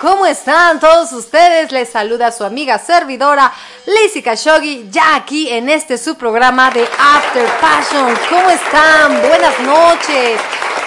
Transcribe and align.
¿Cómo 0.00 0.24
están 0.26 0.78
todos 0.78 1.10
ustedes? 1.12 1.72
Les 1.72 1.88
saluda 1.88 2.30
su 2.30 2.44
amiga 2.44 2.78
servidora 2.78 3.52
Lizzy 3.86 4.22
Khashoggi, 4.22 4.88
ya 4.90 5.16
aquí 5.16 5.48
en 5.48 5.68
este 5.68 5.98
su 5.98 6.16
programa 6.16 6.70
de 6.70 6.86
After 6.98 7.46
Passion. 7.60 8.14
¿Cómo 8.28 8.50
están? 8.50 9.20
Buenas 9.26 9.58
noches. 9.60 10.40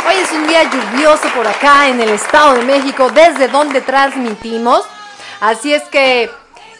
Hoy 0.07 0.15
es 0.15 0.31
un 0.31 0.47
día 0.47 0.63
lluvioso 0.63 1.27
por 1.35 1.45
acá 1.45 1.89
en 1.89 1.99
el 2.01 2.09
Estado 2.09 2.53
de 2.53 2.63
México, 2.63 3.09
desde 3.13 3.47
donde 3.47 3.81
transmitimos. 3.81 4.83
Así 5.41 5.73
es 5.73 5.83
que 5.83 6.29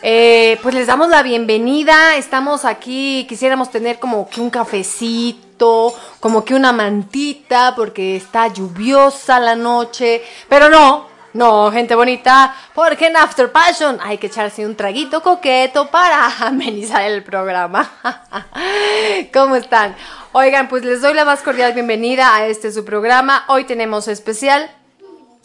eh, 0.02 0.60
pues 0.62 0.76
les 0.76 0.88
damos 0.88 1.10
la 1.10 1.24
bienvenida. 1.24 2.16
Estamos 2.16 2.64
aquí, 2.64 3.26
quisiéramos 3.28 3.70
tener 3.70 4.00
como 4.00 4.30
que 4.30 4.40
un 4.40 4.50
cafecito, 4.50 5.94
como 6.20 6.46
que 6.46 6.54
una 6.54 6.72
mantita, 6.72 7.74
porque 7.76 8.16
está 8.16 8.48
lluviosa 8.48 9.40
la 9.40 9.56
noche. 9.56 10.24
Pero 10.48 10.70
no, 10.70 11.13
no, 11.34 11.72
gente 11.72 11.96
bonita, 11.96 12.56
porque 12.76 13.08
en 13.08 13.18
After 13.18 13.52
Passion 13.52 13.98
hay 14.04 14.20
que 14.20 14.28
echarse 14.28 14.66
un 14.66 14.76
traguito 14.76 15.24
coqueto 15.24 15.90
para 15.90 16.28
amenizar 16.48 17.04
el 17.04 17.24
programa. 17.24 17.90
¿Cómo 19.34 19.56
están? 19.56 19.96
Oigan, 20.32 20.68
pues 20.68 20.86
les 20.86 21.02
doy 21.02 21.14
la 21.16 21.26
más 21.26 21.42
cordial 21.42 21.74
bienvenida 21.74 22.36
a 22.36 22.46
este 22.46 22.72
su 22.72 22.86
programa. 22.86 23.46
Hoy 23.48 23.64
tenemos 23.66 24.08
especial 24.08 24.70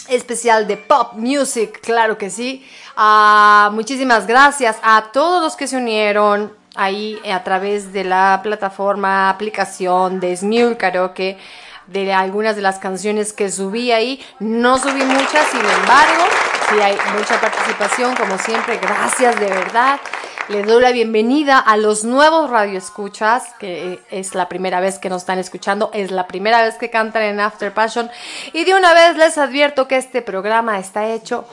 especial 0.08 0.66
de 0.66 0.76
pop 0.76 1.14
music, 1.14 1.80
claro 1.80 2.18
que 2.18 2.30
sí. 2.30 2.66
Ah, 2.96 3.70
muchísimas 3.72 4.26
gracias 4.26 4.76
a 4.82 5.10
todos 5.12 5.42
los 5.42 5.56
que 5.56 5.66
se 5.66 5.76
unieron 5.76 6.52
ahí 6.74 7.18
a 7.30 7.42
través 7.44 7.92
de 7.92 8.04
la 8.04 8.40
plataforma, 8.42 9.28
aplicación 9.30 10.20
de 10.20 10.36
Smule 10.36 10.76
Karaoke, 10.76 11.38
de 11.88 12.12
algunas 12.12 12.56
de 12.56 12.62
las 12.62 12.78
canciones 12.78 13.32
que 13.32 13.50
subí 13.50 13.92
ahí. 13.92 14.24
No 14.38 14.78
subí 14.78 15.02
muchas, 15.02 15.48
sin 15.50 15.60
embargo, 15.60 16.24
sí 16.70 16.80
hay 16.80 16.96
mucha 17.16 17.40
participación, 17.40 18.14
como 18.14 18.38
siempre. 18.38 18.78
Gracias 18.78 19.38
de 19.40 19.46
verdad. 19.46 20.00
Les 20.48 20.66
doy 20.66 20.80
la 20.80 20.92
bienvenida 20.92 21.58
a 21.58 21.76
los 21.76 22.04
nuevos 22.04 22.48
radioescuchas, 22.48 23.52
que 23.58 24.00
es 24.10 24.34
la 24.34 24.48
primera 24.48 24.80
vez 24.80 24.98
que 24.98 25.10
nos 25.10 25.22
están 25.22 25.38
escuchando, 25.38 25.90
es 25.92 26.10
la 26.10 26.26
primera 26.26 26.62
vez 26.62 26.76
que 26.76 26.88
cantan 26.88 27.22
en 27.24 27.40
After 27.40 27.72
Passion. 27.74 28.10
Y 28.54 28.64
de 28.64 28.74
una 28.74 28.94
vez 28.94 29.16
les 29.16 29.36
advierto 29.36 29.86
que 29.88 29.98
este 29.98 30.22
programa 30.22 30.78
está 30.78 31.06
hecho 31.06 31.44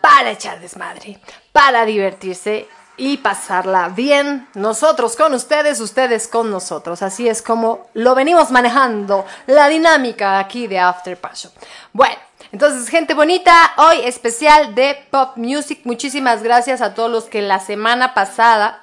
para 0.00 0.30
echar 0.30 0.58
desmadre, 0.58 1.18
para 1.52 1.84
divertirse 1.84 2.66
y 3.00 3.16
pasarla 3.16 3.88
bien. 3.88 4.46
Nosotros 4.52 5.16
con 5.16 5.32
ustedes, 5.32 5.80
ustedes 5.80 6.28
con 6.28 6.50
nosotros. 6.50 7.00
Así 7.00 7.26
es 7.26 7.40
como 7.40 7.88
lo 7.94 8.14
venimos 8.14 8.50
manejando, 8.50 9.24
la 9.46 9.68
dinámica 9.68 10.38
aquí 10.38 10.66
de 10.66 10.78
After 10.78 11.16
Passion. 11.18 11.52
Bueno. 11.92 12.16
Entonces, 12.52 12.88
gente 12.88 13.14
bonita, 13.14 13.74
hoy 13.76 14.00
especial 14.04 14.74
de 14.74 14.96
Pop 15.10 15.36
Music. 15.36 15.82
Muchísimas 15.84 16.42
gracias 16.42 16.80
a 16.80 16.94
todos 16.94 17.08
los 17.08 17.24
que 17.26 17.42
la 17.42 17.60
semana 17.60 18.12
pasada 18.12 18.82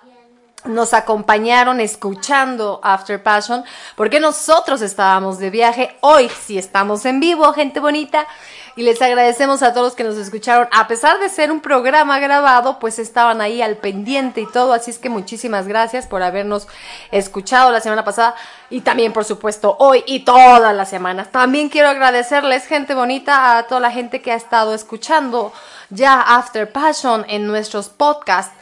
nos 0.66 0.94
acompañaron 0.94 1.80
escuchando 1.80 2.80
After 2.84 3.22
Passion, 3.22 3.64
porque 3.96 4.20
nosotros 4.20 4.82
estábamos 4.82 5.40
de 5.40 5.50
viaje. 5.50 5.96
Hoy 6.02 6.30
sí 6.30 6.58
estamos 6.58 7.06
en 7.06 7.20
vivo, 7.20 7.54
gente 7.54 7.80
bonita 7.80 8.28
y 8.76 8.84
les 8.84 9.02
agradecemos 9.02 9.64
a 9.64 9.74
todos 9.74 9.96
que 9.96 10.04
nos 10.04 10.18
escucharon. 10.18 10.68
A 10.72 10.88
pesar 10.88 11.20
de 11.20 11.30
ser 11.30 11.52
un 11.52 11.62
programa 11.62 12.20
grabado, 12.20 12.78
pues 12.80 13.00
estaban 13.00 13.42
ahí 13.42 13.62
al 13.62 13.78
pendiente 13.78 14.42
y 14.42 14.46
todo, 14.46 14.74
así 14.74 14.92
es 14.92 15.00
que 15.00 15.10
muchísimas 15.10 15.68
gracias 15.68 16.06
por 16.06 16.22
habernos 16.22 16.68
escuchado 17.12 17.72
la 17.72 17.82
semana 17.82 18.04
pasada 18.04 18.36
y 18.70 18.82
también, 18.82 19.14
por 19.14 19.26
supuesto, 19.26 19.76
hoy 19.80 20.04
y 20.06 20.20
todas 20.26 20.76
las 20.76 20.90
semanas. 20.90 21.32
También 21.32 21.70
quiero 21.70 21.90
agradecerles, 21.90 22.68
gente 22.68 22.94
bonita, 22.94 23.58
a 23.58 23.64
toda 23.64 23.82
la 23.82 23.92
gente 23.92 24.22
que 24.22 24.32
ha 24.32 24.36
estado 24.36 24.76
escuchando 24.76 25.54
ya 25.90 26.22
After 26.22 26.72
Passion 26.72 27.26
en 27.30 27.48
nuestros 27.48 27.90
podcasts. 27.90 28.54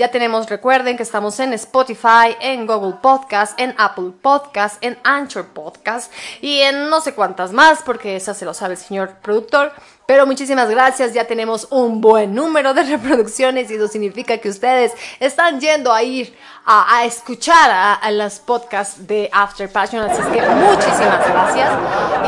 Ya 0.00 0.10
tenemos, 0.10 0.48
recuerden 0.48 0.96
que 0.96 1.02
estamos 1.02 1.38
en 1.40 1.52
Spotify, 1.52 2.34
en 2.40 2.66
Google 2.66 2.94
Podcast, 3.02 3.60
en 3.60 3.74
Apple 3.76 4.12
Podcast, 4.22 4.82
en 4.82 4.96
Anchor 5.04 5.48
Podcast 5.48 6.10
y 6.40 6.60
en 6.60 6.88
no 6.88 7.02
sé 7.02 7.12
cuántas 7.12 7.52
más, 7.52 7.82
porque 7.82 8.16
esa 8.16 8.32
se 8.32 8.46
lo 8.46 8.54
sabe 8.54 8.72
el 8.72 8.80
señor 8.80 9.16
productor. 9.20 9.74
Pero 10.06 10.24
muchísimas 10.24 10.70
gracias, 10.70 11.12
ya 11.12 11.26
tenemos 11.26 11.68
un 11.70 12.00
buen 12.00 12.34
número 12.34 12.72
de 12.72 12.82
reproducciones 12.96 13.70
y 13.70 13.74
eso 13.74 13.88
significa 13.88 14.38
que 14.38 14.48
ustedes 14.48 14.92
están 15.20 15.60
yendo 15.60 15.92
a 15.92 16.02
ir 16.02 16.34
a, 16.64 17.04
escuchar 17.04 17.98
a, 18.00 18.10
los 18.10 18.38
podcasts 18.38 19.06
de 19.06 19.28
After 19.30 19.70
Passion, 19.70 20.08
así 20.08 20.22
es 20.22 20.28
que 20.28 20.40
muchísimas 20.40 21.28
gracias. 21.28 21.70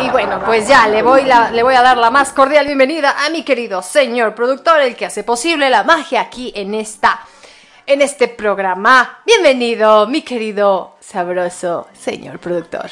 Y 0.05 0.11
bueno, 0.11 0.43
pues 0.45 0.69
ya 0.69 0.87
le 0.89 1.03
voy, 1.03 1.23
le 1.25 1.63
voy 1.63 1.75
a 1.75 1.81
dar 1.81 1.97
la 1.97 2.11
más 2.11 2.35
cordial 2.35 2.67
bienvenida 2.67 3.25
a 3.25 3.31
mi 3.31 3.45
querido 3.45 3.81
señor 3.81 4.35
productor, 4.35 4.83
el 4.83 4.95
que 4.95 5.07
hace 5.07 5.25
posible 5.25 5.71
la 5.71 5.85
magia 5.85 6.21
aquí 6.21 6.53
en 6.55 6.75
esta 6.75 7.19
en 7.87 8.02
este 8.02 8.29
programa. 8.29 9.23
Bienvenido, 9.26 10.06
mi 10.06 10.23
querido 10.23 10.96
sabroso 11.00 11.88
señor 11.93 12.38
productor. 12.38 12.90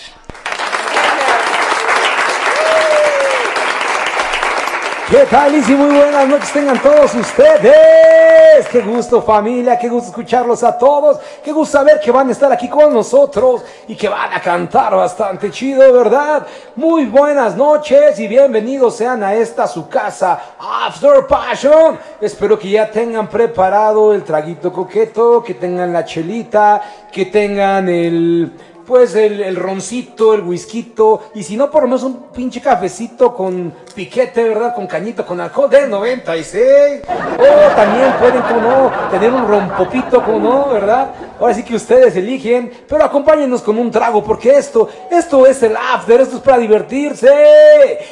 ¿Qué 5.11 5.27
tal, 5.29 5.53
y 5.57 5.61
Muy 5.73 5.97
buenas 5.97 6.29
noches 6.29 6.53
tengan 6.53 6.81
todos 6.81 7.13
ustedes. 7.17 8.69
Qué 8.71 8.81
gusto 8.81 9.21
familia, 9.21 9.77
qué 9.77 9.89
gusto 9.89 10.11
escucharlos 10.11 10.63
a 10.63 10.79
todos. 10.79 11.19
Qué 11.43 11.51
gusto 11.51 11.79
saber 11.79 11.99
que 11.99 12.13
van 12.13 12.29
a 12.29 12.31
estar 12.31 12.53
aquí 12.53 12.69
con 12.69 12.95
nosotros 12.95 13.65
y 13.89 13.97
que 13.97 14.09
van 14.09 14.33
a 14.33 14.41
cantar 14.41 14.95
bastante 14.95 15.51
chido, 15.51 15.93
¿verdad? 15.93 16.47
Muy 16.77 17.07
buenas 17.07 17.57
noches 17.57 18.21
y 18.21 18.29
bienvenidos 18.29 18.95
sean 18.95 19.25
a 19.25 19.35
esta 19.35 19.67
su 19.67 19.89
casa, 19.89 20.55
After 20.61 21.27
Passion. 21.27 21.99
Espero 22.21 22.57
que 22.57 22.71
ya 22.71 22.89
tengan 22.89 23.29
preparado 23.29 24.15
el 24.15 24.23
traguito 24.23 24.73
coqueto, 24.73 25.43
que 25.43 25.55
tengan 25.55 25.93
la 25.93 26.05
chelita, 26.05 26.83
que 27.11 27.27
tengan 27.27 27.89
el 27.89 28.53
pues 28.91 29.15
el, 29.15 29.55
roncito, 29.55 30.35
el 30.35 30.41
whisky, 30.41 30.93
y 31.37 31.45
si 31.45 31.57
no, 31.57 31.71
por 31.71 31.83
lo 31.83 31.89
menos 31.91 32.03
un 32.03 32.25
pinche 32.35 32.61
cafecito 32.61 33.33
con 33.33 33.73
piquete, 33.95 34.43
¿verdad? 34.43 34.75
Con 34.75 34.89
cañito, 34.89 35.25
con 35.25 35.41
alcohol 35.41 35.71
de 35.71 35.87
96. 35.87 37.03
O 37.07 37.77
también 37.77 38.13
pueden, 38.19 38.43
como 38.43 38.91
tener 39.09 39.33
un 39.33 39.47
rompopito, 39.47 40.25
como 40.25 40.41
no, 40.41 40.69
¿verdad? 40.71 41.11
Ahora 41.39 41.55
sí 41.55 41.63
que 41.63 41.77
ustedes 41.77 42.17
eligen, 42.17 42.71
pero 42.89 43.05
acompáñenos 43.05 43.63
con 43.63 43.79
un 43.79 43.93
trago, 43.93 44.25
porque 44.25 44.51
esto, 44.51 44.89
esto 45.09 45.47
es 45.47 45.63
el 45.63 45.77
after, 45.77 46.21
esto 46.21 46.37
es 46.37 46.43
para 46.43 46.59
divertirse. 46.59 47.29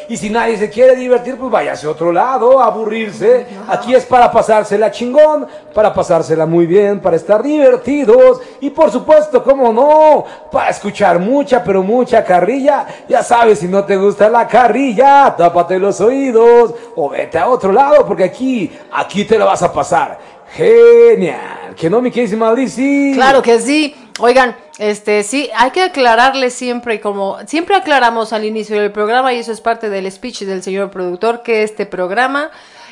Y 0.09 0.17
si 0.17 0.31
nadie 0.31 0.57
se 0.57 0.71
quiere 0.71 0.95
divertir, 0.95 1.37
pues 1.37 1.51
váyase 1.51 1.89
a 1.89 1.91
otro 1.91 2.13
lado, 2.13 2.61
a 2.61 2.67
aburrirse. 2.67 3.47
Aquí 3.69 3.95
es 3.95 4.07
para 4.07 4.31
pasársela 4.31 4.93
chingón, 4.93 5.47
para 5.75 5.93
pasársela 5.93 6.47
muy 6.47 6.67
bien, 6.67 7.01
para 7.01 7.17
estar 7.17 7.43
divertidos. 7.43 8.41
Y 8.61 8.71
por 8.71 8.91
supuesto, 8.93 9.43
como 9.43 9.73
no, 9.73 10.25
para 10.51 10.68
escuchar 10.71 11.19
mucha, 11.19 11.63
pero 11.63 11.83
mucha 11.83 12.25
carrilla. 12.25 12.87
Ya 13.09 13.23
sabes, 13.23 13.59
si 13.59 13.69
no 13.69 13.85
te 13.85 13.97
gusta 13.97 14.29
la 14.29 14.47
carrilla, 14.47 15.35
tápate 15.37 15.79
los 15.79 16.01
oídos 16.01 16.75
o 16.97 17.09
vete 17.11 17.39
a 17.39 17.49
otro 17.49 17.73
lado, 17.73 18.07
porque 18.07 18.25
aquí, 18.25 18.71
aquí 18.93 19.25
te 19.25 19.39
lo 19.39 19.47
vas 19.47 19.63
a 19.63 19.73
pasar. 19.73 20.19
Genial. 20.53 21.75
Que 21.77 21.91
no, 21.91 22.01
mi 22.01 22.11
queridísima 22.11 22.53
Lizzy. 22.53 23.13
Claro 23.15 23.43
que 23.43 23.61
sí. 23.61 23.95
Oigan, 24.21 24.57
este 24.79 25.23
sí, 25.23 25.49
hay 25.57 25.71
que 25.71 25.83
aclararle 25.83 26.51
siempre, 26.51 27.01
como 27.01 27.39
siempre 27.47 27.77
aclaramos 27.77 28.33
al 28.33 28.45
inicio 28.45 28.81
del 28.81 28.91
programa, 28.91 29.33
y 29.33 29.39
eso 29.39 29.53
es 29.53 29.61
parte 29.61 29.91
del 29.91 30.11
speech 30.11 30.43
del 30.43 30.63
señor 30.63 30.91
productor, 30.91 31.43
que 31.43 31.63
este 31.63 31.87
programa 31.87 32.51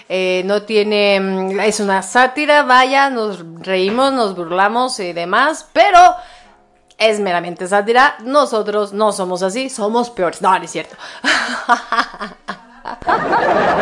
eh, 0.09 0.43
no 0.45 0.63
tiene, 0.63 1.19
mm, 1.19 1.61
es 1.61 1.81
una 1.81 2.03
sátira, 2.03 2.63
vaya, 2.63 3.11
nos 3.11 3.45
reímos, 3.61 4.13
nos 4.13 4.37
burlamos 4.37 5.01
y 5.01 5.13
demás, 5.13 5.69
pero 5.73 5.99
es 6.99 7.21
meramente 7.21 7.67
sátira. 7.67 8.17
Nosotros 8.25 8.93
no 8.93 9.13
somos 9.13 9.43
así, 9.43 9.69
somos 9.69 10.11
peores. 10.11 10.43
No, 10.43 10.59
no 10.59 10.65
es 10.65 10.71
cierto. 10.71 10.97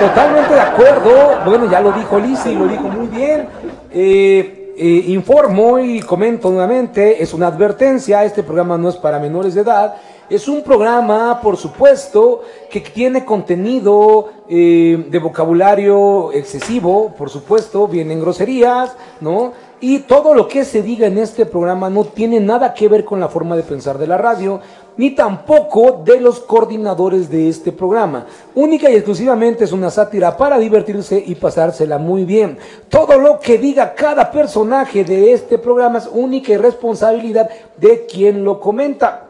Totalmente 0.01 0.55
de 0.55 0.61
acuerdo. 0.61 1.41
Bueno, 1.45 1.71
ya 1.71 1.81
lo 1.81 1.93
dijo 1.93 2.19
Lizzy, 2.19 2.55
lo 2.55 2.67
dijo 2.67 2.89
muy 2.89 3.07
bien. 3.09 3.49
Eh, 3.91 4.65
eh, 4.77 5.05
informo 5.07 5.79
y 5.79 6.01
comento 6.01 6.51
nuevamente, 6.51 7.23
es 7.23 7.33
una 7.33 7.47
advertencia, 7.47 8.25
este 8.25 8.43
programa 8.43 8.77
no 8.77 8.89
es 8.89 8.97
para 8.97 9.21
menores 9.21 9.55
de 9.55 9.61
edad, 9.61 9.95
es 10.29 10.49
un 10.49 10.65
programa, 10.65 11.41
por 11.41 11.57
supuesto, 11.57 12.43
que 12.69 12.81
tiene 12.81 13.25
contenido 13.25 14.33
eh, 14.49 15.07
de 15.09 15.19
vocabulario 15.21 16.33
excesivo, 16.33 17.15
por 17.17 17.31
supuesto, 17.31 17.87
vienen 17.87 18.21
groserías, 18.21 18.97
¿no? 19.21 19.53
Y 19.81 20.01
todo 20.01 20.35
lo 20.35 20.49
que 20.49 20.65
se 20.65 20.83
diga 20.83 21.07
en 21.07 21.19
este 21.19 21.47
programa 21.47 21.91
no 21.91 22.05
tiene 22.05 22.41
nada 22.41 22.73
que 22.73 22.89
ver 22.89 23.05
con 23.05 23.21
la 23.21 23.29
forma 23.29 23.57
de 23.57 23.63
pensar 23.63 23.99
de 23.99 24.07
la 24.07 24.17
radio, 24.17 24.61
ni 24.97 25.11
tampoco 25.11 26.03
de 26.05 26.21
los 26.21 26.41
coordinadores 26.41 27.29
de 27.29 27.49
este 27.49 27.73
programa. 27.73 28.27
Única 28.55 28.89
y 28.89 28.95
exclusivamente 28.95 29.65
es 29.65 29.73
una 29.73 29.91
sátira 29.91 30.37
para 30.37 30.59
divertirse 30.59 31.23
y 31.27 31.35
pasársela 31.35 31.99
muy 31.99 32.25
bien. 32.25 32.59
Todo 32.89 33.19
lo 33.19 33.39
que 33.41 33.59
diga 33.59 33.95
cada 33.95 34.31
personaje 34.31 35.05
de 35.05 35.33
este 35.33 35.59
programa 35.59 35.99
es 35.99 36.09
única 36.11 36.53
y 36.53 36.57
responsabilidad 36.57 37.51
de 37.77 38.07
quien 38.07 38.45
lo 38.45 38.61
comenta. 38.61 39.27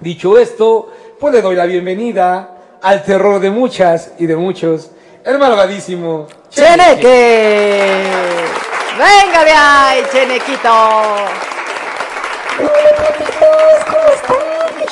Dicho 0.00 0.38
esto, 0.38 0.88
pues 1.18 1.34
le 1.34 1.42
doy 1.42 1.56
la 1.56 1.66
bienvenida 1.66 2.54
al 2.80 3.02
terror 3.02 3.40
de 3.40 3.50
muchas 3.50 4.12
y 4.18 4.26
de 4.26 4.36
muchos, 4.36 4.90
el 5.24 5.38
malvadísimo 5.38 6.26
Cheneque. 6.50 8.04
Venga 8.98 9.44
de 9.44 9.52
ahí, 9.52 10.04
Chenequito. 10.10 10.68
Hola, 12.58 12.90
¿cómo 13.86 14.08
están? 14.08 14.38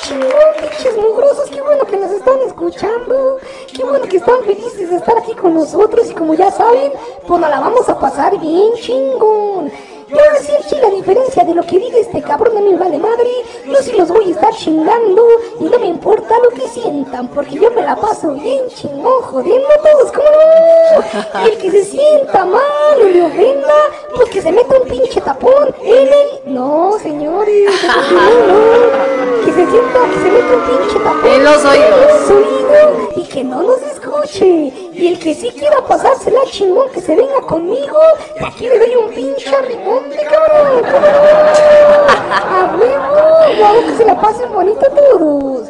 chingón, 0.00 0.30
pinches 0.60 0.96
mugrosos, 0.96 1.50
qué 1.50 1.60
bueno 1.60 1.84
que 1.84 1.96
nos 1.96 2.12
están 2.12 2.38
escuchando, 2.46 3.38
qué 3.74 3.82
bueno 3.82 4.06
que 4.06 4.18
están 4.18 4.44
felices 4.44 4.90
de 4.90 4.96
estar 4.96 5.18
aquí 5.18 5.34
con 5.34 5.54
nosotros 5.54 6.08
y 6.08 6.14
como 6.14 6.34
ya 6.34 6.52
saben, 6.52 6.92
pues 7.26 7.40
nos 7.40 7.50
la 7.50 7.58
vamos 7.58 7.88
a 7.88 7.98
pasar 7.98 8.38
bien 8.38 8.74
chingón. 8.74 9.72
Yo 10.08 10.16
decir 10.34 10.56
si 10.68 10.76
la 10.76 10.88
diferencia 10.90 11.42
de 11.42 11.52
lo 11.54 11.62
que 11.64 11.80
diga 11.80 11.98
este 11.98 12.22
cabrón 12.22 12.56
a 12.56 12.60
mí 12.60 12.74
vale 12.76 12.96
madre, 12.96 13.28
yo 13.66 13.74
sí 13.82 13.90
los 13.92 14.08
voy 14.08 14.28
a 14.28 14.30
estar 14.30 14.54
chingando 14.54 15.22
y 15.58 15.64
no 15.64 15.78
me 15.80 15.86
importa 15.86 16.32
lo 16.44 16.50
que 16.50 16.68
sientan, 16.68 17.26
porque 17.28 17.56
yo 17.56 17.72
me 17.72 17.82
la 17.82 17.96
paso 17.96 18.32
bien 18.34 18.68
chingón, 18.68 19.22
jodiendo 19.22 19.66
a 19.68 19.82
todos, 19.82 20.12
como 20.12 20.28
no? 20.28 21.44
Y 21.44 21.50
el 21.50 21.58
que 21.58 21.70
se 21.72 21.84
sienta 21.86 22.44
mal 22.44 23.00
o 23.00 23.04
le 23.04 23.22
ofenda, 23.22 23.74
pues 24.14 24.30
que 24.30 24.42
se 24.42 24.52
meta 24.52 24.76
un 24.80 24.88
pinche 24.88 25.20
tapón 25.20 25.74
en 25.82 26.08
el... 26.08 26.54
No, 26.54 26.96
señores, 27.02 27.68
no, 28.12 28.46
no, 28.46 29.44
que 29.44 29.52
se 29.52 29.70
sienta, 29.70 29.98
que 30.08 30.18
se 30.20 30.30
meta 30.30 30.54
un 30.54 30.78
pinche 30.78 30.98
tapón 31.00 31.30
En 31.30 31.44
los 31.44 31.64
oídos. 31.64 31.88
en 31.90 32.08
los 32.08 32.30
oídos 32.30 33.16
y 33.16 33.22
que 33.24 33.42
no 33.42 33.62
nos 33.62 33.82
escuche. 33.82 34.72
Y 34.96 35.08
el 35.08 35.18
que 35.18 35.34
sí 35.34 35.52
quiera 35.52 35.82
pasársela 35.86 36.40
chingón, 36.50 36.90
que 36.90 37.02
se 37.02 37.14
venga 37.14 37.42
conmigo, 37.42 38.00
y 38.40 38.44
aquí 38.44 38.66
le 38.66 38.78
doy 38.78 38.96
un 38.96 39.12
pinche 39.12 39.54
arrimón 39.54 40.08
de 40.08 40.16
cabrón. 40.16 40.84
A 42.32 42.74
huevo, 42.74 43.60
vamos 43.60 43.84
que 43.84 43.96
se 43.98 44.04
la 44.06 44.18
pasen 44.18 44.50
bonito 44.50 44.86
todos. 44.90 45.68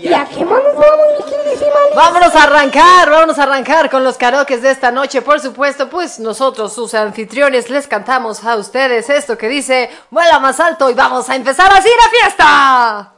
¿Y 0.00 0.12
a 0.12 0.24
qué 0.26 0.44
más 0.44 0.60
nos 0.64 0.74
vamos, 0.74 1.06
mi 1.18 1.24
queridísima? 1.24 1.70
Vámonos 1.94 2.34
a 2.34 2.42
arrancar, 2.42 3.10
vámonos 3.10 3.38
a 3.38 3.44
arrancar 3.44 3.88
con 3.88 4.02
los 4.02 4.18
karaokes 4.18 4.60
de 4.60 4.72
esta 4.72 4.90
noche. 4.90 5.22
Por 5.22 5.38
supuesto, 5.38 5.88
pues 5.88 6.18
nosotros, 6.18 6.72
sus 6.72 6.94
anfitriones, 6.94 7.70
les 7.70 7.86
cantamos 7.86 8.44
a 8.44 8.56
ustedes 8.56 9.08
esto 9.08 9.38
que 9.38 9.48
dice, 9.48 9.88
vuela 10.10 10.40
más 10.40 10.58
alto 10.58 10.90
y 10.90 10.94
vamos 10.94 11.30
a 11.30 11.36
empezar 11.36 11.72
así 11.72 11.88
la 11.88 12.10
fiesta. 12.18 13.12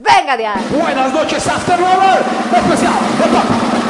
Venga 0.00 0.32
ahí. 0.32 0.66
Buenas 0.70 1.12
noches, 1.12 1.46
After 1.46 1.78
Lover, 1.78 2.22
especial 2.56 2.92
Papa. 3.20 3.81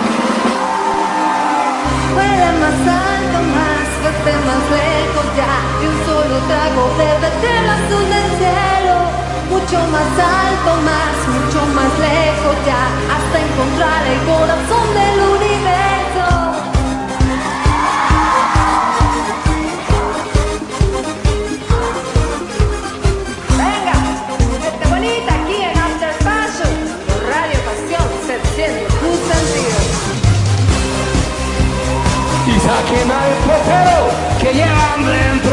Vuela 2.14 2.52
más 2.62 2.78
alto, 2.86 3.38
más, 3.56 3.88
vete 4.04 4.34
más 4.48 4.64
lejos 4.76 5.26
ya. 5.36 5.54
De 5.80 5.88
un 5.88 5.98
solo 6.06 6.36
trago 6.48 6.82
bébete 6.98 7.48
el 7.58 7.68
azul 7.76 8.04
del 8.14 8.28
cielo. 8.40 8.94
Mucho 9.50 9.78
más 9.94 10.12
alto, 10.18 10.70
más, 10.88 11.16
mucho 11.34 11.60
más 11.76 11.92
lejos 11.98 12.56
ya. 12.66 12.82
Hasta 13.14 13.36
encontrar 13.46 14.02
el 14.06 14.20
corazón 14.30 14.86
del 14.94 15.18
universo 15.36 15.91
Y 32.72 32.74
saquen 32.74 33.10
al 33.10 33.32
portero 33.44 34.08
que 34.40 34.52
llevan 34.54 35.04
dentro 35.04 35.51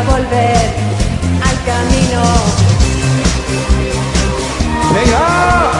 a 0.00 0.02
volver 0.02 0.66
al 1.48 1.56
camino 1.70 2.22
Venga. 4.94 5.70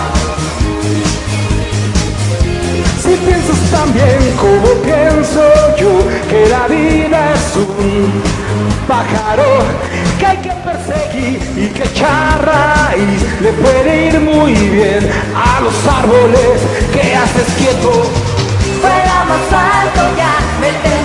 Si 3.03 3.17
piensas 3.27 3.59
también 3.71 4.37
como 4.37 4.69
pienso 4.83 5.43
yo, 5.77 5.93
que 6.29 6.49
la 6.49 6.69
vida 6.69 7.33
es 7.35 7.57
un 7.57 8.23
pájaro 8.87 9.51
que 10.19 10.27
hay 10.27 10.37
que 10.37 10.53
perseguir 10.69 11.41
y 11.57 11.69
que 11.69 11.83
echar 11.83 12.45
raíz, 12.45 13.21
le 13.41 13.53
puede 13.55 14.07
ir 14.09 14.21
muy 14.21 14.53
bien 14.53 15.11
a 15.35 15.61
los 15.61 15.75
árboles 15.87 16.61
que 16.93 17.15
haces 17.17 17.49
quieto. 17.59 17.91
Fuera 18.81 19.25
más 19.31 19.47
alto 19.53 20.17
ya, 20.17 20.35
vete 20.61 21.00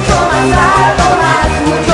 Mucho 0.00 0.14
más 0.14 0.50
alto, 0.56 1.04
más, 1.20 1.60
mucho 1.68 1.89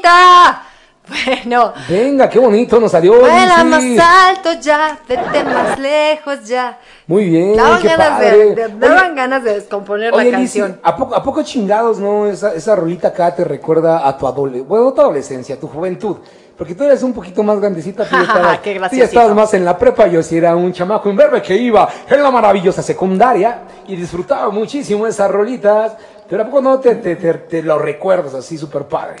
bonita. 0.00 0.62
Bueno, 1.10 1.72
Venga, 1.88 2.28
qué 2.28 2.38
bonito 2.38 2.78
nos 2.78 2.92
salió. 2.92 3.18
vuela 3.18 3.64
más 3.64 3.82
alto 3.98 4.50
ya, 4.60 4.96
vete 5.08 5.42
más 5.42 5.76
lejos 5.76 6.44
ya. 6.46 6.78
Muy 7.08 7.24
bien, 7.28 7.56
Daban 7.56 7.82
qué 7.82 7.88
ganas, 7.88 8.20
de, 8.20 8.26
padre. 8.26 8.54
de- 8.54 8.64
Oye, 8.66 8.74
daban 8.78 9.14
ganas 9.16 9.42
de 9.42 9.54
descomponer 9.54 10.14
Oye, 10.14 10.30
la 10.30 10.38
canción. 10.38 10.78
¿a 10.84 10.94
poco, 10.96 11.16
¿a 11.16 11.22
poco 11.24 11.42
chingados, 11.42 11.98
no? 11.98 12.26
Esa, 12.28 12.54
esa 12.54 12.76
rolita 12.76 13.08
acá 13.08 13.34
te 13.34 13.42
recuerda 13.42 14.06
a 14.06 14.16
tu 14.16 14.24
adolescencia, 14.28 14.68
bueno, 14.68 14.84
no 14.84 14.92
tu 14.92 15.00
adolescencia, 15.00 15.58
tu 15.58 15.66
juventud. 15.66 16.18
Porque 16.56 16.76
tú 16.76 16.84
eres 16.84 17.02
un 17.02 17.12
poquito 17.12 17.42
más 17.42 17.58
grandecita, 17.58 18.04
tú 18.04 18.14
ya 18.14 18.22
estabas, 18.22 18.58
Qué 18.60 18.74
tú 18.78 18.96
ya 18.96 19.04
estabas 19.04 19.34
más 19.34 19.52
en 19.54 19.64
la 19.64 19.76
prepa, 19.76 20.06
yo 20.06 20.22
sí 20.22 20.36
era 20.36 20.54
un 20.54 20.72
chamaco 20.72 21.10
imberbe 21.10 21.42
que 21.42 21.56
iba 21.56 21.88
en 22.08 22.22
la 22.22 22.30
maravillosa 22.30 22.82
secundaria 22.84 23.62
y 23.88 23.96
disfrutaba 23.96 24.48
muchísimo 24.50 25.08
esas 25.08 25.28
rolitas, 25.28 25.94
pero 26.28 26.42
¿a 26.42 26.44
poco 26.46 26.60
no 26.60 26.78
te, 26.78 26.94
te, 26.96 27.16
te- 27.16 27.34
te 27.34 27.62
lo 27.64 27.80
recuerdas 27.80 28.34
así 28.34 28.56
súper 28.56 28.84
padre? 28.84 29.16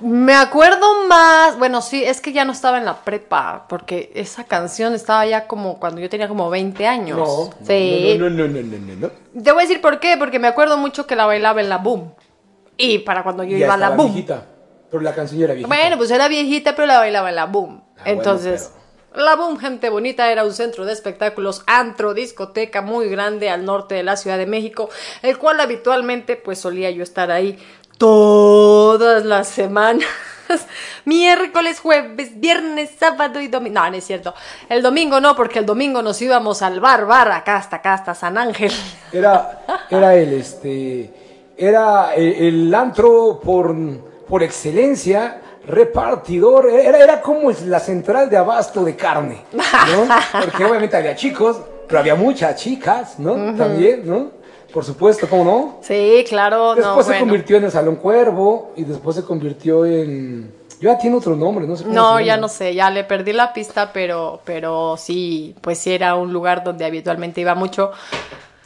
Me 0.00 0.34
acuerdo 0.34 1.06
más, 1.06 1.58
bueno, 1.58 1.80
sí, 1.80 2.02
es 2.04 2.20
que 2.20 2.32
ya 2.32 2.44
no 2.44 2.52
estaba 2.52 2.78
en 2.78 2.84
la 2.84 3.04
prepa, 3.04 3.66
porque 3.68 4.10
esa 4.14 4.44
canción 4.44 4.92
estaba 4.92 5.24
ya 5.24 5.46
como 5.46 5.78
cuando 5.78 6.00
yo 6.00 6.10
tenía 6.10 6.28
como 6.28 6.50
20 6.50 6.86
años. 6.86 7.16
No, 7.18 7.50
sí. 7.66 8.16
no, 8.18 8.28
no, 8.28 8.48
no, 8.48 8.48
no, 8.48 8.62
no, 8.62 8.78
no, 8.78 8.94
no. 9.34 9.42
Te 9.42 9.52
voy 9.52 9.62
a 9.62 9.66
decir 9.66 9.80
por 9.80 10.00
qué, 10.00 10.16
porque 10.18 10.38
me 10.38 10.48
acuerdo 10.48 10.76
mucho 10.76 11.06
que 11.06 11.16
la 11.16 11.26
bailaba 11.26 11.60
en 11.60 11.68
la 11.68 11.78
boom. 11.78 12.12
Y 12.76 12.98
para 12.98 13.22
cuando 13.22 13.44
yo 13.44 13.56
Ya 13.56 13.66
iba 13.66 13.74
a 13.74 13.78
la 13.78 13.90
boom. 13.90 14.12
viejita, 14.12 14.44
pero 14.90 15.02
la 15.02 15.14
canción 15.14 15.40
era 15.42 15.54
viejita. 15.54 15.74
Bueno, 15.74 15.96
pues 15.96 16.10
era 16.10 16.26
viejita, 16.28 16.74
pero 16.74 16.86
la 16.86 16.98
bailaba 16.98 17.28
en 17.28 17.36
la 17.36 17.46
boom. 17.46 17.80
Ah, 17.96 18.02
bueno, 18.04 18.18
Entonces, 18.18 18.72
la 19.14 19.36
boom, 19.36 19.58
gente 19.58 19.90
bonita, 19.90 20.30
era 20.32 20.44
un 20.44 20.52
centro 20.52 20.84
de 20.84 20.92
espectáculos, 20.92 21.62
antro, 21.68 22.14
discoteca 22.14 22.82
muy 22.82 23.08
grande 23.08 23.48
al 23.48 23.64
norte 23.64 23.94
de 23.94 24.02
la 24.02 24.16
Ciudad 24.16 24.38
de 24.38 24.46
México, 24.46 24.90
el 25.22 25.38
cual 25.38 25.60
habitualmente 25.60 26.34
pues 26.34 26.58
solía 26.58 26.90
yo 26.90 27.04
estar 27.04 27.30
ahí 27.30 27.56
todas 27.98 29.24
las 29.24 29.48
semanas. 29.48 30.06
Miércoles, 31.04 31.80
jueves, 31.80 32.38
viernes, 32.38 32.90
sábado 32.98 33.40
y 33.40 33.48
domingo. 33.48 33.80
No, 33.80 33.90
no 33.90 33.96
es 33.96 34.04
cierto. 34.04 34.34
El 34.68 34.82
domingo 34.82 35.20
no, 35.20 35.34
porque 35.36 35.58
el 35.58 35.66
domingo 35.66 36.02
nos 36.02 36.20
íbamos 36.20 36.62
al 36.62 36.80
bar, 36.80 37.06
bar, 37.06 37.30
acá 37.32 37.56
hasta 37.56 37.76
acá, 37.76 37.94
hasta 37.94 38.14
San 38.14 38.38
Ángel. 38.38 38.72
Era, 39.12 39.64
era 39.90 40.14
el, 40.16 40.32
este, 40.32 41.10
era 41.56 42.14
el, 42.14 42.32
el 42.34 42.74
antro 42.74 43.40
por, 43.40 43.74
por 44.26 44.42
excelencia, 44.42 45.40
repartidor, 45.66 46.68
era, 46.68 46.98
era 46.98 47.20
como 47.20 47.50
es 47.50 47.62
la 47.62 47.80
central 47.80 48.28
de 48.28 48.36
abasto 48.36 48.84
de 48.84 48.96
carne, 48.96 49.44
¿no? 49.52 50.08
Porque 50.40 50.64
obviamente 50.64 50.96
había 50.96 51.14
chicos, 51.14 51.60
pero 51.86 52.00
había 52.00 52.14
muchas 52.14 52.56
chicas, 52.56 53.18
¿no? 53.18 53.54
También, 53.54 54.02
¿no? 54.04 54.32
Por 54.74 54.84
supuesto, 54.84 55.28
¿cómo 55.28 55.44
no? 55.44 55.78
Sí, 55.82 56.24
claro, 56.28 56.74
Después 56.74 56.96
no, 56.96 57.02
se 57.04 57.08
bueno. 57.10 57.26
convirtió 57.26 57.56
en 57.58 57.64
el 57.64 57.70
Salón 57.70 57.94
Cuervo 57.94 58.72
y 58.74 58.82
después 58.82 59.14
se 59.14 59.22
convirtió 59.22 59.86
en... 59.86 60.52
Ya 60.80 60.98
tiene 60.98 61.16
otro 61.16 61.36
nombre, 61.36 61.64
no 61.64 61.76
sé 61.76 61.84
cómo 61.84 61.94
No, 61.94 62.18
se 62.18 62.24
ya 62.24 62.36
no 62.36 62.48
sé, 62.48 62.74
ya 62.74 62.90
le 62.90 63.04
perdí 63.04 63.32
la 63.32 63.52
pista, 63.52 63.92
pero, 63.92 64.40
pero 64.44 64.96
sí, 64.96 65.54
pues 65.60 65.78
sí 65.78 65.92
era 65.92 66.16
un 66.16 66.32
lugar 66.32 66.64
donde 66.64 66.84
habitualmente 66.84 67.40
iba 67.40 67.54
mucho. 67.54 67.92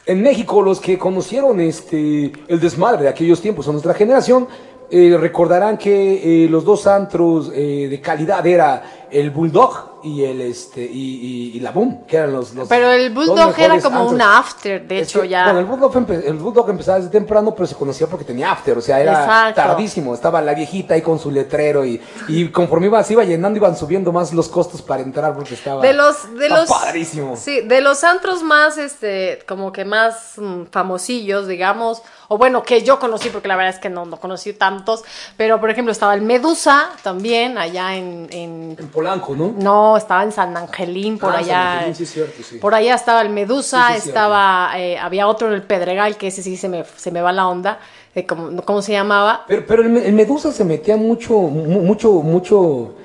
En 0.07 0.23
México, 0.23 0.63
los 0.63 0.79
que 0.79 0.97
conocieron 0.97 1.59
este 1.59 2.31
el 2.47 2.59
desmadre 2.59 3.03
de 3.03 3.09
aquellos 3.09 3.39
tiempos, 3.39 3.67
o 3.67 3.71
nuestra 3.71 3.93
generación, 3.93 4.47
eh, 4.89 5.15
recordarán 5.15 5.77
que 5.77 6.45
eh, 6.45 6.49
los 6.49 6.65
dos 6.65 6.87
antros 6.87 7.51
eh, 7.53 7.87
de 7.87 8.01
calidad 8.01 8.45
era 8.47 9.07
el 9.11 9.29
Bulldog 9.29 9.88
y 10.03 10.23
el 10.23 10.41
este 10.41 10.81
y, 10.83 11.51
y- 11.53 11.57
y 11.57 11.59
la 11.59 11.71
Boom, 11.71 12.05
que 12.07 12.17
eran 12.17 12.31
los, 12.33 12.53
los 12.53 12.67
Pero 12.67 12.91
el 12.91 13.09
Bulldog 13.11 13.53
era 13.57 13.79
como 13.81 13.97
antros. 13.99 14.13
una 14.13 14.37
after, 14.39 14.87
de 14.87 14.99
hecho, 14.99 15.23
ya. 15.23 15.45
Bueno, 15.45 15.59
el 15.59 15.65
Bulldog, 15.65 15.93
empe- 15.93 16.23
el 16.25 16.37
Bulldog 16.37 16.69
empezaba 16.69 16.97
desde 16.97 17.11
temprano, 17.11 17.53
pero 17.53 17.67
se 17.67 17.75
conocía 17.75 18.07
porque 18.07 18.25
tenía 18.25 18.51
after, 18.51 18.77
o 18.77 18.81
sea, 18.81 18.99
era 18.99 19.21
Exacto. 19.23 19.55
tardísimo. 19.61 20.13
Estaba 20.13 20.41
la 20.41 20.53
viejita 20.53 20.93
ahí 20.93 21.01
con 21.01 21.19
su 21.19 21.31
letrero 21.31 21.85
y, 21.85 22.01
y 22.27 22.47
conforme 22.49 22.87
iba, 22.87 23.03
se 23.03 23.13
iba 23.13 23.23
llenando, 23.23 23.57
iban 23.57 23.75
subiendo 23.75 24.11
más 24.11 24.33
los 24.33 24.47
costos 24.49 24.81
para 24.81 25.01
entrar 25.01 25.33
porque 25.35 25.53
estaba. 25.53 25.81
de 25.81 25.93
los 25.93 26.35
de 26.35 26.49
los 26.49 26.67
padrísimo. 26.69 27.35
sí 27.35 27.61
de 27.61 27.81
los 27.81 28.03
antros 28.03 28.43
más 28.43 28.77
este 28.77 29.39
como 29.47 29.71
que 29.71 29.85
más 29.85 30.33
mm, 30.37 30.63
famosillos 30.71 31.47
digamos 31.47 32.01
o 32.27 32.37
bueno 32.37 32.63
que 32.63 32.83
yo 32.83 32.99
conocí 32.99 33.29
porque 33.29 33.47
la 33.47 33.55
verdad 33.55 33.73
es 33.73 33.79
que 33.79 33.89
no 33.89 34.05
no 34.05 34.17
conocí 34.17 34.53
tantos 34.53 35.03
pero 35.37 35.59
por 35.59 35.69
ejemplo 35.69 35.91
estaba 35.91 36.13
el 36.13 36.21
Medusa 36.21 36.89
también 37.03 37.57
allá 37.57 37.95
en, 37.95 38.27
en 38.31 38.75
En 38.79 38.87
Polanco, 38.89 39.35
¿no? 39.35 39.53
no 39.57 39.88
estaba 39.97 40.23
en 40.23 40.31
San 40.31 40.55
Angelín 40.57 41.17
por 41.17 41.33
Ah, 41.33 41.39
allá 41.39 41.73
Angelín, 41.73 41.95
sí, 41.95 42.03
es 42.03 42.11
cierto, 42.11 42.43
sí. 42.43 42.57
por 42.57 42.73
allá 42.75 42.95
estaba 42.95 43.21
el 43.21 43.29
Medusa 43.29 43.89
Sí, 43.93 44.09
estaba 44.09 44.71
eh, 44.77 44.97
había 44.97 45.27
otro 45.27 45.47
en 45.47 45.53
el 45.53 45.63
Pedregal 45.63 46.17
que 46.17 46.27
ese 46.27 46.41
sí 46.43 46.57
se 46.57 46.67
me 46.69 46.83
se 46.95 47.11
me 47.11 47.21
va 47.21 47.31
la 47.31 47.47
onda 47.47 47.79
de 48.15 48.25
cómo, 48.25 48.61
cómo 48.63 48.81
se 48.81 48.91
llamaba 48.93 49.45
Pero, 49.47 49.65
pero 49.67 49.81
el, 49.83 49.95
el 49.97 50.13
Medusa 50.13 50.51
se 50.51 50.63
metía 50.65 50.97
mucho, 50.97 51.33
mu- 51.33 51.81
mucho, 51.83 52.11
mucho, 52.13 52.95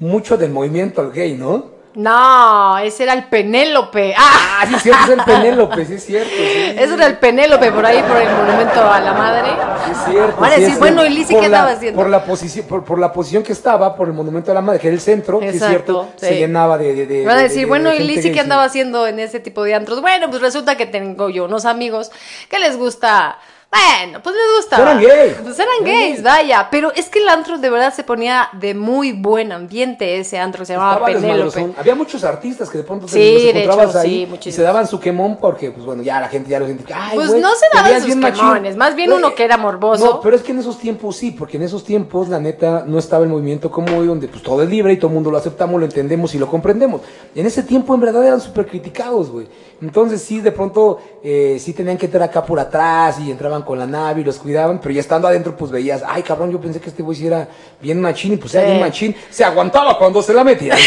mucho 0.00 0.36
del 0.36 0.50
movimiento 0.50 1.00
al 1.00 1.12
gay, 1.12 1.34
¿no? 1.34 1.75
No 1.96 2.78
ese 2.78 3.02
era 3.04 3.14
el 3.14 3.24
Penélope 3.24 4.14
ah 4.16 4.32
Ah, 4.58 4.66
sí, 4.66 4.74
es 4.74 4.82
cierto, 4.84 5.02
es 5.04 5.10
el 5.18 5.24
Penélope, 5.24 5.84
sí, 5.84 5.94
es 5.94 6.06
cierto. 6.06 6.30
Sí, 6.30 6.74
ese 6.78 6.94
era 6.94 7.06
el 7.06 7.18
Penélope 7.18 7.70
por 7.72 7.84
ahí 7.84 8.02
por 8.02 8.16
el 8.16 8.28
monumento 8.34 8.90
a 8.90 9.00
la 9.00 9.12
madre 9.12 9.50
sí, 9.84 9.90
es 9.92 9.98
cierto. 10.10 10.40
Van 10.40 10.50
a 10.52 10.56
decir, 10.56 10.78
bueno. 10.78 11.04
¿y 11.04 11.10
Lizzy 11.10 11.34
Por 11.34 11.42
qué 11.42 11.48
la- 11.50 11.58
andaba 11.58 11.76
haciendo? 11.76 12.00
Por 12.00 12.10
la, 12.10 12.24
posición, 12.24 12.66
por, 12.66 12.84
por 12.84 12.98
la 12.98 13.12
posición 13.12 13.42
que 13.42 13.52
estaba, 13.52 13.94
por 13.94 14.08
el 14.08 14.14
monumento 14.14 14.50
a 14.50 14.54
la 14.54 14.62
madre, 14.62 14.80
que 14.80 14.86
era 14.88 14.94
el 14.94 15.00
centro, 15.02 15.40
sí, 15.40 15.46
es 15.48 15.58
cierto, 15.62 16.08
se 16.16 16.36
llenaba 16.38 16.78
de. 16.78 16.94
de, 16.94 17.06
de 17.06 17.24
Van 17.26 17.34
a 17.34 17.36
de- 17.38 17.42
decir, 17.44 17.60
de- 17.60 17.66
bueno, 17.66 17.92
¿y 17.92 17.98
gay, 17.98 18.32
qué 18.32 18.40
andaba 18.40 18.64
haciendo 18.64 19.06
en 19.06 19.18
ese 19.20 19.40
tipo 19.40 19.62
de 19.62 19.74
antros? 19.74 20.00
Bueno, 20.00 20.30
pues 20.30 20.40
resulta 20.40 20.76
que 20.76 20.86
tengo 20.86 21.28
yo 21.28 21.44
unos 21.44 21.66
amigos 21.66 22.10
que 22.48 22.58
les 22.58 22.78
gusta. 22.78 23.38
Bueno, 23.76 24.20
pues 24.22 24.34
les 24.34 24.44
gusta. 24.56 24.80
Eran 24.82 25.02
gays. 25.02 25.34
Pues 25.42 25.58
eran 25.58 25.68
Eran 25.80 25.84
gays, 25.84 26.10
gays. 26.14 26.22
vaya. 26.22 26.68
Pero 26.70 26.92
es 26.94 27.08
que 27.08 27.18
el 27.20 27.28
antro 27.28 27.58
de 27.58 27.70
verdad 27.70 27.92
se 27.92 28.04
ponía 28.04 28.48
de 28.52 28.74
muy 28.74 29.12
buen 29.12 29.52
ambiente, 29.52 30.18
ese 30.18 30.38
antro 30.38 30.64
se 30.64 30.74
llamaba 30.74 31.04
Penélope. 31.06 31.72
Había 31.76 31.94
muchos 31.94 32.24
artistas 32.24 32.70
que 32.70 32.78
de 32.78 32.84
pronto 32.84 33.08
Sí, 33.08 33.34
los 33.34 33.54
encontrabas 33.54 33.90
hecho, 33.90 33.98
ahí 33.98 34.28
sí, 34.40 34.48
y 34.48 34.52
se 34.52 34.62
daban 34.62 34.86
su 34.86 34.98
quemón 35.00 35.36
porque, 35.38 35.70
pues 35.70 35.84
bueno, 35.84 36.02
ya 36.02 36.20
la 36.20 36.28
gente 36.28 36.50
ya 36.50 36.58
lo 36.58 36.66
identifica. 36.66 36.96
Ay, 37.08 37.16
Pues 37.16 37.34
no 37.34 37.50
se 37.54 37.66
daban 37.72 38.00
sus 38.02 38.16
machín. 38.16 38.36
quemones, 38.40 38.76
más 38.76 38.94
bien 38.94 39.12
uno 39.12 39.34
que 39.34 39.44
era 39.44 39.56
morboso. 39.56 40.04
No, 40.04 40.20
pero 40.20 40.36
es 40.36 40.42
que 40.42 40.52
en 40.52 40.58
esos 40.60 40.78
tiempos 40.78 41.16
sí, 41.16 41.32
porque 41.32 41.56
en 41.56 41.64
esos 41.64 41.84
tiempos 41.84 42.28
la 42.28 42.38
neta 42.40 42.84
no 42.86 42.98
estaba 42.98 43.24
el 43.24 43.30
movimiento 43.30 43.70
como 43.70 43.98
hoy, 43.98 44.06
donde 44.06 44.28
pues 44.28 44.42
todo 44.42 44.62
es 44.62 44.68
libre 44.68 44.92
y 44.92 44.96
todo 44.96 45.08
el 45.08 45.14
mundo 45.14 45.30
lo 45.30 45.38
aceptamos, 45.38 45.78
lo 45.78 45.86
entendemos 45.86 46.34
y 46.34 46.38
lo 46.38 46.46
comprendemos. 46.48 47.02
En 47.34 47.46
ese 47.46 47.62
tiempo 47.62 47.94
en 47.94 48.00
verdad 48.00 48.24
eran 48.26 48.40
súper 48.40 48.66
criticados, 48.66 49.30
güey. 49.30 49.46
Entonces 49.82 50.22
sí, 50.22 50.40
de 50.40 50.52
pronto 50.52 50.98
eh, 51.22 51.58
sí 51.60 51.72
tenían 51.74 51.98
que 51.98 52.06
entrar 52.06 52.22
acá 52.22 52.44
por 52.44 52.58
atrás 52.58 53.18
y 53.20 53.30
entraban 53.30 53.62
con 53.62 53.78
la 53.78 53.86
nave 53.86 54.22
y 54.22 54.24
los 54.24 54.38
cuidaban, 54.38 54.80
pero 54.80 54.94
ya 54.94 55.00
estando 55.00 55.28
adentro 55.28 55.54
pues 55.56 55.70
veías, 55.70 56.02
ay 56.06 56.22
cabrón, 56.22 56.50
yo 56.50 56.60
pensé 56.60 56.80
que 56.80 56.88
este 56.88 57.02
güey 57.02 57.16
sí 57.16 57.26
era 57.26 57.46
bien 57.80 58.00
machín 58.00 58.32
y 58.32 58.36
pues 58.38 58.54
era 58.54 58.64
Sí. 58.64 58.70
bien 58.70 58.80
machín. 58.80 59.16
Se 59.30 59.44
aguantaba 59.44 59.98
cuando 59.98 60.22
se 60.22 60.32
la 60.32 60.44
metía. 60.44 60.76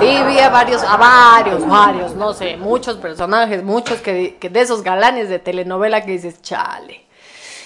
Sí, 0.00 0.16
había 0.16 0.48
varios, 0.50 0.82
a 0.82 0.96
varios, 0.96 1.64
varios, 1.68 2.16
no 2.16 2.32
sé, 2.34 2.56
muchos 2.56 2.96
personajes, 2.96 3.62
muchos 3.62 4.00
que, 4.00 4.36
que 4.36 4.48
de 4.48 4.60
esos 4.60 4.82
galanes 4.82 5.28
de 5.28 5.38
telenovela 5.38 6.04
que 6.04 6.10
dices, 6.12 6.42
chale. 6.42 7.02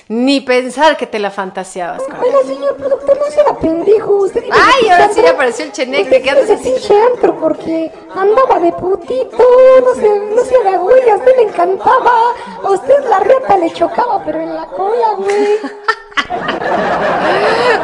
Ni 0.09 0.41
pensar 0.41 0.97
que 0.97 1.07
te 1.07 1.19
la 1.19 1.31
fantaseabas 1.33 2.03
con 2.05 2.15
él. 2.15 2.23
Oiga, 2.23 2.39
señor 2.47 2.77
productor, 2.77 3.19
no 3.19 3.25
sea 3.27 3.55
pendejo. 3.61 4.13
Usted 4.13 4.45
Ay, 4.53 4.89
ahora 4.89 5.09
sí 5.13 5.21
le 5.21 5.29
apareció 5.31 5.65
el 5.65 5.73
cheneque, 5.73 6.23
¿qué 6.23 6.31
andas 6.31 6.45
iba 6.45 6.55
a 6.55 6.59
ese 6.59 6.69
haciendo? 6.71 6.81
pinche 6.81 7.03
antro 7.13 7.41
porque 7.41 7.93
andaba 8.15 8.61
de 8.61 8.73
putito, 8.73 9.45
no 9.85 9.95
se, 9.95 10.21
no 10.33 10.43
se 10.45 10.57
haga 10.57 10.79
güey, 10.79 11.11
a 11.11 11.17
usted 11.17 11.37
le 11.37 11.43
encantaba. 11.43 12.13
A 12.65 12.71
usted 12.71 13.05
la 13.09 13.19
reta 13.19 13.57
le 13.57 13.73
chocaba, 13.73 14.23
pero 14.25 14.41
en 14.41 14.55
la 14.55 14.67
cola, 14.67 15.15
güey. 15.17 15.59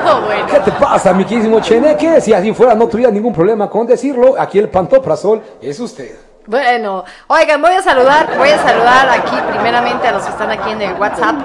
Oh, 0.05 0.21
bueno. 0.23 0.47
¿Qué 0.51 0.59
te 0.59 0.73
pasa, 0.73 1.13
mi 1.13 1.25
queridísimo 1.25 1.61
Cheneque? 1.61 2.21
Si 2.21 2.33
así 2.33 2.53
fuera 2.53 2.75
no 2.75 2.89
tuviera 2.89 3.11
ningún 3.11 3.33
problema 3.33 3.71
con 3.71 3.87
decirlo, 3.87 4.35
aquí 4.37 4.59
el 4.59 4.69
pantoprazol 4.69 5.41
es 5.61 5.79
usted. 5.79 6.17
Bueno, 6.47 7.05
oigan, 7.29 7.63
voy 7.63 7.73
a 7.73 7.83
saludar, 7.83 8.37
voy 8.37 8.51
a 8.51 8.59
saludar 8.61 9.09
aquí 9.11 9.37
primeramente 9.53 10.09
a 10.09 10.13
los 10.13 10.25
que 10.25 10.31
están 10.31 10.51
aquí 10.51 10.71
en 10.73 10.83
el 10.83 10.95
WhatsApp, 10.95 11.37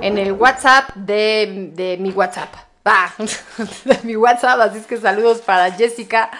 en 0.00 0.18
el 0.18 0.32
WhatsApp 0.32 0.90
de, 0.94 1.70
de 1.74 1.96
mi 1.98 2.10
WhatsApp. 2.10 2.52
Va, 2.86 3.12
de 3.84 3.98
mi 4.04 4.14
WhatsApp, 4.14 4.60
así 4.60 4.78
es 4.78 4.86
que 4.86 4.96
saludos 4.96 5.38
para 5.38 5.72
Jessica, 5.72 6.30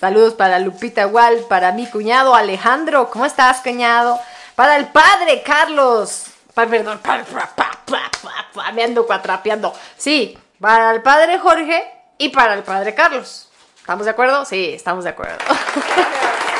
saludos 0.00 0.34
para 0.34 0.58
Lupita 0.58 1.02
igual, 1.02 1.44
para 1.48 1.70
mi 1.70 1.86
cuñado 1.86 2.34
Alejandro, 2.34 3.08
¿cómo 3.08 3.24
estás, 3.24 3.60
cuñado? 3.60 4.18
Para 4.56 4.76
el 4.76 4.86
padre 4.88 5.42
Carlos, 5.44 6.24
pa- 6.54 6.66
perdón, 6.66 6.98
pa- 6.98 7.22
pa- 7.22 7.48
pa- 7.54 7.70
pa- 7.86 8.10
pa- 8.20 8.46
pa- 8.52 8.72
me 8.72 8.82
ando 8.82 9.06
cuatrapeando. 9.06 9.72
Sí, 9.96 10.36
para 10.60 10.90
el 10.90 11.02
padre 11.02 11.38
Jorge 11.38 11.84
y 12.18 12.30
para 12.30 12.54
el 12.54 12.64
padre 12.64 12.94
Carlos. 12.96 13.48
¿Estamos 13.78 14.04
de 14.04 14.10
acuerdo? 14.10 14.44
Sí, 14.44 14.72
estamos 14.74 15.04
de 15.04 15.10
acuerdo. 15.10 15.38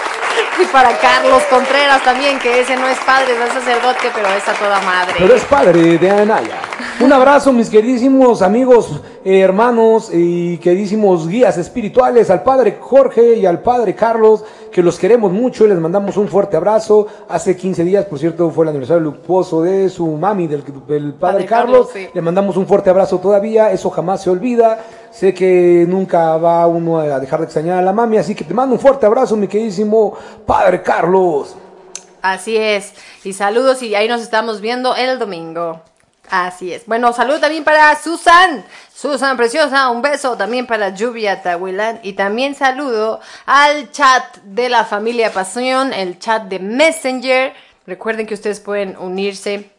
Y 0.59 0.65
para 0.67 0.97
Carlos 0.99 1.43
Contreras 1.45 2.03
también, 2.03 2.39
que 2.39 2.61
ese 2.61 2.77
no 2.77 2.89
es 2.89 2.99
padre, 3.01 3.37
no 3.39 3.45
es 3.45 3.53
sacerdote, 3.53 4.11
pero 4.15 4.29
es 4.29 4.47
a 4.49 4.53
toda 4.55 4.81
madre. 4.81 5.15
Pero 5.19 5.35
es 5.35 5.45
padre 5.45 5.99
de 5.99 6.11
Anaya. 6.11 6.72
Un 7.03 7.13
abrazo, 7.13 7.53
mis 7.53 7.69
queridísimos 7.69 8.43
amigos, 8.43 9.01
eh, 9.25 9.41
hermanos 9.41 10.09
y 10.13 10.59
queridísimos 10.59 11.27
guías 11.27 11.59
espirituales, 11.59 12.31
al 12.31 12.45
padre 12.45 12.79
Jorge 12.81 13.35
y 13.35 13.45
al 13.45 13.61
padre 13.61 13.97
Carlos, 13.97 14.45
que 14.71 14.85
los 14.85 15.01
queremos 15.01 15.33
mucho 15.33 15.65
y 15.65 15.69
les 15.69 15.79
mandamos 15.79 16.17
un 16.17 16.29
fuerte 16.29 16.57
abrazo. 16.57 17.09
Hace 17.29 17.57
15 17.57 17.83
días, 17.83 18.05
por 18.05 18.21
cierto, 18.21 18.51
fue 18.51 18.67
el 18.67 18.69
aniversario 18.69 19.03
luctuoso 19.03 19.63
de 19.63 19.89
su 19.89 20.07
mami, 20.07 20.47
del, 20.47 20.63
del 20.87 21.15
padre, 21.15 21.33
Padre 21.33 21.47
Carlos. 21.47 21.89
Carlos, 21.89 21.91
sí. 21.93 22.09
Le 22.15 22.23
mandamos 22.23 22.57
un 22.57 22.69
fuerte 22.69 22.91
abrazo 22.91 23.19
todavía, 23.19 23.73
eso 23.73 23.91
jamás 23.91 24.23
se 24.23 24.31
olvida. 24.31 24.79
Sé 25.11 25.35
que 25.35 25.85
nunca 25.89 26.37
va 26.37 26.69
uno 26.69 27.01
a 27.01 27.19
dejar 27.19 27.41
de 27.41 27.47
extrañar 27.47 27.79
a 27.79 27.83
la 27.83 27.93
mami, 27.93 28.19
así 28.19 28.37
que 28.37 28.45
te 28.45 28.55
mando 28.55 28.77
un 28.77 28.81
fuerte 28.81 29.07
abrazo, 29.07 29.35
mi 29.35 29.49
queridísimo 29.49 30.17
padre 30.47 30.81
Carlos. 30.83 31.57
Así 32.23 32.57
es. 32.57 32.95
Y 33.25 33.33
saludos 33.33 33.83
y 33.83 33.97
ahí 33.97 34.07
nos 34.07 34.23
estamos 34.23 34.61
viendo 34.61 34.95
el 34.95 35.19
domingo. 35.19 35.81
Así 36.31 36.73
es. 36.73 36.87
Bueno, 36.87 37.13
saludo 37.13 37.41
también 37.41 37.65
para 37.65 37.95
Susan. 38.01 38.65
Susan 38.95 39.37
Preciosa, 39.37 39.91
un 39.91 40.03
beso 40.03 40.37
también 40.37 40.67
para 40.67 40.91
Lluvia 40.91 41.43
Tahuilán. 41.43 42.01
Y 42.03 42.15
también 42.15 42.55
saludo 42.55 43.21
al 43.47 43.91
chat 43.91 44.37
de 44.39 44.69
la 44.69 44.85
familia 44.85 45.33
Pasión, 45.33 45.93
el 45.93 46.19
chat 46.19 46.45
de 46.45 46.59
Messenger. 46.59 47.53
Recuerden 47.87 48.27
que 48.27 48.35
ustedes 48.35 48.61
pueden 48.61 48.97
unirse 48.97 49.73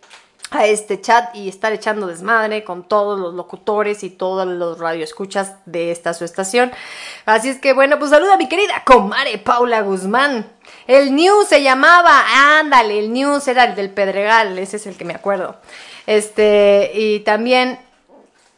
a 0.54 0.68
este 0.68 1.02
chat 1.02 1.36
y 1.36 1.50
estar 1.50 1.74
echando 1.74 2.06
desmadre 2.06 2.64
con 2.64 2.84
todos 2.84 3.20
los 3.20 3.34
locutores 3.34 4.04
y 4.04 4.12
todos 4.12 4.46
los 4.46 4.78
radioescuchas 4.78 5.54
de 5.66 5.92
esta 5.92 6.14
su 6.14 6.26
estación. 6.26 6.72
Así 7.26 7.50
es 7.50 7.60
que 7.60 7.74
bueno, 7.74 7.98
pues 7.98 8.12
saluda 8.12 8.36
a 8.36 8.38
mi 8.38 8.48
querida 8.48 8.84
comare 8.86 9.40
Paula 9.40 9.82
Guzmán. 9.82 10.46
El 10.86 11.16
news 11.16 11.48
se 11.48 11.64
llamaba, 11.64 12.24
ándale, 12.60 13.00
el 13.00 13.12
news 13.12 13.48
era 13.48 13.64
el 13.64 13.76
del 13.76 13.90
Pedregal, 13.90 14.58
ese 14.60 14.78
es 14.78 14.86
el 14.86 14.96
que 14.96 15.06
me 15.06 15.16
acuerdo. 15.16 15.58
Este, 16.06 16.92
y 16.94 17.20
también 17.22 17.80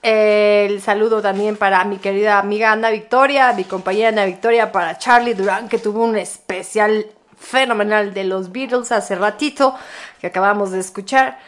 eh, 0.08 0.68
el 0.70 0.82
saludo 0.82 1.22
también 1.22 1.58
para 1.58 1.84
mi 1.84 1.98
querida 1.98 2.38
amiga 2.38 2.72
Ana 2.72 2.92
Victoria, 2.92 3.54
mi 3.54 3.64
compañera 3.64 4.10
Ana 4.10 4.26
Victoria, 4.26 4.72
para 4.72 4.98
Charlie 4.98 5.34
Durán, 5.34 5.68
que 5.68 5.80
tuvo 5.80 6.04
un 6.04 6.16
especial 6.16 7.08
fenomenal 7.38 8.14
de 8.14 8.24
los 8.24 8.52
Beatles 8.52 8.92
hace 8.92 9.16
ratito, 9.16 9.76
que 10.22 10.28
acabamos 10.28 10.72
de 10.72 10.80
escuchar. 10.80 11.40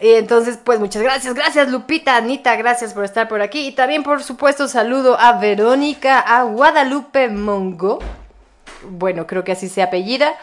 Y 0.00 0.12
entonces, 0.12 0.58
pues 0.62 0.78
muchas 0.78 1.02
gracias, 1.02 1.34
gracias 1.34 1.70
Lupita, 1.70 2.16
Anita, 2.16 2.54
gracias 2.56 2.94
por 2.94 3.04
estar 3.04 3.28
por 3.28 3.42
aquí. 3.42 3.68
Y 3.68 3.72
también, 3.72 4.02
por 4.02 4.22
supuesto, 4.22 4.68
saludo 4.68 5.18
a 5.18 5.32
Verónica, 5.38 6.20
a 6.20 6.44
Guadalupe 6.44 7.28
Mongo. 7.28 7.98
Bueno, 8.88 9.26
creo 9.26 9.44
que 9.44 9.52
así 9.52 9.68
se 9.68 9.82
apellida. 9.82 10.34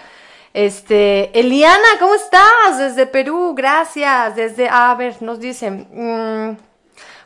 Este, 0.55 1.37
Eliana, 1.37 1.99
¿cómo 1.99 2.15
estás? 2.15 2.77
Desde 2.77 3.05
Perú, 3.07 3.53
gracias. 3.53 4.37
Desde, 4.37 4.69
a 4.69 4.95
ver, 4.95 5.21
nos 5.21 5.37
dicen, 5.41 5.85
mm, 5.91 6.57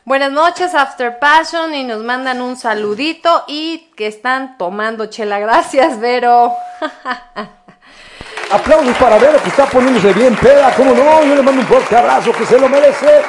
buenas 0.04 0.32
noches, 0.32 0.74
After 0.74 1.16
Passion, 1.20 1.72
y 1.72 1.84
nos 1.84 2.02
mandan 2.02 2.42
un 2.42 2.56
saludito 2.56 3.44
y 3.46 3.92
que 3.96 4.08
están 4.08 4.58
tomando 4.58 5.06
chela. 5.06 5.38
Gracias, 5.38 6.00
Vero. 6.00 6.52
Aplausos 8.50 8.96
para 8.96 9.16
Vero 9.16 9.40
que 9.40 9.50
está 9.50 9.64
poniéndose 9.66 10.12
bien 10.12 10.34
peda, 10.34 10.74
cómo 10.74 10.92
no, 10.92 11.22
yo 11.22 11.36
le 11.36 11.42
mando 11.42 11.60
un 11.60 11.68
fuerte 11.68 11.96
abrazo 11.96 12.32
que 12.32 12.44
se 12.44 12.58
lo 12.58 12.68
merece. 12.68 13.22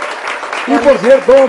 Y 0.66 0.78
por 0.80 0.98
cierto, 0.98 1.48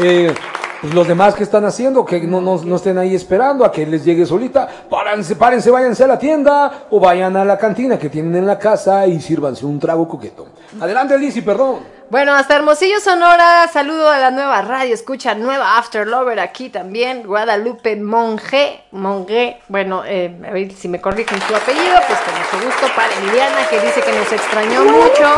eh, 0.00 0.34
pues 0.84 0.94
los 0.94 1.08
demás 1.08 1.34
que 1.34 1.44
están 1.44 1.64
haciendo, 1.64 2.04
que 2.04 2.20
no, 2.20 2.42
no, 2.42 2.62
no 2.62 2.76
estén 2.76 2.98
ahí 2.98 3.14
esperando 3.14 3.64
a 3.64 3.72
que 3.72 3.86
les 3.86 4.04
llegue 4.04 4.26
solita, 4.26 4.68
párense, 4.90 5.34
párense, 5.34 5.70
váyanse 5.70 6.04
a 6.04 6.06
la 6.06 6.18
tienda 6.18 6.88
o 6.90 7.00
vayan 7.00 7.34
a 7.38 7.44
la 7.46 7.56
cantina 7.56 7.98
que 7.98 8.10
tienen 8.10 8.36
en 8.36 8.46
la 8.46 8.58
casa 8.58 9.06
y 9.06 9.18
sírvanse 9.18 9.64
un 9.64 9.78
trago 9.78 10.06
coqueto. 10.06 10.46
Adelante, 10.78 11.16
Lizzy, 11.16 11.40
perdón. 11.40 11.76
Bueno, 12.14 12.32
hasta 12.32 12.54
Hermosillo, 12.54 13.00
Sonora, 13.00 13.68
saludo 13.72 14.08
a 14.08 14.18
la 14.18 14.30
nueva 14.30 14.62
radio, 14.62 14.94
escucha 14.94 15.34
nueva 15.34 15.78
After 15.78 16.06
Lover 16.06 16.38
aquí 16.38 16.68
también, 16.68 17.24
Guadalupe 17.26 17.96
Monge, 17.96 18.84
Monge, 18.92 19.60
bueno, 19.66 20.04
eh, 20.06 20.32
a 20.48 20.52
ver 20.52 20.70
si 20.70 20.86
me 20.86 21.00
corrigen 21.00 21.42
su 21.42 21.56
apellido, 21.56 21.96
pues 22.06 22.20
con 22.20 22.34
mucho 22.34 22.66
gusto 22.66 22.86
para 22.94 23.08
Liliana 23.18 23.66
que 23.68 23.80
dice 23.80 24.00
que 24.00 24.12
nos 24.12 24.30
extrañó 24.30 24.84
mucho 24.84 25.28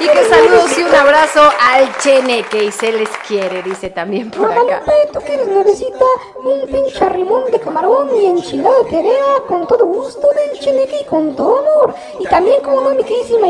y 0.00 0.08
que 0.08 0.24
saludos 0.24 0.78
y 0.78 0.82
un 0.84 0.94
abrazo 0.94 1.42
al 1.60 1.94
Cheneque 1.98 2.64
y 2.64 2.72
se 2.72 2.90
les 2.90 3.10
quiere, 3.26 3.62
dice 3.62 3.90
también 3.90 4.30
por 4.30 4.50
acá. 4.50 4.62
Guadalupe, 4.62 4.92
tú 5.12 5.20
que 5.20 5.36
un 6.44 6.66
pinche 6.68 7.04
arrimón 7.04 7.50
de 7.50 7.60
camarón 7.60 8.08
y 8.16 8.26
enchilada 8.26 8.78
de 8.78 8.90
terea, 8.90 9.42
con 9.46 9.66
todo 9.66 9.84
gusto 9.84 10.28
del 10.32 10.58
cheneque 10.58 11.00
y 11.02 11.04
con 11.04 11.34
todo 11.34 11.58
amor. 11.58 11.94
Y 12.20 12.24
también, 12.26 12.62
como 12.62 12.80
no, 12.80 12.90
mi 12.90 13.02
queridísima 13.02 13.48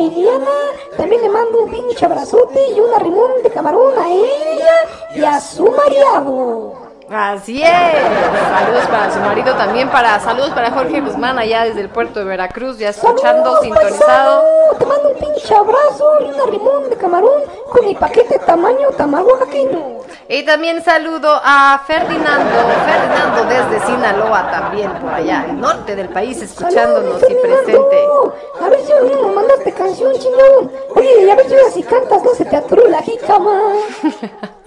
también 0.96 1.22
le 1.22 1.28
mando 1.28 1.62
un 1.62 1.70
pinche 1.70 2.04
abrazote 2.04 2.47
y 2.54 2.80
un 2.80 2.94
arrimón 2.94 3.42
de 3.42 3.50
camarón 3.50 3.98
a 3.98 4.10
ella 4.10 4.74
y 5.14 5.22
a 5.22 5.40
su 5.40 5.70
marido. 5.70 6.87
Así 7.10 7.62
es. 7.62 7.70
Saludos 7.70 8.86
para 8.90 9.10
su 9.10 9.20
marido 9.20 9.54
también, 9.54 9.88
para 9.88 10.20
saludos 10.20 10.50
para 10.50 10.70
Jorge 10.70 11.00
Guzmán 11.00 11.38
allá 11.38 11.64
desde 11.64 11.80
el 11.80 11.88
puerto 11.88 12.18
de 12.18 12.26
Veracruz, 12.26 12.78
ya 12.78 12.90
escuchando, 12.90 13.56
Saludos, 13.56 13.60
sintonizado. 13.62 14.42
paisano. 14.42 14.78
Te 14.78 14.86
mando 14.86 15.08
un 15.10 15.16
pinche 15.16 15.54
abrazo 15.54 16.12
y 16.20 16.24
un 16.24 16.40
arrimón 16.40 16.90
de 16.90 16.96
camarón 16.96 17.42
con 17.70 17.86
mi 17.86 17.94
paquete 17.94 18.38
tamaño 18.40 18.90
tamaguaqueño. 18.90 19.98
Y 20.28 20.42
también 20.44 20.84
saludo 20.84 21.40
a 21.42 21.80
Ferdinando, 21.86 22.50
Ferdinando 22.84 23.44
desde 23.46 23.86
Sinaloa 23.86 24.50
también, 24.50 24.92
por 25.00 25.14
allá, 25.14 25.46
el 25.48 25.58
norte 25.58 25.96
del 25.96 26.10
país, 26.10 26.42
escuchándonos 26.42 27.22
y 27.22 27.34
presente. 27.34 28.04
A 28.60 28.68
ver 28.68 28.80
si 28.80 28.92
hoy 28.92 29.10
nos 29.22 29.34
mandaste 29.34 29.72
canción, 29.72 30.12
chingón. 30.12 30.70
Oye, 30.94 31.32
a 31.32 31.34
ver 31.34 31.46
si 31.72 31.82
cantas 31.82 32.22
no 32.22 32.34
se 32.34 32.44
te 32.44 32.56
aturó 32.56 32.86
la 32.88 33.00
jícama. 33.00 33.58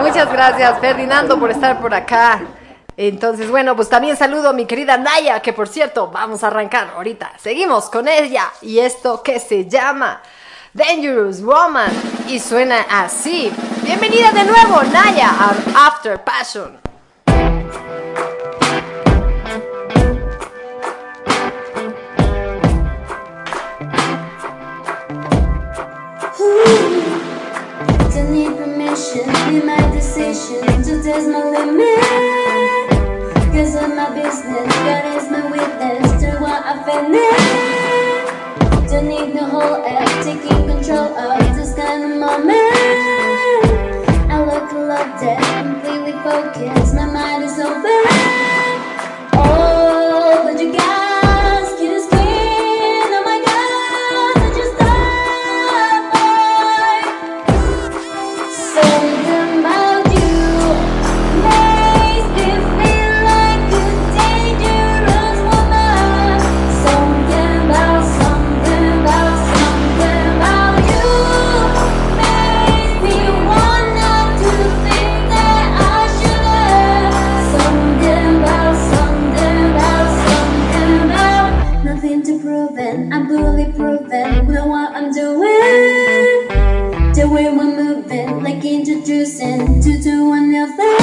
Muchas 0.00 0.32
gracias, 0.32 0.78
Ferdinando, 0.80 1.38
por 1.38 1.50
estar 1.50 1.80
por 1.80 1.94
acá. 1.94 2.40
Entonces, 2.96 3.50
bueno, 3.50 3.76
pues 3.76 3.88
también 3.88 4.16
saludo 4.16 4.50
a 4.50 4.52
mi 4.52 4.66
querida 4.66 4.98
Naya, 4.98 5.40
que 5.40 5.52
por 5.52 5.68
cierto, 5.68 6.08
vamos 6.08 6.44
a 6.44 6.48
arrancar 6.48 6.92
ahorita. 6.96 7.32
Seguimos 7.38 7.88
con 7.88 8.08
ella 8.08 8.50
y 8.60 8.78
esto 8.78 9.22
que 9.22 9.40
se 9.40 9.66
llama 9.66 10.20
Dangerous 10.74 11.42
Woman 11.42 11.90
y 12.28 12.38
suena 12.38 12.84
así. 12.90 13.50
Bienvenida 13.82 14.32
de 14.32 14.44
nuevo, 14.44 14.82
Naya, 14.92 15.30
a 15.30 15.86
After 15.86 16.22
Passion. 16.22 16.78
Decision 30.30 30.82
to 30.84 31.02
test 31.02 31.28
my 31.28 31.42
limit. 31.42 32.90
Cause 33.52 33.74
of 33.74 33.90
my 33.96 34.14
business, 34.14 34.68
God 34.86 35.04
is 35.16 35.28
my 35.28 35.42
witness 35.50 36.22
to 36.22 36.38
what 36.38 36.62
I 36.64 36.74
finish. 36.86 37.40
Don't 38.90 39.08
need 39.08 39.34
the 39.34 39.44
whole 39.44 39.84
app, 39.84 40.24
taking 40.24 40.66
control 40.68 41.18
of 41.18 41.56
this 41.56 41.74
kind 41.74 42.04
of 42.04 42.18
moment. 42.20 42.54
I 44.30 44.38
look 44.46 44.72
love 44.72 45.20
dead, 45.20 45.42
completely 45.64 46.12
focused, 46.22 46.94
my 46.94 47.06
mind 47.06 47.42
is 47.44 47.58
open. 47.58 48.04
Oh, 49.34 50.42
but 50.44 50.62
you 50.62 50.72
guys, 50.72 50.99
reason 89.40 89.80
to 89.80 89.98
do 90.02 90.32
another 90.32 90.72
thing. 90.72 90.96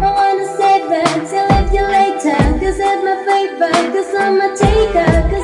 I 0.00 0.12
wanna 0.14 0.46
save 0.56 0.86
her 0.88 1.26
till 1.26 1.46
leave 1.48 1.72
you 1.74 1.82
later. 1.82 2.38
Cause 2.60 2.78
it's 2.78 3.04
my 3.04 3.16
favorite, 3.26 3.92
cause 3.92 4.14
I'm 4.14 4.40
a 4.40 4.56
taker. 4.56 5.37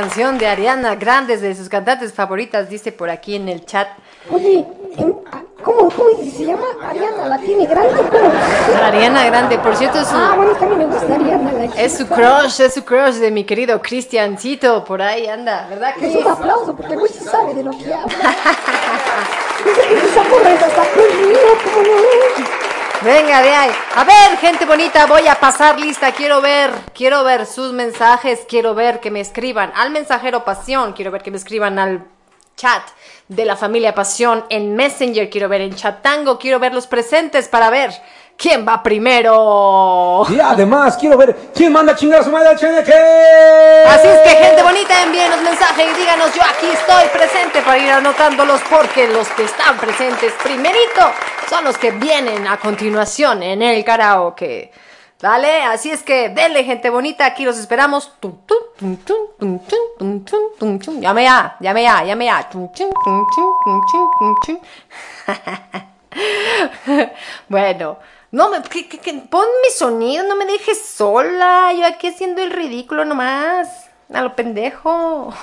Canción 0.00 0.38
de 0.38 0.46
Ariana 0.46 0.94
Grande, 0.94 1.36
de 1.36 1.54
sus 1.54 1.68
cantantes 1.68 2.14
favoritas, 2.14 2.70
dice 2.70 2.90
por 2.90 3.10
aquí 3.10 3.36
en 3.36 3.50
el 3.50 3.66
chat. 3.66 3.86
Oye, 4.30 4.64
em, 4.96 5.12
¿cómo, 5.62 5.90
cómo 5.90 6.08
se 6.18 6.46
llama? 6.46 6.64
Ariana, 6.88 7.26
¿la 7.28 7.38
tiene 7.38 7.66
grande? 7.66 8.00
Ariana 8.82 9.26
Grande, 9.26 9.58
por 9.58 9.76
cierto, 9.76 9.98
es 10.00 10.08
su, 10.08 10.16
Ah, 10.16 10.32
bueno, 10.36 10.52
es 10.52 10.58
que 10.58 10.64
mí 10.66 10.76
me 10.76 10.86
gusta 10.86 11.14
Ariana. 11.14 11.52
La 11.52 11.64
es 11.64 11.98
su 11.98 12.06
crush, 12.06 12.60
es 12.62 12.72
su 12.72 12.82
crush 12.82 13.16
de 13.16 13.30
mi 13.30 13.44
querido 13.44 13.82
Cristiancito. 13.82 14.82
Por 14.84 15.02
ahí 15.02 15.26
anda, 15.26 15.66
¿verdad, 15.68 15.90
Es 16.00 16.12
Cris? 16.12 16.24
un 16.24 16.32
aplauso 16.32 16.74
porque 16.74 16.96
sabe 17.08 17.52
de 17.52 17.62
lo 17.64 17.72
que 17.72 17.92
habla. 17.92 18.08
Dice 19.64 19.82
que 19.86 19.94
Venga, 23.02 23.40
de 23.40 23.48
ahí. 23.48 23.70
A 23.96 24.04
ver, 24.04 24.36
gente 24.38 24.66
bonita, 24.66 25.06
voy 25.06 25.26
a 25.26 25.34
pasar 25.34 25.80
lista. 25.80 26.12
Quiero 26.12 26.42
ver, 26.42 26.70
quiero 26.94 27.24
ver 27.24 27.46
sus 27.46 27.72
mensajes. 27.72 28.40
Quiero 28.46 28.74
ver 28.74 29.00
que 29.00 29.10
me 29.10 29.20
escriban 29.20 29.72
al 29.74 29.90
mensajero 29.90 30.44
Pasión. 30.44 30.92
Quiero 30.92 31.10
ver 31.10 31.22
que 31.22 31.30
me 31.30 31.38
escriban 31.38 31.78
al 31.78 32.04
chat 32.56 32.82
de 33.26 33.46
la 33.46 33.56
familia 33.56 33.94
Pasión 33.94 34.44
en 34.50 34.76
Messenger. 34.76 35.30
Quiero 35.30 35.48
ver 35.48 35.62
en 35.62 35.74
Chatango. 35.74 36.38
Quiero 36.38 36.58
ver 36.58 36.74
los 36.74 36.86
presentes 36.86 37.48
para 37.48 37.70
ver 37.70 37.90
quién 38.36 38.68
va 38.68 38.82
primero. 38.82 40.26
Y 40.28 40.38
además 40.38 40.98
quiero 40.98 41.16
ver 41.16 41.50
quién 41.54 41.72
manda 41.72 41.92
a 41.92 41.96
chingar 41.96 42.20
a 42.20 42.24
su 42.24 42.30
madre 42.30 42.50
al 42.50 42.58
cheneque. 42.58 42.92
Así 43.86 44.08
es 44.08 44.18
que, 44.20 44.44
gente 44.44 44.62
bonita, 44.62 45.02
envíenos 45.02 45.40
mensaje 45.40 45.86
y 45.90 45.98
díganos, 45.98 46.34
yo 46.34 46.42
aquí 46.42 46.66
estoy 46.70 47.08
presente 47.08 47.62
para 47.62 47.78
ir 47.78 47.90
anotándolos 47.90 48.60
porque 48.68 49.08
los 49.08 49.26
que 49.28 49.44
están 49.44 49.78
presentes 49.78 50.34
primerito 50.42 51.12
son 51.50 51.64
los 51.64 51.76
que 51.76 51.90
vienen 51.90 52.46
a 52.46 52.58
continuación 52.58 53.42
en 53.42 53.60
el 53.60 53.84
karaoke. 53.84 54.70
¿Vale? 55.20 55.64
Así 55.64 55.90
es 55.90 56.02
que 56.02 56.30
denle 56.30 56.64
gente 56.64 56.88
bonita, 56.88 57.26
aquí 57.26 57.44
los 57.44 57.58
esperamos. 57.58 58.10
Llame 61.00 61.24
ya, 61.24 61.56
llame 61.60 61.82
ya, 61.82 62.04
llame 62.04 62.24
ya. 62.26 62.48
bueno, 67.48 67.98
no 68.30 68.48
me, 68.48 68.62
que, 68.62 69.12
pon 69.28 69.46
mi 69.62 69.70
sonido, 69.70 70.24
no 70.24 70.36
me 70.36 70.46
dejes 70.46 70.86
sola, 70.86 71.72
yo 71.72 71.84
aquí 71.84 72.06
haciendo 72.06 72.42
el 72.42 72.52
ridículo 72.52 73.04
nomás. 73.04 73.89
A 74.12 74.22
lo 74.22 74.34
pendejo. 74.34 75.32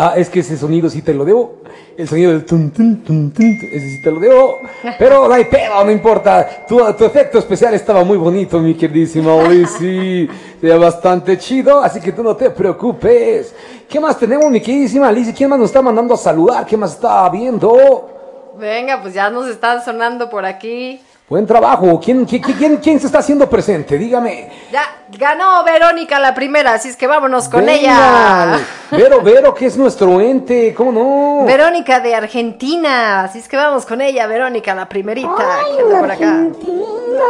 Ah, 0.00 0.14
es 0.16 0.30
que 0.30 0.38
ese 0.38 0.56
sonido 0.56 0.88
sí 0.88 1.02
te 1.02 1.12
lo 1.12 1.24
debo. 1.24 1.56
El 1.96 2.06
sonido 2.06 2.30
del 2.30 2.44
tum, 2.46 2.70
tum, 2.70 3.02
tum, 3.02 3.32
tum, 3.32 3.58
ese 3.72 3.80
sí 3.80 4.00
te 4.00 4.12
lo 4.12 4.20
debo. 4.20 4.58
Pero 4.96 5.26
no 5.26 5.34
hay 5.34 5.46
pedo, 5.46 5.84
no 5.84 5.90
importa. 5.90 6.64
Tu, 6.68 6.78
tu 6.92 7.04
efecto 7.04 7.40
especial 7.40 7.74
estaba 7.74 8.04
muy 8.04 8.16
bonito, 8.16 8.60
mi 8.60 8.74
queridísima 8.76 9.42
Lizzy. 9.48 10.28
Se 10.60 10.72
bastante 10.78 11.36
chido, 11.36 11.80
así 11.80 12.00
que 12.00 12.12
tú 12.12 12.22
no 12.22 12.36
te 12.36 12.50
preocupes. 12.50 13.52
¿Qué 13.88 13.98
más 13.98 14.16
tenemos, 14.16 14.48
mi 14.52 14.60
queridísima 14.60 15.10
Lizzy? 15.10 15.32
¿Quién 15.32 15.50
más 15.50 15.58
nos 15.58 15.70
está 15.70 15.82
mandando 15.82 16.14
a 16.14 16.16
saludar? 16.16 16.64
¿Qué 16.64 16.76
más 16.76 16.92
está 16.92 17.28
viendo? 17.28 18.54
Venga, 18.56 19.02
pues 19.02 19.14
ya 19.14 19.30
nos 19.30 19.48
están 19.48 19.84
sonando 19.84 20.30
por 20.30 20.44
aquí. 20.44 21.00
Buen 21.28 21.46
trabajo. 21.46 22.00
¿Quién, 22.02 22.24
quién, 22.24 22.40
quién, 22.42 22.76
quién 22.78 22.98
se 22.98 23.06
está 23.06 23.18
haciendo 23.18 23.50
presente? 23.50 23.98
Dígame. 23.98 24.50
Ya 24.72 24.82
ganó 25.10 25.62
Verónica 25.62 26.18
la 26.18 26.34
primera, 26.34 26.72
así 26.72 26.88
es 26.88 26.96
que 26.96 27.06
vámonos 27.06 27.50
con 27.50 27.66
Venga. 27.66 27.74
ella. 27.74 28.60
Vero, 28.90 29.20
Vero, 29.20 29.54
que 29.54 29.66
es 29.66 29.76
nuestro 29.76 30.22
ente, 30.22 30.72
¿cómo 30.74 30.90
no? 30.92 31.44
Verónica 31.44 32.00
de 32.00 32.14
Argentina, 32.14 33.24
así 33.24 33.40
es 33.40 33.48
que 33.48 33.58
vamos 33.58 33.84
con 33.84 34.00
ella, 34.00 34.26
Verónica 34.26 34.74
la 34.74 34.88
primerita. 34.88 35.30
Ay, 35.38 35.76
que 35.76 35.82
anda 35.82 36.00
por 36.00 36.10
acá. 36.10 36.28
Argentina, 36.30 37.24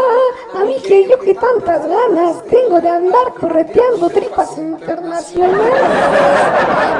a 0.54 0.64
mí 0.64 0.76
que 0.86 1.08
yo 1.08 1.18
que 1.18 1.34
tantas 1.34 1.80
ganas 1.88 2.44
tengo 2.48 2.80
de 2.80 2.88
andar 2.88 3.34
correteando 3.40 4.08
tripas 4.10 4.56
internacionales. 4.58 5.74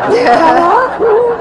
Carajo, 0.25 1.37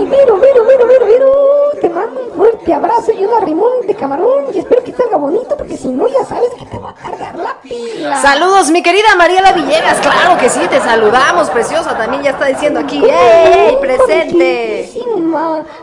y 0.00 0.04
Vero, 0.06 0.38
Vero, 0.38 0.64
Vero, 0.64 0.86
Vero, 0.86 1.06
Vero, 1.06 1.61
te 1.80 1.88
mando 1.88 2.20
un 2.20 2.32
fuerte 2.32 2.74
abrazo 2.74 3.12
y 3.12 3.24
un 3.24 3.34
arrimón 3.34 3.86
de 3.86 3.94
camarón 3.94 4.46
y 4.52 4.58
espero 4.58 4.82
que 4.82 4.92
salga 4.92 5.16
bonito 5.16 5.56
porque 5.56 5.76
si 5.76 5.88
no 5.88 6.06
ya 6.08 6.24
sabes 6.24 6.50
que 6.58 6.66
te 6.66 6.78
va 6.78 6.90
a 6.90 6.94
cargar 6.94 7.36
la 7.36 7.56
pila. 7.60 8.20
Saludos, 8.20 8.70
mi 8.70 8.82
querida 8.82 9.14
Mariela 9.16 9.52
Villegas, 9.52 10.00
claro 10.00 10.38
que 10.38 10.48
sí, 10.48 10.60
te 10.68 10.80
saludamos, 10.80 11.50
preciosa, 11.50 11.96
también 11.96 12.22
ya 12.22 12.30
está 12.30 12.46
diciendo 12.46 12.80
aquí, 12.80 13.02
¡ey, 13.04 13.76
presente! 13.80 14.90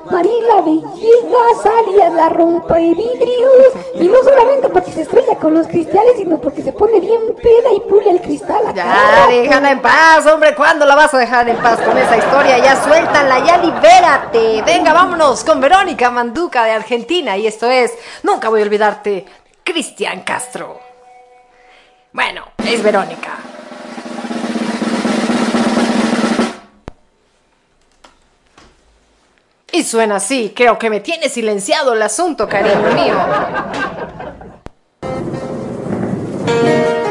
Marila 0.10 0.62
Villegas, 0.64 1.66
alias 1.66 2.14
la 2.14 2.30
rompa 2.30 2.76
de 2.76 2.94
vidrios. 2.94 3.74
Y 3.96 4.08
no 4.08 4.24
solamente 4.24 4.70
porque 4.70 4.92
se 4.92 5.02
estrella 5.02 5.36
con 5.36 5.54
los 5.54 5.68
cristales, 5.68 6.14
sino 6.18 6.40
porque 6.40 6.62
se 6.62 6.72
pone 6.72 7.00
bien 7.00 7.20
peda 7.36 7.74
y 7.76 7.80
pule 7.82 8.12
el 8.12 8.22
cristal 8.22 8.68
a 8.68 8.74
Ya, 8.74 9.28
déjala 9.30 9.72
en 9.72 9.82
paz, 9.82 10.26
hombre, 10.26 10.56
¿cuándo 10.56 10.86
la 10.86 10.96
vas 10.96 11.14
a 11.14 11.18
dejar 11.18 11.48
en 11.50 11.58
paz 11.58 11.80
con 11.82 11.98
esa 11.98 12.18
historia? 12.18 12.58
Ya 12.60 12.84
suéltala, 12.84 13.40
ya 13.46 13.58
libérate. 13.58 14.62
Venga, 14.64 14.94
vámonos 14.94 15.44
con 15.44 15.60
Verónica 15.80 16.12
Manduca 16.12 16.66
de 16.66 16.72
Argentina 16.72 17.38
y 17.38 17.48
esto 17.48 17.70
es, 17.70 17.94
nunca 18.24 18.50
voy 18.50 18.60
a 18.60 18.64
olvidarte, 18.66 19.26
Cristian 19.64 20.24
Castro. 20.24 20.78
Bueno, 22.12 22.50
es 22.58 22.84
Verónica. 22.84 23.38
Y 29.72 29.84
suena 29.84 30.18
así, 30.18 30.52
creo 30.54 30.78
que 30.78 30.90
me 30.90 31.00
tiene 31.00 31.30
silenciado 31.30 31.94
el 31.94 32.02
asunto, 32.02 32.46
cariño 32.46 32.92
mío. 32.94 33.16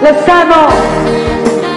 Lozano. 0.02 1.67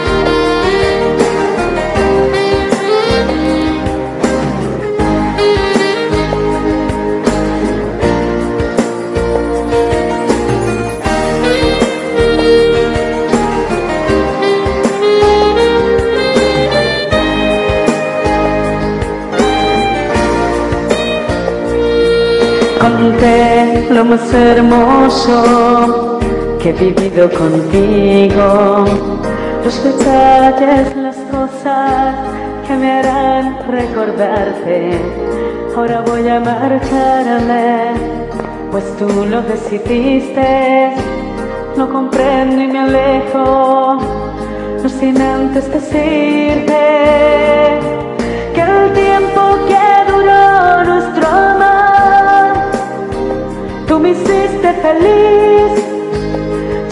Lo 23.91 24.05
más 24.05 24.33
hermoso 24.33 26.19
que 26.59 26.69
he 26.69 26.73
vivido 26.73 27.29
contigo, 27.29 28.85
los 29.63 29.83
detalles, 29.83 30.95
las 30.95 31.17
cosas 31.29 32.15
que 32.65 32.73
me 32.73 32.89
harán 32.89 33.57
recordarte. 33.69 34.97
Ahora 35.75 36.01
voy 36.01 36.27
a 36.29 36.39
marcharme, 36.39 37.91
pues 38.71 38.85
tú 38.97 39.07
lo 39.29 39.41
decidiste. 39.41 40.93
No 41.75 41.91
comprendo 41.91 42.61
y 42.61 42.67
me 42.67 42.79
alejo, 42.79 43.97
no 44.81 44.89
sin 44.89 45.21
antes 45.21 45.71
decirte 45.71 46.71
feliz. 54.73 55.71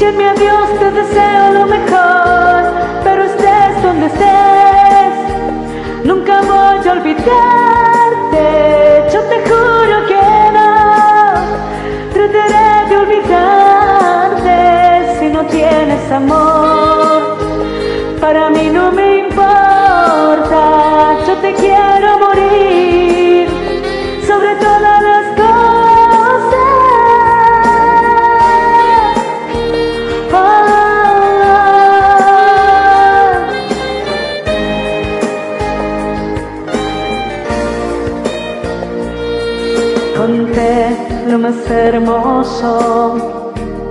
En 0.02 0.18
mi 0.18 0.24
adiós 0.24 0.80
te 0.80 0.92
deseo 0.92 1.52
lo 1.54 1.68
mejor, 1.68 1.89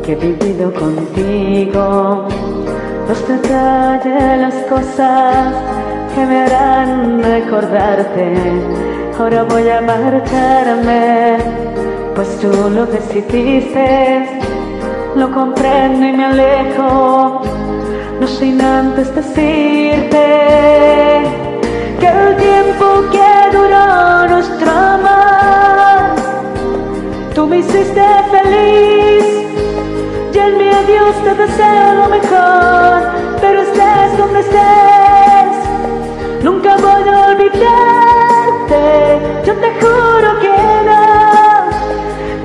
que 0.08 0.14
he 0.14 0.16
vivido 0.16 0.72
contigo, 0.72 2.26
los 3.06 3.28
detalles, 3.28 4.38
las 4.40 4.54
cosas 4.64 5.54
que 6.14 6.24
me 6.24 6.44
harán 6.44 7.22
recordarte. 7.22 8.32
Ahora 9.18 9.42
voy 9.42 9.68
a 9.68 9.82
marcharme, 9.82 11.36
pues 12.14 12.38
tú 12.40 12.48
lo 12.70 12.86
decidiste, 12.86 14.40
lo 15.14 15.30
comprendo 15.30 16.06
y 16.06 16.12
me 16.12 16.24
alejo, 16.24 17.42
no 18.18 18.26
sin 18.26 18.62
antes 18.62 19.14
decirte 19.14 20.24
que 22.00 22.06
el 22.06 22.34
tiempo 22.36 22.86
que 23.12 23.56
duró 23.58 24.26
nuestro 24.26 24.70
amor, 24.70 26.14
tú 27.34 27.46
me 27.46 27.58
hiciste 27.58 28.02
feliz. 28.30 29.37
Mi 30.56 30.68
adiós 30.70 31.14
te 31.22 31.34
deseo 31.34 31.94
lo 31.94 32.08
mejor, 32.08 33.02
pero 33.40 33.60
estés 33.60 34.16
donde 34.16 34.40
estés, 34.40 35.52
nunca 36.42 36.76
voy 36.76 37.08
a 37.08 37.26
olvidarte. 37.32 38.82
Yo 39.44 39.54
te 39.54 39.70
juro 39.80 40.38
que 40.40 40.56
no, 40.88 41.04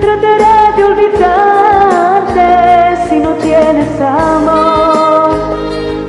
trataré 0.01 0.75
de 0.75 0.83
olvidarte 0.83 2.45
si 3.07 3.19
no 3.19 3.31
tienes 3.35 4.01
amor. 4.01 5.31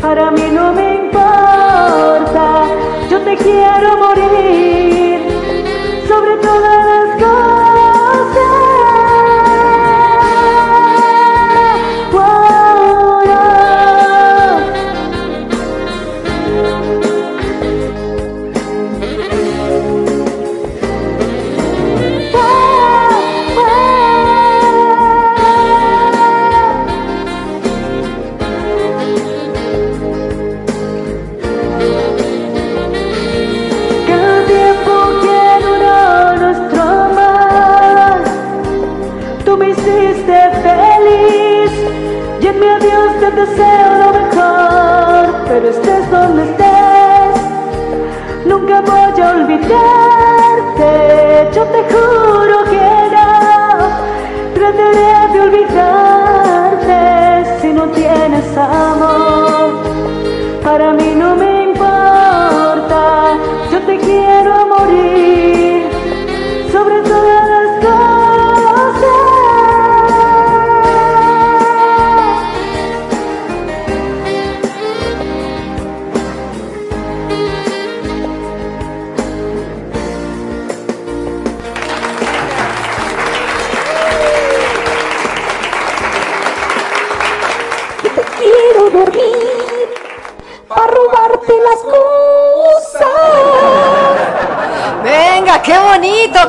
Para 0.00 0.30
mí 0.32 0.50
no 0.52 0.72
me 0.72 0.96
importa, 0.96 2.64
yo 3.08 3.20
te 3.20 3.36
quiero 3.36 3.96
morir 3.98 4.23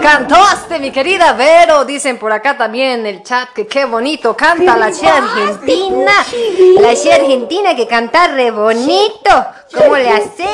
cantaste, 0.05 0.79
mi 0.79 0.91
querida 0.91 1.33
Vero. 1.33 1.83
Dicen 1.83 2.19
por 2.19 2.31
acá 2.31 2.57
también 2.57 2.99
en 2.99 3.05
el 3.07 3.23
chat 3.23 3.49
que 3.49 3.65
qué 3.65 3.85
bonito 3.85 4.37
canta 4.37 4.77
la 4.77 4.91
chía 4.91 5.17
argentina. 5.17 6.11
La 6.79 6.95
chía 6.95 7.15
argentina 7.15 7.75
que 7.75 7.87
canta 7.87 8.27
re 8.27 8.51
bonito. 8.51 9.31
¿Cómo 9.73 9.95
le 9.97 10.09
hace? 10.09 10.45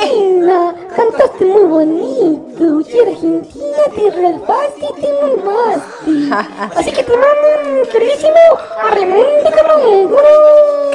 Cantaste 0.96 1.44
muy 1.44 1.64
bonito. 1.64 2.51
Y 2.62 3.00
Argentina 3.00 3.82
te 3.92 4.10
relpaste 4.10 4.86
y 4.86 5.00
te 5.00 5.12
mamaste. 5.36 6.76
Así 6.76 6.92
que 6.92 7.02
te 7.02 7.10
mando 7.10 7.80
un 7.80 7.86
queridísimo 7.88 8.32
arremonte 8.80 9.50
cabrón. 9.50 10.14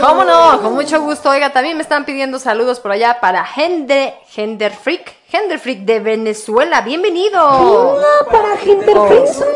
¿Cómo 0.02 0.24
no? 0.24 0.62
Con 0.62 0.76
mucho 0.76 1.02
gusto. 1.02 1.30
Oiga, 1.30 1.52
también 1.52 1.76
me 1.76 1.84
están 1.84 2.06
pidiendo 2.06 2.40
saludos 2.40 2.80
por 2.80 2.92
allá 2.92 3.20
para 3.20 3.44
Gender, 3.44 4.14
Gender 4.30 4.72
Freak. 4.72 5.14
Gender 5.28 5.60
Freak 5.60 5.80
de 5.80 6.00
Venezuela. 6.00 6.80
Bienvenido. 6.82 7.98
Una 7.98 8.32
para 8.32 8.56
gente 8.56 8.94
Oh. 8.96 9.10
Benson. 9.10 9.48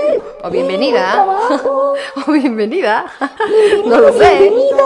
O 0.43 0.49
bienvenida. 0.49 1.25
O 2.27 2.31
bienvenida. 2.33 3.05
No 3.85 3.99
lo 4.01 4.11
sé. 4.11 4.37
Bienvenida. 4.37 4.83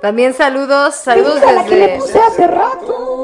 También 0.00 0.32
saludos, 0.32 0.94
saludos 0.94 1.42
a 1.42 1.52
la 1.52 1.64
que 1.64 1.74
le 1.74 1.86
desde... 1.88 1.98
puse 1.98 2.18
hace 2.20 2.46
rato. 2.46 3.17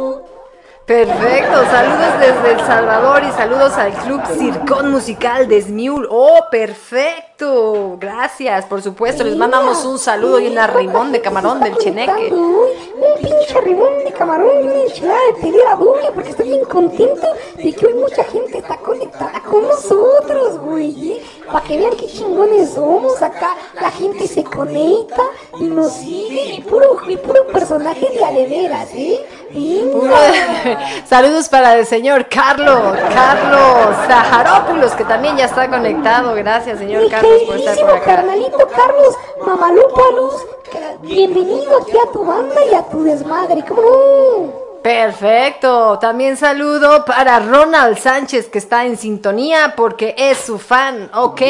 Perfecto, 0.86 1.64
saludos 1.70 2.20
desde 2.20 2.52
El 2.52 2.60
Salvador 2.66 3.22
y 3.26 3.32
saludos 3.32 3.72
al 3.72 3.90
Club 3.94 4.20
Circón 4.36 4.90
Musical 4.90 5.48
de 5.48 5.62
Smule. 5.62 6.06
Oh, 6.10 6.40
perfecto. 6.50 7.96
Gracias, 7.98 8.66
por 8.66 8.82
supuesto. 8.82 9.24
Les 9.24 9.34
mandamos 9.34 9.82
un 9.86 9.98
saludo 9.98 10.40
y 10.40 10.46
un 10.46 10.58
arrimón 10.58 11.10
de 11.10 11.22
camarón 11.22 11.60
del 11.60 11.78
cheneque. 11.78 12.30
Un 12.30 13.22
pinche 13.22 13.56
arrimón 13.56 14.04
de 14.04 14.12
camarón 14.12 14.62
y 14.62 14.66
una 14.66 14.82
enchilada 14.82 15.20
de 15.32 15.40
telera 15.40 15.74
doble 15.74 16.10
porque 16.14 16.30
estoy 16.30 16.48
bien 16.48 16.64
contento 16.66 17.28
de 17.56 17.72
que 17.72 17.86
hoy 17.86 17.94
mucha 17.94 18.24
gente 18.24 18.58
está 18.58 18.76
conectada 18.76 19.42
con 19.42 19.62
nosotros, 19.62 20.58
güey. 20.58 21.22
Para 21.46 21.64
que 21.64 21.78
vean 21.78 21.96
qué 21.96 22.08
chingones 22.08 22.74
somos 22.74 23.22
acá. 23.22 23.56
La 23.80 23.90
gente 23.90 24.28
se 24.28 24.44
conecta 24.44 25.22
y 25.58 25.64
nos 25.64 25.92
sigue 25.94 26.56
y 26.56 26.60
puro, 26.60 26.98
puro 27.22 27.46
personaje 27.46 28.06
de 28.10 28.22
a 28.22 28.32
de 28.32 28.46
veras, 28.46 28.88
¿eh? 28.92 29.24
Saludos 31.08 31.48
para 31.48 31.76
el 31.78 31.86
señor 31.86 32.26
Carlos, 32.28 32.96
Carlos 33.14 33.96
Zaharópulos, 34.08 34.92
que 34.92 35.04
también 35.04 35.36
ya 35.36 35.44
está 35.44 35.68
conectado. 35.68 36.34
Gracias, 36.34 36.78
señor 36.78 37.04
Mi 37.04 37.10
Carlos, 37.10 37.42
por 37.46 37.56
estar 37.56 37.76
por 37.78 37.90
acá. 37.90 38.04
carnalito 38.04 38.58
Carlos 38.74 39.14
Mamalupalus, 39.46 40.34
que- 40.70 40.96
bienvenido 41.02 41.78
aquí 41.80 41.96
a 41.96 42.10
tu 42.12 42.24
banda 42.24 42.64
y 42.70 42.74
a 42.74 42.82
tu 42.82 43.04
desmadre. 43.04 43.64
¿Cómo? 43.68 44.63
Perfecto. 44.84 45.98
También 45.98 46.36
saludo 46.36 47.06
para 47.06 47.38
Ronald 47.40 47.96
Sánchez, 47.96 48.48
que 48.50 48.58
está 48.58 48.84
en 48.84 48.98
sintonía 48.98 49.72
porque 49.76 50.14
es 50.18 50.36
su 50.36 50.58
fan. 50.58 51.10
Ok. 51.14 51.40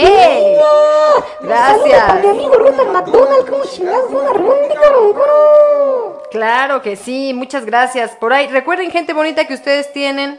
Gracias. 1.41 2.05
para 2.07 2.21
mi 2.21 2.29
amigo 2.29 2.55
Ronald 2.55 2.93
McDonald. 2.93 3.51
¿Cómo 3.51 3.65
chingados? 3.65 4.09
Una 4.11 4.33
ronda, 4.33 4.75
cabrón. 4.81 5.13
¿Cómo 5.15 5.27
no? 5.27 6.23
Claro 6.31 6.81
que 6.81 6.95
sí, 6.95 7.33
muchas 7.35 7.67
gracias. 7.67 8.13
Por 8.13 8.33
ahí, 8.33 8.47
recuerden, 8.47 8.93
gente 8.93 9.13
bonita, 9.13 9.45
que 9.49 9.55
ustedes 9.55 9.93
tienen. 9.93 10.39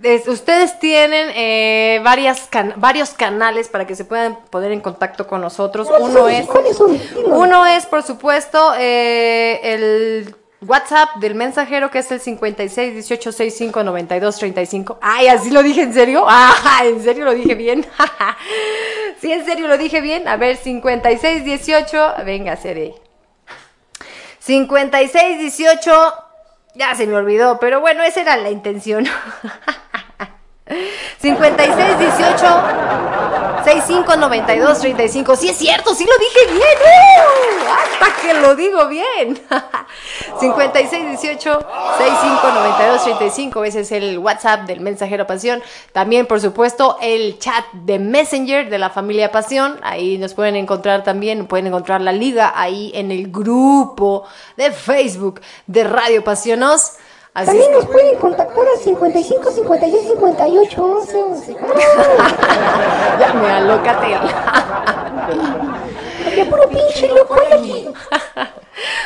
es- 0.00 0.28
ustedes 0.28 0.78
tienen 0.78 1.30
eh, 1.34 2.00
varias 2.04 2.46
can- 2.48 2.74
varios 2.76 3.10
canales 3.10 3.66
para 3.68 3.88
que 3.88 3.96
se 3.96 4.04
puedan 4.04 4.36
poner 4.50 4.70
en 4.70 4.80
contacto 4.80 5.26
con 5.26 5.40
nosotros. 5.40 5.88
Uno 5.98 6.28
es. 6.28 6.46
Uno 7.26 7.66
es, 7.66 7.86
por 7.86 8.04
supuesto, 8.04 8.72
eh, 8.78 9.58
el 9.64 10.36
WhatsApp 10.60 11.16
del 11.16 11.34
mensajero 11.34 11.90
que 11.90 12.00
es 12.00 12.10
el 12.10 12.20
56 12.20 12.94
18 12.94 13.32
65 13.32 13.84
92 13.84 14.36
35. 14.36 14.98
Ay, 15.00 15.28
así 15.28 15.50
lo 15.50 15.62
dije 15.62 15.82
en 15.82 15.94
serio. 15.94 16.24
Ah, 16.28 16.82
en 16.84 17.02
serio 17.02 17.24
lo 17.24 17.34
dije 17.34 17.54
bien. 17.54 17.86
sí, 19.20 19.32
en 19.32 19.44
serio 19.44 19.68
lo 19.68 19.78
dije 19.78 20.00
bien. 20.00 20.26
A 20.28 20.36
ver, 20.36 20.56
56 20.56 21.44
18. 21.44 22.14
Venga, 22.24 22.56
seré. 22.56 22.94
56 24.40 25.38
18. 25.38 26.14
Ya 26.74 26.94
se 26.94 27.06
me 27.06 27.14
olvidó, 27.14 27.58
pero 27.58 27.80
bueno, 27.80 28.02
esa 28.02 28.20
era 28.20 28.36
la 28.36 28.50
intención. 28.50 29.06
56 31.20 31.98
18 31.98 32.98
65 33.64 34.16
92 34.16 34.78
35. 34.78 35.36
Sí 35.36 35.48
es 35.48 35.56
cierto, 35.56 35.94
sí 35.94 36.04
lo 36.06 36.12
dije 36.18 36.52
bien. 36.52 36.78
¡Uh! 36.80 37.68
Hasta 37.70 38.22
que 38.22 38.34
lo 38.34 38.54
digo 38.54 38.88
bien. 38.88 39.40
56 40.40 41.20
18 41.20 41.66
65 41.98 42.50
92 42.54 43.04
35. 43.04 43.64
Ese 43.64 43.80
es 43.80 43.92
el 43.92 44.18
WhatsApp 44.18 44.66
del 44.66 44.80
Mensajero 44.80 45.26
Pasión. 45.26 45.62
También, 45.92 46.26
por 46.26 46.40
supuesto, 46.40 46.96
el 47.02 47.38
chat 47.38 47.64
de 47.72 47.98
Messenger 47.98 48.70
de 48.70 48.78
la 48.78 48.90
familia 48.90 49.32
Pasión. 49.32 49.78
Ahí 49.82 50.18
nos 50.18 50.34
pueden 50.34 50.56
encontrar 50.56 51.04
también, 51.04 51.46
pueden 51.46 51.66
encontrar 51.66 52.00
la 52.00 52.12
liga 52.12 52.52
ahí 52.54 52.90
en 52.94 53.10
el 53.10 53.30
grupo 53.30 54.26
de 54.56 54.70
Facebook 54.70 55.40
de 55.66 55.84
Radio 55.84 56.24
Pasionos. 56.24 56.92
Así 57.38 57.46
También 57.46 57.70
nos 57.70 57.86
pueden 57.86 58.18
contactar 58.18 58.64
al 58.66 58.82
55 58.82 59.50
56 59.52 60.08
58 60.08 60.84
11 60.84 61.22
11. 61.22 61.54
¿Cómo 61.54 61.72
no? 61.72 61.78
ya 63.20 63.32
me 63.32 63.48
alócate. 63.48 64.18
Porque 66.24 66.44
puro 66.50 66.68
pinche 66.68 67.06
loco 67.06 67.36
aquí. 67.52 67.88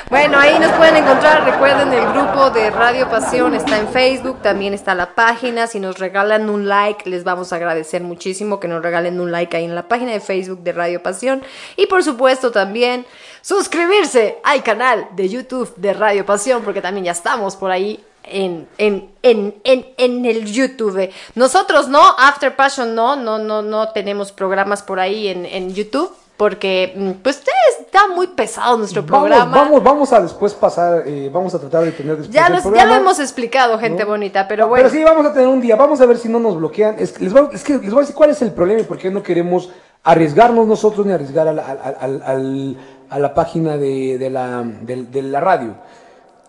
Bueno, 0.09 0.39
ahí 0.39 0.59
nos 0.59 0.73
pueden 0.73 0.97
encontrar. 0.97 1.45
Recuerden, 1.45 1.93
el 1.93 2.11
grupo 2.15 2.49
de 2.49 2.71
Radio 2.71 3.07
Pasión 3.11 3.55
está 3.55 3.79
en 3.79 3.89
Facebook, 3.89 4.41
también 4.41 4.73
está 4.73 4.95
la 4.95 5.15
página. 5.15 5.67
Si 5.67 5.79
nos 5.79 5.99
regalan 5.99 6.49
un 6.49 6.67
like, 6.69 7.11
les 7.11 7.25
vamos 7.25 7.53
a 7.53 7.57
agradecer 7.57 8.03
muchísimo 8.03 8.61
que 8.61 8.69
nos 8.69 8.83
regalen 8.83 9.21
un 9.21 9.31
like 9.31 9.55
ahí 9.55 9.67
en 9.67 9.75
la 9.75 9.89
página 9.89 10.13
de 10.13 10.21
Facebook 10.21 10.61
de 10.61 10.73
Radio 10.73 11.03
Pasión. 11.03 11.43
Y 11.77 11.85
por 11.87 12.03
supuesto, 12.03 12.51
también 12.51 13.05
suscribirse 13.43 14.39
al 14.43 14.63
canal 14.63 15.09
de 15.17 15.29
YouTube 15.29 15.75
de 15.77 15.93
Radio 15.93 16.25
Pasión, 16.25 16.63
porque 16.63 16.81
también 16.81 17.05
ya 17.05 17.13
estamos 17.13 17.57
por 17.57 17.71
ahí. 17.71 18.03
En, 18.25 18.69
en, 18.79 19.11
en, 19.23 19.55
en, 19.65 19.87
en 19.99 20.25
el 20.25 20.45
YouTube. 20.47 21.11
Nosotros 21.35 21.89
no, 21.89 22.01
After 22.19 22.55
Passion 22.55 22.95
no, 22.95 23.17
no, 23.17 23.39
no, 23.39 23.63
no 23.63 23.89
tenemos 23.91 24.31
programas 24.33 24.83
por 24.83 25.01
ahí 25.01 25.29
en, 25.29 25.45
en 25.47 25.75
YouTube. 25.75 26.11
Porque, 26.37 26.93
mm, 26.97 27.11
pues, 27.23 27.41
está 27.81 28.09
muy 28.09 28.27
pesado 28.29 28.77
nuestro 28.77 29.05
programa. 29.07 29.55
Vamos, 29.55 29.83
vamos, 29.85 30.13
a 30.13 30.21
después 30.21 30.55
pasar, 30.55 31.05
eh, 31.07 31.31
vamos 31.33 31.55
a 31.55 31.61
tratar 31.61 31.85
de 31.85 31.93
tener 31.93 32.17
después 32.17 32.35
Ya, 32.35 32.47
el 32.49 32.55
los- 32.55 32.65
ya 32.65 32.85
lo 32.87 32.95
hemos 32.95 33.21
explicado, 33.21 33.79
gente 33.79 34.03
¿no? 34.03 34.09
bonita, 34.11 34.49
pero 34.49 34.65
No, 34.65 34.71
bueno. 34.71 34.89
sí, 34.89 35.05
vamos 35.05 35.25
a 35.27 35.33
tener 35.33 35.47
un 35.47 35.61
día. 35.61 35.77
Vamos 35.77 36.01
a 36.01 36.07
ver 36.07 36.17
si 36.17 36.29
no 36.29 36.41
nos 36.41 36.57
bloquean. 36.57 36.97
Es, 36.99 37.21
les 37.21 37.33
voy, 37.33 37.49
es 37.53 37.63
que 37.63 37.75
les 37.75 37.91
voy 37.91 37.99
a 37.99 38.01
decir 38.01 38.15
cuál 38.17 38.31
es 38.31 38.43
el 38.43 38.51
problema 38.53 38.81
y 38.81 38.85
por 38.85 38.99
qué 38.99 39.09
no 39.11 39.23
queremos 39.23 39.71
arriesgarnos 40.03 40.67
nosotros 40.67 41.07
ni 41.07 41.13
arriesgar 41.13 41.47
a 41.47 41.53
la, 41.53 41.65
al- 41.65 41.97
al- 42.01 42.23
al- 42.25 42.77
a 43.11 43.19
la 43.21 43.35
página 43.35 43.77
de, 43.77 44.19
de 44.19 44.31
la, 44.31 44.65
de- 44.65 45.05
de 45.05 45.23
la 45.23 45.39
radio. 45.41 45.75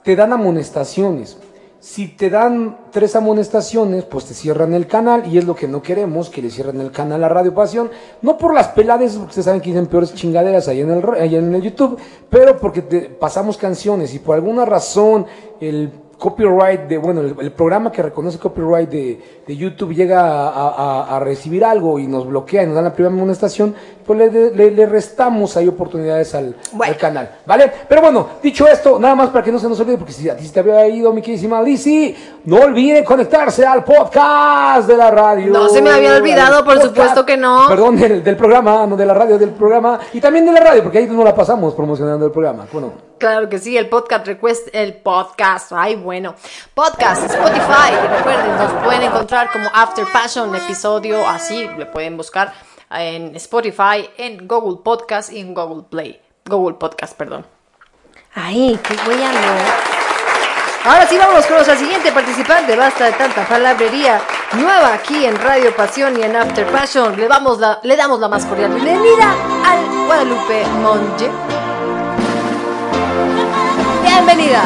Te 0.04 0.16
dan 0.16 0.34
amonestaciones. 0.34 1.38
Si 1.84 2.08
te 2.08 2.30
dan 2.30 2.78
tres 2.92 3.14
amonestaciones, 3.14 4.06
pues 4.06 4.24
te 4.24 4.34
cierran 4.34 4.74
el 4.74 4.88
canal 4.88 5.28
y 5.30 5.38
es 5.38 5.44
lo 5.44 5.54
que 5.54 5.68
no 5.68 5.82
queremos, 5.82 6.30
que 6.30 6.42
le 6.42 6.50
cierren 6.50 6.80
el 6.80 6.92
canal 6.92 7.22
a 7.26 7.28
Radio 7.28 7.54
Pasión. 7.54 7.92
No 8.22 8.38
por 8.38 8.54
las 8.54 8.70
pelades, 8.70 9.16
porque 9.16 9.32
ustedes 9.32 9.44
saben 9.44 9.60
que 9.60 9.72
dicen 9.72 9.88
peores 9.88 10.14
chingaderas 10.14 10.70
allá 10.70 10.82
en 10.82 10.92
el, 10.92 11.04
allá 11.10 11.40
en 11.40 11.54
el 11.54 11.62
YouTube, 11.62 11.98
pero 12.30 12.58
porque 12.58 12.84
te- 12.84 13.02
pasamos 13.10 13.58
canciones 13.58 14.14
y 14.14 14.20
por 14.20 14.36
alguna 14.36 14.64
razón 14.64 15.26
el 15.60 15.92
copyright 16.24 16.88
de, 16.88 16.98
bueno, 16.98 17.20
el, 17.20 17.36
el 17.38 17.52
programa 17.52 17.92
que 17.92 18.02
reconoce 18.02 18.40
copyright 18.40 18.90
de, 18.90 19.22
de 19.46 19.58
YouTube 19.58 19.94
llega 19.94 20.22
a, 20.22 20.70
a- 20.70 21.18
a 21.18 21.20
recibir 21.20 21.66
algo 21.66 22.00
y 22.00 22.08
nos 22.08 22.26
bloquea 22.26 22.64
y 22.64 22.66
nos 22.68 22.76
dan 22.76 22.86
la 22.86 22.94
primera 22.94 23.14
amonestación, 23.14 23.76
pues 24.06 24.18
le, 24.20 24.52
le- 24.56 24.72
le 24.72 24.86
restamos 24.86 25.58
ahí 25.58 25.68
oportunidades 25.68 26.34
al, 26.34 26.56
Bueno. 26.72 26.94
al 26.94 26.98
canal, 26.98 27.30
¿vale? 27.46 27.70
Pero 27.90 28.02
bueno, 28.02 28.26
dicho 28.42 28.66
esto, 28.70 28.98
nada 29.00 29.16
más 29.16 29.30
para 29.32 29.44
que 29.44 29.52
no 29.52 29.60
se 29.60 29.68
nos 29.68 29.78
olvide, 29.82 29.98
porque 29.98 30.14
si 30.14 30.30
a 30.30 30.38
ti 30.38 30.46
se 30.48 30.54
te 30.54 30.62
había 30.62 30.88
ido, 30.88 31.12
mi 31.12 31.22
queridísima 31.22 31.62
Lizzy, 31.62 32.16
no 32.46 32.58
olvide 32.62 33.04
conectarse 33.04 33.66
al 33.66 33.84
podcast 33.84 34.88
de 34.88 34.96
la 34.96 35.12
radio. 35.12 35.52
No 35.52 35.68
se 35.68 35.82
me 35.82 35.90
había 35.90 36.16
olvidado, 36.16 36.64
por 36.64 36.76
podcast. 36.76 36.88
supuesto 36.88 37.26
que 37.26 37.36
no. 37.36 37.66
Perdón, 37.68 37.98
del, 37.98 38.24
del 38.24 38.38
programa, 38.38 38.88
no 38.88 38.96
de 38.96 39.06
la 39.06 39.14
radio, 39.14 39.38
del 39.38 39.50
programa, 39.50 40.00
y 40.14 40.22
también 40.22 40.46
de 40.46 40.54
la 40.54 40.62
radio, 40.62 40.84
porque 40.84 41.00
ahí 41.00 41.08
no 41.08 41.22
la 41.24 41.36
pasamos 41.36 41.74
promocionando 41.74 42.26
el 42.26 42.32
programa, 42.32 42.66
bueno. 42.72 43.12
Claro 43.18 43.48
que 43.50 43.60
sí, 43.60 43.78
el 43.78 43.88
podcast 43.90 44.28
request, 44.28 44.68
el 44.74 44.96
podcast, 44.96 45.72
ay 45.74 45.96
bueno, 45.96 46.36
podcast, 46.74 47.24
Spotify, 47.24 47.96
recuerden, 48.18 48.58
nos 48.58 48.72
pueden 48.84 49.04
encontrar 49.04 49.52
como 49.52 49.70
After 49.74 50.06
Passion, 50.12 50.54
episodio 50.56 51.26
así, 51.28 51.70
le 51.78 51.86
pueden 51.86 52.18
buscar 52.18 52.54
en 52.90 53.36
Spotify, 53.36 54.10
en 54.18 54.48
Google 54.48 54.82
Podcast 54.84 55.32
y 55.32 55.40
en 55.40 55.54
Google 55.54 55.84
Play, 55.90 56.22
Google 56.46 56.76
Podcast, 56.76 57.16
perdón. 57.18 57.46
Ay, 58.36 58.80
qué 58.84 58.96
huella. 59.08 59.32
Ahora 60.86 61.08
sí 61.08 61.18
vamos 61.18 61.46
con 61.46 61.56
nuestra 61.56 61.78
siguiente 61.78 62.12
participante, 62.12 62.76
basta 62.76 63.06
de 63.06 63.14
tanta 63.14 63.48
palabrería, 63.48 64.20
nueva 64.54 64.94
aquí 64.94 65.26
en 65.26 65.40
Radio 65.40 65.74
Pasión 65.74 66.20
y 66.20 66.24
en 66.24 66.36
After 66.36 66.68
Passion, 66.68 67.16
le, 67.16 67.30
damos 67.30 67.58
la, 67.60 67.80
le 67.84 67.96
damos 67.96 68.20
la 68.20 68.28
más 68.28 68.46
cordial 68.46 68.74
bienvenida 68.74 69.34
al 69.66 70.06
Guadalupe 70.08 70.66
Monge. 70.82 71.53
Bienvenida. 74.14 74.62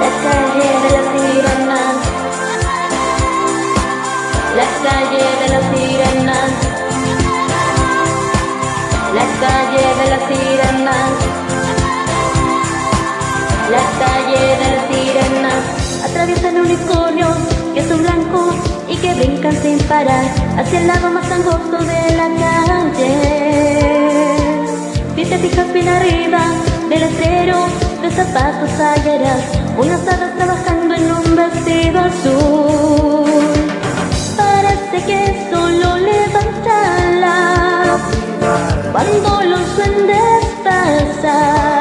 La 0.00 0.10
calle 0.24 0.70
de 0.84 0.90
las 0.96 1.06
sirenas. 1.12 1.96
La 4.56 4.66
calle 4.80 5.24
de. 5.38 5.44
La 5.54 5.60
calle 10.28 10.53
Las 14.34 14.86
sirenas. 14.88 15.62
Atraviesan 16.04 16.56
unicornios 16.58 17.36
que 17.74 17.82
son 17.82 18.02
blancos 18.02 18.54
y 18.88 18.96
que 18.96 19.14
brincan 19.14 19.56
sin 19.62 19.78
parar 19.84 20.24
hacia 20.58 20.80
el 20.80 20.86
lado 20.86 21.10
más 21.10 21.30
angosto 21.30 21.78
de 21.78 22.16
la 22.16 22.28
calle. 22.42 23.14
Si 25.14 25.24
te 25.24 25.38
fijas 25.38 25.72
bien 25.72 25.88
arriba 25.88 26.40
del 26.88 27.00
letrero 27.00 27.66
de 28.02 28.10
zapatos 28.10 28.70
hallarás 28.80 29.44
unas 29.78 30.06
hadas 30.06 30.36
trabajando 30.36 30.94
en 30.94 31.12
un 31.12 31.36
vestido 31.36 32.00
azul. 32.00 33.24
Parece 34.36 35.06
que 35.06 35.48
solo 35.50 35.96
levantan 35.98 37.20
la 37.20 37.98
cuando 38.92 39.44
los 39.44 39.76
duendes 39.76 40.44
pasan 40.64 41.73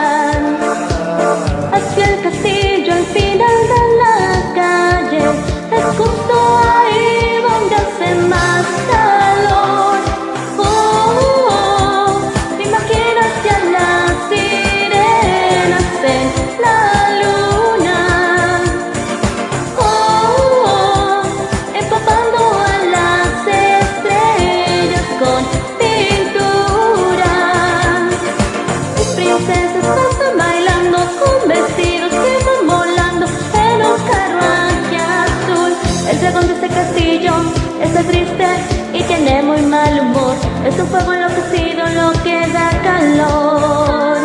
un 40.84 40.90
fuego 40.90 41.14
enloquecido 41.14 41.86
lo 42.00 42.12
que 42.24 42.48
da 42.52 42.70
calor. 42.84 44.18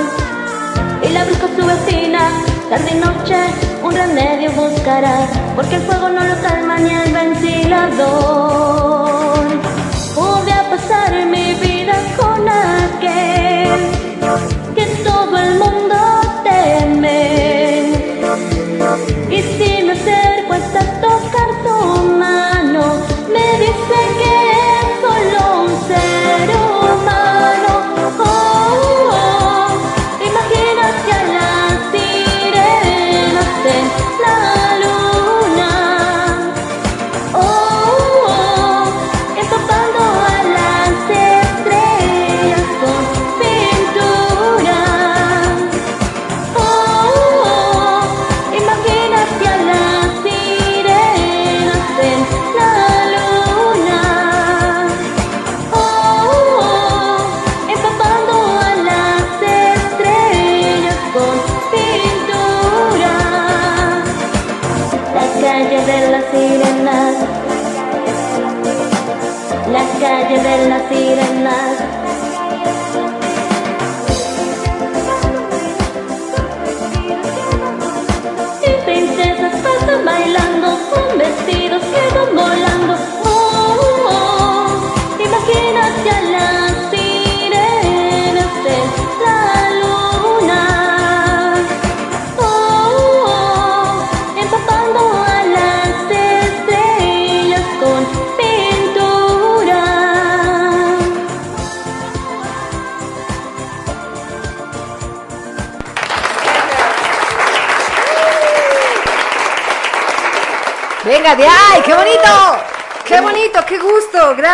Y 1.02 1.08
la 1.10 1.24
busca 1.24 1.46
su 1.56 1.64
vecina, 1.66 2.20
tarde 2.68 2.90
y 2.90 2.94
noche, 2.96 3.36
un 3.82 3.94
remedio 3.94 4.50
buscará, 4.52 5.28
porque 5.54 5.76
el 5.76 5.82
fuego 5.82 6.08
no 6.08 6.24
lo 6.24 6.42
calma 6.42 6.78
ni 6.78 6.90
el 6.90 7.12
ventilador. 7.12 8.97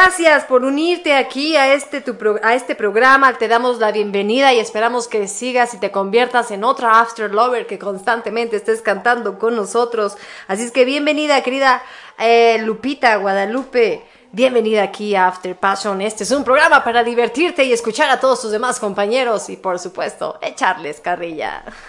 Gracias 0.07 0.45
por 0.45 0.65
unirte 0.65 1.15
aquí 1.15 1.57
a 1.57 1.73
este, 1.73 2.03
tu 2.03 2.17
pro- 2.19 2.39
a 2.43 2.55
este 2.55 2.75
programa. 2.75 3.39
Te 3.39 3.49
damos 3.49 3.79
la 3.79 3.91
bienvenida 3.91 4.53
y 4.53 4.59
esperamos 4.61 5.09
que 5.09 5.27
sigas 5.29 5.73
y 5.73 5.79
te 5.79 5.91
conviertas 5.91 6.51
en 6.51 6.63
otra 6.63 7.01
After 7.01 7.33
Lover 7.33 7.67
que 7.67 7.79
constantemente 7.79 8.57
estés 8.57 8.83
cantando 8.83 9.39
con 9.39 9.57
nosotros. 9.57 10.19
Así 10.47 10.65
es 10.65 10.73
que 10.73 10.85
bienvenida, 10.85 11.43
querida 11.43 11.83
eh, 12.19 12.59
Lupita 12.61 13.17
Guadalupe. 13.17 14.05
Bienvenida 14.35 14.83
aquí 14.83 15.15
a 15.15 15.29
After 15.29 15.55
Passion. 15.55 16.01
Este 16.01 16.25
es 16.25 16.33
un 16.33 16.43
programa 16.43 16.83
para 16.83 17.05
divertirte 17.05 17.63
y 17.63 17.73
escuchar 17.73 18.11
a 18.11 18.19
todos 18.19 18.41
tus 18.41 18.51
demás 18.51 18.81
compañeros 18.81 19.49
y, 19.49 19.57
por 19.57 19.79
supuesto, 19.79 20.41
echarles 20.43 20.99
carrilla. 21.01 21.63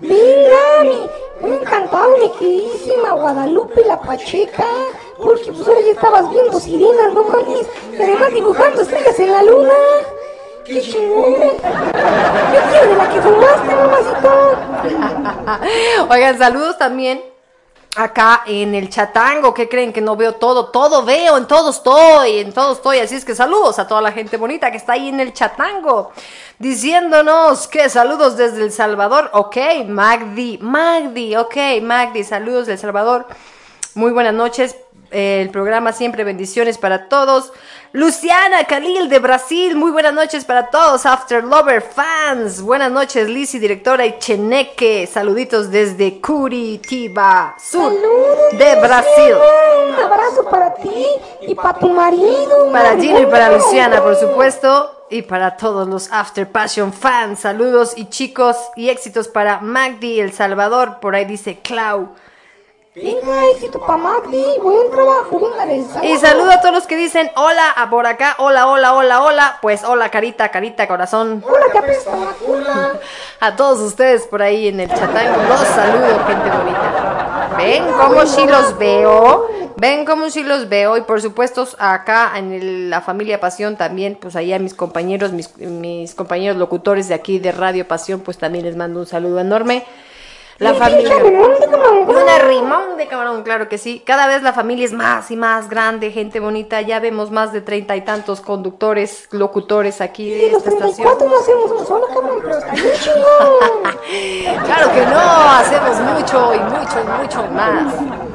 Venga, 0.00 0.84
mi, 0.84 1.06
me 1.42 1.54
ha 1.54 1.58
encantado 1.60 2.16
mi 2.16 2.30
queridísima 2.38 3.12
Guadalupe 3.12 3.84
la 3.84 4.00
Pacheca, 4.00 4.64
porque 5.18 5.52
pues 5.52 5.68
ahora 5.68 5.80
ya 5.82 5.92
estabas 5.92 6.30
viendo 6.30 6.58
sirenas, 6.58 7.12
no 7.12 7.24
mames, 7.24 7.66
y 7.92 8.02
además 8.02 8.32
dibujando 8.32 8.80
estrellas 8.80 9.20
en 9.20 9.30
la 9.30 9.42
luna. 9.42 9.74
¡Qué 10.64 10.80
chingón! 10.80 11.34
Quiero 11.34 12.88
de 12.88 12.96
la 12.96 13.10
que 13.10 13.20
fumaste, 13.20 13.74
mamacita. 13.74 15.60
Oigan, 16.08 16.38
saludos 16.38 16.78
también 16.78 17.31
acá 17.96 18.42
en 18.46 18.74
el 18.74 18.88
chatango. 18.88 19.52
¿Qué 19.52 19.68
creen 19.68 19.92
que 19.92 20.00
no 20.00 20.16
veo 20.16 20.34
todo? 20.34 20.66
Todo 20.70 21.04
veo, 21.04 21.36
en 21.36 21.46
todo 21.46 21.70
estoy, 21.70 22.38
en 22.38 22.52
todo 22.52 22.72
estoy. 22.72 22.98
Así 22.98 23.14
es 23.14 23.24
que 23.24 23.34
saludos 23.34 23.78
a 23.78 23.86
toda 23.86 24.00
la 24.00 24.12
gente 24.12 24.36
bonita 24.36 24.70
que 24.70 24.76
está 24.76 24.94
ahí 24.94 25.08
en 25.08 25.20
el 25.20 25.32
chatango. 25.32 26.12
Diciéndonos 26.58 27.68
que 27.68 27.88
saludos 27.88 28.36
desde 28.36 28.62
El 28.62 28.72
Salvador. 28.72 29.30
Ok, 29.32 29.56
Magdi, 29.86 30.58
Magdi, 30.58 31.36
ok, 31.36 31.56
Magdi, 31.82 32.24
saludos 32.24 32.66
del 32.66 32.78
Salvador. 32.78 33.26
Muy 33.94 34.12
buenas 34.12 34.34
noches. 34.34 34.76
El 35.10 35.50
programa 35.50 35.92
siempre 35.92 36.24
bendiciones 36.24 36.78
para 36.78 37.08
todos. 37.10 37.52
Luciana 37.94 38.64
Khalil 38.64 39.10
de 39.10 39.18
Brasil, 39.18 39.76
muy 39.76 39.90
buenas 39.90 40.14
noches 40.14 40.46
para 40.46 40.70
todos. 40.70 41.04
After 41.04 41.44
Lover 41.44 41.82
fans, 41.82 42.62
buenas 42.62 42.90
noches 42.90 43.28
Lizzy, 43.28 43.58
directora 43.58 44.06
y 44.06 44.18
Cheneque. 44.18 45.06
Saluditos 45.06 45.70
desde 45.70 46.18
Curitiba, 46.18 47.54
sur 47.60 47.92
Saludos, 47.92 48.52
de 48.52 48.80
Brasil. 48.80 49.34
Un 49.88 50.04
abrazo 50.04 50.48
para 50.50 50.72
ti 50.72 51.04
y 51.42 51.54
para 51.54 51.78
tu 51.78 51.90
marido. 51.90 52.72
Para 52.72 52.96
Gino 52.98 53.20
y 53.20 53.26
para. 53.26 53.52
Luciana, 53.52 54.02
por 54.02 54.16
supuesto. 54.16 55.06
Y 55.10 55.20
para 55.20 55.58
todos 55.58 55.86
los 55.86 56.10
After 56.10 56.50
Passion 56.50 56.94
fans, 56.94 57.40
saludos 57.40 57.92
y 57.94 58.06
chicos 58.06 58.56
y 58.74 58.88
éxitos 58.88 59.28
para 59.28 59.60
Magdi 59.60 60.18
El 60.18 60.32
Salvador. 60.32 60.98
Por 60.98 61.14
ahí 61.14 61.26
dice 61.26 61.58
Clau. 61.62 62.14
Venga, 62.94 63.46
éxito 63.54 63.80
para 63.80 63.96
Magdi, 63.96 64.44
buen 64.62 64.90
trabajo, 64.90 65.40
venga 65.40 66.04
Y 66.04 66.18
saludo 66.18 66.50
a 66.50 66.60
todos 66.60 66.74
los 66.74 66.86
que 66.86 66.94
dicen 66.96 67.30
hola 67.36 67.70
a 67.70 67.88
por 67.88 68.06
acá, 68.06 68.34
hola, 68.36 68.66
hola, 68.66 68.92
hola, 68.92 69.22
hola. 69.22 69.58
Pues 69.62 69.82
hola, 69.82 70.10
carita, 70.10 70.50
carita, 70.50 70.86
corazón. 70.86 71.42
Hola, 71.48 71.72
que 71.72 71.78
apesta 71.78 72.14
la 72.14 72.32
cola. 72.46 72.92
A 73.40 73.56
todos 73.56 73.80
ustedes 73.80 74.26
por 74.26 74.42
ahí 74.42 74.68
en 74.68 74.78
el 74.80 74.90
chatango, 74.90 75.42
los 75.48 75.60
saludo, 75.60 76.22
gente 76.26 76.50
bonita. 76.50 77.54
Ven 77.56 77.84
cómo 77.98 78.26
sí 78.26 78.46
los 78.46 78.76
veo, 78.76 79.48
ven 79.78 80.04
cómo 80.04 80.28
sí 80.28 80.42
los 80.42 80.68
veo. 80.68 80.98
Y 80.98 81.00
por 81.00 81.22
supuesto, 81.22 81.66
acá 81.78 82.32
en 82.36 82.52
el- 82.52 82.90
la 82.90 83.00
familia 83.00 83.40
Pasión 83.40 83.76
también, 83.76 84.18
pues 84.20 84.36
ahí 84.36 84.52
a 84.52 84.58
mis 84.58 84.74
compañeros, 84.74 85.32
mis, 85.32 85.56
mis 85.56 86.14
compañeros 86.14 86.58
locutores 86.58 87.08
de 87.08 87.14
aquí 87.14 87.38
de 87.38 87.52
Radio 87.52 87.88
Pasión, 87.88 88.20
pues 88.20 88.36
también 88.36 88.66
les 88.66 88.76
mando 88.76 89.00
un 89.00 89.06
saludo 89.06 89.40
enorme. 89.40 89.86
La 90.62 90.74
familia. 90.74 91.16
Una 91.16 92.38
rimón 92.38 92.96
de 92.96 93.08
camarón, 93.08 93.42
claro 93.42 93.68
que 93.68 93.78
sí. 93.78 94.00
Cada 94.06 94.28
vez 94.28 94.42
la 94.42 94.52
familia 94.52 94.84
es 94.84 94.92
más 94.92 95.30
y 95.32 95.36
más 95.36 95.68
grande, 95.68 96.12
gente 96.12 96.38
bonita. 96.38 96.80
Ya 96.80 97.00
vemos 97.00 97.32
más 97.32 97.52
de 97.52 97.60
treinta 97.60 97.96
y 97.96 98.02
tantos 98.02 98.40
conductores, 98.40 99.26
locutores 99.32 100.00
aquí 100.00 100.30
de 100.30 100.38
Y 100.38 100.54
esta 100.54 100.70
estación. 100.70 101.18
34 101.18 101.28
no 101.28 101.36
hacemos 101.36 101.88
solo, 101.88 102.06
cabrón, 102.06 102.38
pero 102.42 102.58
está 102.58 102.72
bien. 102.72 102.92
Claro 104.64 104.92
que 104.92 105.06
no, 105.06 105.20
hacemos 105.20 105.98
mucho 106.00 106.54
y 106.54 106.58
mucho 106.60 107.00
y 107.00 107.22
mucho 107.22 107.42
más. 107.50 108.31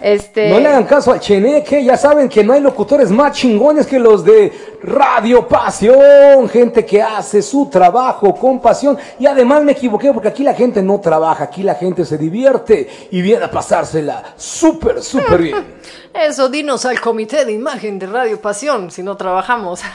Este. 0.00 0.50
No 0.50 0.60
le 0.60 0.68
hagan 0.68 0.84
caso 0.84 1.12
al 1.12 1.18
Cheneque, 1.18 1.82
ya 1.82 1.96
saben 1.96 2.28
que 2.28 2.44
no 2.44 2.52
hay 2.52 2.60
locutores 2.60 3.10
más 3.10 3.32
chingones 3.32 3.86
que 3.86 3.98
los 3.98 4.24
de 4.24 4.52
Radio 4.82 5.48
Pasión, 5.48 6.48
gente 6.48 6.86
que 6.86 7.02
hace 7.02 7.42
su 7.42 7.68
trabajo 7.68 8.34
con 8.34 8.60
pasión. 8.60 8.96
Y 9.18 9.26
además 9.26 9.64
me 9.64 9.72
equivoqué 9.72 10.12
porque 10.12 10.28
aquí 10.28 10.44
la 10.44 10.54
gente 10.54 10.82
no 10.82 11.00
trabaja, 11.00 11.44
aquí 11.44 11.64
la 11.64 11.74
gente 11.74 12.04
se 12.04 12.16
divierte 12.16 12.88
y 13.10 13.20
viene 13.20 13.44
a 13.44 13.50
pasársela 13.50 14.34
súper, 14.36 15.02
súper 15.02 15.42
bien. 15.42 15.78
Eso, 16.14 16.48
dinos 16.48 16.84
al 16.84 17.00
comité 17.00 17.44
de 17.44 17.52
imagen 17.52 17.98
de 17.98 18.06
Radio 18.06 18.40
Pasión 18.40 18.90
si 18.90 19.02
no 19.02 19.16
trabajamos. 19.16 19.80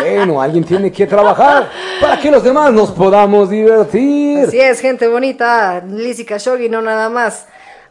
Bueno, 0.00 0.40
alguien 0.40 0.64
tiene 0.64 0.90
que 0.90 1.06
trabajar 1.06 1.68
para 2.00 2.18
que 2.18 2.30
los 2.30 2.42
demás 2.42 2.72
nos 2.72 2.90
podamos 2.92 3.50
divertir. 3.50 4.46
Así 4.46 4.58
es, 4.58 4.80
gente 4.80 5.06
bonita. 5.08 5.82
Lizzy 5.84 6.24
Khashoggi 6.24 6.68
no 6.68 6.80
nada 6.80 7.10
más 7.10 7.46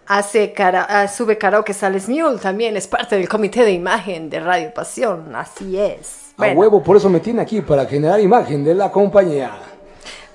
hace 0.09 0.51
cara, 0.53 0.87
ah, 0.89 1.07
sube 1.07 1.37
karaoke 1.37 1.71
Sales 1.71 2.09
Mule, 2.09 2.39
también 2.39 2.75
es 2.75 2.87
parte 2.87 3.15
del 3.15 3.29
comité 3.29 3.63
de 3.63 3.71
imagen 3.71 4.29
de 4.29 4.39
Radio 4.39 4.73
Pasión. 4.73 5.35
Así 5.35 5.77
es. 5.77 6.33
A 6.37 6.47
huevo, 6.47 6.81
por 6.81 6.97
eso 6.97 7.09
me 7.09 7.19
tiene 7.19 7.41
aquí, 7.41 7.61
para 7.61 7.85
generar 7.85 8.19
imagen 8.19 8.63
de 8.63 8.73
la 8.73 8.91
compañía. 8.91 9.51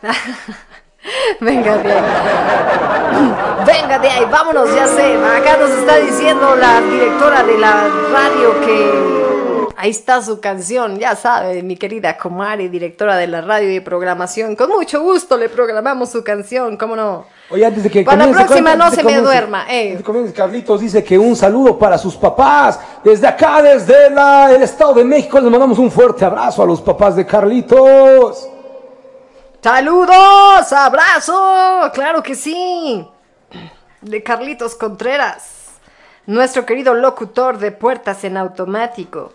Venga 1.41 1.77
de 1.79 1.93
ahí. 1.93 2.03
Venga 3.67 3.99
de 3.99 4.09
ahí, 4.09 4.25
vámonos, 4.31 4.73
ya 4.75 4.87
sé. 4.87 5.17
Acá 5.17 5.57
nos 5.57 5.71
está 5.71 5.97
diciendo 5.97 6.55
la 6.55 6.81
directora 6.81 7.43
de 7.43 7.59
la 7.59 7.89
radio 8.13 8.61
que 8.61 9.73
ahí 9.77 9.91
está 9.91 10.23
su 10.23 10.41
canción, 10.41 10.99
ya 10.99 11.17
sabe, 11.17 11.63
mi 11.65 11.77
querida 11.77 12.17
Comari, 12.17 12.69
directora 12.69 13.17
de 13.17 13.27
la 13.27 13.41
radio 13.41 13.75
y 13.75 13.81
programación. 13.81 14.55
Con 14.55 14.71
mucho 14.71 15.03
gusto 15.03 15.37
le 15.37 15.49
programamos 15.49 16.11
su 16.11 16.23
canción, 16.23 16.77
¿cómo 16.77 16.95
no? 16.95 17.27
Oye, 17.51 17.65
antes 17.67 17.83
de 17.83 17.91
que 17.91 18.03
Para 18.03 18.27
la 18.27 18.33
próxima 18.33 18.75
no 18.75 18.91
se 18.91 19.03
me 19.05 19.21
duerma, 19.21 19.67
eh. 19.69 20.01
comience, 20.03 20.33
Carlitos 20.33 20.81
dice 20.81 21.05
que 21.05 21.19
un 21.19 21.37
saludo 21.37 21.79
para 21.79 21.99
sus 21.99 22.17
papás. 22.17 22.81
Desde 23.05 23.27
acá, 23.27 23.61
desde 23.61 24.09
la- 24.11 24.51
el 24.51 24.63
Estado 24.63 24.95
de 24.95 25.05
México, 25.05 25.39
les 25.39 25.51
mandamos 25.51 25.79
un 25.79 25.91
fuerte 25.91 26.25
abrazo 26.25 26.63
a 26.63 26.67
los 26.67 26.81
papás 26.81 27.17
de 27.17 27.27
Carlitos. 27.27 28.49
¡Saludos! 29.63 30.73
¡Abrazo! 30.73 31.91
¡Claro 31.93 32.23
que 32.23 32.35
sí! 32.35 33.07
De 34.01 34.23
Carlitos 34.23 34.75
Contreras, 34.75 35.69
nuestro 36.27 36.67
querido 36.67 36.95
locutor 36.95 37.59
de 37.59 37.73
Puertas 37.73 38.25
en 38.25 38.37
Automático. 38.37 39.33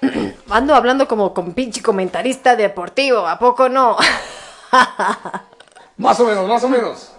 Ando 0.50 0.74
hablando 0.74 1.06
como 1.08 1.32
con 1.34 1.52
pinche 1.52 1.82
comentarista 1.82 2.54
deportivo, 2.56 3.26
¿a 3.26 3.38
poco 3.38 3.68
no? 3.68 3.96
Más 5.98 6.20
o 6.20 6.24
menos, 6.26 6.46
más 6.46 6.62
o 6.62 6.68
menos. 6.68 7.12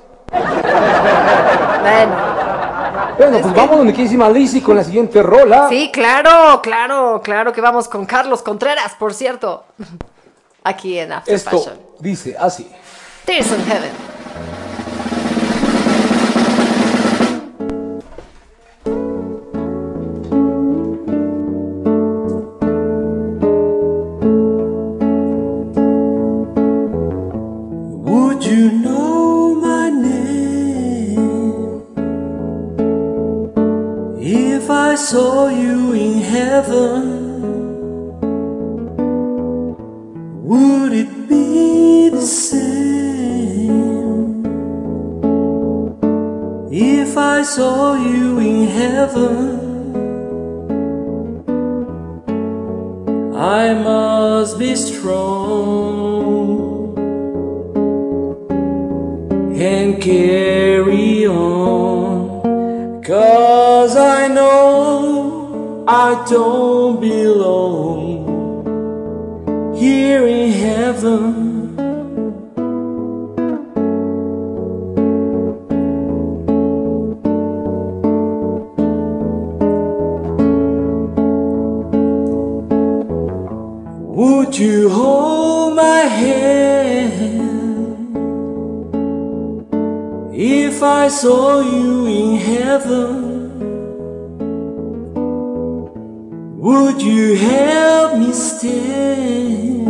Bueno, 1.82 2.16
Bueno, 3.18 3.40
pues 3.42 3.54
vamos, 3.54 3.86
mi 3.86 3.92
queridísima 3.92 4.30
Lizzy, 4.30 4.62
con 4.62 4.76
la 4.76 4.84
siguiente 4.84 5.22
rola. 5.24 5.68
sí, 5.70 5.90
claro, 5.92 6.62
claro, 6.62 7.22
claro 7.24 7.52
que 7.54 7.62
vamos 7.62 7.88
con 7.88 8.06
Carlos 8.06 8.42
Contreras, 8.42 8.94
por 9.00 9.14
cierto. 9.14 9.64
Aquí 10.64 11.00
en 11.00 11.14
After 11.14 11.34
Esto 11.34 11.58
Fashion. 11.58 11.80
dice 12.00 12.36
así. 12.40 12.70
Tears 13.26 13.52
in 13.52 13.66
Heaven. 13.66 14.16
Saw 35.12 35.47
you 35.47 35.93
in 35.93 36.20
heaven? 36.20 37.01
Would 40.43 40.91
it 40.91 41.30
be 41.30 42.10
the 42.10 42.28
same 42.28 43.66
if 46.70 47.18
I 47.18 47.41
saw 47.43 47.95
you 47.95 48.39
in 48.39 48.68
heaven? 48.68 49.38
I 53.34 53.74
must 53.76 54.60
be 54.60 54.76
strong 54.76 55.88
and 59.58 60.01
carry 60.01 61.28
on. 61.28 63.01
Cause 63.03 63.57
I 66.10 66.16
don't 66.24 67.01
belong 67.01 68.05
here 69.76 70.26
in 70.26 70.51
heaven. 70.53 71.76
Would 84.16 84.58
you 84.58 84.89
hold 84.89 85.76
my 85.76 85.99
hand 86.22 87.36
if 90.34 90.82
I 90.82 91.10
saw 91.10 91.60
you 91.60 92.05
in 92.05 92.38
heaven? 92.38 93.27
Would 96.68 97.01
you 97.01 97.36
help 97.36 98.20
me 98.20 98.34
stand 98.34 99.88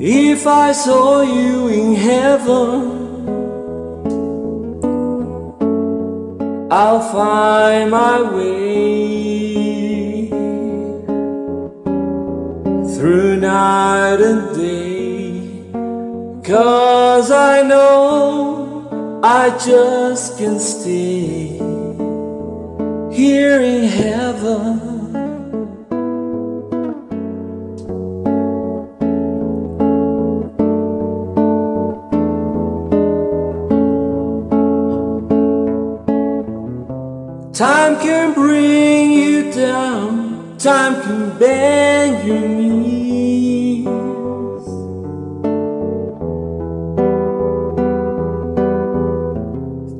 if 0.00 0.46
I 0.46 0.72
saw 0.72 1.20
you 1.20 1.68
in 1.68 1.94
heaven? 1.94 2.80
I'll 6.72 7.02
find 7.12 7.90
my 7.90 8.22
way 8.22 10.30
through 12.94 13.36
night 13.36 14.20
and 14.30 14.56
day. 14.56 15.42
Cause 16.42 17.30
I 17.30 17.60
know 17.60 19.20
I 19.22 19.50
just 19.58 20.38
can't 20.38 20.58
stay 20.58 21.63
here 23.14 23.60
in 23.62 23.84
heaven. 23.84 24.80
Time 37.52 38.00
can 38.00 38.34
bring 38.34 39.12
you 39.12 39.52
down, 39.52 40.58
time 40.58 41.00
can 41.02 41.38
bend 41.38 42.26
your 42.26 42.48
knees. 42.48 43.86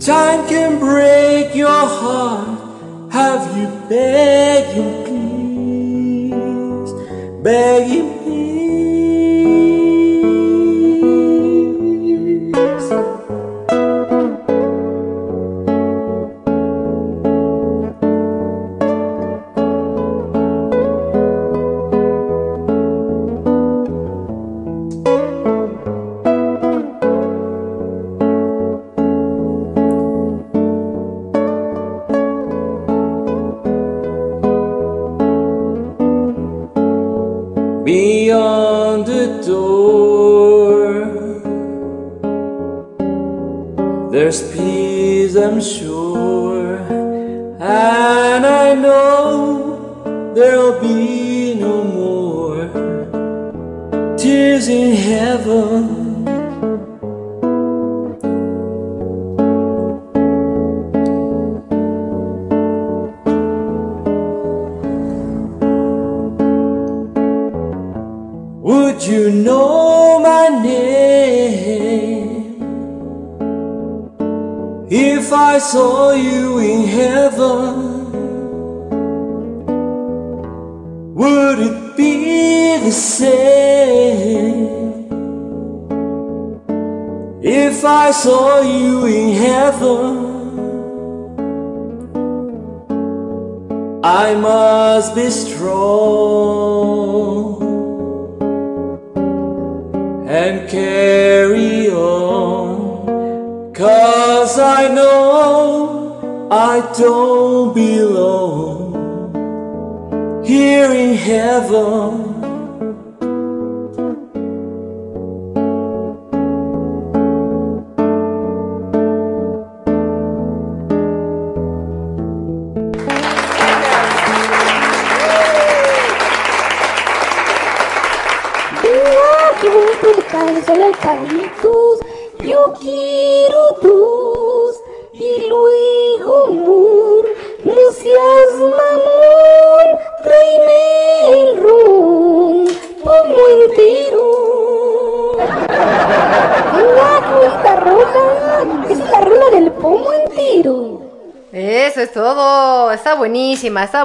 Time 0.05 0.49
can 0.49 0.81
break 0.81 1.55
your 1.55 1.69
heart, 1.71 2.44
have 3.15 3.57
you 3.57 3.69
begged 3.89 4.73
him, 4.73 5.05
please? 6.33 6.93
Beg 7.45 7.87
him, 7.87 8.14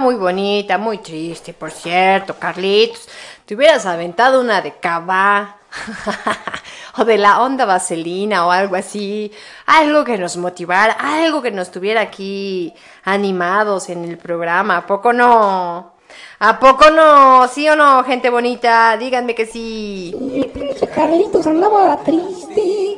muy 0.09 0.15
bonita, 0.15 0.79
muy 0.79 0.97
triste, 0.97 1.53
por 1.53 1.69
cierto, 1.69 2.33
Carlitos. 2.39 3.07
Te 3.45 3.53
hubieras 3.53 3.85
aventado 3.85 4.41
una 4.41 4.59
de 4.59 4.73
Cabá. 4.79 5.57
o 6.97 7.05
de 7.05 7.19
la 7.19 7.43
onda 7.43 7.65
vaselina 7.65 8.47
o 8.47 8.49
algo 8.49 8.75
así. 8.75 9.31
Algo 9.67 10.03
que 10.03 10.17
nos 10.17 10.35
motivara, 10.35 10.93
algo 10.93 11.43
que 11.43 11.51
nos 11.51 11.69
tuviera 11.69 12.01
aquí 12.01 12.73
animados 13.03 13.89
en 13.89 14.03
el 14.03 14.17
programa. 14.17 14.77
¿A 14.77 14.87
poco 14.87 15.13
no? 15.13 15.93
¿A 16.39 16.59
poco 16.59 16.89
no? 16.89 17.47
¿Sí 17.47 17.69
o 17.69 17.75
no, 17.75 18.03
gente 18.03 18.31
bonita? 18.31 18.97
Díganme 18.97 19.35
que 19.35 19.45
sí. 19.45 20.15
Y 20.19 20.87
Carlitos 20.87 21.45
andaba 21.45 21.97
triste. 21.97 22.97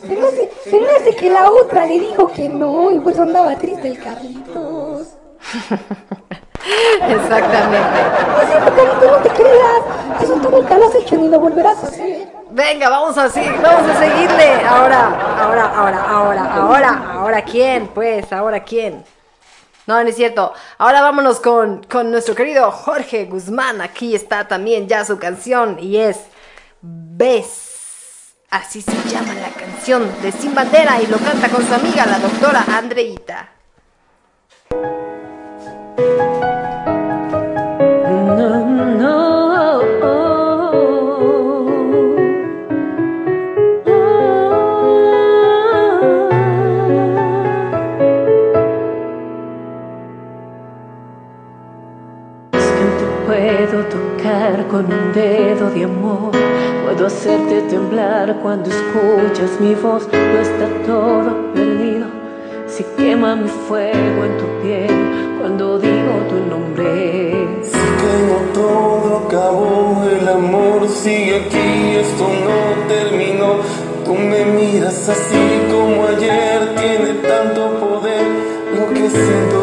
Se 0.00 0.06
me, 0.06 0.28
hace, 0.28 0.52
se 0.62 0.80
me 0.80 0.90
hace 0.90 1.16
que 1.16 1.28
la 1.28 1.50
otra 1.50 1.86
le 1.86 1.98
dijo 1.98 2.30
que 2.30 2.48
no 2.48 2.92
y 2.92 3.00
pues 3.00 3.18
andaba 3.18 3.56
triste 3.56 3.88
el 3.88 3.98
Carlitos. 3.98 5.08
Exactamente. 7.08 8.00
No 8.28 8.42
es 8.42 8.48
cierto, 8.48 8.74
Carlitos, 8.74 9.10
no 9.10 9.16
te 9.18 9.28
creas. 9.30 10.22
Eso 10.22 10.34
tú 10.34 10.50
nunca 10.50 10.78
lo 10.78 10.88
has 10.88 10.94
hecho 10.94 11.16
ni 11.16 11.28
lo 11.28 11.40
volverás 11.40 11.82
a 11.84 11.86
hacer. 11.88 12.28
Venga, 12.50 12.88
vamos 12.90 13.16
a 13.16 13.28
seguir, 13.28 13.54
vamos 13.62 13.90
a 13.90 13.98
seguirle. 13.98 14.54
Ahora, 14.66 15.06
ahora, 15.40 15.64
ahora, 15.74 16.04
ahora, 16.08 16.54
ahora, 16.54 17.12
ahora 17.12 17.42
quién, 17.42 17.88
pues, 17.88 18.32
ahora 18.32 18.62
quién. 18.62 19.04
No, 19.86 20.02
no 20.02 20.08
es 20.08 20.16
cierto. 20.16 20.52
Ahora 20.78 21.00
vámonos 21.02 21.40
con, 21.40 21.82
con 21.84 22.10
nuestro 22.10 22.34
querido 22.34 22.70
Jorge 22.70 23.24
Guzmán. 23.24 23.80
Aquí 23.80 24.14
está 24.14 24.46
también 24.46 24.86
ya 24.86 25.04
su 25.04 25.18
canción 25.18 25.78
y 25.80 25.96
es 25.96 26.18
Ves. 26.82 28.34
Así 28.50 28.82
se 28.82 28.92
llama 29.08 29.32
la 29.34 29.48
canción 29.48 30.06
de 30.20 30.30
Sin 30.30 30.54
Bandera 30.54 31.00
y 31.00 31.06
lo 31.06 31.16
canta 31.16 31.48
con 31.48 31.66
su 31.66 31.72
amiga 31.72 32.04
la 32.04 32.18
doctora 32.18 32.64
Andreita. 32.68 33.48
Cuando 58.42 58.70
escuchas 58.70 59.60
mi 59.60 59.74
voz. 59.74 60.08
No 60.12 60.40
está 60.40 60.68
todo 60.86 61.52
perdido. 61.54 62.06
Si 62.66 62.84
quema 62.96 63.36
mi 63.36 63.48
fuego 63.48 64.24
en 64.24 64.38
tu 64.38 64.62
piel 64.62 65.38
cuando 65.38 65.78
tu 66.28 66.36
nombre. 66.36 67.46
Si 67.62 67.84
quemó 68.00 68.38
todo, 68.54 69.26
acabó 69.26 70.04
el 70.08 70.28
amor, 70.28 70.88
sigue 70.88 71.36
aquí, 71.46 71.96
esto 71.96 72.24
no 72.28 72.88
terminó. 72.88 73.56
Tú 74.04 74.14
me 74.14 74.44
miras 74.44 75.08
así 75.08 75.62
como 75.70 76.06
ayer, 76.06 76.74
tiene 76.76 77.14
tanto 77.28 77.78
poder. 77.78 78.26
Lo 78.74 78.88
que 78.94 79.10
siento 79.10 79.61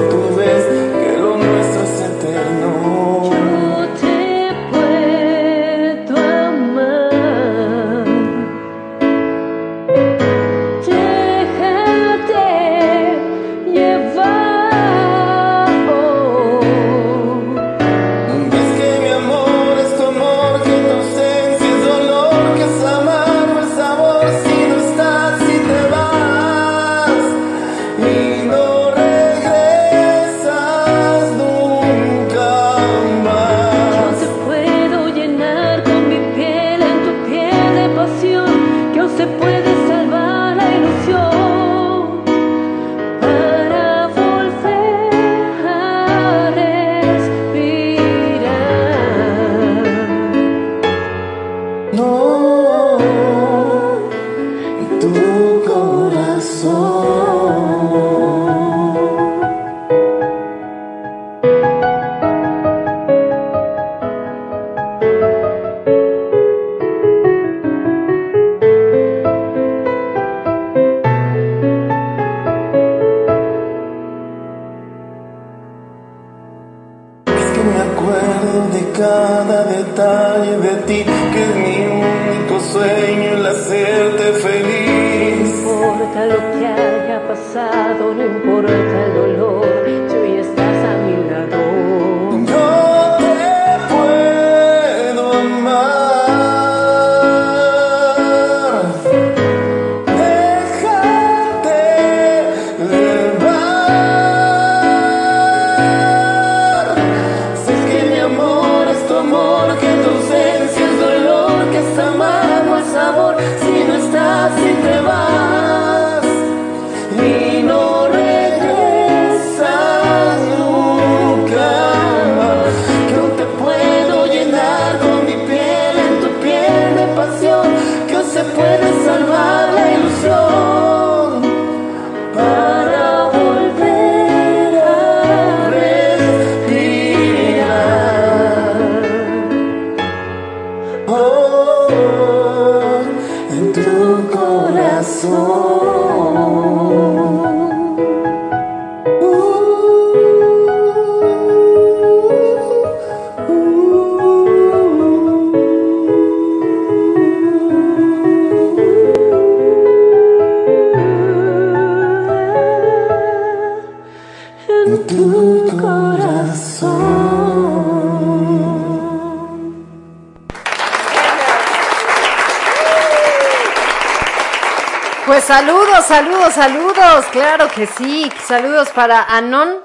saludos, 176.19 176.53
saludos. 176.53 177.25
Claro 177.31 177.67
que 177.73 177.87
sí. 177.87 178.29
Saludos 178.45 178.89
para 178.89 179.23
Anon, 179.23 179.77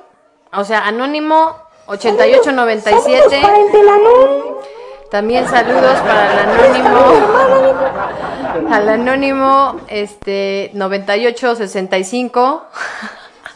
o 0.53 0.65
sea, 0.65 0.85
Anónimo 0.87 1.57
Saludos 1.87 2.17
para 2.17 2.27
8897. 2.27 3.37
el 3.37 3.73
del 3.73 3.89
anón. 3.89 4.57
También 5.11 5.47
saludos 5.49 5.99
para 6.01 6.33
el 6.33 6.39
Anónimo, 6.49 6.99
al 8.75 8.89
Anónimo 8.89 9.81
este 9.89 10.71
9865. 10.75 12.63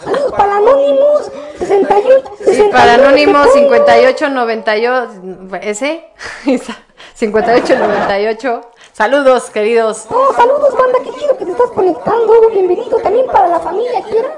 Saludos 0.05 0.33
para 0.37 0.57
Anonymous 0.59 1.33
68. 1.59 2.33
Y 2.47 2.63
para 2.71 2.95
Anónimo 2.95 3.43
5898, 3.43 5.09
ese 5.63 6.05
5898. 7.15 8.71
Saludos, 8.99 9.51
queridos. 9.51 10.07
Oh, 10.11 10.33
saludos, 10.35 10.75
banda, 10.77 10.99
que 11.05 11.13
estás 11.59 11.71
conectando. 11.75 12.51
Bienvenido 12.53 12.99
también 12.99 13.27
para 13.27 13.49
la 13.49 13.59
familia, 13.59 14.03
quiera. 14.03 14.29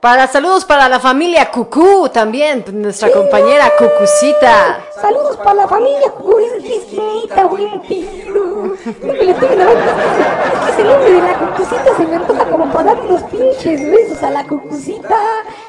Para 0.00 0.26
saludos 0.28 0.64
para 0.64 0.88
la 0.88 1.00
familia 1.00 1.50
Cucú 1.50 2.08
también, 2.10 2.64
nuestra 2.74 3.10
compañera 3.10 3.72
Cucucita. 3.76 4.84
Saludos 5.00 5.36
para 5.38 5.54
la 5.54 5.68
familia 5.68 6.10
Cucucita, 6.10 7.46
buen 7.46 7.80
pido. 7.80 8.44
No 9.02 9.12
me 9.12 9.24
le 9.24 9.30
estoy 9.32 9.48
es 9.48 9.56
que 10.64 10.70
ese 10.70 10.84
nombre 10.84 11.12
de 11.12 11.22
la 11.22 11.38
Cucucita 11.38 11.96
se 11.96 12.06
me 12.06 12.16
antoja 12.16 12.44
como 12.44 12.70
para 12.70 12.94
dar 12.94 13.00
unos 13.00 13.22
pinches 13.24 13.90
besos 13.90 14.22
a 14.22 14.30
la 14.30 14.46
Cucucita. 14.46 15.18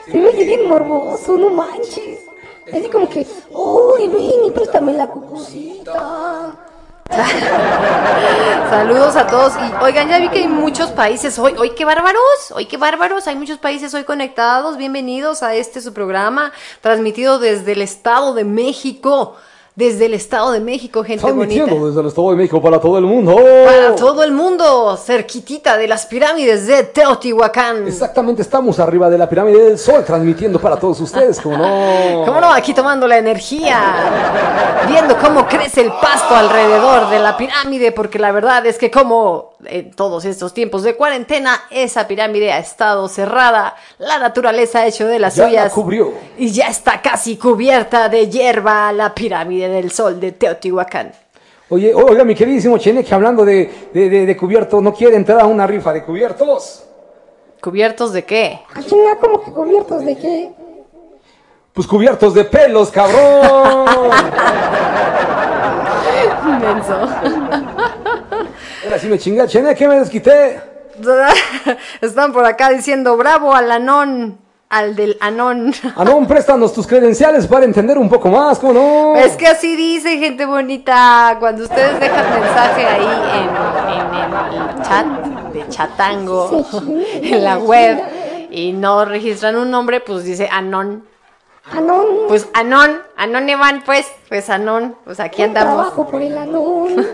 Se 0.06 0.18
me 0.18 0.28
oye 0.28 0.44
bien 0.44 0.68
morboso, 0.68 1.38
no 1.38 1.50
manches. 1.50 2.20
Así 2.68 2.90
como 2.90 3.10
que, 3.10 3.26
uy, 3.52 4.08
ven 4.08 4.46
y 4.46 4.52
préstame 4.52 4.94
la 4.94 5.08
Cucucita. 5.08 6.75
Saludos 8.70 9.16
a 9.16 9.28
todos. 9.28 9.54
Y 9.56 9.84
oigan, 9.84 10.10
ya 10.10 10.20
vi 10.20 10.30
que 10.30 10.40
hay 10.40 10.48
muchos 10.48 10.90
países 10.92 11.38
hoy. 11.38 11.54
Hoy 11.58 11.72
qué 11.76 11.86
bárbaros, 11.86 12.52
hoy 12.52 12.66
qué 12.66 12.78
bárbaros. 12.78 13.28
Hay 13.28 13.36
muchos 13.36 13.60
países 13.60 13.94
hoy 13.94 14.04
conectados. 14.04 14.78
Bienvenidos 14.78 15.44
a 15.44 15.54
este 15.54 15.82
su 15.82 15.94
programa, 15.94 16.52
transmitido 16.82 17.38
desde 17.38 17.74
el 17.74 17.84
Estado 17.84 18.34
de 18.34 18.44
México. 18.44 19.38
Desde 19.76 20.06
el 20.06 20.14
Estado 20.14 20.52
de 20.54 20.62
México, 20.62 21.04
gente 21.04 21.22
bonita. 21.26 21.48
Transmitiendo 21.48 21.88
desde 21.88 22.00
el 22.00 22.08
Estado 22.08 22.30
de 22.30 22.36
México 22.38 22.62
para 22.62 22.80
todo 22.80 22.98
el 22.98 23.04
mundo. 23.04 23.36
Para 23.36 23.94
todo 23.96 24.24
el 24.24 24.32
mundo, 24.32 24.96
cerquitita 24.96 25.76
de 25.76 25.86
las 25.90 26.06
pirámides 26.06 26.66
de 26.66 26.84
Teotihuacán. 26.84 27.86
Exactamente, 27.86 28.42
estamos 28.42 28.80
arriba 28.80 29.10
de 29.10 29.18
la 29.18 29.28
pirámide 29.28 29.62
del 29.66 29.78
sol, 29.78 30.06
transmitiendo 30.06 30.60
para 30.62 30.78
todos 30.78 31.02
ustedes, 31.02 31.42
como 31.42 31.58
no. 31.58 32.24
¿Cómo 32.26 32.40
no? 32.40 32.54
Aquí 32.54 32.74
tomando 32.74 33.06
la 33.06 33.18
energía, 33.18 33.82
viendo 34.88 35.18
cómo 35.18 35.46
crece 35.46 35.82
el 35.82 35.92
pasto 35.92 36.34
alrededor 36.34 37.10
de 37.10 37.20
la 37.20 37.36
pirámide, 37.36 37.92
porque 37.92 38.18
la 38.18 38.32
verdad 38.32 38.66
es 38.66 38.78
que 38.78 38.90
como 38.90 39.56
en 39.66 39.92
todos 39.92 40.24
estos 40.26 40.54
tiempos 40.54 40.84
de 40.84 40.96
cuarentena, 40.96 41.60
esa 41.70 42.08
pirámide 42.08 42.54
ha 42.54 42.60
estado 42.60 43.10
cerrada, 43.10 43.76
la 43.98 44.20
naturaleza 44.20 44.80
ha 44.80 44.86
hecho 44.88 45.06
de 45.08 45.20
las 45.20 45.36
Ya 45.36 45.44
la 45.44 45.50
suyas 45.50 45.74
cubrió. 45.74 46.14
y 46.38 46.52
ya 46.52 46.68
está 46.68 47.02
casi 47.02 47.36
cubierta 47.36 48.08
de 48.08 48.30
hierba 48.30 48.94
la 48.94 49.14
pirámide 49.14 49.65
del 49.68 49.92
sol 49.92 50.20
de 50.20 50.32
Teotihuacán. 50.32 51.12
Oye, 51.70 51.94
oiga, 51.94 52.24
mi 52.24 52.36
queridísimo 52.36 52.78
Cheneque, 52.78 53.14
hablando 53.14 53.44
de, 53.44 53.90
de, 53.94 54.10
de, 54.10 54.26
de 54.26 54.38
cubierto, 54.38 54.80
¿no 54.82 54.94
quiere 54.94 55.16
entrar 55.16 55.42
a 55.42 55.46
una 55.46 55.66
rifa 55.66 55.92
de 55.92 56.04
cubiertos? 56.04 56.84
¿Cubiertos 57.60 58.14
de 58.14 58.24
qué? 58.24 58.60
Ah, 58.74 58.82
chinga, 58.86 59.18
como 59.18 59.44
que 59.44 59.52
cubiertos 59.52 60.06
de 60.06 60.18
qué? 60.18 60.52
Pues 61.74 61.88
cubiertos 61.88 62.34
de 62.36 62.46
pelos, 62.46 62.92
cabrón. 62.92 63.86
Menso. 66.62 66.94
Ahora 68.84 69.00
sí 69.00 69.08
me 69.08 69.18
chinga, 69.18 69.48
Cheneque, 69.48 69.88
me 69.88 70.00
desquité. 70.00 70.62
Están 72.02 72.32
por 72.32 72.46
acá 72.46 72.70
diciendo 72.70 73.18
bravo 73.18 73.54
al 73.54 73.72
anón, 73.72 74.40
al 74.76 74.94
del 74.94 75.18
anón. 75.22 75.74
Anón, 75.96 76.28
préstanos 76.28 76.74
tus 76.74 76.86
credenciales 76.86 77.48
para 77.48 77.64
entender 77.64 77.98
un 77.98 78.10
poco 78.10 78.28
más, 78.30 78.60
¿cómo 78.60 78.74
no? 78.74 79.16
Es 79.16 79.38
que 79.38 79.48
así 79.48 79.76
dice 79.78 80.18
gente 80.18 80.46
bonita, 80.46 81.38
cuando 81.40 81.64
ustedes 81.64 81.98
dejan 81.98 82.42
mensaje 82.42 82.86
ahí 82.86 83.08
en, 83.40 83.94
en 83.94 84.76
el 84.76 84.84
chat 84.84 85.06
de 85.54 85.70
chatango, 85.70 86.66
en 87.14 87.44
la 87.44 87.58
web, 87.58 88.02
y 88.52 88.74
no 88.74 89.06
registran 89.06 89.56
un 89.56 89.72
nombre, 89.72 90.02
pues 90.02 90.26
dice 90.26 90.50
Anon. 90.52 91.06
Anón. 91.72 92.06
Pues 92.28 92.50
Anon, 92.54 93.00
Anon 93.16 93.48
Evan, 93.48 93.82
pues, 93.86 94.06
pues 94.28 94.50
Anon, 94.50 94.98
pues 95.06 95.22
aquí 95.22 95.42
andamos. 95.42 95.76
trabajo 95.76 96.06
por 96.06 96.22
el 96.22 96.38
anón. 96.38 97.08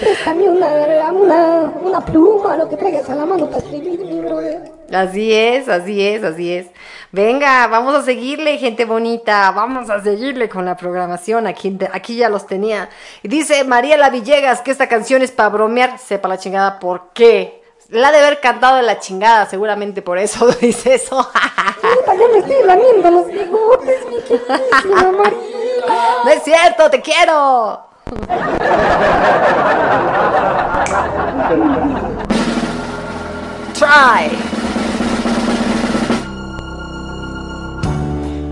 Préstame 0.00 0.48
una, 0.48 0.66
una, 1.12 1.72
una 1.82 2.00
pluma, 2.04 2.56
lo 2.56 2.68
que 2.68 2.76
traigas 2.76 3.08
a 3.08 3.14
la 3.14 3.24
mano 3.24 3.46
para 3.46 3.58
escribir, 3.58 3.98
mi 4.00 4.20
brother. 4.20 4.76
Así 4.92 5.32
es, 5.32 5.68
así 5.68 6.06
es, 6.06 6.22
así 6.22 6.52
es. 6.52 6.66
Venga, 7.12 7.66
vamos 7.66 7.94
a 7.94 8.02
seguirle, 8.02 8.58
gente 8.58 8.84
bonita. 8.84 9.50
Vamos 9.52 9.88
a 9.90 10.02
seguirle 10.02 10.48
con 10.48 10.64
la 10.64 10.76
programación. 10.76 11.46
Aquí, 11.46 11.76
aquí 11.92 12.16
ya 12.16 12.28
los 12.28 12.46
tenía. 12.46 12.88
Y 13.22 13.28
dice 13.28 13.64
Mariela 13.64 14.10
Villegas 14.10 14.60
que 14.60 14.70
esta 14.70 14.88
canción 14.88 15.22
es 15.22 15.32
para 15.32 15.48
bromear. 15.48 15.98
Sepa 15.98 16.28
la 16.28 16.38
chingada 16.38 16.78
por 16.78 17.10
qué. 17.14 17.62
La 17.88 18.12
de 18.12 18.18
haber 18.18 18.40
cantado 18.40 18.76
de 18.76 18.82
la 18.82 18.98
chingada, 18.98 19.46
seguramente 19.46 20.02
por 20.02 20.18
eso 20.18 20.46
dice 20.60 20.94
eso. 20.94 21.26
Ya 22.06 22.28
me 22.32 22.38
estoy 22.38 22.64
lamiendo 22.64 23.10
los 23.10 23.26
bigotes, 23.28 24.06
mi 24.06 24.20
queridísima 24.22 25.12
María. 25.18 25.38
no 26.24 26.30
es 26.30 26.42
cierto, 26.42 26.90
te 26.90 27.00
quiero. 27.00 27.80
Try. 33.74 34.30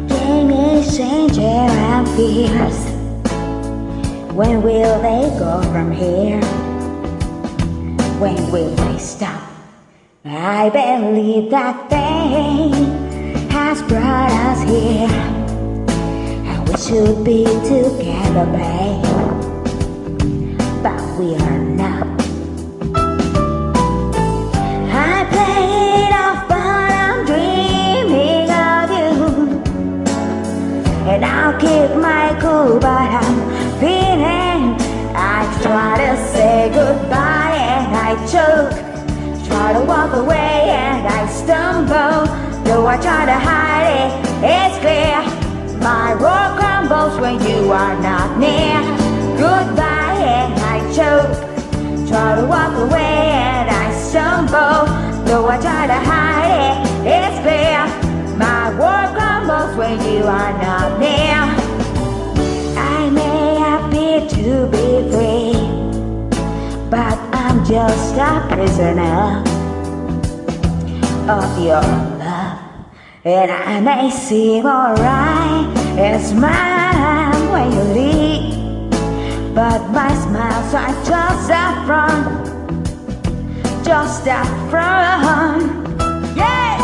Games 0.09 0.97
change 0.97 1.39
and 1.39 2.09
fears. 2.17 2.79
When 4.35 4.61
will 4.61 5.01
they 5.01 5.39
go 5.39 5.63
from 5.71 5.93
here? 5.93 6.41
When 8.19 8.51
will 8.51 8.75
they 8.75 8.99
stop? 8.99 9.41
I 10.25 10.69
believe 10.71 11.51
that 11.53 11.89
fate 11.89 13.53
has 13.53 13.83
brought 13.83 14.33
us 14.33 14.63
here. 14.69 15.09
And 16.51 16.69
we 16.69 16.77
should 16.77 17.25
be 17.25 17.45
together, 17.45 18.47
babe. 18.47 19.34
But 20.85 21.01
we 21.19 21.35
are 21.35 21.59
not. 21.81 22.07
I 24.93 25.25
play 25.33 25.65
it 26.05 26.13
off, 26.25 26.41
but 26.47 26.91
I'm 27.05 27.25
dreaming 27.25 28.51
of 28.53 28.91
you. 28.99 29.15
And 31.09 31.25
I'll 31.25 31.59
keep 31.59 31.97
my 31.97 32.37
cool, 32.39 32.79
but 32.79 33.09
I'm 33.19 33.37
feeling. 33.81 34.77
I 35.17 35.49
try 35.63 35.97
to 36.05 36.13
say 36.33 36.69
goodbye 36.75 37.57
and 37.57 37.97
I 37.97 38.11
choke. 38.35 38.77
Try 39.49 39.73
to 39.73 39.81
walk 39.87 40.13
away 40.13 40.69
and 40.69 41.09
I 41.09 41.27
stumble. 41.29 42.27
Though 42.65 42.87
I 42.87 42.99
try 42.99 43.25
to 43.25 43.39
hide 43.51 43.89
it, 44.03 44.11
it's 44.45 44.77
clear. 44.85 45.81
My 45.81 46.15
world 46.21 46.59
crumbles 46.59 47.19
when 47.19 47.41
you 47.49 47.73
are 47.73 47.99
not 48.03 48.39
near. 48.39 48.83
Goodbye 49.39 49.94
Try 52.09 52.37
to 52.41 52.47
walk 52.47 52.75
away 52.77 53.31
and 53.47 53.71
I 53.71 53.93
stumble. 53.93 54.87
Though 55.25 55.49
I 55.49 55.59
try 55.61 55.87
to 55.87 56.01
hide 56.11 56.53
it, 56.69 56.77
it's 57.07 57.39
clear. 57.45 57.81
My 58.37 58.71
world 58.79 59.15
crumbles 59.17 59.77
when 59.77 59.97
you 60.09 60.25
are 60.25 60.53
not 60.63 60.99
near. 60.99 61.41
I 62.77 63.11
may 63.11 63.57
appear 63.75 64.21
to 64.29 64.67
be 64.75 64.87
free, 65.13 65.55
but 66.91 67.19
I'm 67.33 67.65
just 67.65 68.17
a 68.17 68.47
prisoner 68.51 69.43
of 71.31 71.59
your 71.59 71.83
love. 72.19 72.59
And 73.25 73.51
I 73.51 73.81
may 73.81 74.11
seem 74.11 74.67
alright 74.67 75.79
and 75.97 76.23
smile 76.23 77.53
when 77.53 77.73
you 77.73 77.83
leave, 77.95 78.54
but 79.55 79.89
my 79.91 80.13
smiles 80.25 80.75
are 80.75 80.95
just 81.05 81.49
a 81.49 81.87
front, 81.87 82.47
just 83.85 84.27
a 84.27 84.45
front. 84.69 85.97
Yeah! 86.37 86.75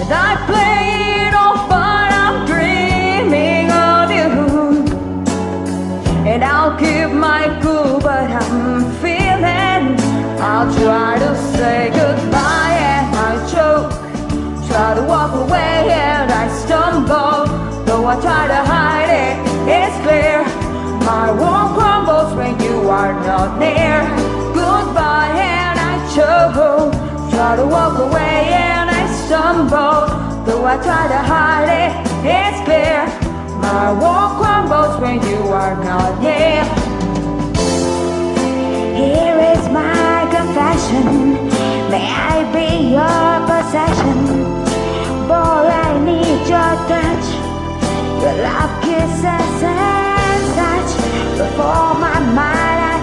And 0.00 0.12
I 0.12 0.30
play 0.50 1.28
it 1.28 1.34
off, 1.34 1.68
but 1.68 2.10
I'm 2.22 2.44
dreaming 2.44 3.70
of 3.70 4.10
you. 4.10 4.30
And 6.28 6.42
I'll 6.42 6.76
keep 6.76 7.14
my 7.16 7.46
cool, 7.62 8.00
but 8.00 8.28
I'm 8.28 8.90
feeling. 9.00 9.96
I'll 10.40 10.74
try 10.74 11.20
to 11.20 11.36
say 11.54 11.90
goodbye 11.90 12.78
and 12.94 13.14
I 13.14 13.32
choke. 13.52 13.92
Try 14.66 14.94
to 14.94 15.02
walk 15.02 15.34
away 15.34 15.90
and 15.92 16.32
I 16.32 16.48
stumble. 16.62 17.46
Though 17.84 18.06
I 18.06 18.20
try 18.20 18.48
to 18.48 18.60
hide 18.72 19.10
it, 19.24 19.36
it's 19.68 19.96
clear. 20.04 20.44
My 21.04 21.32
world 21.32 21.59
are 23.00 23.14
not 23.30 23.58
near. 23.58 23.98
Goodbye 24.52 25.32
and 25.32 25.76
I 25.92 25.94
choke. 26.14 26.92
Try 27.32 27.56
to 27.56 27.66
walk 27.76 27.96
away 27.98 28.38
and 28.52 28.90
I 29.00 29.02
stumble. 29.20 30.00
Though 30.44 30.64
I 30.72 30.76
try 30.86 31.04
to 31.14 31.20
hide 31.32 31.70
it, 31.82 31.92
it's 32.38 32.60
clear. 32.66 33.00
My 33.64 33.86
wall 34.00 34.28
crumbles 34.38 34.94
when 35.00 35.16
you 35.30 35.40
are 35.62 35.76
not 35.88 36.12
here. 36.26 36.64
Here 39.00 39.38
is 39.52 39.62
my 39.80 40.16
confession. 40.36 41.06
May 41.92 42.06
I 42.32 42.36
be 42.56 42.68
your 42.96 43.30
possession? 43.50 44.18
Boy, 45.30 45.64
I 45.86 45.90
need 46.08 46.40
your 46.54 46.72
touch. 46.92 47.26
Your 48.22 48.36
love 48.46 48.74
kisses 48.84 49.62
and 49.72 50.42
such. 50.58 50.90
Before 51.40 51.94
my 52.04 52.18
mind 52.36 52.49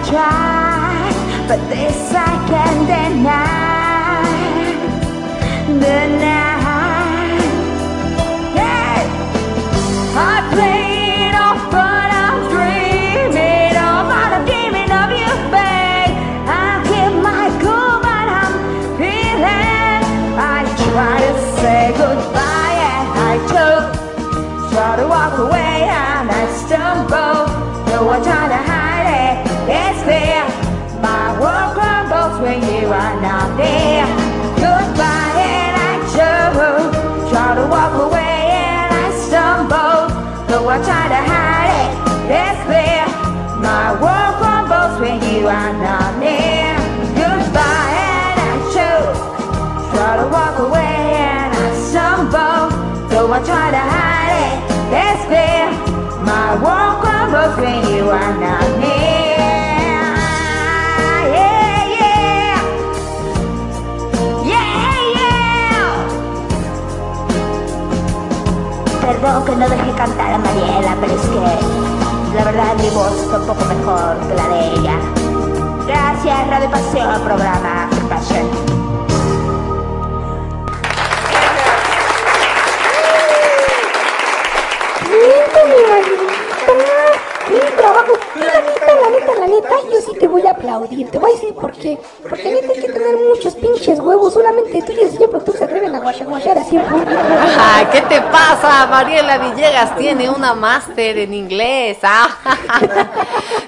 try, 0.08 1.12
but 1.46 1.60
this 1.68 2.12
I 2.14 2.32
can 2.48 2.76
deny. 2.92 4.24
Deny. 5.66 7.38
Yeah. 8.56 9.02
I 10.16 10.50
play 10.52 10.87
Though 53.28 53.34
I 53.34 53.44
try 53.44 53.70
to 53.70 53.76
hide 53.76 54.40
it, 54.40 54.56
it's 54.88 55.20
clear. 55.28 55.68
My 56.24 56.56
world 56.64 57.04
crumbles 57.04 57.60
when 57.60 57.84
you 57.92 58.08
are 58.08 58.34
not 58.40 58.64
near. 58.80 59.36
Yeah, 61.36 61.92
yeah. 61.92 62.56
Yeah, 64.48 64.96
yeah. 65.12 66.08
Perdón 69.02 69.44
que 69.44 69.56
no 69.56 69.68
dejé 69.68 69.92
cantar 69.92 70.32
a 70.32 70.38
Mariela, 70.38 70.96
pero 70.98 71.12
es 71.12 71.28
que 71.28 71.44
la 72.34 72.44
verdad 72.44 72.76
mi 72.80 72.88
voz 72.96 73.12
está 73.12 73.40
un 73.40 73.46
poco 73.46 73.62
mejor 73.66 74.16
que 74.26 74.34
la 74.36 74.48
de 74.48 74.60
ella. 74.72 74.96
Gracias, 75.86 76.48
Radio 76.48 76.70
Paseo, 76.70 77.22
programa 77.24 77.90
Passion. 78.08 78.77
Neta, 89.18 89.34
la 89.38 89.46
neta, 89.46 89.74
yo 89.90 90.00
sí 90.00 90.18
te 90.18 90.28
voy 90.28 90.46
a 90.46 90.50
aplaudir. 90.50 91.10
Te 91.10 91.18
voy 91.18 91.30
a 91.30 91.34
decir 91.34 91.54
por 91.54 91.72
qué. 91.72 91.98
Porque 92.28 92.50
neta 92.50 92.72
hay 92.72 92.80
que 92.80 92.92
tener 92.92 93.16
muchos 93.16 93.54
pinches 93.54 94.00
huevos. 94.00 94.34
Solamente 94.34 94.82
tú 94.82 94.92
y 94.92 95.00
el 95.00 95.10
señor 95.10 95.30
productor 95.30 95.56
se 95.56 95.64
atreven 95.64 95.94
a 95.94 96.00
guachaguachar 96.00 96.58
así. 96.58 96.78
Ay, 96.78 97.86
¿Qué 97.92 98.00
te 98.02 98.20
pasa? 98.22 98.86
Mariela 98.86 99.38
Villegas 99.38 99.96
tiene 99.96 100.30
una 100.30 100.54
máster 100.54 101.18
en 101.18 101.34
inglés. 101.34 101.98
Ah. 102.02 102.28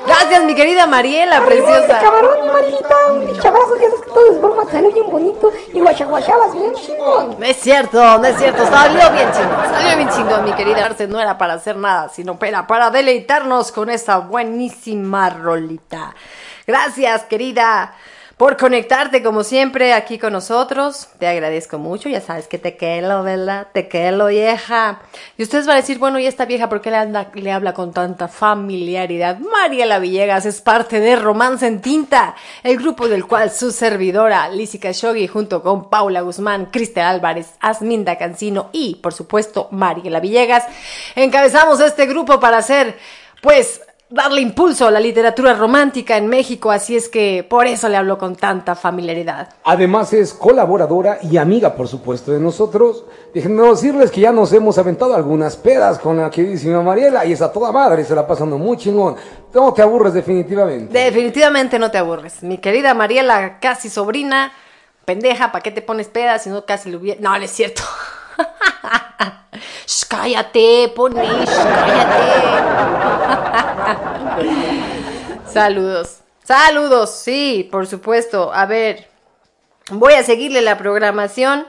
Gracias, 0.07 0.45
mi 0.45 0.55
querida 0.55 0.87
Mariela, 0.87 1.45
preciosa. 1.45 1.99
Camarón, 2.01 2.53
Marielita, 2.53 2.97
un 3.13 3.27
pinche 3.27 3.49
abrazo. 3.49 3.75
Que 3.79 4.10
todo 4.13 4.33
es 4.33 4.41
broma, 4.41 4.65
salió 4.71 4.93
bien 4.93 5.11
bonito. 5.11 5.51
Y 5.73 5.81
guachaguachabas 5.81 6.55
bien 6.55 6.75
chingón. 6.75 7.37
No 7.39 7.47
es 7.47 7.57
cierto, 7.57 8.19
no 8.19 8.25
es 8.25 8.37
cierto. 8.37 8.65
Salió 8.67 9.11
bien 9.11 9.31
chingón. 9.33 9.65
Salió 9.71 9.97
bien 9.97 10.09
chingón, 10.11 10.45
mi 10.45 10.53
querida 10.53 10.85
Arce. 10.85 11.07
No 11.07 11.21
era 11.21 11.39
para 11.39 11.55
hacer 11.55 11.77
nada, 11.77 12.09
sino 12.09 12.39
para, 12.39 12.67
para 12.67 12.91
deleitarnos 12.91 13.73
con 13.73 13.91
esta 13.91 14.19
buenísima 14.19 15.31
rolita. 15.31 16.15
Gracias, 16.67 17.25
querida, 17.25 17.95
por 18.41 18.57
conectarte 18.57 19.23
como 19.23 19.45
siempre 19.45 19.93
aquí 19.93 20.19
con 20.19 20.33
nosotros. 20.33 21.09
Te 21.19 21.27
agradezco 21.27 21.77
mucho. 21.77 22.09
Ya 22.09 22.23
sabes 22.23 22.49
que 22.49 22.57
te 22.57 22.75
quelo, 22.75 23.23
¿verdad? 23.23 23.67
Te 23.75 23.87
quelo, 23.87 24.29
vieja. 24.29 25.03
Y 25.37 25.43
ustedes 25.43 25.67
van 25.67 25.77
a 25.77 25.81
decir, 25.83 25.99
bueno, 25.99 26.19
¿y 26.19 26.25
esta 26.25 26.47
vieja 26.47 26.71
por 26.71 26.81
qué 26.81 26.91
le, 26.91 27.53
habla 27.53 27.75
con 27.75 27.93
tanta 27.93 28.29
familiaridad? 28.29 29.39
Mariela 29.41 29.99
Villegas 29.99 30.47
es 30.47 30.63
parte 30.63 31.01
de 31.01 31.17
Romance 31.17 31.67
en 31.67 31.83
Tinta, 31.83 32.35
el 32.63 32.79
grupo 32.79 33.09
del 33.09 33.27
cual 33.27 33.51
su 33.51 33.73
servidora, 33.73 34.49
Lizzy 34.49 34.79
Khashoggi, 34.79 35.27
junto 35.29 35.63
con 35.63 35.91
Paula 35.91 36.23
Guzmán, 36.23 36.71
Cristel 36.73 37.05
Álvarez, 37.05 37.57
Asminda 37.61 38.17
Cancino 38.17 38.71
y, 38.73 38.95
por 39.03 39.13
supuesto, 39.13 39.69
Mariela 39.71 40.19
Villegas, 40.19 40.65
encabezamos 41.15 41.79
este 41.81 42.07
grupo 42.07 42.41
para 42.41 42.57
hacer, 42.57 42.97
pues, 43.43 43.83
darle 44.11 44.41
impulso 44.41 44.89
a 44.89 44.91
la 44.91 44.99
literatura 44.99 45.55
romántica 45.55 46.17
en 46.17 46.27
México, 46.27 46.71
así 46.71 46.97
es 46.97 47.09
que 47.09 47.47
por 47.49 47.67
eso 47.67 47.89
le 47.89 47.97
hablo 47.97 48.19
con 48.19 48.35
tanta 48.35 48.75
familiaridad. 48.75 49.51
Además 49.65 50.13
es 50.13 50.35
colaboradora 50.35 51.19
y 51.23 51.37
amiga, 51.37 51.75
por 51.75 51.87
supuesto, 51.87 52.33
de 52.33 52.41
nosotros. 52.41 53.05
Déjenme 53.33 53.63
decirles 53.63 54.11
que 54.11 54.21
ya 54.21 54.33
nos 54.33 54.53
hemos 54.53 54.77
aventado 54.79 55.15
algunas 55.15 55.57
pedas 55.57 56.01
con 56.01 56.17
la 56.17 56.29
queridísima 56.29 56.83
Mariela 56.83 57.25
y 57.25 57.33
es 57.33 57.41
a 57.41 57.53
toda 57.53 57.71
madre, 57.71 58.05
se 58.05 58.15
la 58.17 58.27
pasando 58.27 58.59
muy 58.59 58.77
chingón. 58.77 59.15
No 59.55 59.73
te 59.73 59.83
aburres 59.83 60.13
definitivamente. 60.13 60.93
Definitivamente 60.93 61.79
no 61.79 61.91
te 61.91 61.99
aburres. 61.99 62.43
Mi 62.43 62.59
querida 62.59 62.95
Mariela, 62.95 63.61
casi 63.61 63.89
sobrina, 63.89 64.53
pendeja, 65.05 65.53
¿para 65.53 65.63
qué 65.63 65.71
te 65.71 65.83
pones 65.83 66.09
pedas 66.09 66.43
si 66.43 66.51
no 66.51 66.65
casi 66.65 66.91
lo 66.91 66.99
hubiera... 66.99 67.21
No, 67.21 67.39
no 67.39 67.45
es 67.45 67.51
cierto. 67.53 67.83
Cállate, 70.09 70.93
Pony, 70.95 71.23
shh, 71.45 71.47
cállate. 71.47 72.21
Saludos. 75.53 76.19
Saludos, 76.45 77.11
sí, 77.11 77.69
por 77.71 77.87
supuesto. 77.87 78.53
A 78.53 78.67
ver, 78.67 79.09
voy 79.91 80.15
a 80.15 80.25
seguirle 80.25 80.63
la 80.63 80.79
programación. 80.79 81.67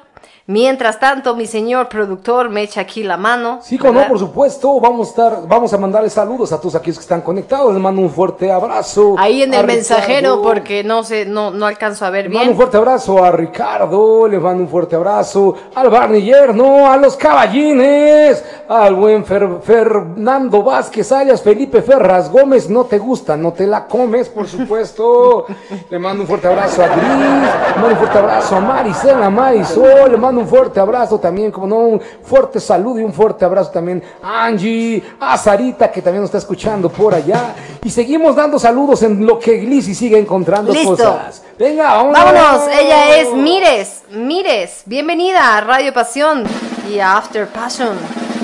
Mientras 0.52 1.00
tanto, 1.00 1.34
mi 1.34 1.46
señor 1.48 1.88
productor 1.88 2.50
me 2.50 2.62
echa 2.64 2.82
aquí 2.82 3.04
la 3.04 3.16
mano. 3.16 3.60
Sí, 3.62 3.78
como 3.78 4.02
no, 4.02 4.08
por 4.10 4.20
supuesto, 4.20 4.82
vamos 4.82 5.08
a 5.08 5.10
estar, 5.12 5.48
vamos 5.48 5.74
a 5.74 5.78
mandarle 5.78 6.10
saludos 6.10 6.52
a 6.52 6.58
todos 6.60 6.76
aquellos 6.76 6.98
que 6.98 7.04
están 7.04 7.22
conectados. 7.22 7.72
Les 7.74 7.82
mando 7.82 8.02
un 8.02 8.10
fuerte 8.10 8.52
abrazo. 8.52 9.16
Ahí 9.18 9.44
en 9.44 9.54
el 9.54 9.66
mensajero, 9.66 10.42
porque 10.42 10.84
no 10.84 11.04
sé, 11.06 11.26
no, 11.26 11.52
no 11.52 11.68
alcanzo 11.68 12.06
a 12.06 12.10
ver 12.10 12.26
Le 12.26 12.30
mando 12.32 12.42
un 12.42 12.48
bien. 12.50 12.58
fuerte 12.58 12.76
abrazo 12.76 13.24
a 13.24 13.32
Ricardo, 13.32 14.28
le 14.28 14.40
mando 14.40 14.64
un 14.64 14.70
fuerte 14.70 14.98
abrazo 14.98 15.56
al 15.74 15.90
Barney 15.90 16.22
Yerno, 16.22 16.92
a 16.92 16.98
los 16.98 17.16
caballines, 17.16 18.44
al 18.68 18.96
buen 18.96 19.24
Fer- 19.26 19.62
Fernando 19.62 20.64
Vázquez, 20.64 21.12
alias 21.14 21.42
Felipe 21.42 21.82
Ferras 21.82 22.30
Gómez, 22.30 22.70
no 22.70 22.84
te 22.86 22.98
gusta, 22.98 23.38
no 23.38 23.54
te 23.54 23.66
la 23.68 23.86
comes, 23.88 24.28
por 24.28 24.48
supuesto. 24.48 25.46
le 25.90 26.00
mando 26.00 26.24
un 26.24 26.28
fuerte 26.28 26.48
abrazo 26.48 26.84
a 26.84 26.88
Gris, 26.88 27.02
le 27.08 27.76
mando 27.76 27.88
un 27.90 27.98
fuerte 27.98 28.18
abrazo 28.18 28.56
a 28.58 28.60
Maricela 28.60 29.30
Marisol, 29.30 30.12
le 30.12 30.18
mando 30.18 30.41
un 30.42 30.48
fuerte 30.48 30.80
abrazo 30.80 31.20
también, 31.20 31.52
como 31.52 31.68
no, 31.68 31.78
un 31.78 32.02
fuerte 32.24 32.60
saludo 32.60 33.00
y 33.00 33.04
un 33.04 33.14
fuerte 33.14 33.46
abrazo 33.46 33.72
también 33.72 34.04
a 34.22 34.46
Angie, 34.46 35.02
a 35.20 35.38
Sarita, 35.38 35.92
que 35.92 36.02
también 36.02 36.22
nos 36.22 36.30
está 36.30 36.40
escuchando 36.40 36.90
por 36.90 37.14
allá. 37.14 37.56
Y 37.84 37.90
seguimos 37.90 38.36
dando 38.36 38.60
saludos 38.60 39.04
en 39.04 39.26
lo 39.26 39.40
que 39.40 39.58
Glissy 39.58 39.96
sigue 39.96 40.18
encontrando 40.18 40.74
Listo. 40.74 40.90
cosas. 40.92 41.44
Venga, 41.58 41.94
vámonos. 41.96 42.24
Vámonos, 42.24 42.68
ella 42.80 43.18
es 43.18 43.34
Mires, 43.34 44.04
Mires, 44.12 44.82
bienvenida 44.86 45.58
a 45.58 45.62
Radio 45.62 45.94
Pasión 45.94 46.44
y 46.92 47.00
a 47.00 47.18
After 47.18 47.48
Passion. 47.48 47.98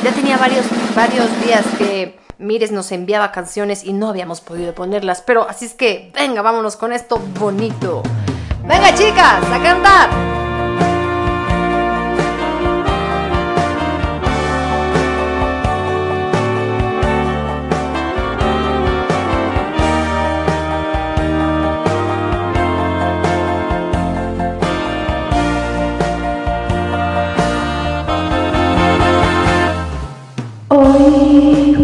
Ya 0.03 0.11
tenía 0.11 0.37
varios, 0.37 0.65
varios 0.95 1.27
días 1.43 1.65
que 1.77 2.17
Mires 2.37 2.71
nos 2.71 2.91
enviaba 2.91 3.31
canciones 3.31 3.83
y 3.83 3.93
no 3.93 4.09
habíamos 4.09 4.41
podido 4.41 4.73
ponerlas, 4.73 5.21
pero 5.21 5.49
así 5.49 5.65
es 5.65 5.73
que 5.73 6.11
venga, 6.13 6.43
vámonos 6.43 6.75
con 6.75 6.93
esto 6.93 7.19
bonito. 7.39 8.03
Venga 8.63 8.93
chicas, 8.93 9.43
a 9.51 9.63
cantar. 9.63 10.46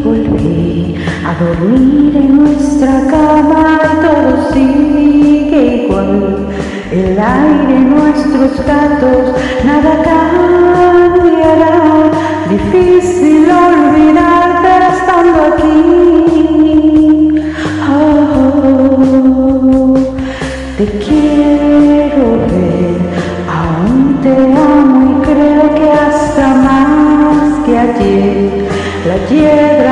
volví 0.03 0.95
a 1.25 1.33
dormir 1.43 2.15
en 2.15 2.37
nuestra 2.37 3.07
cama 3.09 3.79
todo 4.01 4.51
sigue 4.51 5.85
igual. 5.85 6.47
El 6.91 7.17
aire 7.19 7.79
nuestros 7.79 8.65
gatos 8.65 9.33
nada 9.65 9.93
cambiará. 10.83 11.75
Difícil 12.49 13.49
olvidarte 13.49 14.69
estando 14.93 15.39
aquí. 15.53 15.92
quiere 29.27 29.82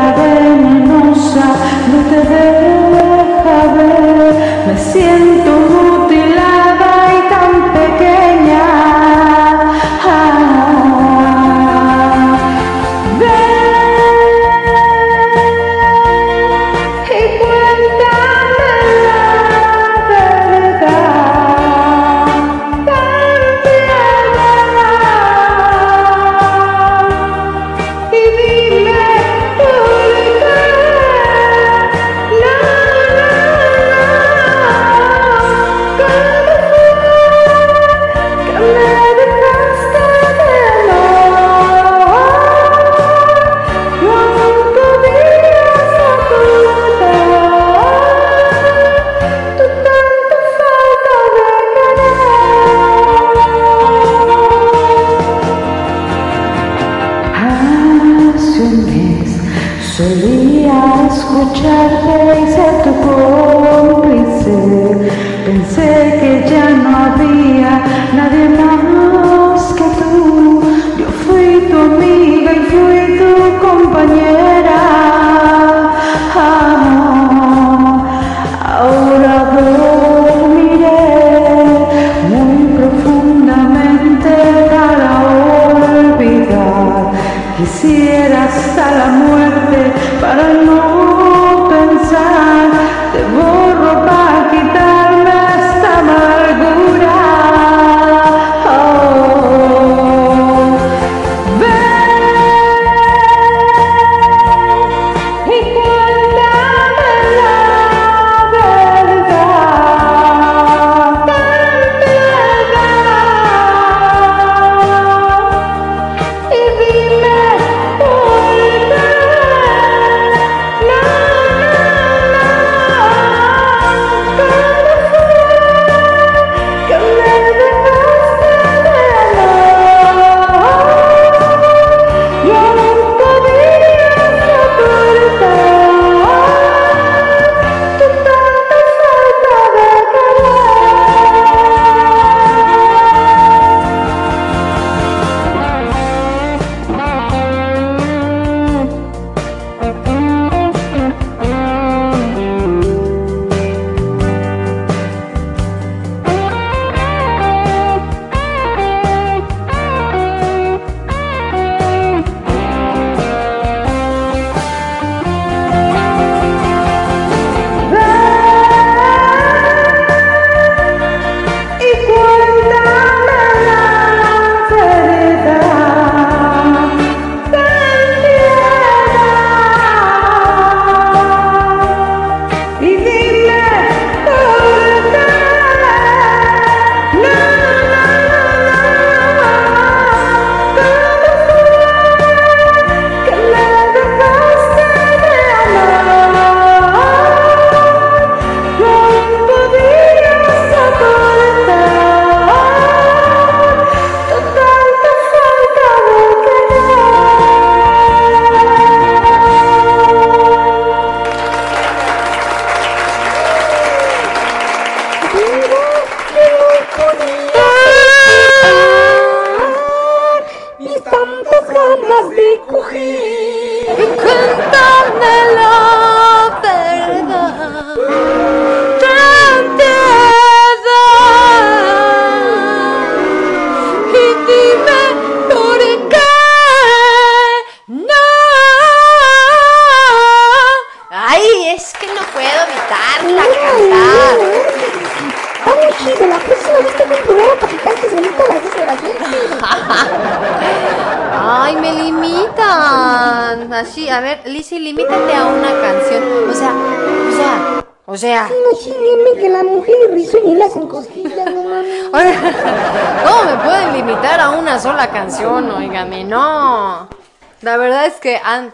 Quisiera 87.62 88.46
hasta 88.46 88.92
la 88.92 89.06
muerte 89.06 89.94
para 90.20 90.52
no 90.52 91.11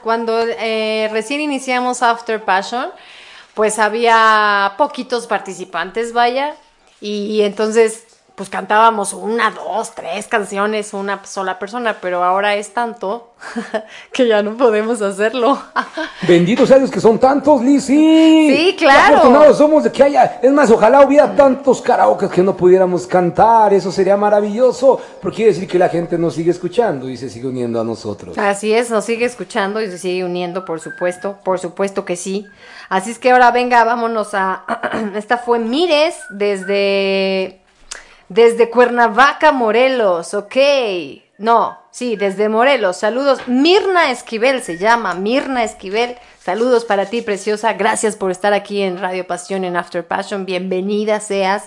cuando 0.01 0.39
eh, 0.41 1.09
recién 1.11 1.41
iniciamos 1.41 2.03
After 2.03 2.43
Passion, 2.43 2.91
pues 3.53 3.79
había 3.79 4.73
poquitos 4.77 5.27
participantes, 5.27 6.13
vaya, 6.13 6.55
y, 7.01 7.25
y 7.25 7.41
entonces 7.43 8.07
pues 8.37 8.51
cantábamos 8.51 9.13
una, 9.13 9.49
dos, 9.49 9.95
tres 9.95 10.27
canciones, 10.27 10.93
una 10.93 11.25
sola 11.25 11.57
persona, 11.57 11.97
pero 11.99 12.23
ahora 12.23 12.53
es 12.53 12.71
tanto 12.71 13.33
que 14.13 14.27
ya 14.27 14.43
no 14.43 14.55
podemos 14.55 15.01
hacerlo. 15.01 15.59
Benditos 16.27 16.67
sean 16.67 16.81
los 16.81 16.91
que 16.91 16.99
son 16.99 17.17
tantos, 17.19 17.61
Lizzy. 17.61 17.93
Sí, 18.53 18.75
claro. 18.77 19.17
Afortunados 19.17 19.57
somos 19.57 19.83
de 19.85 19.91
que 19.93 20.03
haya. 20.03 20.39
Es 20.41 20.51
más, 20.51 20.69
ojalá 20.69 21.05
hubiera 21.05 21.33
tantos 21.33 21.81
karaoke 21.81 22.27
que 22.27 22.43
no 22.43 22.57
pudiéramos 22.57 23.07
cantar. 23.07 23.73
Eso 23.73 23.93
sería 23.93 24.17
maravilloso. 24.17 24.99
Porque 25.21 25.37
quiere 25.37 25.53
decir 25.53 25.69
que 25.69 25.79
la 25.79 25.87
gente 25.87 26.17
nos 26.17 26.35
sigue 26.35 26.51
escuchando 26.51 27.09
y 27.09 27.15
se 27.15 27.29
sigue 27.29 27.47
uniendo 27.47 27.79
a 27.79 27.83
nosotros. 27.85 28.37
Así 28.37 28.73
es, 28.73 28.89
nos 28.89 29.05
sigue 29.05 29.25
escuchando 29.25 29.81
y 29.81 29.89
se 29.89 29.97
sigue 29.97 30.25
uniendo, 30.25 30.65
por 30.65 30.81
supuesto, 30.81 31.37
por 31.45 31.59
supuesto 31.59 32.03
que 32.03 32.17
sí. 32.17 32.45
Así 32.89 33.11
es 33.11 33.19
que 33.19 33.31
ahora 33.31 33.51
venga, 33.51 33.85
vámonos 33.85 34.33
a... 34.33 34.65
Esta 35.15 35.37
fue 35.37 35.59
Mires 35.59 36.15
desde... 36.29 37.61
Desde 38.27 38.69
Cuernavaca, 38.69 39.53
Morelos, 39.53 40.33
ok. 40.33 40.57
No, 41.37 41.77
sí, 41.97 42.15
desde 42.15 42.47
Morelos. 42.47 42.97
Saludos. 42.97 43.47
Mirna 43.47 44.11
Esquivel 44.11 44.61
se 44.61 44.77
llama, 44.77 45.15
Mirna 45.15 45.63
Esquivel. 45.63 46.15
Saludos 46.39 46.85
para 46.85 47.07
ti, 47.07 47.23
preciosa. 47.23 47.73
Gracias 47.73 48.15
por 48.15 48.29
estar 48.29 48.53
aquí 48.53 48.83
en 48.83 48.99
Radio 48.99 49.25
Pasión 49.25 49.63
en 49.63 49.75
After 49.75 50.05
Passion. 50.05 50.45
Bienvenida 50.45 51.19
seas. 51.19 51.65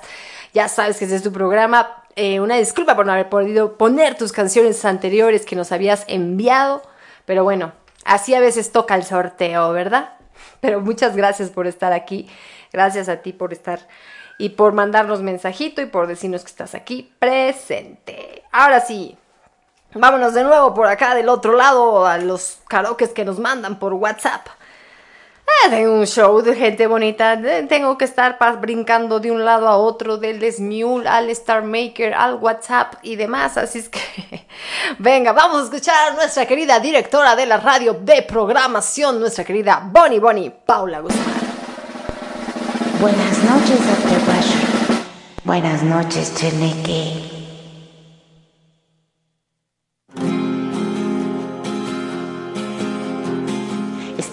Ya 0.54 0.68
sabes 0.68 0.98
que 0.98 1.06
este 1.06 1.16
es 1.16 1.24
tu 1.24 1.32
programa. 1.32 2.04
Eh, 2.14 2.38
una 2.38 2.54
disculpa 2.54 2.94
por 2.94 3.06
no 3.06 3.12
haber 3.12 3.28
podido 3.28 3.76
poner 3.76 4.16
tus 4.16 4.30
canciones 4.30 4.84
anteriores 4.84 5.44
que 5.44 5.56
nos 5.56 5.72
habías 5.72 6.04
enviado. 6.06 6.82
Pero 7.24 7.42
bueno, 7.42 7.72
así 8.04 8.32
a 8.32 8.40
veces 8.40 8.70
toca 8.70 8.94
el 8.94 9.02
sorteo, 9.02 9.72
¿verdad? 9.72 10.14
Pero 10.60 10.80
muchas 10.80 11.16
gracias 11.16 11.50
por 11.50 11.66
estar 11.66 11.92
aquí. 11.92 12.28
Gracias 12.72 13.08
a 13.08 13.16
ti 13.16 13.32
por 13.32 13.52
estar 13.52 13.80
y 14.38 14.50
por 14.50 14.74
mandarnos 14.74 15.22
mensajito 15.22 15.82
y 15.82 15.86
por 15.86 16.06
decirnos 16.06 16.42
que 16.42 16.50
estás 16.50 16.76
aquí 16.76 17.12
presente. 17.18 18.44
Ahora 18.52 18.80
sí, 18.80 19.18
vámonos 19.94 20.34
de 20.34 20.44
nuevo 20.44 20.74
por 20.74 20.86
acá 20.86 21.14
del 21.14 21.28
otro 21.28 21.54
lado 21.54 22.06
a 22.06 22.18
los 22.18 22.58
karaokes 22.68 23.08
que 23.08 23.24
nos 23.24 23.38
mandan 23.38 23.78
por 23.78 23.94
WhatsApp. 23.94 24.46
Eh, 25.50 25.70
tengo 25.70 25.92
un 25.94 26.06
show 26.06 26.40
de 26.42 26.54
gente 26.54 26.86
bonita. 26.86 27.38
Tengo 27.68 27.98
que 27.98 28.04
estar 28.04 28.38
brincando 28.60 29.20
de 29.20 29.30
un 29.30 29.44
lado 29.44 29.68
a 29.68 29.76
otro, 29.76 30.16
del 30.16 30.40
Smule 30.52 31.08
al 31.08 31.28
Star 31.30 31.62
Maker, 31.62 32.14
al 32.14 32.36
WhatsApp 32.36 32.94
y 33.02 33.16
demás. 33.16 33.56
Así 33.56 33.80
es 33.80 33.88
que, 33.88 34.46
venga, 34.98 35.32
vamos 35.32 35.62
a 35.62 35.64
escuchar 35.64 36.12
a 36.12 36.14
nuestra 36.14 36.46
querida 36.46 36.78
directora 36.78 37.36
de 37.36 37.46
la 37.46 37.58
radio 37.58 37.94
de 37.94 38.22
programación, 38.22 39.20
nuestra 39.20 39.44
querida 39.44 39.82
Bonnie 39.84 40.20
Bonnie, 40.20 40.50
Paula 40.50 41.00
Guzmán. 41.00 41.40
Buenas 43.00 43.38
noches, 43.44 43.78
Passion. 44.26 45.04
Buenas 45.44 45.82
noches, 45.82 46.34
Cheneque. 46.34 47.39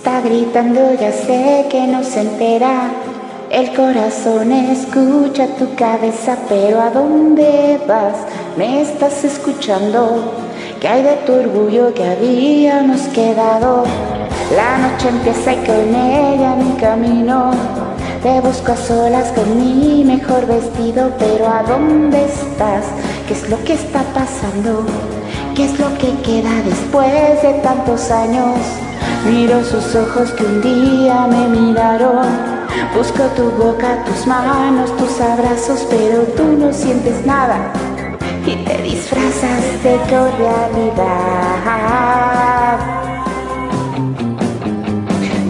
Está 0.08 0.22
gritando, 0.22 0.94
ya 0.94 1.12
sé 1.12 1.66
que 1.70 1.86
no 1.86 2.02
se 2.02 2.22
entera. 2.22 2.92
El 3.52 3.76
corazón 3.76 4.54
escucha 4.54 5.48
tu 5.60 5.76
cabeza, 5.76 6.38
pero 6.48 6.80
¿a 6.80 6.90
dónde 6.92 7.78
vas? 7.86 8.16
¿Me 8.56 8.84
estás 8.84 9.26
escuchando? 9.26 10.32
¿Qué 10.80 10.88
hay 10.88 11.04
de 11.04 11.16
tu 11.26 11.34
orgullo 11.34 11.94
que 11.94 12.06
habíamos 12.06 13.02
quedado? 13.10 13.84
La 14.56 14.78
noche 14.78 15.10
empieza 15.10 15.52
y 15.52 15.58
con 15.66 15.94
ella 15.94 16.56
mi 16.56 16.72
camino. 16.80 17.52
Te 18.24 18.40
busco 18.40 18.72
a 18.72 18.78
solas 18.78 19.34
con 19.34 19.58
mi 19.58 20.06
mejor 20.06 20.46
vestido, 20.46 21.12
pero 21.20 21.50
¿a 21.50 21.64
dónde 21.64 22.24
estás? 22.24 22.86
¿Qué 23.28 23.34
es 23.34 23.50
lo 23.50 23.62
que 23.66 23.74
está 23.74 24.04
pasando? 24.14 24.86
¿Qué 25.54 25.66
es 25.66 25.78
lo 25.78 25.90
que 25.98 26.14
queda 26.24 26.54
después 26.64 27.42
de 27.42 27.60
tantos 27.62 28.10
años? 28.10 28.56
Miro 29.30 29.64
sus 29.64 29.96
ojos 29.96 30.32
que 30.32 30.44
un 30.46 30.62
día 30.62 31.28
me 31.28 31.48
miraron. 31.48 32.28
Busco 32.96 33.24
tu 33.36 33.52
boca, 33.52 34.04
tus 34.06 34.26
manos, 34.26 34.96
tus 34.98 35.20
abrazos, 35.20 35.86
pero 35.90 36.24
tú 36.36 36.44
no 36.58 36.72
sientes 36.72 37.26
nada 37.26 37.72
y 38.48 38.56
te 38.64 38.82
disfrazas 38.82 39.84
de 39.84 39.98
cordialidad. 40.10 41.58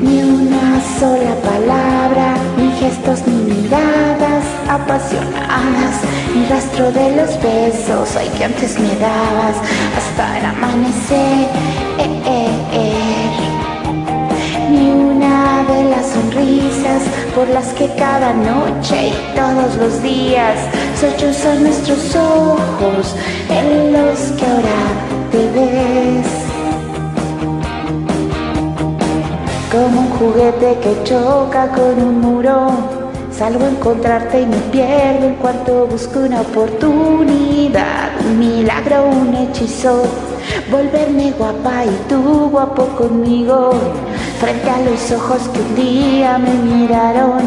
Ni 0.01 0.21
una 0.23 0.81
sola 0.99 1.35
palabra, 1.43 2.35
ni 2.57 2.71
gestos, 2.79 3.19
ni 3.27 3.53
miradas 3.53 4.43
apasionadas, 4.67 6.01
ni 6.33 6.45
rastro 6.47 6.91
de 6.91 7.15
los 7.17 7.41
besos, 7.41 8.15
ay 8.15 8.29
que 8.37 8.45
antes 8.45 8.79
me 8.79 8.95
dabas 8.95 9.57
hasta 9.95 10.39
el 10.39 10.45
amanecer. 10.45 11.47
Eh, 11.99 12.21
eh. 12.25 12.36
De 15.67 15.83
las 15.89 16.05
sonrisas 16.07 17.03
por 17.35 17.47
las 17.49 17.67
que 17.73 17.87
cada 17.95 18.33
noche 18.33 19.09
y 19.09 19.35
todos 19.35 19.75
los 19.77 20.01
días 20.01 20.57
sollozan 20.99 21.63
nuestros 21.63 22.15
ojos 22.15 23.15
en 23.49 23.93
los 23.93 24.19
que 24.37 24.45
ahora 24.45 24.81
te 25.31 25.37
ves. 25.59 26.27
Como 29.71 30.01
un 30.01 30.09
juguete 30.11 30.77
que 30.81 31.03
choca 31.03 31.67
con 31.69 32.01
un 32.01 32.21
muro. 32.21 32.71
Salgo 33.31 33.65
a 33.65 33.69
encontrarte 33.69 34.41
y 34.41 34.45
me 34.47 34.57
pierdo 34.71 35.27
en 35.27 35.35
cuanto 35.35 35.85
busco 35.85 36.21
una 36.21 36.41
oportunidad, 36.41 38.09
un 38.25 38.39
milagro, 38.39 39.09
un 39.09 39.35
hechizo. 39.35 40.03
Volverme 40.71 41.31
guapa 41.37 41.85
y 41.85 42.09
tú 42.09 42.49
guapo 42.49 42.87
conmigo. 42.97 43.73
Frente 44.39 44.69
a 44.69 44.79
los 44.81 45.11
ojos 45.11 45.49
que 45.49 45.59
un 45.59 45.75
día 45.75 46.37
me 46.37 46.53
miraron. 46.53 47.41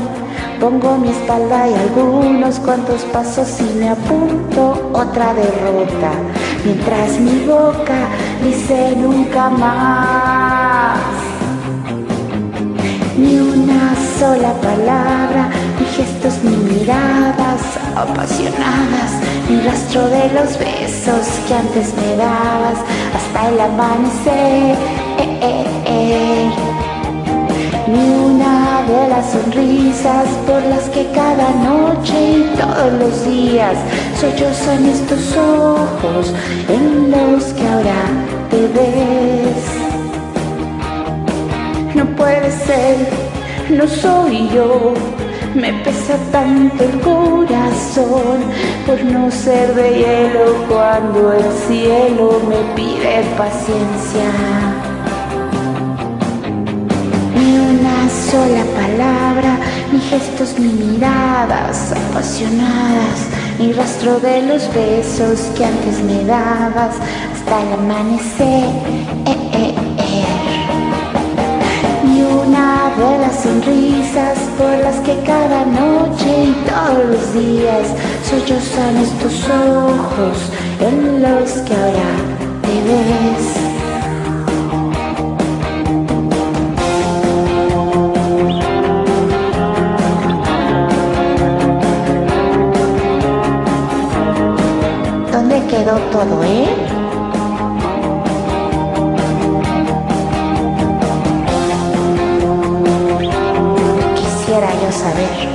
Pongo 0.58 0.98
mi 0.98 1.10
espalda 1.10 1.68
y 1.68 1.74
algunos 1.74 2.58
cuantos 2.58 3.02
pasos 3.12 3.60
y 3.60 3.78
me 3.78 3.90
apunto 3.90 4.90
otra 4.92 5.32
derrota. 5.32 6.10
Mientras 6.64 7.20
mi 7.20 7.46
boca 7.46 8.08
dice 8.42 8.96
nunca 8.96 9.50
más. 9.50 10.98
Ni 13.16 13.38
una 13.38 13.94
sola 14.18 14.52
palabra, 14.54 15.48
ni 15.78 15.86
gestos, 15.86 16.42
ni 16.42 16.56
miradas 16.56 17.62
apasionadas, 17.94 19.12
ni 19.48 19.60
rastro 19.60 20.08
de 20.08 20.28
los 20.32 20.58
besos 20.58 21.26
que 21.46 21.54
antes 21.54 21.94
me 21.94 22.16
dabas 22.16 22.78
hasta 23.14 23.48
el 23.48 23.60
amanecer. 23.60 24.76
Eh, 25.18 25.38
eh, 25.40 25.82
eh. 25.86 26.69
Ni 27.90 27.98
una 27.98 28.82
de 28.86 29.08
las 29.08 29.32
sonrisas 29.32 30.28
por 30.46 30.62
las 30.62 30.88
que 30.90 31.10
cada 31.12 31.50
noche 31.50 32.14
y 32.38 32.56
todos 32.56 32.92
los 33.00 33.24
días 33.24 33.76
sollozan 34.20 34.86
estos 34.86 35.36
ojos 35.36 36.32
en 36.68 37.10
los 37.10 37.44
que 37.54 37.66
ahora 37.66 38.02
te 38.48 38.60
ves. 38.76 39.64
No 41.96 42.04
puede 42.14 42.52
ser, 42.52 42.96
no 43.70 43.88
soy 43.88 44.48
yo. 44.54 44.94
Me 45.56 45.72
pesa 45.82 46.14
tanto 46.30 46.84
el 46.84 47.00
corazón 47.00 48.38
por 48.86 49.02
no 49.02 49.32
ser 49.32 49.74
de 49.74 49.90
hielo 49.98 50.64
cuando 50.68 51.32
el 51.32 51.52
cielo 51.66 52.40
me 52.48 52.60
pide 52.76 53.24
paciencia. 53.36 54.69
Sola 58.30 58.64
palabra, 58.76 59.58
ni 59.92 59.98
gestos, 59.98 60.56
ni 60.56 60.72
miradas 60.72 61.92
apasionadas, 61.92 63.18
ni 63.58 63.72
rastro 63.72 64.20
de 64.20 64.42
los 64.42 64.72
besos 64.72 65.40
que 65.56 65.64
antes 65.64 66.00
me 66.04 66.24
dabas 66.24 66.94
hasta 67.32 67.62
el 67.62 67.72
amanecer. 67.72 68.68
Ni 72.04 72.22
una 72.22 72.92
de 73.00 73.18
las 73.18 73.42
sonrisas 73.42 74.38
por 74.56 74.78
las 74.78 74.96
que 75.00 75.16
cada 75.26 75.64
noche 75.64 76.30
y 76.50 76.54
todos 76.70 77.04
los 77.12 77.34
días 77.34 77.86
sollozan 78.30 78.96
estos 79.08 79.36
ojos 79.50 80.38
en 80.78 81.20
los 81.22 81.50
que 81.66 81.74
ahora 81.74 82.12
te 82.62 82.74
ves. 82.86 83.69
todo, 95.98 96.44
¿eh? 96.44 96.66
Quisiera 104.14 104.68
yo 104.82 104.92
saber. 104.92 105.48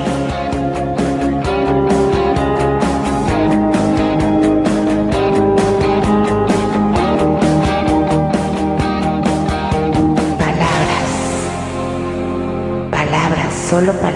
Palabras. 10.38 11.12
Palabras, 12.91 13.53
solo 13.70 13.94
palabras. 13.94 14.15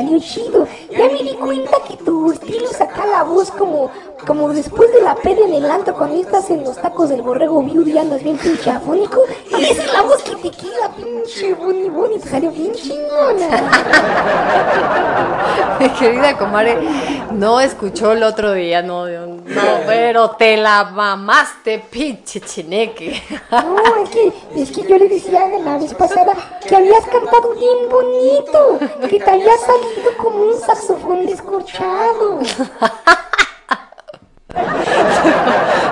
Salió 0.00 0.18
chido. 0.18 0.66
Ya 0.90 1.04
me 1.06 1.22
di 1.22 1.34
cuenta 1.34 1.76
que 1.86 1.96
tu 1.98 2.32
estilo 2.32 2.68
saca 2.68 3.06
la 3.06 3.22
voz 3.22 3.50
como, 3.50 3.90
como 4.26 4.48
después 4.52 4.90
de 4.92 5.02
la 5.02 5.14
peda 5.14 5.44
en 5.46 5.54
el 5.54 5.70
antro 5.70 5.94
cuando 5.94 6.16
estás 6.16 6.50
en 6.50 6.64
los 6.64 6.76
tacos 6.76 7.10
del 7.10 7.22
borrego 7.22 7.62
viudo 7.62 7.88
y 7.88 7.98
andas 7.98 8.22
bien 8.22 8.38
pinche 8.38 8.70
afónico. 8.70 9.22
Y 9.58 9.64
esa 9.64 9.82
es 9.82 9.92
la 9.92 10.02
voz 10.02 10.22
que 10.22 10.36
te 10.36 10.50
queda, 10.50 10.90
pinche 10.96 11.52
Boni 11.54 11.88
Boni. 11.90 12.18
Te 12.18 12.28
salió 12.28 12.50
bien 12.50 12.72
chingona. 12.72 13.70
Querida 15.98 16.38
comadre, 16.38 16.78
no 17.32 17.60
escuchó 17.60 18.12
el 18.12 18.22
otro 18.22 18.52
día, 18.52 18.80
no, 18.82 19.06
no, 19.64 19.86
pero 19.86 20.30
te 20.30 20.56
la 20.56 20.84
mamaste, 20.84 21.78
pinche 21.90 22.40
chineque. 22.40 23.22
No, 23.50 24.02
es 24.02 24.10
que, 24.10 24.32
es 24.56 24.70
que 24.70 24.82
yo 24.82 24.98
le 24.98 25.08
decía 25.08 25.46
la 25.64 25.78
vez 25.78 25.94
pasada 25.94 26.32
que 26.66 26.74
habías 26.74 27.04
cantado 27.06 27.54
bien 27.54 27.88
bonito, 27.90 28.78
que 29.08 29.18
te 29.18 29.30
había 29.30 29.56
salido 29.58 30.16
como 30.18 30.44
un 30.44 30.60
saxofón 30.60 31.26
descorchado. 31.26 32.40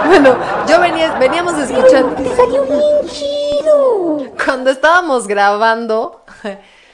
Bueno, 0.06 0.36
yo 0.66 0.80
venía, 0.80 1.18
veníamos 1.18 1.58
escuchando. 1.58 2.14
Te 2.16 2.34
salió 2.34 2.64
bien 2.64 3.08
chido. 3.08 4.24
Cuando 4.44 4.70
estábamos 4.70 5.26
grabando, 5.26 6.24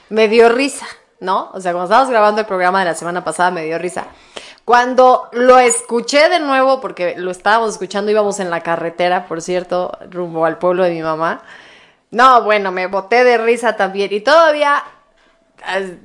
me 0.09 0.29
dio 0.29 0.49
risa, 0.49 0.87
¿no? 1.21 1.51
O 1.53 1.61
sea, 1.61 1.73
cuando 1.73 1.85
estábamos 1.85 2.11
grabando 2.11 2.41
el 2.41 2.47
programa 2.47 2.81
de 2.81 2.87
la 2.87 2.95
semana 2.95 3.23
pasada, 3.25 3.51
me 3.51 3.65
dio 3.65 3.79
risa. 3.79 4.07
Cuando 4.65 5.29
lo 5.33 5.59
escuché 5.59 6.29
de 6.31 6.41
nuevo, 6.41 6.81
porque 6.81 7.17
lo 7.19 7.31
estábamos 7.31 7.73
escuchando, 7.73 8.11
íbamos 8.11 8.41
en 8.41 8.49
la 8.51 8.61
carretera, 8.61 9.27
por 9.27 9.43
cierto, 9.43 9.97
rumbo 10.11 10.47
al 10.47 10.59
pueblo 10.59 10.85
de 10.85 10.91
mi 10.91 11.03
mamá. 11.03 11.43
No, 12.11 12.43
bueno, 12.45 12.73
me 12.73 12.87
boté 12.87 13.25
de 13.25 13.37
risa 13.37 13.77
también. 13.77 14.13
Y 14.13 14.21
todavía 14.21 14.83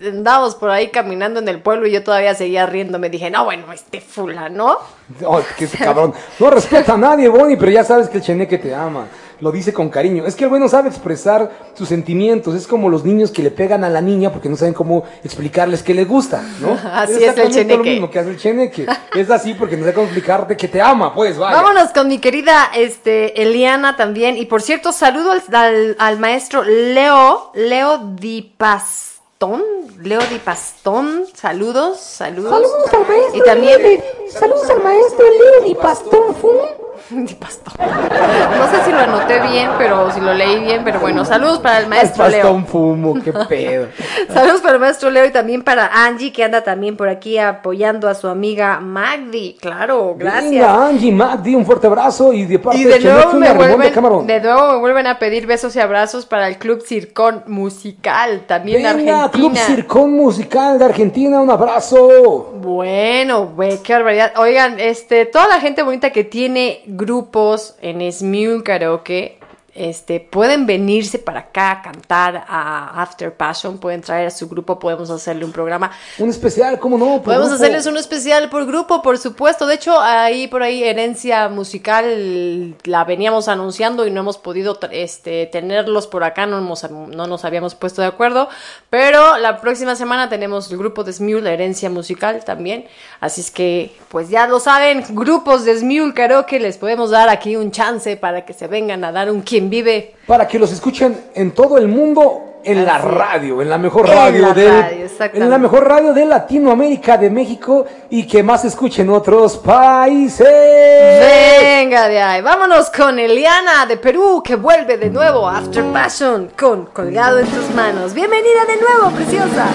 andábamos 0.02 0.56
por 0.56 0.70
ahí 0.70 0.90
caminando 0.90 1.40
en 1.40 1.48
el 1.48 1.62
pueblo 1.62 1.88
y 1.88 1.92
yo 1.92 2.04
todavía 2.04 2.34
seguía 2.36 2.66
riendo. 2.66 3.00
Me 3.00 3.10
dije, 3.10 3.30
no, 3.30 3.46
bueno, 3.46 3.72
este 3.72 4.02
fulano. 4.02 4.78
Oh, 5.26 5.42
que 5.58 5.66
ese 5.66 5.78
cabrón. 5.78 6.14
No 6.40 6.50
respeta 6.50 6.94
a 6.94 6.98
nadie, 6.98 7.30
Bonnie, 7.30 7.58
pero 7.58 7.72
ya 7.72 7.84
sabes 7.84 8.10
que 8.10 8.18
el 8.18 8.24
cheneque 8.24 8.58
te 8.58 8.74
ama. 8.74 9.08
Lo 9.42 9.52
dice 9.52 9.72
con 9.74 9.90
cariño. 9.90 10.26
Es 10.26 10.36
que 10.36 10.44
el 10.44 10.50
bueno 10.50 10.68
sabe 10.68 10.90
expresar 10.90 11.50
sus 11.74 11.88
sentimientos. 11.88 12.56
Es 12.56 12.68
como 12.68 12.90
los 12.90 13.06
niños 13.06 13.32
que 13.32 13.42
le 13.42 13.52
pegan 13.52 13.84
a 13.84 13.90
la 13.90 14.02
niña 14.02 14.32
porque 14.32 14.50
no 14.50 14.58
saben 14.58 14.74
cómo 14.74 15.04
explicarles 15.24 15.82
que 15.82 15.94
le 15.94 16.04
gusta, 16.06 16.44
¿no? 16.60 16.78
Así 16.94 17.14
es 17.14 17.18
el 17.20 17.24
exactamente 17.24 17.64
lo 17.64 17.70
cheneque. 17.70 17.90
mismo 17.92 18.10
que 18.12 18.20
hace 18.20 18.30
el 18.32 18.38
cheneque. 18.38 18.86
Es 19.16 19.30
así 19.32 19.54
porque 19.54 19.76
no 19.78 19.84
sabe 19.84 19.94
cómo 19.94 20.06
explicarte 20.08 20.58
que 20.58 20.68
te 20.68 20.82
ama, 20.82 21.14
pues, 21.14 21.38
vaya. 21.38 21.56
Vámonos 21.62 21.92
con 21.92 22.08
mi 22.08 22.20
querida 22.20 22.70
este, 22.76 23.42
Eliana 23.42 23.96
también. 23.96 24.38
Y 24.38 24.46
por 24.46 24.62
cierto, 24.62 24.92
saludo 24.92 25.32
al, 25.32 25.42
al- 25.54 25.96
al 26.00 26.20
maestro 26.20 26.64
Leo, 26.64 27.52
Leo 27.54 27.98
Di 28.20 28.54
Pastón. 28.58 29.64
Leo 30.04 30.20
Di 30.30 30.38
Pastón, 30.40 31.24
saludos, 31.34 32.00
saludos. 32.00 32.52
Saludos 32.52 32.94
al 32.94 33.08
maestro 33.08 33.38
Y 33.38 33.42
también 33.44 34.04
saludos 34.30 34.70
al 34.70 34.84
maestro 34.84 35.26
Leo 35.30 35.70
de 35.70 35.76
Pastón 35.76 36.36
Fum. 36.36 36.58
Di 37.10 37.34
Pastón. 37.36 37.74
No 37.78 38.68
sé 38.72 38.84
si 38.86 38.92
lo 38.92 39.00
anoté 39.00 39.40
bien, 39.48 39.70
pero 39.78 40.12
si 40.12 40.20
lo 40.22 40.34
leí 40.34 40.60
bien, 40.60 40.84
pero 40.84 41.00
bueno, 41.00 41.26
saludos 41.26 41.60
para 41.60 41.80
el 41.80 41.88
maestro 41.88 42.28
Leo. 42.30 42.54
un 42.54 42.66
fumo, 42.66 43.16
qué 43.24 43.32
pedo. 43.50 43.88
Saludos 44.34 44.62
para 44.62 44.76
el 44.76 44.80
maestro 44.80 45.10
Leo 45.10 45.26
y 45.26 45.32
también 45.32 45.64
para 45.64 45.88
Angie, 46.06 46.32
que 46.32 46.44
anda 46.44 46.64
también 46.64 46.96
por 46.98 47.10
aquí 47.10 47.38
apoyando 47.38 48.08
a 48.08 48.16
su 48.16 48.28
amiga 48.28 48.80
Magdi. 48.80 49.58
Claro, 49.60 50.16
gracias. 50.18 50.52
Venga, 50.52 50.88
Angie, 50.88 51.12
Magdi, 51.12 51.56
un 51.56 51.66
fuerte 51.66 51.88
abrazo 51.88 52.34
y 52.34 52.46
de 52.46 52.60
parte 52.60 52.80
Y 52.80 52.84
de 52.84 53.00
de 53.00 53.12
nuevo, 53.12 53.34
me 53.34 53.48
de 53.50 53.54
vuelven, 53.54 54.28
de 54.28 54.42
nuevo 54.42 54.72
me 54.74 54.78
vuelven 54.80 55.08
a 55.08 55.20
pedir 55.20 55.46
besos 55.48 55.76
y 55.76 55.80
abrazos 55.80 56.26
para 56.26 56.48
el 56.48 56.58
Club 56.58 56.82
Circón 56.86 57.44
Musical, 57.48 58.42
también 58.48 58.84
de 58.84 58.94
Venga, 58.94 59.30
Club 59.32 59.48
Argentina. 59.52 59.66
Circón 59.76 60.12
Musical 60.14 60.80
de 60.80 60.86
Argentina, 60.86 61.42
un 61.42 61.50
abrazo. 61.50 62.54
Bueno, 62.56 63.48
güey, 63.56 63.78
qué 63.84 63.94
barbaridad. 63.94 64.34
Oigan, 64.38 64.80
este, 64.80 65.26
toda 65.26 65.48
la 65.48 65.60
gente 65.60 65.84
bonita 65.84 66.12
que 66.12 66.24
tiene 66.24 66.82
grupos 66.90 67.76
en 67.82 68.00
Smule 68.12 68.64
Karaoke, 68.64 69.39
este, 69.76 70.20
pueden 70.20 70.66
venirse 70.66 71.20
para 71.20 71.40
acá 71.42 71.72
a 71.72 71.82
cantar 71.82 72.46
a 72.48 73.02
After 73.02 73.34
Passion, 73.36 73.78
pueden 73.78 74.02
traer 74.02 74.28
a 74.28 74.32
su 74.32 74.48
grupo, 74.50 74.80
podemos 74.80 75.10
hacerle 75.10 75.46
un 75.46 75.52
programa. 75.52 75.92
Un 76.18 76.30
especial, 76.30 76.80
¿cómo 76.80 76.98
no? 76.98 77.22
Podemos 77.22 77.50
grupo. 77.50 77.64
hacerles 77.64 77.86
un 77.86 77.98
especial 77.98 78.50
por 78.50 78.66
grupo, 78.66 79.02
por 79.02 79.18
supuesto. 79.18 79.66
De 79.68 79.76
hecho, 79.76 80.00
ahí 80.00 80.48
por 80.48 80.64
ahí 80.64 80.84
herencia 80.84 81.50
musical 81.50 82.76
la 82.84 83.04
veníamos 83.04 83.48
anunciando 83.48 84.06
y 84.06 84.12
no 84.12 84.22
hemos 84.22 84.38
podido 84.38 84.78
este, 84.92 85.46
tenerlos 85.48 86.08
por 86.08 86.24
acá, 86.24 86.46
no, 86.46 86.58
hemos- 86.58 86.90
no 86.90 87.28
nos 87.28 87.46
habíamos 87.46 87.76
puesto 87.76 88.02
de 88.02 88.08
acuerdo. 88.08 88.50
Pero 88.90 89.38
la 89.38 89.62
próxima 89.62 89.96
semana 89.96 90.30
tenemos 90.30 90.72
el 90.72 90.78
grupo 90.78 91.04
de 91.04 91.14
Smule, 91.14 91.52
herencia 91.54 91.90
musical 91.90 92.44
también. 92.46 92.86
Así 93.20 93.42
es 93.42 93.52
que, 93.52 93.96
pues 94.10 94.30
ya 94.30 94.48
lo 94.48 94.60
saben, 94.60 95.04
grupos 95.10 95.66
de 95.66 95.78
Smule 95.78 96.14
Karaoke 96.14 96.60
les 96.60 96.78
podemos 96.78 97.10
dar 97.12 97.30
aquí 97.30 97.56
un 97.56 97.72
chance 97.72 98.18
para 98.18 98.46
que 98.46 98.54
se 98.54 98.68
vengan 98.68 99.04
a 99.04 99.12
dar 99.12 99.32
un 99.32 99.42
quien 99.60 99.70
vive. 99.70 100.16
Para 100.26 100.48
que 100.48 100.58
los 100.60 100.72
escuchen 100.72 101.18
en 101.36 101.52
todo 101.52 101.78
el 101.78 101.88
mundo. 101.88 102.46
En 102.62 102.86
la 102.86 102.98
Así 102.98 103.08
radio, 103.08 103.62
en 103.62 103.70
la 103.70 103.78
mejor 103.78 104.06
En 104.10 104.16
radio 104.18 104.42
la 104.42 104.54
del- 104.54 104.82
radio, 104.82 105.06
exactamente. 105.06 105.44
en 105.46 105.50
la 105.50 105.58
mejor 105.58 105.88
radio 105.88 106.14
de 106.14 106.26
Latinoamérica, 106.26 107.18
de 107.18 107.30
México 107.30 107.86
y 108.10 108.28
que 108.28 108.44
más 108.44 108.66
escuchen 108.66 109.10
otros 109.10 109.60
países. 109.60 110.46
Venga 110.46 112.10
de 112.10 112.20
ahí, 112.22 112.42
vámonos 112.42 112.90
con 112.90 113.18
Eliana 113.18 113.86
de 113.88 113.96
Perú 113.96 114.44
que 114.44 114.58
vuelve 114.58 114.98
de 114.98 115.10
nuevo 115.10 115.48
a 115.48 115.60
After 115.60 115.86
Passion 115.86 116.52
con 116.60 116.88
Colgado 116.88 117.40
en 117.40 117.48
tus 117.48 117.74
manos. 117.74 118.14
Bienvenida 118.14 118.66
de 118.68 118.76
nuevo, 118.76 119.16
preciosa. 119.16 119.66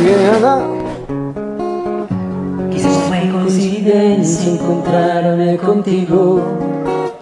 Bien, 0.00 0.34
Ana. 0.36 0.66
Quizás 2.70 2.92
fue 3.08 3.28
coincidencia 3.30 4.52
encontrarme 4.52 5.58
contigo. 5.58 6.40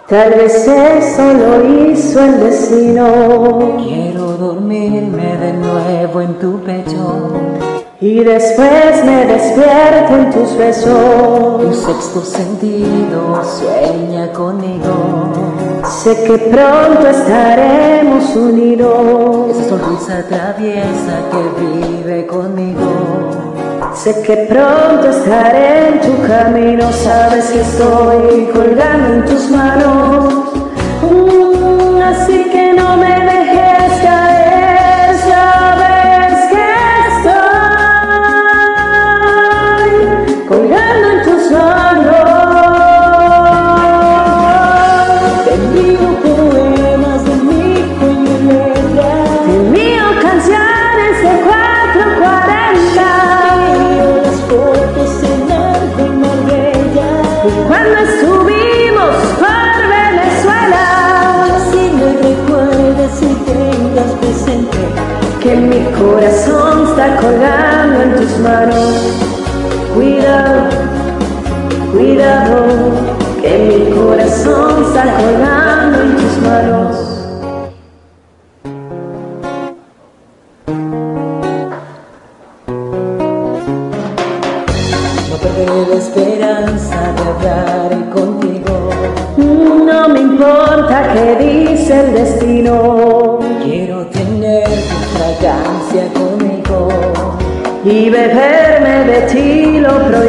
Tal 0.09 0.31
vez 0.31 0.55
eso 0.69 1.33
lo 1.33 1.91
hizo 1.91 2.23
el 2.23 2.39
destino. 2.39 3.77
Quiero 3.83 4.37
dormirme 4.37 5.37
de 5.37 5.53
nuevo 5.55 6.21
en 6.21 6.35
tu 6.39 6.61
pecho. 6.61 7.33
Y 8.01 8.23
después 8.23 9.05
me 9.05 9.27
despierto 9.27 10.15
en 10.15 10.31
tus 10.31 10.51
Tu 10.53 10.59
besos. 10.59 11.77
sexto 11.85 12.21
sentido 12.21 13.43
sueña 13.43 14.33
conmigo. 14.33 15.33
Sé 16.05 16.23
que 16.23 16.39
pronto 16.39 17.09
estaremos 17.09 18.37
unidos. 18.37 19.57
Esa 19.57 19.71
sonrisa 19.71 20.25
traviesa 20.29 21.19
que 21.33 21.65
vive 21.65 22.27
conmigo. 22.29 23.26
Sé 23.97 24.23
que 24.23 24.37
pronto 24.49 25.09
estaré 25.09 25.89
en 25.89 26.01
tu 26.01 26.23
camino. 26.27 26.93
Sabes 26.93 27.47
que 27.47 27.61
estoy 27.61 28.47
colgando 28.53 29.15
en 29.15 29.25
tus 29.25 29.51
manos. 29.51 30.35
Mm, 31.03 32.03
así 32.03 32.46
corazón 66.17 66.89
está 66.89 67.17
colgando 67.17 68.03
en 68.03 68.17
tus 68.17 68.39
manos. 68.39 69.13
Cuidado, 69.95 70.71
cuidado, 71.93 72.65
que 73.43 73.59
mi 73.59 73.95
corazón 73.95 74.85
está 74.85 75.15
colgando 75.15 76.01
en 76.01 76.17
tus 76.17 76.39
manos. 76.39 77.16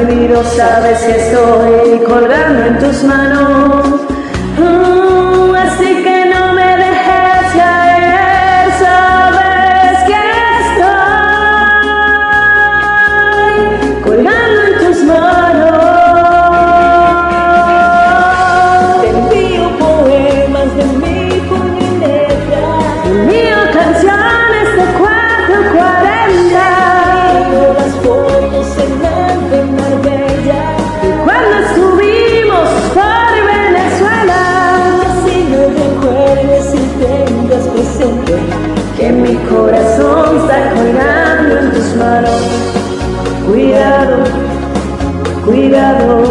Sabes 0.08 1.00
que 1.02 1.18
estoy 1.18 2.00
colgando 2.06 2.66
en 2.66 2.80
tus 2.80 3.04
manos. 3.04 3.87
Que 39.08 39.14
mi 39.14 39.36
corazón 39.50 40.38
está 40.38 40.74
colgando 40.74 41.60
en 41.60 41.72
tus 41.72 41.96
manos. 41.96 42.42
Cuidado, 43.48 44.24
cuidado, 45.46 46.24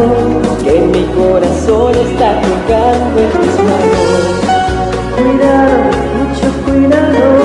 que 0.62 0.80
mi 0.80 1.04
corazón 1.14 1.94
está 1.94 2.38
colgando 2.42 3.18
en 3.18 3.30
tus 3.30 3.54
manos. 3.66 4.12
Cuidado, 5.16 5.78
mucho 6.18 6.48
cuidado, 6.66 7.35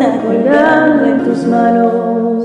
está 0.00 0.16
colgando 0.22 1.06
en 1.06 1.24
tus 1.24 1.44
manos. 1.44 2.44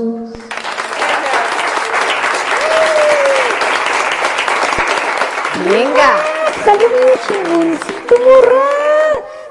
Venga. 5.64 6.16
Salió 6.64 6.88
bien 6.88 7.18
chingoncito, 7.28 8.14
morra. 8.18 8.64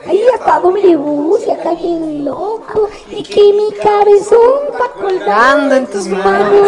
Ahí 0.05 0.25
hasta 0.33 0.59
doble 0.59 0.97
voz 0.97 1.47
y 1.47 1.51
acá 1.51 1.75
bien 1.75 2.25
loco. 2.25 2.89
Y 3.09 3.23
que 3.23 3.53
mi 3.53 3.71
cabezón 3.81 4.59
va 4.73 5.01
colgando 5.01 5.75
en 5.75 5.87
tus 5.87 6.07
manos. 6.07 6.67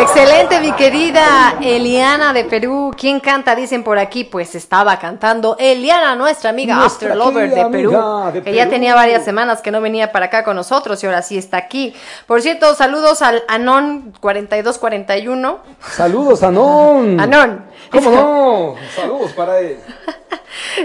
Excelente, 0.00 0.60
mi 0.60 0.72
querida 0.72 1.56
Eliana 1.62 2.32
de 2.32 2.44
Perú. 2.44 2.92
¿Quién 2.96 3.20
canta? 3.20 3.54
Dicen 3.54 3.82
por 3.82 3.98
aquí. 3.98 4.24
Pues 4.24 4.54
estaba 4.54 4.98
cantando 4.98 5.56
Eliana, 5.58 6.14
nuestra 6.16 6.50
amiga 6.50 6.76
Nuestra 6.76 7.12
After 7.12 7.16
Lover 7.16 7.50
de 7.50 7.64
Perú. 7.66 7.96
amiga 7.96 8.32
de 8.32 8.42
que 8.42 8.52
ya 8.54 8.64
Perú. 8.64 8.70
tenía 8.72 8.94
varias 8.94 9.24
semanas 9.24 9.62
que 9.62 9.70
no 9.70 9.80
venía 9.80 10.12
para 10.12 10.26
acá 10.26 10.44
con 10.44 10.56
nosotros 10.56 11.02
y 11.02 11.06
ahora 11.06 11.22
sí 11.22 11.38
está 11.38 11.56
aquí. 11.56 11.94
Por 12.26 12.42
cierto, 12.42 12.74
saludos 12.74 13.22
al 13.22 13.42
Anon 13.48 14.12
4241. 14.20 15.58
Saludos, 15.92 16.42
Anon. 16.42 17.18
Anon. 17.20 17.64
¿Cómo 17.90 18.10
no? 18.10 18.74
Saludos 18.94 19.32
para 19.32 19.60
él. 19.60 19.78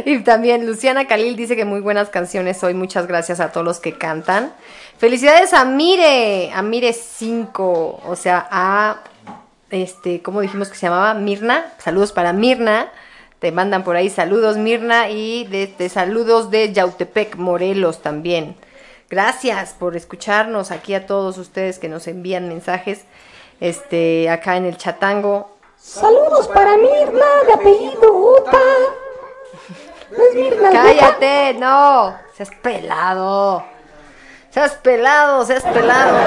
Y 0.06 0.20
también 0.20 0.66
Luciana 0.66 1.06
Khalil 1.08 1.36
dice 1.36 1.56
que 1.56 1.66
muy 1.66 1.80
buenas 1.82 2.10
canciones 2.10 2.64
hoy. 2.64 2.74
Muchas 2.74 3.08
gracias 3.08 3.40
a 3.40 3.52
todos 3.52 3.66
los 3.66 3.80
que 3.80 3.98
cantan. 3.98 4.54
Felicidades 5.02 5.52
a 5.56 5.66
Mire, 5.66 6.52
a 6.54 6.62
Mire 6.62 6.94
5, 6.94 8.02
o 8.06 8.16
sea, 8.16 8.48
a 8.52 9.02
este, 9.72 10.22
¿cómo 10.22 10.42
dijimos 10.42 10.70
que 10.70 10.76
se 10.76 10.86
llamaba? 10.86 11.16
Mirna. 11.16 11.74
Saludos 11.80 12.12
para 12.12 12.34
Mirna. 12.34 12.92
Te 13.40 13.52
mandan 13.52 13.84
por 13.84 13.96
ahí 13.96 14.12
saludos, 14.12 14.58
Mirna, 14.58 15.10
y 15.10 15.46
de, 15.46 15.66
de 15.76 15.90
saludos 15.90 16.52
de 16.52 16.72
Yautepec, 16.72 17.38
Morelos 17.38 18.04
también. 18.04 18.56
Gracias 19.10 19.74
por 19.74 19.98
escucharnos 19.98 20.70
aquí 20.70 20.94
a 20.94 21.08
todos 21.08 21.40
ustedes 21.40 21.80
que 21.80 21.90
nos 21.90 22.06
envían 22.06 22.48
mensajes 22.48 23.06
este, 23.60 24.30
acá 24.30 24.56
en 24.56 24.68
el 24.68 24.78
chatango. 24.78 25.50
Saludos 25.80 26.48
para 26.50 26.78
Mirna, 26.78 27.26
de 27.48 27.54
apellido 27.54 28.16
Ota. 28.16 28.60
No 30.12 30.24
es 30.24 30.36
Mirna. 30.36 30.70
Cállate, 30.70 31.56
no. 31.56 32.16
Seas 32.38 32.52
pelado. 32.62 33.81
Seas 34.52 34.74
pelado, 34.76 35.46
seas 35.46 35.64
pelado. 35.64 36.18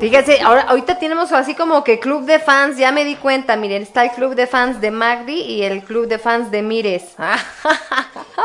Fíjense, 0.00 0.40
ahora 0.42 0.62
ahorita 0.68 0.98
tenemos 0.98 1.32
así 1.32 1.54
como 1.54 1.82
que 1.84 1.98
club 1.98 2.24
de 2.24 2.38
fans, 2.38 2.76
ya 2.78 2.92
me 2.92 3.04
di 3.04 3.16
cuenta, 3.16 3.56
miren, 3.56 3.82
está 3.82 4.04
el 4.04 4.12
club 4.12 4.34
de 4.34 4.46
fans 4.46 4.80
de 4.80 4.90
Magdi 4.90 5.40
y 5.42 5.62
el 5.64 5.82
club 5.82 6.06
de 6.06 6.18
fans 6.18 6.50
de 6.50 6.62
Mires. 6.62 7.16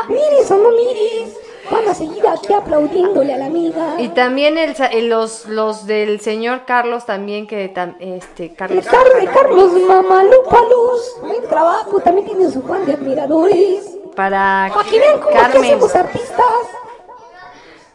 Miris 0.08 0.50
o 0.50 0.56
no 0.58 0.70
miris. 0.70 1.34
Van 1.70 1.88
a 1.88 1.94
seguir 1.94 2.22
aquí 2.28 2.52
aplaudiéndole 2.52 3.32
a 3.32 3.38
la 3.38 3.46
amiga. 3.46 3.94
Y 3.98 4.08
también 4.08 4.58
el, 4.58 4.76
el- 4.92 5.08
los, 5.08 5.46
los 5.46 5.86
del 5.86 6.20
señor 6.20 6.66
Carlos 6.66 7.06
también 7.06 7.46
que 7.46 7.72
tam- 7.72 7.96
este 8.00 8.46
El 8.46 8.54
Carlos 8.56 8.84
Carlos 9.32 9.72
Mamalúpalos. 9.72 11.16
Buen 11.22 11.42
trabajo, 11.48 12.00
también 12.00 12.26
tiene 12.26 12.50
su 12.50 12.60
fan 12.60 12.84
de 12.84 12.92
admiradores. 12.92 13.93
Para 14.14 14.70
Carmen. 15.32 15.78
artistas. 15.94 16.46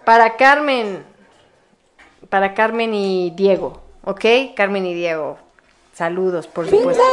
Para 0.06 0.36
Carmen. 0.36 1.06
Para 2.30 2.54
Carmen 2.54 2.94
y 2.94 3.32
Diego. 3.32 3.82
¿Ok? 4.04 4.26
Carmen 4.56 4.86
y 4.86 4.94
Diego. 4.94 5.38
Saludos, 6.00 6.48
por 6.48 6.66
supuesto. 6.66 7.04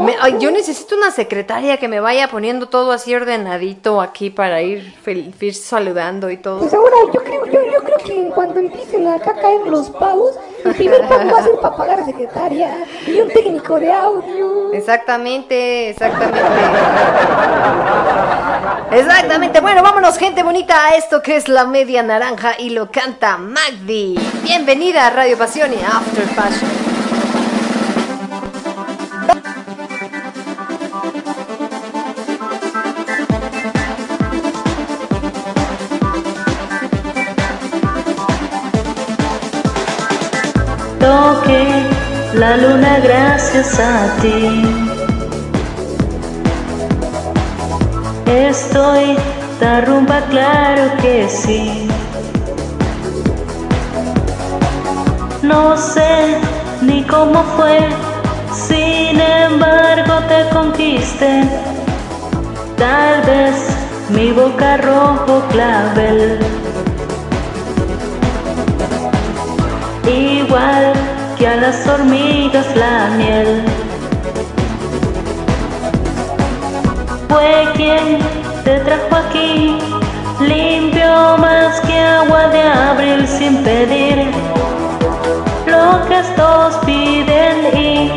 Me- 0.00 0.14
ay, 0.20 0.36
yo 0.38 0.52
necesito 0.52 0.94
una 0.94 1.10
secretaria 1.10 1.76
que 1.78 1.88
me 1.88 1.98
vaya 1.98 2.28
poniendo 2.28 2.68
todo 2.68 2.92
así 2.92 3.12
ordenadito 3.12 4.00
aquí 4.00 4.30
para 4.30 4.62
ir, 4.62 4.94
ir 5.40 5.54
saludando 5.56 6.30
y 6.30 6.36
todo. 6.36 6.60
Pues 6.60 6.72
ahora 6.72 6.94
yo 7.12 7.20
creo, 7.24 7.44
yo, 7.46 7.64
yo 7.64 7.82
creo 7.82 7.96
que 7.98 8.30
cuando 8.32 8.60
empiecen 8.60 9.08
acá 9.08 9.32
a 9.32 9.34
caer 9.34 9.62
los 9.66 9.90
pagos, 9.90 10.36
el 10.64 10.72
primer 10.72 11.00
pago 11.08 11.28
va 11.32 11.40
a 11.40 11.42
ser 11.42 11.56
para 11.60 11.76
pagar 11.76 12.04
secretaria 12.04 12.76
y 13.08 13.20
un 13.20 13.28
técnico 13.28 13.80
de 13.80 13.90
audio. 13.92 14.72
Exactamente, 14.72 15.90
exactamente. 15.90 16.40
Exactamente. 18.92 19.60
Bueno, 19.60 19.82
vámonos, 19.82 20.16
gente 20.16 20.44
bonita, 20.44 20.86
a 20.86 20.90
esto 20.90 21.22
que 21.22 21.34
es 21.34 21.48
la 21.48 21.64
media 21.64 22.04
naranja 22.04 22.52
y 22.56 22.70
lo 22.70 22.88
canta 22.92 23.36
Magdi. 23.36 24.16
Bienvenida 24.44 25.08
a 25.08 25.10
Radio 25.10 25.36
Pasión 25.36 25.72
y 25.72 25.82
After 25.82 26.24
Passion. 26.36 26.87
La 42.38 42.56
luna 42.56 43.00
gracias 43.02 43.80
a 43.80 44.14
ti. 44.22 44.62
Estoy 48.26 49.16
de 49.60 49.80
rumba, 49.80 50.20
claro 50.30 50.84
que 51.02 51.28
sí. 51.28 51.88
No 55.42 55.76
sé 55.76 56.38
ni 56.80 57.02
cómo 57.02 57.42
fue, 57.56 57.80
sin 58.54 59.20
embargo 59.20 60.14
te 60.28 60.48
conquisté. 60.54 61.42
Tal 62.76 63.22
vez 63.22 63.54
mi 64.10 64.30
boca 64.30 64.76
rojo 64.76 65.42
clavel. 65.50 66.38
Igual 70.06 71.17
que 71.38 71.46
a 71.46 71.56
las 71.56 71.86
hormigas 71.86 72.66
la 72.74 73.08
miel. 73.16 73.64
Fue 77.28 77.68
quien 77.76 78.18
te 78.64 78.80
trajo 78.80 79.14
aquí, 79.14 79.78
limpio 80.40 81.36
más 81.38 81.80
que 81.82 81.98
agua 81.98 82.48
de 82.48 82.62
abril 82.62 83.28
sin 83.28 83.56
pedir 83.62 84.30
lo 85.66 86.06
que 86.08 86.18
estos 86.18 86.76
piden 86.84 87.56
y 87.76 88.10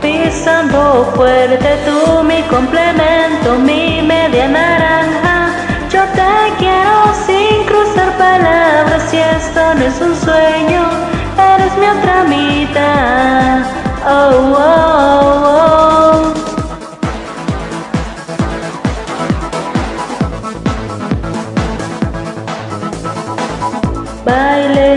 pisando 0.00 1.12
fuerte 1.14 1.70
tú 1.86 2.22
mi 2.22 2.40
complemento, 2.42 3.58
mi 3.58 4.00
media 4.02 4.48
naranja. 4.48 5.50
Yo 5.90 6.02
te 6.18 6.32
quiero 6.58 6.96
sin 7.26 7.66
cruzar 7.66 8.10
palabras 8.16 9.12
y 9.12 9.18
esto 9.18 9.74
no 9.74 9.84
es 9.84 10.00
un 10.00 10.14
sueño, 10.16 10.82
eres 11.38 11.76
mi 11.78 11.86
otra 11.86 12.24
mitad. 12.24 13.62
Oh, 14.06 14.54
oh, 14.56 14.64
oh. 14.64 15.88
Baile, 24.24 24.88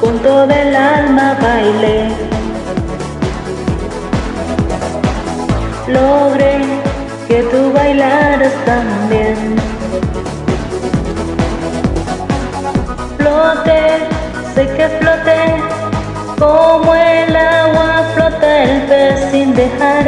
con 0.00 0.18
todo 0.20 0.50
el 0.50 0.76
alma 0.76 1.36
baile. 1.40 2.12
Logré 5.88 6.60
que 7.26 7.42
tú 7.44 7.72
bailaras 7.72 8.52
también. 8.64 9.56
Flote, 13.16 14.08
sé 14.58 14.66
que 14.76 14.88
flote, 15.00 15.38
como 16.36 16.92
el 16.92 17.36
agua 17.36 17.90
flota 18.14 18.62
el 18.64 18.82
pez 18.88 19.30
sin 19.30 19.54
dejar 19.54 20.04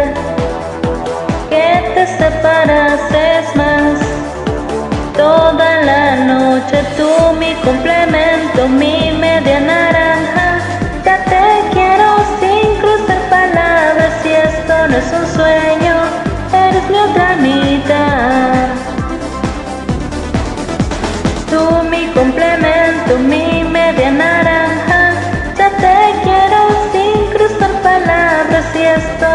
que 1.50 1.68
te 1.94 2.04
separases 2.18 3.44
más. 3.54 3.98
Toda 5.16 5.68
la 5.90 6.16
noche 6.32 6.78
tú 6.96 7.10
mi 7.38 7.52
complemento, 7.66 8.60
mi 8.80 9.12
media 9.12 9.60
naranja. 9.60 10.48
Ya 11.04 11.16
te 11.32 11.44
quiero 11.74 12.08
sin 12.40 12.66
cruzar 12.80 13.22
palabras 13.38 14.14
y 14.24 14.32
esto 14.48 14.74
no 14.88 14.96
es 15.02 15.10
un 15.20 15.26
sueño, 15.38 15.89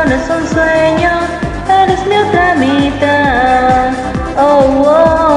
no 0.08 0.14
es 0.14 0.30
un 0.30 0.48
sueño, 0.48 1.10
eres 1.68 2.06
mi 2.06 2.16
otra 2.18 2.56
mitad. 2.56 3.92
Oh, 4.38 4.84
oh. 4.86 5.35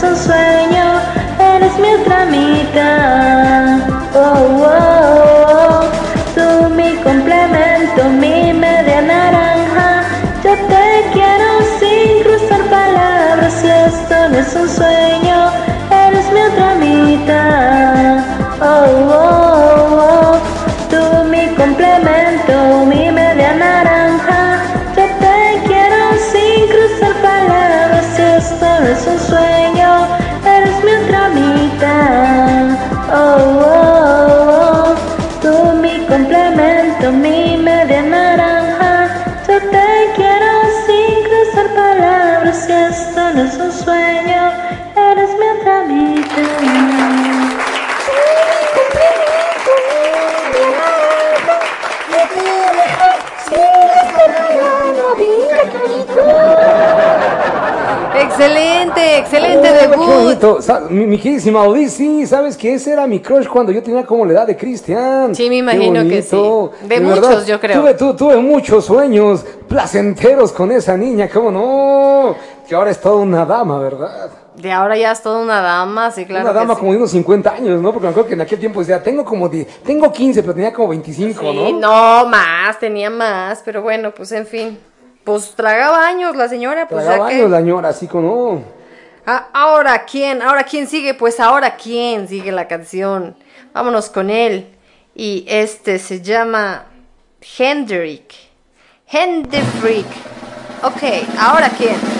Es 0.00 0.08
un 0.08 0.16
sueño, 0.16 1.00
eres 1.38 1.78
mi 1.78 1.88
otra 1.92 2.24
mitad. 2.24 3.69
Excelente, 58.44 59.18
excelente 59.18 59.68
Qué 59.68 59.74
debut. 59.88 60.90
Mi, 60.90 61.06
mi 61.06 61.18
queridísima 61.18 61.62
Audi, 61.62 61.88
sí, 61.88 62.26
sabes 62.26 62.56
que 62.56 62.74
ese 62.74 62.92
era 62.92 63.06
mi 63.06 63.20
crush 63.20 63.46
cuando 63.46 63.70
yo 63.72 63.82
tenía 63.82 64.04
como 64.04 64.24
la 64.24 64.32
edad 64.32 64.46
de 64.46 64.56
Cristian. 64.56 65.34
Sí, 65.34 65.48
me 65.48 65.56
imagino 65.56 66.02
que 66.08 66.22
sí. 66.22 66.36
De 66.86 67.00
muchos, 67.00 67.46
yo 67.46 67.60
creo. 67.60 67.80
Tuve, 67.80 67.94
tu- 67.94 68.14
tuve 68.14 68.36
muchos 68.36 68.84
sueños 68.84 69.44
placenteros 69.68 70.52
con 70.52 70.72
esa 70.72 70.96
niña, 70.96 71.28
¿cómo 71.32 71.50
no? 71.50 72.34
Que 72.68 72.74
ahora 72.74 72.90
es 72.90 73.00
toda 73.00 73.16
una 73.16 73.44
dama, 73.44 73.78
¿verdad? 73.78 74.30
De 74.56 74.70
ahora 74.72 74.96
ya 74.96 75.12
es 75.12 75.22
toda 75.22 75.38
una 75.40 75.60
dama, 75.60 76.10
sí, 76.10 76.26
claro. 76.26 76.44
una 76.44 76.52
dama 76.52 76.74
sí. 76.74 76.80
como 76.80 76.92
de 76.92 76.98
unos 76.98 77.10
50 77.12 77.50
años, 77.50 77.80
¿no? 77.80 77.92
Porque 77.92 78.06
me 78.06 78.10
acuerdo 78.10 78.28
que 78.28 78.34
en 78.34 78.40
aquel 78.42 78.58
tiempo 78.58 78.80
decía, 78.80 79.02
tengo 79.02 79.24
como 79.24 79.48
10, 79.48 79.66
tengo 79.84 80.12
15, 80.12 80.42
pero 80.42 80.54
tenía 80.54 80.72
como 80.72 80.88
25, 80.88 81.40
Sí, 81.40 81.72
¿no? 81.72 81.78
no, 81.80 82.26
más, 82.28 82.78
tenía 82.78 83.08
más, 83.10 83.62
pero 83.64 83.80
bueno, 83.82 84.10
pues 84.14 84.32
en 84.32 84.46
fin. 84.46 84.78
Pues 85.24 85.54
tragaba 85.54 86.06
años 86.06 86.34
la 86.34 86.48
señora, 86.48 86.88
pues 86.88 87.04
Tragaba 87.04 87.28
ya 87.30 87.30
que... 87.30 87.40
años 87.40 87.50
la 87.50 87.60
ñora, 87.60 87.88
así 87.90 88.06
como... 88.06 88.64
Ah, 89.26 89.48
ahora 89.52 90.06
quién, 90.06 90.42
ahora 90.42 90.64
quién 90.64 90.86
sigue, 90.86 91.14
pues 91.14 91.38
ahora 91.40 91.76
quién 91.76 92.26
sigue 92.26 92.50
la 92.52 92.66
canción. 92.66 93.36
Vámonos 93.72 94.08
con 94.08 94.30
él. 94.30 94.74
Y 95.14 95.44
este 95.46 95.98
se 95.98 96.22
llama 96.22 96.86
Hendrik. 97.58 98.32
Hendrik. 99.06 100.06
Ok, 100.82 101.02
ahora 101.38 101.68
quién. 101.76 102.19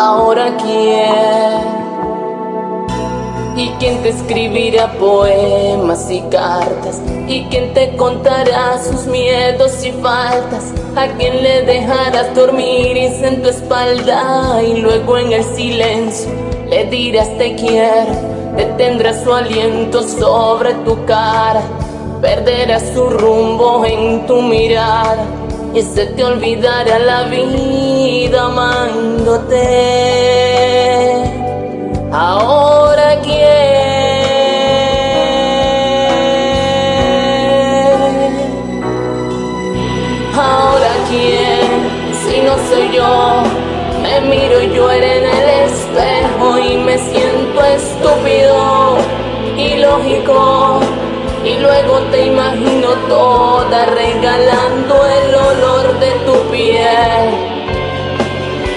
Ahora 0.00 0.56
quién 0.58 1.58
y 3.56 3.68
quién 3.80 4.00
te 4.00 4.10
escribirá 4.10 4.92
poemas 4.92 6.08
y 6.08 6.20
cartas 6.30 7.02
y 7.26 7.42
quién 7.46 7.74
te 7.74 7.96
contará 7.96 8.80
sus 8.80 9.06
miedos 9.06 9.84
y 9.84 9.90
faltas 9.90 10.72
a 10.94 11.08
quién 11.16 11.42
le 11.42 11.62
dejarás 11.62 12.32
dormir 12.36 12.96
en 12.96 13.42
tu 13.42 13.48
espalda 13.48 14.62
y 14.62 14.80
luego 14.80 15.18
en 15.18 15.32
el 15.32 15.42
silencio 15.42 16.30
le 16.70 16.84
dirás 16.84 17.36
te 17.36 17.56
quiero 17.56 18.12
detendrás 18.56 19.24
su 19.24 19.34
aliento 19.34 20.04
sobre 20.04 20.74
tu 20.84 21.04
cara 21.06 21.62
perderás 22.22 22.84
su 22.94 23.10
rumbo 23.10 23.84
en 23.84 24.24
tu 24.28 24.42
mirada 24.42 25.26
y 25.74 25.82
se 25.82 26.06
te 26.06 26.24
olvidará 26.24 26.98
la 26.98 27.24
vida 27.24 28.46
amándote. 28.46 29.58
Ahora 32.10 33.20
quién, 33.22 33.38
ahora 40.34 40.92
quién, 41.10 41.68
si 42.24 42.40
no 42.40 42.56
soy 42.68 42.96
yo, 42.96 43.42
me 44.02 44.20
miro 44.22 44.62
yo 44.74 44.90
en 44.90 45.02
el 45.02 45.48
espejo 45.66 46.58
y 46.58 46.78
me 46.78 46.96
siento 46.98 47.64
estúpido, 47.64 48.96
ilógico. 49.56 50.80
Y 51.48 51.58
luego 51.60 51.98
te 52.10 52.26
imagino 52.26 52.88
toda 53.08 53.86
regalando 53.86 54.94
el 55.06 55.34
olor 55.34 55.98
de 55.98 56.10
tu 56.26 56.50
piel. 56.50 57.28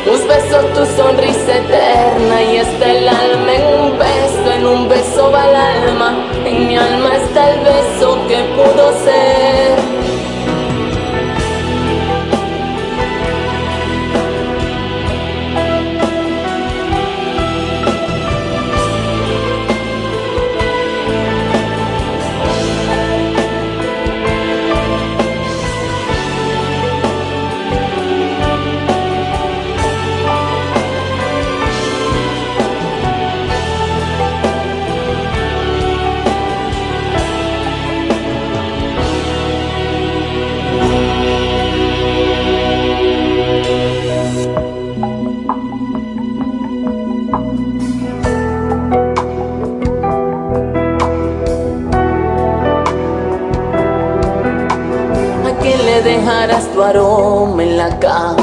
Tus 0.05 0.25
besos, 0.25 0.65
tu 0.73 0.85
sonrisa 0.95 1.57
eterna 1.57 2.43
y 2.43 2.57
está 2.57 2.91
el 2.91 3.07
alma 3.09 3.53
en 3.55 3.65
un 3.81 3.97
beso, 3.99 4.51
en 4.55 4.65
un 4.65 4.87
beso 4.87 5.31
va 5.31 5.49
el 5.49 5.55
alma, 5.55 6.29
en 6.45 6.67
mi 6.67 6.77
alma 6.77 7.09
está 7.17 7.51
el 7.51 7.59
beso 7.59 8.17
que 8.29 8.37
pudo 8.55 8.91
ser. 9.03 9.70
Dejarás 56.21 56.71
tu 56.73 56.83
aroma 56.83 57.63
en 57.63 57.77
la 57.77 57.97
cama? 57.99 58.37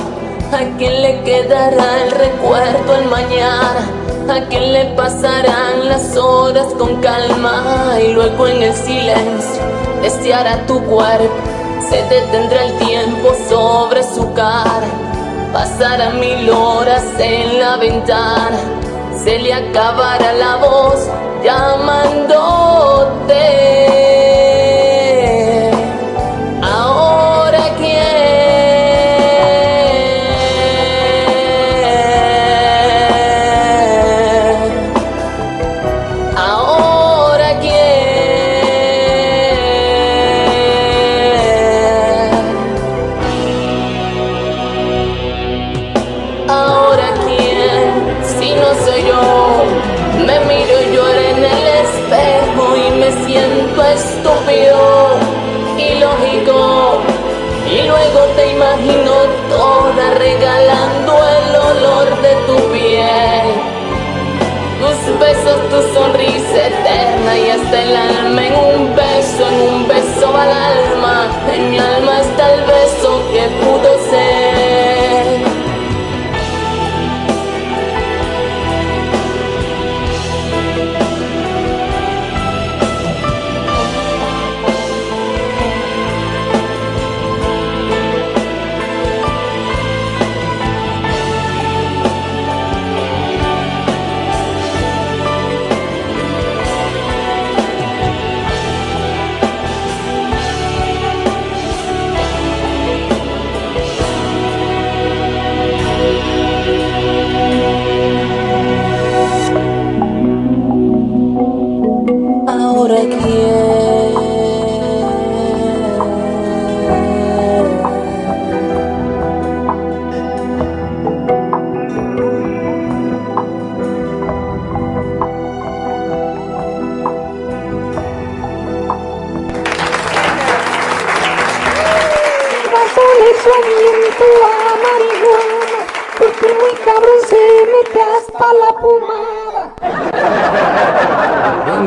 ¿A 0.52 0.58
quién 0.78 1.02
le 1.02 1.22
quedará 1.22 2.04
el 2.04 2.10
recuerdo 2.10 2.94
al 2.94 3.04
mañana? 3.06 3.86
¿A 4.28 4.40
quién 4.48 4.72
le 4.72 4.86
pasarán 4.96 5.88
las 5.88 6.16
horas 6.16 6.66
con 6.78 7.00
calma? 7.00 7.96
Y 8.02 8.12
luego 8.14 8.48
en 8.48 8.62
el 8.62 8.74
silencio 8.74 9.62
deseará 10.02 10.66
tu 10.66 10.82
cuerpo. 10.84 11.34
Se 11.88 12.02
detendrá 12.02 12.64
el 12.64 12.76
tiempo 12.78 13.32
sobre 13.48 14.02
su 14.02 14.32
cara. 14.34 14.88
Pasará 15.52 16.10
mil 16.10 16.50
horas 16.50 17.04
en 17.18 17.60
la 17.60 17.76
ventana. 17.76 18.58
Se 19.22 19.38
le 19.38 19.54
acabará 19.54 20.32
la 20.32 20.56
voz 20.56 21.08
llamándote. 21.44 22.28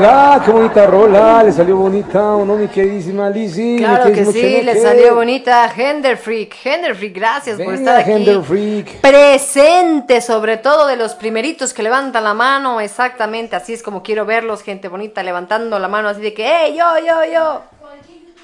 Venga, 0.02 0.42
qué 0.44 0.52
bonita 0.52 0.88
rola, 0.88 1.44
le 1.44 1.52
salió 1.52 1.78
bonita, 1.78 2.36
¿o 2.36 2.44
no, 2.44 2.56
mi 2.56 2.68
queridísima 2.68 3.30
Lizzy? 3.30 3.78
Claro 3.78 4.06
Mi 4.06 4.16
que 4.16 4.26
sí, 4.26 4.62
le 4.64 4.82
salió 4.82 5.14
bonita 5.14 5.70
Gender 5.70 6.18
Freak. 6.18 6.56
Gender 6.56 6.96
Freak, 6.96 7.16
gracias 7.16 7.62
por 7.62 7.76
estar 7.76 8.00
aquí. 8.00 8.26
Freak. 8.44 9.00
Presente, 9.00 10.22
sobre 10.22 10.58
todo 10.58 10.88
de 10.88 10.96
los 10.96 11.14
primeritos 11.14 11.72
que 11.76 11.84
levantan 11.84 12.24
la 12.24 12.34
mano, 12.34 12.82
exactamente, 12.82 13.56
así 13.56 13.74
es 13.74 13.84
como 13.84 14.02
quiero 14.02 14.26
verlos, 14.26 14.64
gente 14.64 14.88
bonita, 14.88 15.22
levantando 15.22 15.78
la 15.78 15.88
mano 15.88 16.10
así 16.10 16.22
de 16.22 16.34
que, 16.34 16.48
¡hey, 16.48 16.76
yo, 16.76 16.98
yo, 17.06 17.32
yo! 17.32 17.62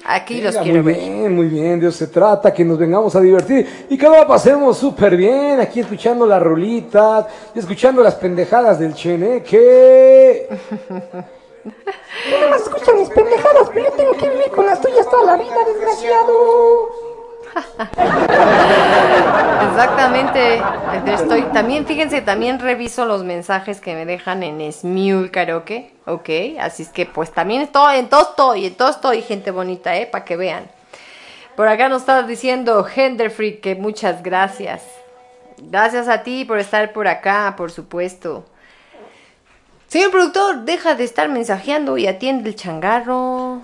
Aquí 0.04 0.40
los 0.40 0.56
quiero 0.58 0.84
muy 0.84 0.92
ver. 0.92 1.02
bien, 1.02 1.34
muy 1.34 1.46
bien, 1.46 1.80
eso 1.80 1.90
se 1.90 2.06
trata, 2.06 2.54
que 2.54 2.64
nos 2.64 2.78
vengamos 2.78 3.16
a 3.16 3.20
divertir 3.20 3.86
y 3.90 3.98
que 3.98 4.08
la 4.08 4.24
pasemos 4.28 4.78
súper 4.78 5.16
bien 5.16 5.58
aquí 5.58 5.80
escuchando 5.80 6.24
las 6.24 6.40
rolitas 6.40 7.26
y 7.52 7.58
escuchando 7.58 8.00
las 8.00 8.14
pendejadas 8.14 8.78
del 8.78 8.94
Cheneque. 8.94 10.48
Escuchas 12.56 12.94
mis 12.94 13.08
pendejadas, 13.10 13.68
pero 13.72 13.86
yo 13.86 13.92
tengo 13.92 14.12
que 14.12 14.28
vivir 14.28 14.50
con 14.50 14.66
las 14.66 14.80
tuyas 14.80 15.08
toda 15.10 15.36
la 15.36 15.42
vida, 15.42 15.56
desgraciado. 15.66 16.88
Exactamente. 19.70 20.62
Estoy, 21.06 21.42
también, 21.52 21.86
fíjense, 21.86 22.20
también 22.20 22.58
reviso 22.58 23.04
los 23.04 23.24
mensajes 23.24 23.80
que 23.80 23.94
me 23.94 24.04
dejan 24.06 24.42
en 24.42 24.72
Smule 24.72 25.30
Karaoke. 25.30 25.92
Ok, 26.06 26.28
así 26.60 26.82
es 26.82 26.88
que 26.90 27.06
pues 27.06 27.32
también 27.32 27.62
estoy, 27.62 27.98
en 27.98 28.08
todo 28.08 28.22
estoy, 28.22 28.66
en 28.66 28.74
todo 28.74 28.90
estoy, 28.90 29.22
gente 29.22 29.50
bonita, 29.50 29.96
eh, 29.96 30.06
para 30.06 30.24
que 30.24 30.36
vean. 30.36 30.68
Por 31.56 31.68
acá 31.68 31.88
nos 31.88 32.02
está 32.02 32.22
diciendo 32.22 32.84
Gender 32.84 33.30
Freak 33.30 33.60
que 33.60 33.74
muchas 33.74 34.22
gracias. 34.22 34.82
Gracias 35.58 36.08
a 36.08 36.22
ti 36.22 36.44
por 36.44 36.58
estar 36.58 36.92
por 36.92 37.08
acá, 37.08 37.54
por 37.56 37.72
supuesto. 37.72 38.44
Señor 39.88 40.10
productor, 40.10 40.66
deja 40.66 40.94
de 40.94 41.04
estar 41.04 41.30
mensajeando 41.30 41.96
y 41.96 42.06
atiende 42.06 42.50
el 42.50 42.56
changarro. 42.56 43.62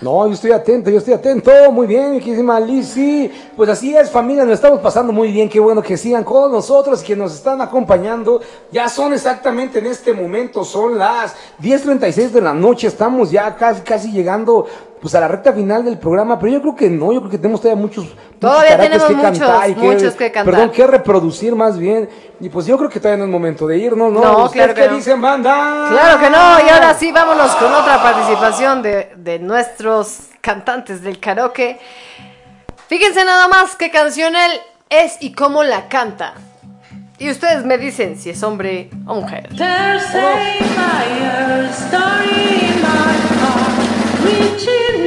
No, 0.00 0.26
yo 0.28 0.34
estoy 0.34 0.52
atento, 0.52 0.90
yo 0.90 0.98
estoy 0.98 1.14
atento. 1.14 1.50
Muy 1.72 1.88
bien, 1.88 2.20
queridísima 2.20 2.60
Lizzy. 2.60 3.32
Pues 3.56 3.68
así 3.68 3.96
es, 3.96 4.10
familia, 4.10 4.44
nos 4.44 4.54
estamos 4.54 4.78
pasando 4.78 5.12
muy 5.12 5.32
bien. 5.32 5.48
Qué 5.48 5.58
bueno 5.58 5.82
que 5.82 5.96
sigan 5.96 6.22
con 6.22 6.52
nosotros, 6.52 7.02
que 7.02 7.16
nos 7.16 7.34
están 7.34 7.60
acompañando. 7.60 8.40
Ya 8.70 8.88
son 8.88 9.12
exactamente 9.12 9.80
en 9.80 9.86
este 9.86 10.12
momento, 10.12 10.62
son 10.62 10.98
las 10.98 11.34
10.36 11.60 12.28
de 12.28 12.40
la 12.40 12.54
noche. 12.54 12.86
Estamos 12.86 13.32
ya 13.32 13.56
casi, 13.56 13.80
casi 13.80 14.12
llegando 14.12 14.66
pues 15.04 15.14
a 15.16 15.20
la 15.20 15.28
recta 15.28 15.52
final 15.52 15.84
del 15.84 15.98
programa, 15.98 16.38
pero 16.38 16.50
yo 16.50 16.62
creo 16.62 16.74
que 16.74 16.88
no, 16.88 17.12
yo 17.12 17.20
creo 17.20 17.30
que 17.30 17.36
tenemos 17.36 17.60
todavía 17.60 17.78
muchos, 17.78 18.06
Todavía 18.38 18.78
tenemos 18.78 19.10
muchos, 19.10 19.76
muchos 19.76 20.14
que 20.14 20.32
cantar. 20.32 20.54
Perdón, 20.54 20.70
que 20.70 20.86
reproducir 20.86 21.54
más 21.54 21.76
bien. 21.76 22.08
Y 22.40 22.48
pues 22.48 22.64
yo 22.64 22.78
creo 22.78 22.88
que 22.88 22.98
todavía 23.00 23.18
no 23.18 23.24
es 23.24 23.30
momento 23.30 23.66
de 23.66 23.76
irnos, 23.76 24.10
¿no? 24.10 24.20
No, 24.22 24.44
¿Ustedes 24.44 24.52
claro 24.52 24.74
que 24.74 24.80
qué 24.80 24.88
no. 24.88 24.96
dicen, 24.96 25.20
banda? 25.20 25.88
Claro 25.90 26.20
que 26.20 26.30
no, 26.30 26.66
y 26.66 26.70
ahora 26.70 26.94
sí 26.94 27.12
vámonos 27.12 27.54
con 27.56 27.70
otra 27.70 28.02
participación 28.02 28.80
de, 28.80 29.12
de 29.16 29.38
nuestros 29.40 30.20
cantantes 30.40 31.02
del 31.02 31.20
karaoke. 31.20 31.78
Fíjense 32.86 33.26
nada 33.26 33.46
más 33.48 33.76
qué 33.76 33.90
canción 33.90 34.34
él 34.34 34.52
es 34.88 35.18
y 35.20 35.34
cómo 35.34 35.64
la 35.64 35.88
canta. 35.88 36.32
Y 37.18 37.30
ustedes 37.30 37.66
me 37.66 37.76
dicen 37.76 38.18
si 38.18 38.30
es 38.30 38.42
hombre 38.42 38.88
o 39.06 39.16
mujer. 39.16 39.50
There's 39.54 40.02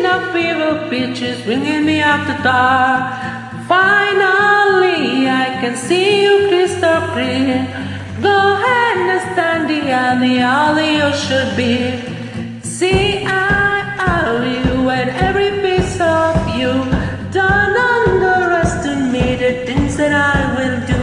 heart, 0.06 0.24
up 0.24 0.34
fever 0.34 0.90
pitches, 0.90 1.42
bringing 1.44 1.86
me 1.86 2.00
the 2.00 2.38
dark. 2.44 3.14
Finally, 3.68 5.28
I 5.28 5.58
can 5.62 5.76
see 5.76 6.24
you 6.24 6.48
crystal 6.48 7.02
clear. 7.14 7.68
Go 8.22 8.54
ahead 8.56 8.98
and 8.98 9.22
stand 9.34 9.70
the 9.70 9.92
alley, 9.92 10.40
alley 10.40 10.98
you 10.98 11.14
should 11.14 11.56
be. 11.56 12.62
See, 12.62 13.26
I 13.26 13.96
owe 14.00 14.44
you 14.44 14.90
and 14.90 15.10
every 15.10 15.52
piece 15.62 16.00
of 16.00 16.36
you. 16.58 16.72
Don't 17.32 17.78
underestimate 17.94 19.40
the 19.40 19.66
things 19.66 19.98
that 19.98 20.14
I 20.14 20.56
will 20.56 20.88
do. 20.88 20.97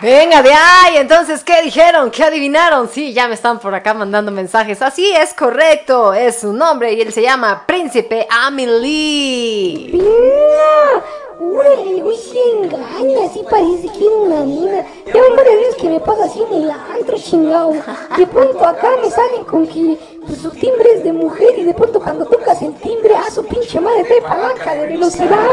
Venga 0.00 0.42
de 0.42 0.52
ahí, 0.52 0.96
entonces, 0.96 1.42
¿qué 1.42 1.60
dijeron? 1.60 2.12
¿Qué 2.12 2.22
adivinaron? 2.22 2.88
Sí, 2.88 3.12
ya 3.12 3.26
me 3.26 3.34
están 3.34 3.58
por 3.58 3.74
acá 3.74 3.94
mandando 3.94 4.30
mensajes. 4.30 4.80
Así 4.80 5.12
es 5.12 5.34
correcto, 5.34 6.14
es 6.14 6.38
su 6.38 6.52
nombre 6.52 6.92
y 6.92 7.00
él 7.00 7.12
se 7.12 7.20
llama 7.20 7.64
Príncipe 7.66 8.24
Amelie. 8.30 10.00
Órale, 11.40 12.00
güey, 12.00 12.16
se 12.16 12.38
engaña, 12.52 13.26
así 13.26 13.44
parece 13.50 13.88
que 13.98 14.06
era 14.06 14.16
una 14.16 14.40
mina. 14.40 14.86
Ya 15.06 15.20
van 15.20 15.36
varias 15.36 15.56
veces 15.56 15.74
que 15.76 15.88
me 15.88 15.98
pasa 15.98 16.24
así 16.26 16.44
en 16.48 16.62
el 16.62 16.70
antro, 16.70 17.16
chingado. 17.16 17.72
De 18.16 18.26
pronto 18.26 18.64
acá 18.64 18.90
me 19.02 19.10
salen 19.10 19.44
con 19.44 19.66
que 19.66 19.98
pues 20.28 20.42
su 20.42 20.50
timbre 20.50 20.92
es 20.94 21.02
de 21.04 21.12
mujer 21.12 21.58
y 21.58 21.64
de 21.64 21.72
pronto 21.72 21.98
cuando 21.98 22.26
tocas 22.26 22.60
el 22.60 22.74
timbre, 22.74 23.16
a 23.16 23.30
su 23.30 23.44
pinche 23.46 23.80
madre 23.80 24.04
trae 24.04 24.20
palanca 24.20 24.74
de 24.74 24.86
velocidad. 24.86 25.38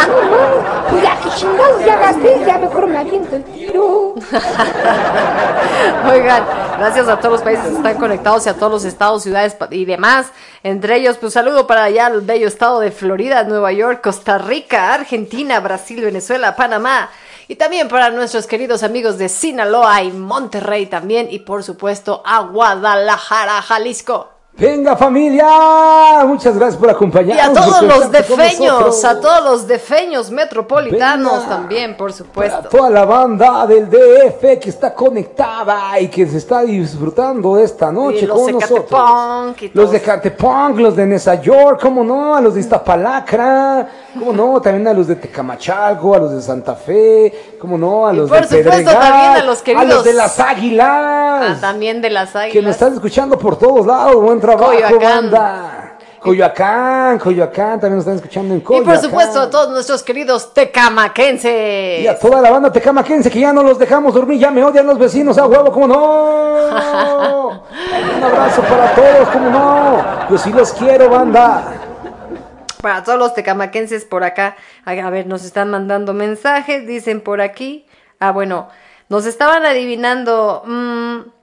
No, 0.00 0.22
no, 0.22 0.88
pues 0.88 1.02
ya 1.02 1.20
que 1.20 1.28
chingados 1.30 1.84
ya 1.84 1.96
gasté, 1.98 2.42
ya 2.44 2.58
mejor 2.58 2.86
me 2.86 2.98
aviento 2.98 3.36
el 3.36 3.44
tiro. 3.44 4.14
Oigan, 6.10 6.44
gracias 6.78 7.06
a 7.06 7.18
todos 7.18 7.32
los 7.34 7.42
países 7.42 7.66
que 7.66 7.76
están 7.76 7.96
conectados 7.96 8.46
y 8.46 8.48
a 8.48 8.54
todos 8.54 8.72
los 8.72 8.84
estados, 8.84 9.22
ciudades 9.22 9.56
y 9.70 9.84
demás. 9.84 10.32
Entre 10.62 10.96
ellos, 10.96 11.16
pues 11.18 11.34
saludo 11.34 11.66
para 11.66 11.84
allá 11.84 12.06
al 12.06 12.22
bello 12.22 12.48
estado 12.48 12.80
de 12.80 12.90
Florida, 12.90 13.44
Nueva 13.44 13.72
York, 13.72 14.00
Costa 14.02 14.38
Rica, 14.38 14.94
Argentina, 14.94 15.60
Brasil, 15.60 16.00
Venezuela, 16.00 16.56
Panamá. 16.56 17.10
Y 17.50 17.56
también 17.56 17.88
para 17.88 18.10
nuestros 18.10 18.46
queridos 18.46 18.84
amigos 18.84 19.18
de 19.18 19.28
Sinaloa 19.28 20.04
y 20.04 20.12
Monterrey 20.12 20.86
también. 20.86 21.26
Y 21.32 21.40
por 21.40 21.64
supuesto 21.64 22.22
a 22.24 22.42
Guadalajara, 22.42 23.60
Jalisco. 23.60 24.39
Venga 24.60 24.94
familia, 24.94 26.22
muchas 26.26 26.54
gracias 26.54 26.76
por 26.78 26.88
Y 26.88 26.92
acompañarnos. 26.92 27.56
a 27.56 27.60
todos 27.62 27.82
los 27.82 28.12
defeños, 28.12 29.04
a 29.06 29.18
todos 29.18 29.42
los 29.44 29.66
defeños 29.66 30.30
metropolitanos 30.30 31.32
Venga. 31.44 31.48
también, 31.48 31.96
por 31.96 32.12
supuesto. 32.12 32.68
toda 32.68 32.90
la 32.90 33.06
banda 33.06 33.66
del 33.66 33.88
DF 33.88 34.58
que 34.60 34.68
está 34.68 34.92
conectada 34.94 35.98
y 35.98 36.08
que 36.08 36.26
se 36.26 36.36
está 36.36 36.60
disfrutando 36.60 37.58
esta 37.58 37.90
noche 37.90 38.18
Y 38.24 38.26
los 38.26 38.36
con 38.36 38.46
de 38.48 38.52
nosotros. 38.52 38.86
Catepunk 38.90 39.62
y 39.62 39.70
los 39.72 39.90
de 39.92 40.00
Catepunk, 40.02 40.78
los 40.78 40.94
de 40.96 41.06
Nesa 41.06 41.36
York, 41.40 41.80
cómo 41.80 42.04
no, 42.04 42.34
a 42.34 42.40
los 42.42 42.52
de 42.54 42.60
Iztapalacra, 42.60 43.88
cómo 44.12 44.32
no, 44.34 44.60
también 44.60 44.86
a 44.88 44.92
los 44.92 45.06
de 45.06 45.16
Tecamachalco, 45.16 46.14
a 46.14 46.18
los 46.18 46.32
de 46.32 46.42
Santa 46.42 46.74
Fe, 46.74 47.54
cómo 47.58 47.78
no, 47.78 48.06
a 48.06 48.12
Y 48.12 48.16
los 48.16 48.28
por 48.28 48.40
de 48.40 48.44
supuesto 48.58 48.70
Pedregal, 48.70 48.94
también 48.94 49.42
a 49.42 49.44
los 49.44 49.62
queridos- 49.62 49.84
a 49.84 49.88
los 49.94 50.04
de 50.04 50.12
las 50.12 50.38
Águilas. 50.38 50.86
Ah, 50.90 51.56
también 51.62 52.02
de 52.02 52.10
las 52.10 52.32
que 52.32 52.36
nos 52.36 52.44
águilas. 52.50 52.72
están 52.74 52.92
escuchando 52.92 53.38
por 53.38 53.56
todos 53.58 53.86
lados. 53.86 54.16
Buen 54.16 54.38
trabajo, 54.38 54.49
Coyoacán. 54.56 55.00
banda. 55.30 55.76
Coyoacán, 56.20 57.18
Coyoacán, 57.18 57.80
también 57.80 57.94
nos 57.96 58.00
están 58.02 58.16
escuchando 58.16 58.52
en 58.52 58.60
Y 58.60 58.62
Coyoacán. 58.62 58.94
por 58.94 59.02
supuesto 59.02 59.40
a 59.40 59.48
todos 59.48 59.70
nuestros 59.70 60.02
queridos 60.02 60.52
tecamaquenses. 60.52 62.00
Y 62.02 62.06
a 62.06 62.18
toda 62.18 62.42
la 62.42 62.50
banda 62.50 62.70
tecamaquense 62.70 63.30
que 63.30 63.40
ya 63.40 63.54
no 63.54 63.62
los 63.62 63.78
dejamos 63.78 64.12
dormir, 64.12 64.38
ya 64.38 64.50
me 64.50 64.62
odian 64.62 64.86
los 64.86 64.98
vecinos, 64.98 65.38
a 65.38 65.46
huevo, 65.46 65.72
¿cómo 65.72 65.86
no? 65.88 66.60
Un 68.16 68.22
abrazo 68.22 68.60
para 68.62 68.94
todos, 68.94 69.28
¿cómo 69.32 69.48
no? 69.50 70.28
Yo 70.28 70.36
sí 70.36 70.52
los 70.52 70.72
quiero, 70.74 71.08
banda. 71.08 71.72
Para 72.82 73.02
todos 73.02 73.18
los 73.18 73.32
tecamaquenses 73.34 74.04
por 74.04 74.22
acá. 74.22 74.56
A 74.84 74.90
a 74.90 75.10
ver, 75.10 75.26
nos 75.26 75.44
están 75.44 75.70
mandando 75.70 76.12
mensajes, 76.12 76.86
dicen 76.86 77.22
por 77.22 77.40
aquí. 77.40 77.86
Ah, 78.18 78.32
bueno, 78.32 78.68
nos 79.08 79.24
estaban 79.26 79.64
adivinando. 79.64 80.62
mm, 80.66 81.39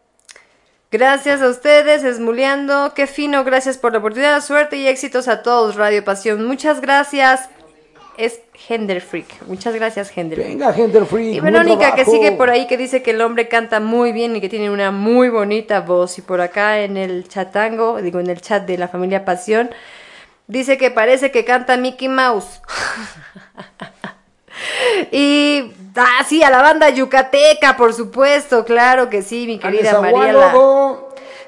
gracias 0.91 1.41
a 1.41 1.49
ustedes, 1.49 2.03
esmuleando. 2.03 2.93
Qué 2.93 3.07
fino, 3.07 3.43
gracias 3.43 3.77
por 3.77 3.91
la 3.91 3.99
oportunidad, 3.99 4.41
suerte 4.41 4.77
y 4.77 4.87
éxitos 4.87 5.27
a 5.27 5.41
todos, 5.41 5.75
Radio 5.75 6.03
Pasión. 6.03 6.45
Muchas 6.45 6.81
gracias. 6.81 7.49
Es 8.17 8.41
Gender 8.53 8.99
Freak. 8.99 9.43
Muchas 9.45 9.75
gracias, 9.75 10.09
Gender 10.09 10.39
Freak. 10.39 10.57
Venga, 10.57 10.73
gente 10.73 11.05
free. 11.05 11.35
Y 11.35 11.39
Verónica 11.39 11.93
que 11.93 12.03
sigue 12.03 12.31
por 12.31 12.49
ahí 12.49 12.65
que 12.65 12.75
dice 12.75 13.03
que 13.03 13.11
el 13.11 13.21
hombre 13.21 13.47
canta 13.47 13.79
muy 13.79 14.11
bien 14.11 14.35
y 14.35 14.41
que 14.41 14.49
tiene 14.49 14.71
una 14.71 14.89
muy 14.89 15.29
bonita 15.29 15.81
voz. 15.81 16.17
Y 16.17 16.23
por 16.23 16.41
acá 16.41 16.79
en 16.79 16.97
el 16.97 17.27
chatango, 17.27 18.01
digo 18.01 18.19
en 18.19 18.31
el 18.31 18.41
chat 18.41 18.65
de 18.65 18.79
la 18.79 18.87
familia 18.87 19.23
Pasión, 19.23 19.69
dice 20.47 20.79
que 20.79 20.89
parece 20.89 21.29
que 21.29 21.45
canta 21.45 21.77
Mickey 21.77 22.07
Mouse. 22.07 22.61
y 25.11 25.71
ah, 25.97 26.23
sí, 26.27 26.43
a 26.43 26.49
la 26.49 26.61
banda 26.61 26.89
yucateca, 26.89 27.75
por 27.77 27.93
supuesto, 27.93 28.65
claro 28.65 29.09
que 29.09 29.21
sí, 29.21 29.45
mi 29.47 29.59
querida 29.59 29.99
Mariela. 30.01 30.53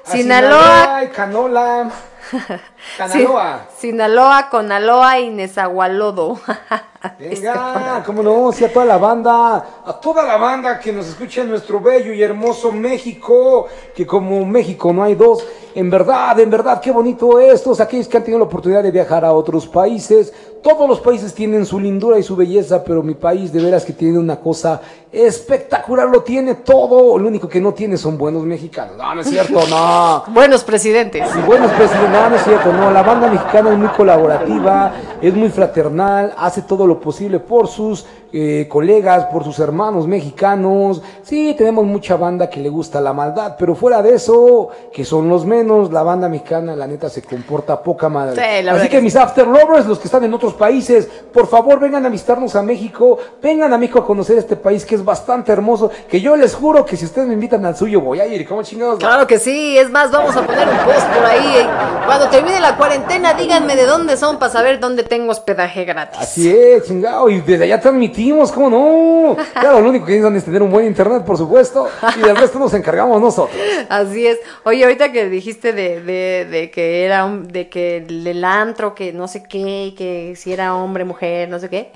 Sinaloa. 0.04 1.04
y 1.04 1.08
Canola. 1.08 1.90
Canaloa. 2.98 3.66
Sinaloa, 3.78 4.48
Conaloa 4.50 5.18
y 5.18 5.30
Nezahualodo. 5.30 6.40
Venga, 7.18 8.02
cómo 8.06 8.22
no, 8.22 8.52
sí, 8.52 8.62
a 8.64 8.72
toda 8.72 8.84
la 8.84 8.98
banda, 8.98 9.56
a 9.84 10.00
toda 10.00 10.22
la 10.22 10.36
banda 10.36 10.78
que 10.78 10.92
nos 10.92 11.08
escucha 11.08 11.40
en 11.40 11.48
nuestro 11.48 11.80
bello 11.80 12.12
y 12.12 12.22
hermoso 12.22 12.72
México, 12.72 13.68
que 13.94 14.06
como 14.06 14.44
México 14.44 14.92
no 14.92 15.02
hay 15.02 15.14
dos, 15.14 15.42
en 15.74 15.88
verdad, 15.88 16.38
en 16.40 16.50
verdad, 16.50 16.80
qué 16.80 16.90
bonito 16.90 17.38
estos, 17.38 17.80
aquellos 17.80 18.06
que 18.06 18.18
han 18.18 18.24
tenido 18.24 18.40
la 18.40 18.44
oportunidad 18.44 18.82
de 18.82 18.90
viajar 18.90 19.24
a 19.24 19.32
otros 19.32 19.66
países, 19.66 20.32
todos 20.62 20.86
los 20.88 21.00
países 21.00 21.32
tienen 21.32 21.64
su 21.64 21.80
lindura 21.80 22.18
y 22.18 22.22
su 22.22 22.36
belleza, 22.36 22.84
pero 22.84 23.02
mi 23.02 23.14
país 23.14 23.52
de 23.52 23.62
veras 23.62 23.84
que 23.84 23.92
tiene 23.92 24.18
una 24.18 24.36
cosa 24.36 24.80
espectacular, 25.10 26.08
lo 26.08 26.22
tiene 26.22 26.56
todo, 26.56 27.18
lo 27.18 27.28
único 27.28 27.48
que 27.48 27.60
no 27.60 27.72
tiene 27.72 27.96
son 27.96 28.18
buenos 28.18 28.44
mexicanos, 28.44 28.96
no, 28.96 29.14
no 29.14 29.20
es 29.22 29.28
cierto, 29.28 29.60
no. 29.68 30.24
Buenos 30.32 30.62
presidentes. 30.62 31.28
Y 31.36 31.40
bueno, 31.42 31.66
presidente, 31.68 32.10
no, 32.10 32.30
no 32.30 32.36
es 32.36 32.44
cierto, 32.44 32.72
no, 32.72 32.90
la 32.90 33.02
banda 33.02 33.28
mexicana 33.28 33.72
es 33.72 33.78
muy 33.78 33.88
colaborativa, 33.88 34.92
es 35.20 35.34
muy 35.34 35.48
fraternal, 35.48 36.34
hace 36.36 36.62
todo 36.62 36.86
lo 36.86 36.89
posible 36.98 37.38
por 37.38 37.68
sus 37.68 38.06
eh, 38.32 38.66
colegas, 38.68 39.26
por 39.26 39.44
sus 39.44 39.58
hermanos 39.58 40.06
mexicanos. 40.06 41.02
Sí, 41.22 41.54
tenemos 41.56 41.84
mucha 41.84 42.16
banda 42.16 42.48
que 42.48 42.60
le 42.60 42.68
gusta 42.68 43.00
la 43.00 43.12
maldad, 43.12 43.56
pero 43.58 43.74
fuera 43.74 44.02
de 44.02 44.14
eso, 44.14 44.68
que 44.92 45.04
son 45.04 45.28
los 45.28 45.44
menos, 45.44 45.92
la 45.92 46.02
banda 46.02 46.28
mexicana, 46.28 46.76
la 46.76 46.86
neta, 46.86 47.08
se 47.08 47.22
comporta 47.22 47.82
poca 47.82 48.08
madre. 48.08 48.36
Sí, 48.36 48.68
Así 48.68 48.88
que 48.88 48.90
que 48.96 49.00
mis 49.00 49.16
after 49.16 49.46
lovers, 49.46 49.86
los 49.86 49.98
que 49.98 50.06
están 50.06 50.24
en 50.24 50.34
otros 50.34 50.54
países, 50.54 51.08
por 51.32 51.46
favor 51.46 51.80
vengan 51.80 52.04
a 52.06 52.08
visitarnos 52.08 52.54
a 52.56 52.62
México, 52.62 53.18
vengan 53.42 53.72
a 53.72 53.78
México 53.78 54.00
a 54.00 54.06
conocer 54.06 54.38
este 54.38 54.56
país 54.56 54.84
que 54.84 54.94
es 54.94 55.04
bastante 55.04 55.52
hermoso, 55.52 55.90
que 56.08 56.20
yo 56.20 56.36
les 56.36 56.54
juro 56.54 56.84
que 56.84 56.96
si 56.96 57.04
ustedes 57.04 57.28
me 57.28 57.34
invitan 57.34 57.64
al 57.64 57.76
suyo 57.76 58.00
voy 58.00 58.20
a 58.20 58.26
ir, 58.26 58.46
¿cómo 58.46 58.62
chingados? 58.62 58.98
Claro 58.98 59.26
que 59.26 59.38
sí, 59.38 59.76
es 59.78 59.90
más, 59.90 60.10
vamos 60.10 60.36
a 60.36 60.46
poner 60.46 60.68
un 60.68 60.76
post 60.78 61.06
por 61.14 61.24
ahí. 61.24 61.66
Cuando 62.06 62.28
termine 62.28 62.60
la 62.60 62.76
cuarentena, 62.76 63.34
díganme 63.34 63.76
de 63.76 63.86
dónde 63.86 64.16
son 64.16 64.38
para 64.38 64.52
saber 64.52 64.80
dónde 64.80 65.02
tengo 65.02 65.32
hospedaje 65.32 65.84
gratis. 65.84 66.20
Así 66.20 66.50
es, 66.50 66.84
chingado, 66.84 67.28
y 67.28 67.40
desde 67.40 67.64
allá 67.64 67.80
transmitimos, 68.20 68.52
¿cómo 68.52 68.70
no? 68.70 69.36
Claro, 69.52 69.80
lo 69.80 69.90
único 69.90 70.06
que 70.06 70.12
necesitan 70.12 70.36
es 70.36 70.44
tener 70.44 70.62
un 70.62 70.70
buen 70.70 70.86
internet, 70.86 71.24
por 71.24 71.36
supuesto, 71.36 71.88
y 72.16 72.20
del 72.20 72.36
resto 72.36 72.58
nos 72.58 72.72
encargamos 72.74 73.20
nosotros. 73.20 73.60
Así 73.88 74.26
es. 74.26 74.38
Oye, 74.64 74.84
ahorita 74.84 75.12
que 75.12 75.28
dijiste 75.28 75.72
de, 75.72 76.00
de, 76.02 76.46
de 76.50 76.70
que 76.70 77.04
era 77.04 77.24
un, 77.24 77.48
de 77.48 77.68
que 77.68 77.98
el, 77.98 78.26
el 78.26 78.44
antro, 78.44 78.94
que 78.94 79.12
no 79.12 79.28
sé 79.28 79.42
qué, 79.44 79.94
que 79.96 80.34
si 80.36 80.52
era 80.52 80.74
hombre, 80.74 81.04
mujer, 81.04 81.48
no 81.48 81.58
sé 81.58 81.68
qué. 81.68 81.92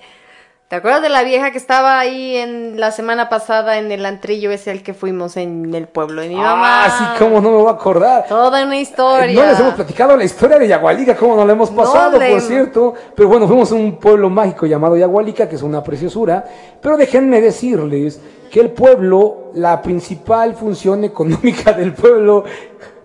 ¿Te 0.68 0.76
acuerdas 0.76 1.02
de 1.02 1.08
la 1.10 1.22
vieja 1.22 1.50
que 1.52 1.58
estaba 1.58 1.98
ahí 2.00 2.36
en 2.36 2.80
la 2.80 2.90
semana 2.90 3.28
pasada 3.28 3.78
en 3.78 3.92
el 3.92 4.04
antrillo 4.06 4.50
ese 4.50 4.70
al 4.70 4.82
que 4.82 4.94
fuimos 4.94 5.36
en 5.36 5.72
el 5.74 5.86
pueblo 5.86 6.22
de 6.22 6.30
mi 6.30 6.36
mamá? 6.36 6.86
Ah, 6.86 6.90
sí, 6.98 7.04
cómo 7.22 7.40
no 7.40 7.50
me 7.50 7.56
voy 7.58 7.68
a 7.68 7.72
acordar. 7.72 8.26
Toda 8.26 8.64
una 8.64 8.78
historia. 8.78 9.40
No 9.44 9.46
les 9.50 9.60
hemos 9.60 9.74
platicado 9.74 10.16
la 10.16 10.24
historia 10.24 10.58
de 10.58 10.66
Yagualica, 10.66 11.14
cómo 11.16 11.36
no 11.36 11.44
la 11.44 11.52
hemos 11.52 11.70
pasado, 11.70 12.18
le- 12.18 12.30
por 12.30 12.40
cierto. 12.40 12.94
Pero 13.14 13.28
bueno, 13.28 13.46
fuimos 13.46 13.70
a 13.70 13.74
un 13.74 13.98
pueblo 13.98 14.30
mágico 14.30 14.64
llamado 14.66 14.96
Yagualica, 14.96 15.48
que 15.48 15.56
es 15.56 15.62
una 15.62 15.82
preciosura. 15.84 16.42
Pero 16.80 16.96
déjenme 16.96 17.40
decirles 17.42 18.18
que 18.50 18.60
el 18.60 18.70
pueblo, 18.70 19.50
la 19.54 19.80
principal 19.82 20.54
función 20.54 21.04
económica 21.04 21.72
del 21.74 21.92
pueblo, 21.92 22.42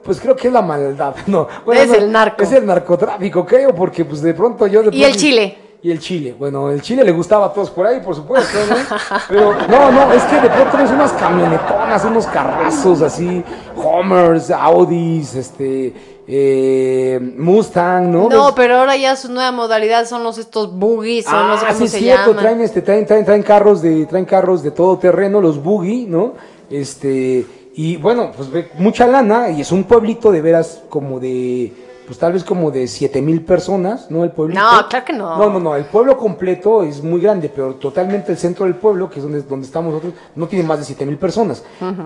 pues 0.01 0.19
creo 0.21 0.35
que 0.35 0.47
es 0.47 0.53
la 0.53 0.61
maldad. 0.61 1.13
No, 1.27 1.47
bueno, 1.65 1.81
Es 1.81 1.89
no, 1.89 1.95
el 1.95 2.11
narco. 2.11 2.41
Es 2.41 2.51
el 2.53 2.65
narcotráfico, 2.65 3.45
creo, 3.45 3.75
porque 3.75 4.05
pues 4.05 4.21
de 4.21 4.33
pronto 4.33 4.65
yo... 4.65 4.81
de 4.81 4.95
Y 4.95 5.03
el 5.03 5.09
pronto- 5.11 5.19
chile. 5.19 5.57
Y 5.81 5.91
el 5.91 5.99
chile, 5.99 6.35
bueno, 6.37 6.69
el 6.71 6.81
chile 6.81 7.05
le 7.05 7.11
gustaba 7.13 7.45
a 7.45 7.53
todos 7.53 7.69
por 7.69 7.87
ahí, 7.87 8.01
por 8.01 8.13
supuesto, 8.13 8.57
¿no? 8.69 8.75
Pero 9.29 9.53
no, 9.69 9.91
no, 9.93 10.11
es 10.11 10.23
que 10.23 10.35
de 10.41 10.49
pronto 10.49 10.77
ves 10.77 10.91
unas 10.91 11.13
camionetonas, 11.13 12.03
unos 12.03 12.25
carrazos 12.27 13.01
así, 13.01 13.41
Homers, 13.77 14.51
Audis, 14.51 15.35
este, 15.35 15.93
eh, 16.27 17.17
Mustang, 17.37 18.11
¿no? 18.11 18.27
No, 18.27 18.45
Ves- 18.47 18.53
pero 18.57 18.79
ahora 18.79 18.97
ya 18.97 19.15
su 19.15 19.31
nueva 19.31 19.53
modalidad 19.53 20.05
son 20.05 20.21
los 20.25 20.37
estos 20.37 20.69
boogies, 20.77 21.23
son 21.23 21.47
no 21.47 21.57
sé 21.57 21.63
Ah, 21.65 21.69
cómo 21.69 21.79
sí 21.79 21.85
es 21.85 21.91
se 21.91 21.99
cierto, 21.99 22.27
llaman. 22.31 22.43
traen 22.43 22.61
este, 22.61 22.81
traen, 22.81 23.05
traen, 23.05 23.23
traen 23.23 23.43
carros 23.43 23.81
de, 23.81 24.05
traen 24.05 24.25
carros 24.25 24.61
de 24.61 24.71
todo 24.71 24.97
terreno, 24.97 25.39
los 25.39 25.63
buggy, 25.63 26.07
¿no? 26.07 26.33
Este, 26.69 27.45
y 27.75 27.95
bueno, 27.95 28.31
pues 28.35 28.49
mucha 28.77 29.07
lana, 29.07 29.49
y 29.49 29.61
es 29.61 29.71
un 29.71 29.85
pueblito 29.85 30.29
de 30.29 30.41
veras 30.41 30.81
como 30.89 31.21
de, 31.21 31.71
pues 32.09 32.17
tal 32.17 32.33
vez 32.33 32.43
como 32.43 32.71
de 32.71 32.87
siete 32.87 33.21
mil 33.21 33.45
personas, 33.45 34.09
¿no? 34.09 34.23
El 34.23 34.31
pueblito. 34.31 34.59
No, 34.59 34.89
claro 34.89 35.05
que 35.05 35.13
no. 35.13 35.37
No, 35.37 35.49
no, 35.51 35.59
no, 35.59 35.75
el 35.75 35.85
pueblo 35.85 36.17
completo 36.17 36.81
es 36.81 37.03
muy 37.03 37.21
grande, 37.21 37.51
pero 37.55 37.75
totalmente 37.75 38.31
el 38.31 38.37
centro 38.39 38.65
del 38.65 38.73
pueblo, 38.73 39.11
que 39.11 39.19
es 39.19 39.23
donde, 39.23 39.43
donde 39.43 39.67
estamos 39.67 39.93
nosotros, 39.93 40.15
no 40.35 40.47
tiene 40.47 40.65
más 40.65 40.79
de 40.79 40.85
siete 40.85 41.05
mil 41.05 41.17
personas. 41.17 41.63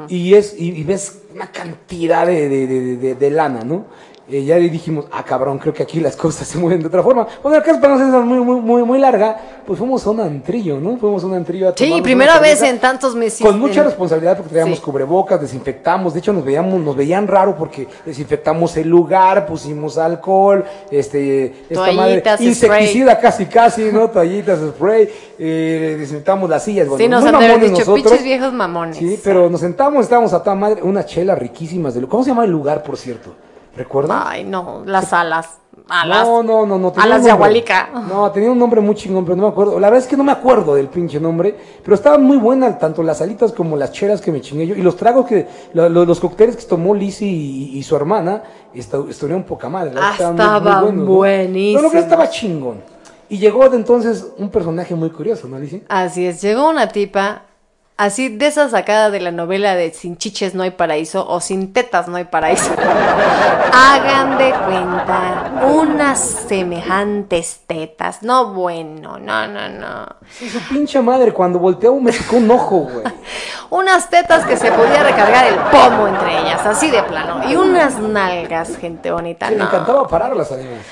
Y 0.10 0.34
es, 0.34 0.60
y, 0.60 0.72
y 0.72 0.84
ves 0.84 1.22
una 1.34 1.48
cantidad 1.54 2.28
de, 2.28 2.50
de, 2.50 2.68
de, 2.68 2.98
de- 2.98 3.16
de 3.16 3.30
lana, 3.32 3.64
¿no? 3.64 3.86
Eh, 4.30 4.46
ya 4.46 4.56
dijimos, 4.56 5.04
ah, 5.12 5.22
cabrón, 5.26 5.60
creo 5.60 5.74
que 5.74 5.84
aquí 5.84 6.00
las 6.00 6.16
cosas 6.16 6.48
se 6.48 6.58
mueven 6.58 6.80
de 6.80 6.88
otra 6.88 7.04
forma. 7.04 7.28
Bueno, 7.42 7.58
el 7.58 7.64
caso 7.64 7.82
para 7.82 7.98
no 7.98 8.00
ser 8.00 8.24
muy, 8.24 8.40
muy, 8.40 8.62
muy, 8.62 8.84
muy 8.84 8.98
larga, 8.98 9.38
pues 9.68 9.78
fuimos 9.78 10.08
a 10.08 10.12
un 10.12 10.22
antrillo, 10.22 10.80
¿no? 10.80 10.96
Fuimos 10.96 11.24
a 11.24 11.28
un 11.28 11.34
antrillo 11.34 11.68
a 11.68 11.74
Sí, 11.76 12.00
primera 12.02 12.40
vez 12.40 12.62
en 12.62 12.80
tantos 12.80 13.16
meses. 13.16 13.46
Con 13.46 13.60
mucha 13.60 13.84
responsabilidad 13.84 14.38
porque 14.38 14.52
traíamos 14.52 14.78
Sí. 14.78 14.84
cubrebocas, 14.86 15.42
desinfectamos, 15.42 16.14
de 16.14 16.20
hecho 16.20 16.32
nos 16.32 16.46
veíamos, 16.46 16.80
nos 16.80 16.96
veían 16.96 17.28
raro 17.28 17.54
porque 17.58 17.86
desinfectamos 18.06 18.78
el 18.78 18.88
lugar, 18.88 19.46
pusimos 19.46 19.98
alcohol, 19.98 20.64
este, 20.90 21.66
esta 21.70 21.92
madre, 21.92 22.22
Toallitas, 22.22 22.40
insecticida 22.40 23.20
casi 23.20 23.46
casi, 23.48 23.92
¿no? 23.92 24.10
Toallitas, 24.10 24.58
spray, 24.70 25.10
eh, 25.38 25.98
desinfectamos 26.00 26.50
las 26.50 26.64
sillas, 26.64 26.88
bueno, 26.88 27.04
Sí, 27.04 27.10
nos 27.10 27.26
han 27.26 27.60
dicho, 27.60 27.72
nosotros. 27.72 27.96
pinches 27.96 28.24
viejos 28.24 28.54
mamones. 28.54 28.96
Sí, 28.96 29.20
pero 29.22 29.50
nos 29.50 29.60
sentamos, 29.60 30.04
estábamos 30.04 30.32
a 30.32 30.42
toda 30.42 30.56
madre, 30.56 30.82
unas 30.82 31.06
chelas 31.08 31.38
riquísimas 31.38 31.94
de 31.94 32.08
¿Cómo 32.08 32.24
se 32.24 32.30
llama 32.30 32.46
el 32.46 32.52
lugar, 32.52 32.84
por 32.84 32.96
cierto? 32.96 33.34
¿Recuerdas? 33.76 34.24
Ay, 34.26 34.44
no, 34.44 34.84
las 34.86 35.12
alas. 35.14 35.58
Alas. 35.90 36.26
No, 36.28 36.44
no, 36.44 36.66
no, 36.66 36.78
no. 36.78 36.92
tenía 36.92 37.04
Alas 37.06 37.24
de 37.26 37.32
agualica. 37.32 37.90
No, 38.08 38.32
tenía 38.32 38.50
un 38.52 38.58
nombre 38.60 38.80
muy 38.80 38.96
chingón, 38.96 39.26
pero 39.26 39.36
no 39.36 39.44
me 39.44 39.50
acuerdo. 39.50 39.80
La 39.80 39.90
verdad 39.90 40.04
es 40.04 40.08
que 40.10 40.16
no 40.16 40.24
me 40.24 40.32
acuerdo 40.32 40.76
del 40.76 40.88
pinche 40.88 41.20
nombre, 41.20 41.56
pero 41.84 41.96
estaban 41.96 42.24
muy 42.24 42.38
buenas 42.38 42.78
tanto 42.80 43.04
las 43.04 43.22
alitas 43.22 43.52
como 43.52 43.76
las 43.76 43.92
cheras 43.92 44.22
que 44.22 44.32
me 44.32 44.40
chingué 44.40 44.68
yo. 44.68 44.76
Y 44.76 44.82
los 44.82 44.96
tragos 44.96 45.26
que, 45.26 45.48
lo- 45.74 45.90
lo- 45.90 46.06
los 46.06 46.20
cócteles 46.20 46.56
que 46.56 46.64
tomó 46.64 46.94
Lizzie 46.96 47.28
y, 47.28 47.78
y 47.78 47.84
su 47.84 47.96
hermana, 47.96 48.44
estu- 48.74 49.10
estuvieron 49.10 49.44
poca 49.44 49.68
madre. 49.68 49.94
Ah, 50.00 50.12
estaban 50.14 50.36
muy- 50.36 50.46
muy 50.46 50.82
buenos, 50.84 51.06
¿no? 51.06 51.14
buenísimos. 51.16 51.94
No, 51.94 52.00
estaba 52.00 52.30
chingón. 52.30 52.82
Y 53.28 53.40
llegó 53.40 53.68
de 53.68 53.78
entonces 53.78 54.28
un 54.38 54.50
personaje 54.50 54.94
muy 54.96 55.10
curioso, 55.10 55.48
¿no, 55.48 55.58
Lizzie? 55.60 55.84
Así 55.90 56.26
es, 56.28 56.40
llegó 56.42 56.70
una 56.70 56.88
tipa, 56.88 57.42
así 57.98 58.30
de 58.30 58.48
esa 58.48 58.70
sacada 58.70 59.10
de 59.10 59.20
la 59.20 59.32
novela 59.32 59.76
de 59.76 59.92
Sin 59.92 60.18
chiches 60.18 60.56
no 60.56 60.64
hay 60.64 60.72
paraíso 60.72 61.28
o 61.28 61.40
Sin 61.40 61.74
tetas 61.74 62.08
no 62.08 62.18
hay 62.18 62.26
paraíso. 62.26 62.72
Hagan 63.74 64.38
de 64.38 64.52
cuenta, 64.52 65.52
unas 65.66 66.20
semejantes 66.20 67.62
tetas. 67.68 68.24
No, 68.24 68.54
bueno, 68.54 69.18
no, 69.18 69.48
no, 69.48 69.70
no. 69.70 70.06
Sí, 70.30 70.50
su 70.50 70.60
pinche 70.70 71.02
madre, 71.02 71.32
cuando 71.32 71.60
volteó 71.60 71.96
me 72.00 72.12
sacó 72.12 72.38
un 72.38 72.52
ojo, 72.52 72.78
güey. 72.80 73.06
Unas 73.70 74.08
tetas 74.08 74.46
que 74.46 74.56
se 74.56 74.72
podía 74.72 75.02
recargar 75.02 75.48
el 75.48 75.56
pomo 75.56 76.08
entre 76.08 76.42
ellas, 76.42 76.64
así 76.64 76.92
de 76.92 77.02
plano. 77.02 77.50
Y 77.50 77.56
unas 77.56 77.98
nalgas, 77.98 78.78
gente 78.78 79.10
bonita. 79.10 79.50
Le 79.50 79.56
no. 79.56 79.66
encantaba 79.66 80.08
pararlas, 80.08 80.52
además. 80.52 80.86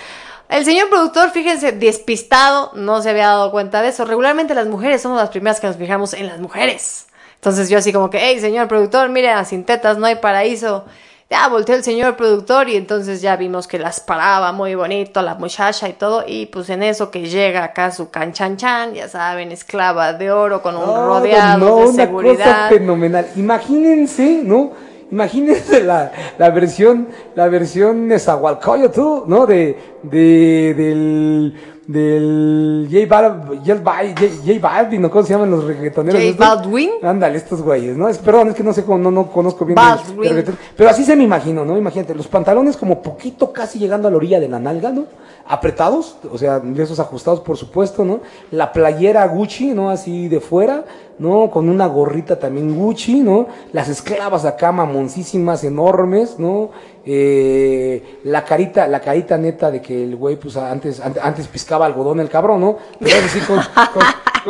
El 0.51 0.65
señor 0.65 0.89
productor, 0.89 1.31
fíjense, 1.31 1.71
despistado, 1.71 2.71
no 2.75 3.01
se 3.01 3.09
había 3.09 3.27
dado 3.27 3.51
cuenta 3.51 3.81
de 3.81 3.87
eso. 3.87 4.03
Regularmente 4.05 4.53
las 4.53 4.67
mujeres 4.67 5.01
somos 5.01 5.17
las 5.17 5.29
primeras 5.29 5.59
que 5.61 5.67
nos 5.67 5.77
fijamos 5.77 6.13
en 6.13 6.27
las 6.27 6.39
mujeres. 6.39 7.07
Entonces 7.35 7.69
yo 7.69 7.77
así 7.77 7.93
como 7.93 8.09
que, 8.09 8.19
hey, 8.21 8.39
señor 8.39 8.67
productor, 8.67 9.09
mire, 9.09 9.29
a 9.31 9.45
sin 9.45 9.63
tetas 9.63 9.97
no 9.97 10.05
hay 10.05 10.15
paraíso. 10.15 10.83
Ya 11.29 11.47
volteó 11.47 11.75
el 11.75 11.83
señor 11.85 12.17
productor 12.17 12.67
y 12.67 12.75
entonces 12.75 13.21
ya 13.21 13.37
vimos 13.37 13.65
que 13.65 13.79
las 13.79 14.01
paraba 14.01 14.51
muy 14.51 14.75
bonito 14.75 15.21
la 15.21 15.35
muchacha 15.35 15.87
y 15.87 15.93
todo. 15.93 16.25
Y 16.27 16.47
pues 16.47 16.69
en 16.69 16.83
eso 16.83 17.09
que 17.09 17.29
llega 17.29 17.63
acá 17.63 17.89
su 17.91 18.09
canchanchan, 18.11 18.93
ya 18.93 19.07
saben, 19.07 19.53
esclava 19.53 20.11
de 20.11 20.29
oro 20.31 20.61
con 20.61 20.75
un 20.75 20.85
No, 20.85 21.07
rodeado 21.07 21.59
no, 21.59 21.65
de 21.65 21.71
una 21.71 21.85
cosa 21.85 21.95
seguridad. 21.95 22.69
fenomenal. 22.69 23.25
Imagínense, 23.37 24.41
¿no? 24.43 24.73
Imagínense 25.11 25.83
la, 25.83 26.11
la 26.37 26.49
versión, 26.51 27.09
la 27.35 27.49
versión 27.49 28.07
Nezahualcóyotl, 28.07 29.27
¿no? 29.27 29.45
De, 29.45 29.77
de, 30.03 30.73
del, 30.73 31.53
del 31.91 32.87
J 32.91 33.05
Bal- 33.07 33.59
J- 33.65 34.29
J 34.45 34.59
Balvin, 34.61 35.01
¿no? 35.01 35.09
¿Cómo 35.11 35.23
se 35.25 35.33
llaman 35.33 35.51
los 35.51 35.63
reggaetoneros? 35.63 36.21
J? 36.21 36.35
Baldwin. 36.37 36.89
Ándale, 37.03 37.37
estos 37.37 37.61
güeyes, 37.61 37.97
¿no? 37.97 38.07
Es, 38.09 38.17
perdón, 38.17 38.49
es 38.49 38.55
que 38.55 38.63
no 38.63 38.73
sé 38.73 38.83
cómo, 38.83 38.97
no, 38.97 39.11
no 39.11 39.27
conozco 39.31 39.65
bien. 39.65 39.75
Baldwin. 39.75 40.31
el- 40.31 40.37
el. 40.39 40.55
Pero 40.75 40.89
así 40.89 41.03
se 41.03 41.15
me 41.15 41.23
imagino, 41.23 41.63
¿no? 41.65 41.77
Imagínate, 41.77 42.15
los 42.15 42.27
pantalones 42.27 42.77
como 42.77 43.01
poquito 43.01 43.51
casi 43.51 43.79
llegando 43.79 44.07
a 44.07 44.11
la 44.11 44.17
orilla 44.17 44.39
de 44.39 44.47
la 44.49 44.59
nalga, 44.59 44.91
¿no? 44.91 45.05
Apretados, 45.47 46.17
o 46.31 46.37
sea, 46.37 46.59
de 46.59 46.83
esos 46.83 46.99
ajustados, 46.99 47.39
por 47.41 47.57
supuesto, 47.57 48.05
¿no? 48.05 48.19
La 48.51 48.71
playera 48.71 49.27
Gucci, 49.27 49.71
¿no? 49.71 49.89
Así 49.89 50.27
de 50.27 50.39
fuera, 50.39 50.85
¿no? 51.19 51.49
Con 51.49 51.67
una 51.67 51.87
gorrita 51.87 52.37
también 52.39 52.75
Gucci, 52.75 53.21
¿no? 53.21 53.47
Las 53.73 53.89
esclavas 53.89 54.45
acá 54.45 54.71
mamoncísimas, 54.71 55.63
enormes, 55.63 56.37
¿no? 56.39 56.69
Eh, 57.05 58.19
la 58.25 58.43
carita, 58.43 58.87
la 58.87 58.99
carita 58.99 59.37
neta 59.37 59.71
de 59.71 59.81
que 59.81 60.03
el 60.03 60.15
güey, 60.15 60.35
pues 60.35 60.55
antes, 60.57 60.99
an- 60.99 61.15
antes 61.21 61.47
piscaba 61.47 61.85
algodón 61.85 62.19
el 62.19 62.29
cabrón, 62.29 62.61
¿no? 62.61 62.77
Pero 62.99 63.15
ahora 63.15 63.27
sí 63.27 63.39
con, 63.41 63.57
con, 63.57 64.03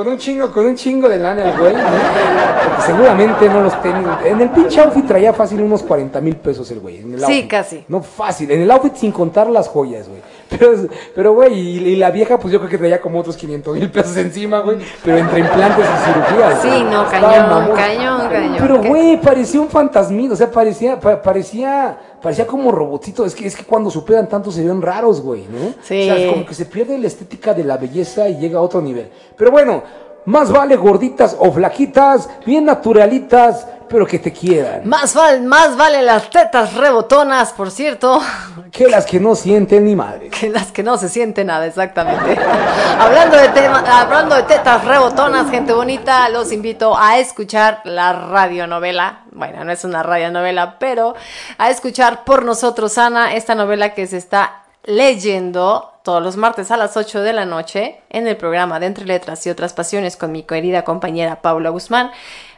con 0.04 0.08
un 0.14 0.18
chingo, 0.18 0.52
con 0.52 0.66
un 0.66 0.76
chingo 0.76 1.08
de 1.10 1.18
lana 1.18 1.50
el 1.52 1.58
güey, 1.58 1.74
¿no? 1.74 1.80
Porque 1.84 2.82
seguramente 2.86 3.48
no 3.50 3.62
los 3.62 3.82
tenía. 3.82 4.20
En 4.26 4.42
el 4.42 4.50
pinche 4.50 4.82
outfit 4.82 5.06
traía 5.08 5.34
fácil 5.34 5.62
unos 5.62 5.84
40 5.84 6.20
mil 6.22 6.36
pesos 6.38 6.70
el 6.72 6.80
güey. 6.80 7.00
en 7.02 7.14
el 7.14 7.22
Sí, 7.26 7.48
casi. 7.48 7.84
No 7.88 8.02
fácil, 8.02 8.52
en 8.52 8.62
el 8.62 8.72
outfit 8.72 8.96
sin 8.96 9.12
contar 9.12 9.50
las 9.50 9.68
joyas, 9.68 10.08
güey. 10.08 10.22
Pero, 10.52 10.74
pero 11.16 11.34
güey, 11.34 11.54
y, 11.58 11.78
y 11.92 11.96
la 11.96 12.12
vieja, 12.12 12.38
pues 12.38 12.52
yo 12.52 12.60
creo 12.60 12.70
que 12.70 12.78
traía 12.78 13.00
como 13.00 13.20
otros 13.22 13.38
500 13.38 13.74
mil 13.78 13.90
pesos 13.90 14.18
encima, 14.18 14.60
güey. 14.60 14.80
Pero 15.02 15.18
entre 15.18 15.40
implantes 15.40 15.86
y 15.86 16.06
cirugías. 16.12 16.62
Sí, 16.62 16.68
güey. 16.68 16.84
no, 16.84 17.08
cañón, 17.08 17.72
cañón, 17.74 18.30
cañón. 18.30 18.56
Pero, 18.60 18.84
güey, 18.84 19.22
parecía 19.22 19.62
un 19.62 19.70
fantasmito, 19.70 20.34
o 20.34 20.36
sea, 20.38 20.52
parecía, 20.52 21.00
pa- 21.00 21.22
parecía, 21.22 21.98
parecía 22.22 22.48
como 22.48 22.72
robotito. 22.72 23.26
Es 23.26 23.36
que, 23.36 23.48
es 23.48 23.56
que 23.56 23.64
cuando 23.64 23.90
superan 23.90 24.30
tanto 24.30 24.52
se 24.52 24.66
ven 24.66 24.82
raros, 24.82 25.22
güey, 25.22 25.48
¿no? 25.48 25.74
Sí. 25.82 26.10
O 26.10 26.16
sea, 26.16 26.30
como 26.30 26.46
que 26.46 26.54
se 26.54 26.66
pierde 26.66 26.98
la 26.98 27.08
estética 27.08 27.54
de 27.54 27.64
la 27.64 27.78
belleza 27.78 28.30
y 28.30 28.38
llega 28.38 28.60
a 28.60 28.62
otro 28.62 28.82
nivel. 28.82 29.10
Pero 29.36 29.52
bueno, 29.52 29.84
más 30.26 30.52
vale 30.52 30.76
gorditas 30.76 31.36
o 31.40 31.52
flaquitas, 31.52 32.30
bien 32.46 32.66
naturalitas, 32.66 33.66
pero 33.92 34.06
que 34.08 34.20
te 34.20 34.32
quieran. 34.32 34.88
Más, 34.88 35.14
val, 35.14 35.42
más 35.42 35.76
vale 35.76 36.02
las 36.02 36.30
tetas 36.30 36.76
rebotonas, 36.76 37.52
por 37.52 37.70
cierto, 37.70 38.22
Que 38.72 38.88
las 38.88 39.06
que 39.06 39.20
no 39.20 39.36
sienten 39.36 39.84
ni 39.84 39.96
madre. 39.98 40.30
que 40.30 40.50
las 40.50 40.72
que 40.72 40.82
no 40.82 40.98
se 40.98 41.10
sienten 41.10 41.48
nada, 41.48 41.66
exactamente. 41.66 42.40
hablando, 43.00 43.36
de 43.36 43.50
tema, 43.50 43.84
hablando 44.02 44.36
de 44.36 44.44
tetas 44.44 44.86
rebotonas, 44.86 45.52
gente 45.52 45.74
bonita, 45.74 46.30
los 46.30 46.54
invito 46.54 46.98
a 46.98 47.20
escuchar 47.20 47.82
la 47.84 48.14
radionovela. 48.14 49.24
Bueno, 49.32 49.66
no 49.66 49.72
es 49.74 49.84
una 49.84 50.04
radionovela, 50.04 50.80
pero 50.80 51.16
a 51.58 51.70
escuchar 51.70 52.24
por 52.24 52.46
nosotros, 52.46 52.98
Ana, 52.98 53.34
esta 53.36 53.56
novela 53.56 53.94
que 53.94 54.08
se 54.08 54.18
está 54.18 54.64
leyendo 54.84 55.91
todos 56.04 56.22
los 56.22 56.38
martes 56.38 56.72
a 56.72 56.78
las 56.78 56.98
8 56.98 57.22
de 57.22 57.34
la 57.34 57.46
noche 57.46 58.02
en 58.10 58.28
el 58.28 58.38
programa 58.38 58.80
de 58.80 58.88
Entre 58.88 59.06
Letras 59.06 59.46
y 59.46 59.50
otras 59.50 59.74
Pasiones 59.74 60.18
con 60.18 60.32
mi 60.32 60.44
querida 60.44 60.84
compañera 60.84 61.42
Paula 61.42 61.70
Guzmán. 61.70 62.12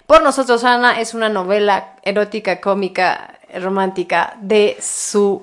Por 0.06 0.22
nosotros, 0.22 0.64
Ana 0.64 1.00
es 1.00 1.14
una 1.14 1.30
novela 1.30 1.96
erótica, 2.04 2.60
cómica, 2.62 3.40
romántica 3.54 4.36
de 4.40 4.78
su 4.82 5.42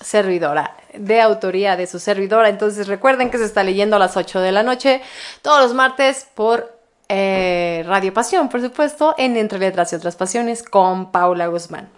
servidora, 0.00 0.76
de 0.94 1.20
autoría 1.20 1.76
de 1.76 1.86
su 1.86 1.98
servidora. 1.98 2.48
Entonces 2.48 2.86
recuerden 2.86 3.30
que 3.30 3.38
se 3.38 3.44
está 3.44 3.62
leyendo 3.62 3.96
a 3.96 3.98
las 3.98 4.16
8 4.16 4.40
de 4.40 4.52
la 4.52 4.62
noche 4.62 5.02
todos 5.42 5.62
los 5.62 5.74
martes 5.74 6.26
por 6.34 6.78
eh, 7.08 7.84
Radio 7.86 8.14
Pasión, 8.14 8.48
por 8.48 8.60
supuesto, 8.60 9.14
en 9.18 9.36
Entre 9.36 9.58
Letras 9.58 9.92
y 9.92 9.96
otras 9.96 10.16
Pasiones 10.16 10.62
con 10.62 11.10
Paula 11.12 11.48
Guzmán. 11.48 11.88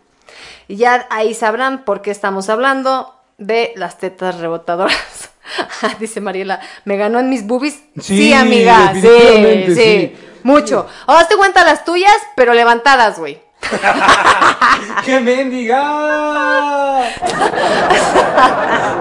Y 0.69 0.77
ya 0.77 1.07
ahí 1.11 1.35
sabrán 1.35 1.85
por 1.85 2.03
qué 2.03 2.11
estamos 2.11 2.49
hablando 2.49 3.15
de 3.39 3.73
las 3.77 3.99
tetas 3.99 4.39
rebotadoras. 4.39 5.22
Dice 5.99 6.21
Mariela, 6.21 6.61
¿me 6.85 6.97
ganó 6.97 7.19
en 7.21 7.29
mis 7.29 7.47
boobies? 7.47 7.83
Sí, 8.01 8.33
amiga, 8.33 8.93
sí, 8.95 9.01
sí, 9.01 9.75
sí. 9.75 10.17
mucho. 10.43 10.87
O 11.07 11.13
hazte 11.13 11.37
cuenta 11.37 11.65
las 11.65 11.85
tuyas, 11.85 12.17
pero 12.37 12.55
levantadas, 12.55 13.19
güey. 13.19 13.41
¡Qué 15.05 15.21
mendiga! 15.21 15.83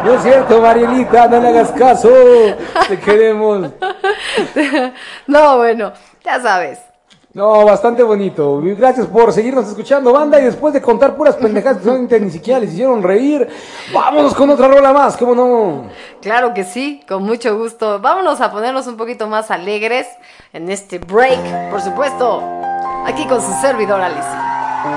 No 0.04 0.14
es 0.14 0.24
cierto, 0.24 0.62
Marielita, 0.62 1.28
no 1.28 1.40
le 1.40 1.48
hagas 1.50 1.72
caso. 1.72 2.10
Te 2.88 3.00
queremos. 3.00 3.72
No, 5.28 5.58
bueno, 5.58 5.94
ya 6.24 6.42
sabes. 6.42 6.80
No, 7.34 7.64
bastante 7.66 8.04
bonito. 8.04 8.60
Gracias 8.62 9.08
por 9.08 9.32
seguirnos 9.32 9.68
escuchando, 9.68 10.12
banda. 10.12 10.40
Y 10.40 10.44
después 10.44 10.74
de 10.74 10.82
contar 10.82 11.16
puras 11.16 11.36
pendejadas 11.36 11.78
que 11.78 11.86
solamente 11.86 12.20
ni 12.20 12.30
siquiera 12.30 12.60
les 12.60 12.74
hicieron 12.74 13.02
reír, 13.02 13.48
vámonos 13.94 14.36
con 14.36 14.50
otra 14.50 14.68
rola 14.68 14.92
más, 14.92 15.16
¿cómo 15.16 15.34
no? 15.34 15.84
Claro 16.22 16.54
que 16.54 16.66
sí, 16.66 17.02
con 17.08 17.24
mucho 17.24 17.58
gusto. 17.58 18.00
Vámonos 18.02 18.42
a 18.42 18.52
ponernos 18.52 18.86
un 18.88 18.98
poquito 18.98 19.28
más 19.28 19.50
alegres 19.50 20.08
en 20.52 20.70
este 20.70 21.00
break, 21.00 21.70
por 21.72 21.82
supuesto, 21.82 22.44
aquí 23.06 23.26
con 23.28 23.42
su 23.42 23.54
servidora 23.62 24.08
Alicia. 24.08 24.52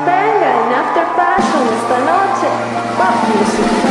Venga 0.04 0.66
en 0.66 0.74
After 0.74 1.04
Passion 1.14 1.62
esta 1.76 1.98
noche. 2.00 2.48
Vamos. 2.98 3.83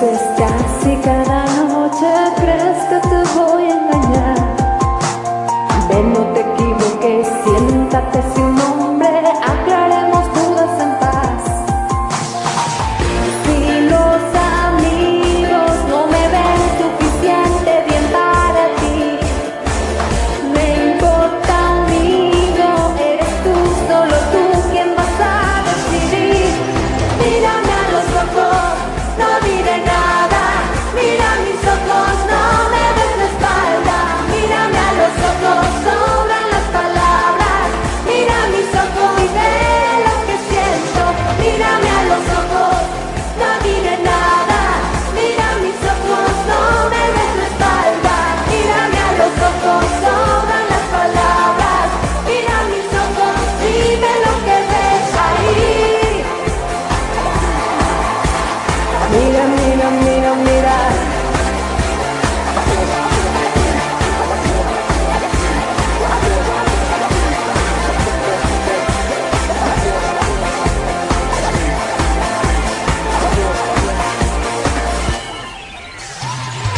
Voces 0.00 0.20
casi 0.36 0.96
cada 0.96 1.46
noche, 1.64 2.06
crees 2.36 2.78
que 2.88 3.08
te 3.08 3.38
voy 3.38 3.64
a 3.64 3.76
engañar. 3.76 4.38
Ven, 5.88 6.12
no 6.12 6.20
te 6.34 6.40
equivoques, 6.40 7.26
siéntate 7.44 8.22
sin 8.34 8.44
nombre, 8.44 8.65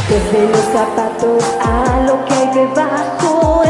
De 0.08 0.48
los 0.48 0.60
zapatos 0.72 1.44
a 1.60 2.00
lo 2.06 2.24
que 2.24 2.32
hay 2.32 2.46
debajo, 2.54 3.62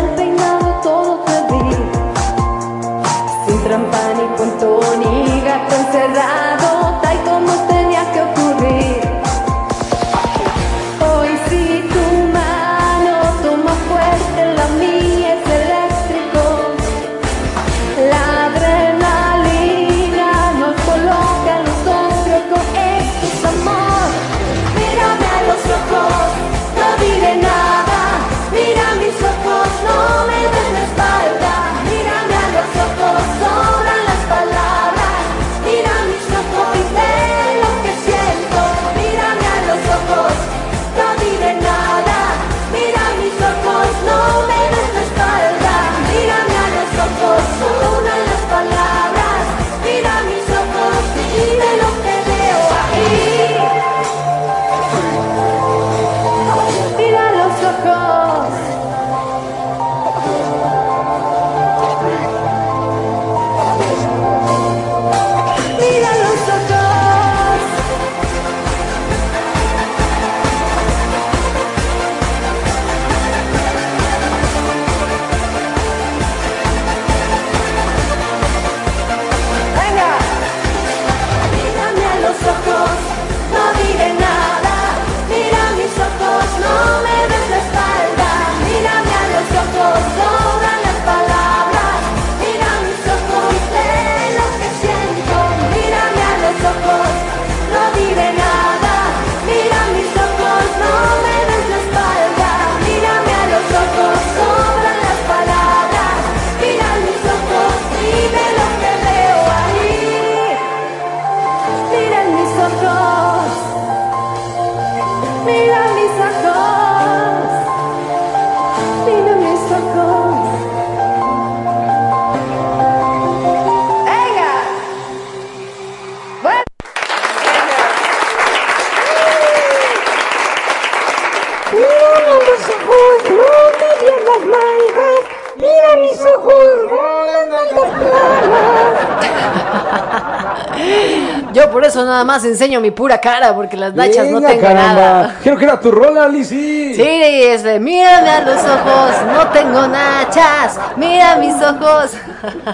eso 141.99 142.07
nada 142.07 142.23
más 142.25 142.45
enseño 142.45 142.81
mi 142.81 142.93
pura 142.93 143.21
cara, 143.21 143.53
porque 143.57 143.77
las 143.77 143.93
nachas 143.93 144.29
no 144.29 144.37
Venga, 144.37 144.49
tengo 144.51 144.63
caramba. 144.63 144.95
nada. 144.95 145.37
Creo 145.43 145.57
que 145.57 145.65
era 145.65 145.81
tu 145.81 145.91
rola, 145.91 146.29
Lizzy. 146.29 146.95
Sí, 146.95 147.03
es 147.03 147.65
de 147.65 147.81
mírame 147.81 148.29
a 148.29 148.41
los 148.43 148.63
ojos, 148.63 149.11
no 149.35 149.49
tengo 149.49 149.89
nachas, 149.89 150.79
mira 150.97 151.35
mis 151.37 151.55
ojos. 151.55 152.13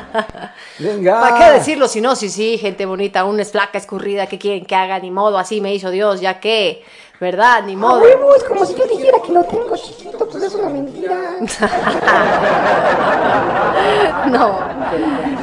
Venga. 0.79 1.21
¿Para 1.21 1.39
qué 1.39 1.53
decirlo 1.59 1.89
si 1.89 2.03
no? 2.03 2.15
Sí, 2.17 2.29
sí, 2.29 2.59
gente 2.59 2.85
bonita, 2.85 3.25
una 3.25 3.41
es 3.43 3.53
flaca, 3.53 3.79
escurrida, 3.79 4.27
¿qué 4.27 4.39
quieren 4.39 4.67
que 4.67 4.75
haga? 4.75 4.99
Ni 4.99 5.11
modo, 5.11 5.39
así 5.39 5.63
me 5.63 5.73
hizo 5.73 5.91
Dios, 5.91 6.21
ya 6.21 6.39
que, 6.39 6.85
¿verdad? 7.19 7.63
Ni 7.65 7.77
modo. 7.77 8.03
huevo, 8.03 8.35
es 8.37 8.45
como 8.45 8.67
si 8.67 8.75
yo 8.75 8.85
dijera 8.87 9.19
que 9.25 9.33
lo 9.33 9.43
tengo 9.45 9.75
chiquito, 9.75 10.29
pues 10.29 10.45
es 10.45 10.55
una 10.55 10.69
mentira. 10.69 11.17
no. 14.27 14.59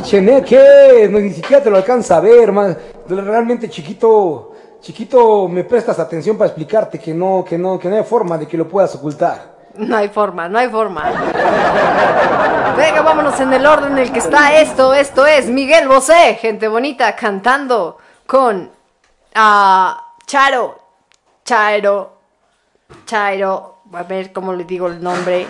Chené, 0.03 0.43
¿qué? 0.43 1.07
No, 1.09 1.19
ni 1.19 1.31
siquiera 1.31 1.63
te 1.63 1.69
lo 1.69 1.77
alcanza 1.77 2.17
a 2.17 2.19
ver, 2.19 2.51
man. 2.51 2.77
Realmente 3.07 3.69
chiquito, 3.69 4.53
chiquito, 4.81 5.47
me 5.47 5.63
prestas 5.63 5.99
atención 5.99 6.37
para 6.37 6.47
explicarte 6.47 6.99
que 6.99 7.13
no, 7.13 7.43
que 7.47 7.57
no, 7.57 7.77
que 7.79 7.89
no 7.89 7.97
hay 7.97 8.03
forma 8.03 8.37
de 8.37 8.47
que 8.47 8.57
lo 8.57 8.67
puedas 8.67 8.95
ocultar. 8.95 9.51
No 9.75 9.95
hay 9.95 10.09
forma, 10.09 10.49
no 10.49 10.59
hay 10.59 10.69
forma. 10.69 11.03
Venga, 12.77 13.01
vámonos 13.01 13.39
en 13.39 13.53
el 13.53 13.65
orden 13.65 13.93
en 13.93 13.99
el 13.99 14.11
que 14.11 14.19
está 14.19 14.59
esto. 14.59 14.93
Esto 14.93 15.25
es 15.25 15.47
Miguel 15.47 15.87
Bosé, 15.87 16.35
gente 16.35 16.67
bonita, 16.67 17.15
cantando 17.15 17.97
con 18.25 18.69
ah, 19.35 20.13
Charo, 20.25 20.77
Chairo, 21.45 22.17
Chairo, 23.05 23.77
a 23.93 24.03
ver 24.03 24.31
cómo 24.31 24.53
le 24.53 24.63
digo 24.65 24.87
el 24.87 25.01
nombre. 25.01 25.47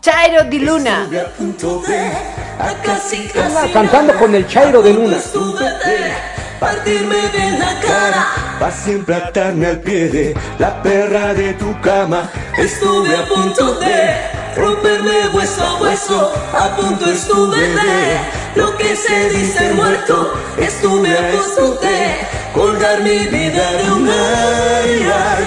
Chairo 0.00 0.44
Luna. 0.50 1.02
A 1.02 1.06
de, 1.08 2.12
a 2.58 2.74
casi 2.82 3.30
Anda 3.38 3.70
cantando 3.70 4.14
con 4.18 4.34
el 4.34 4.46
Chairo 4.46 4.80
de 4.80 4.94
Luna. 4.94 5.18
Estuve 5.18 5.62
de 5.62 6.14
partirme 6.58 7.16
de 7.16 7.58
la 7.58 7.78
cara. 7.80 8.26
Pa' 8.58 8.70
siempre 8.70 9.16
atarme 9.16 9.66
al 9.66 9.80
pie 9.80 10.08
de 10.08 10.34
la 10.58 10.82
perra 10.82 11.34
de 11.34 11.52
tu 11.52 11.78
cama. 11.82 12.30
Estuve 12.56 13.14
a 13.14 13.26
punto 13.26 13.74
de 13.74 14.16
romperme 14.56 15.28
hueso 15.34 15.62
a 15.62 15.82
hueso. 15.82 16.32
A 16.54 16.76
punto 16.76 17.04
estuve 17.10 17.58
de 17.58 18.18
lo 18.54 18.74
que 18.78 18.96
se 18.96 19.28
dice 19.28 19.74
muerto. 19.74 20.32
Estuve 20.56 21.12
a 21.12 21.30
punto 21.30 21.74
de 21.74 22.16
colgar 22.54 23.02
mi 23.02 23.18
vida 23.26 23.72
de 23.72 23.92
un 23.92 24.08
ay, 24.08 25.02
ay. 25.02 25.44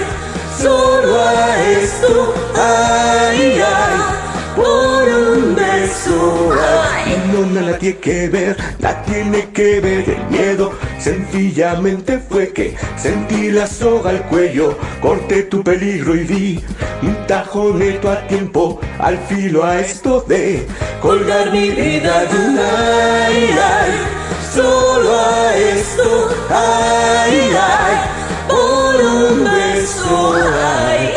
Solo 0.61 1.19
a 1.19 1.59
esto, 1.59 2.35
ay, 2.55 3.59
ay 3.59 4.12
por 4.63 5.07
un 5.07 5.55
beso. 5.55 6.53
Ay, 6.93 7.21
no, 7.31 7.61
la 7.61 7.77
tiene 7.77 7.97
que 7.97 8.29
ver, 8.29 8.57
la 8.79 9.01
tiene 9.03 9.49
que 9.51 9.79
ver. 9.79 10.09
El 10.09 10.23
miedo 10.29 10.71
sencillamente 10.99 12.19
fue 12.19 12.53
que 12.53 12.75
sentí 12.95 13.51
la 13.51 13.67
soga 13.67 14.11
al 14.11 14.21
cuello, 14.23 14.77
corté 15.01 15.43
tu 15.43 15.63
peligro 15.63 16.15
y 16.15 16.23
vi 16.23 16.63
un 17.01 17.27
tajoneto 17.27 18.09
a 18.09 18.25
tiempo 18.27 18.79
al 18.99 19.17
filo 19.27 19.65
a 19.65 19.79
esto 19.79 20.21
de 20.27 20.65
colgar 21.01 21.51
mi 21.51 21.69
vida 21.69 22.25
de 22.25 22.35
un 22.47 22.57
ay, 22.59 23.49
ay. 23.51 23.91
Solo 24.53 25.09
a 25.19 25.55
esto, 25.55 26.29
ay, 26.49 27.55
ay, 27.59 27.95
por 28.47 28.95
un 29.03 29.43
beso, 29.43 30.35
ay. 30.35 31.12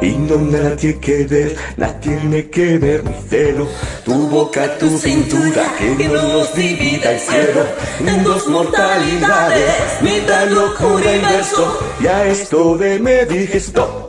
Y 0.00 0.10
no 0.10 0.36
nada 0.36 0.76
tiene 0.76 1.00
que 1.00 1.24
ver, 1.24 1.56
nada 1.76 1.98
tiene 2.00 2.48
que 2.48 2.78
ver 2.78 3.02
mi 3.02 3.14
celo. 3.28 3.66
Tu 4.04 4.14
boca, 4.28 4.78
tu 4.78 4.96
cintura, 4.96 5.64
que 5.76 5.96
Dios 5.96 6.22
nos 6.22 6.54
divida 6.54 7.12
el 7.12 7.20
cielo. 7.20 7.66
En 8.06 8.22
dos 8.22 8.46
mortalidades, 8.46 10.00
mitad 10.00 10.46
locura 10.48 11.16
y 11.16 11.20
verso. 11.20 11.80
Y 12.00 12.06
a 12.06 12.26
esto 12.26 12.76
de 12.76 13.00
me 13.00 13.26
dije 13.26 13.58
stop 13.58 14.08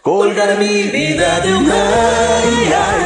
Colgar 0.00 0.58
mi 0.58 0.82
vida 0.84 1.40
de 1.40 1.54
un 1.54 1.70
ay, 1.70 2.72
ay. 2.72 3.02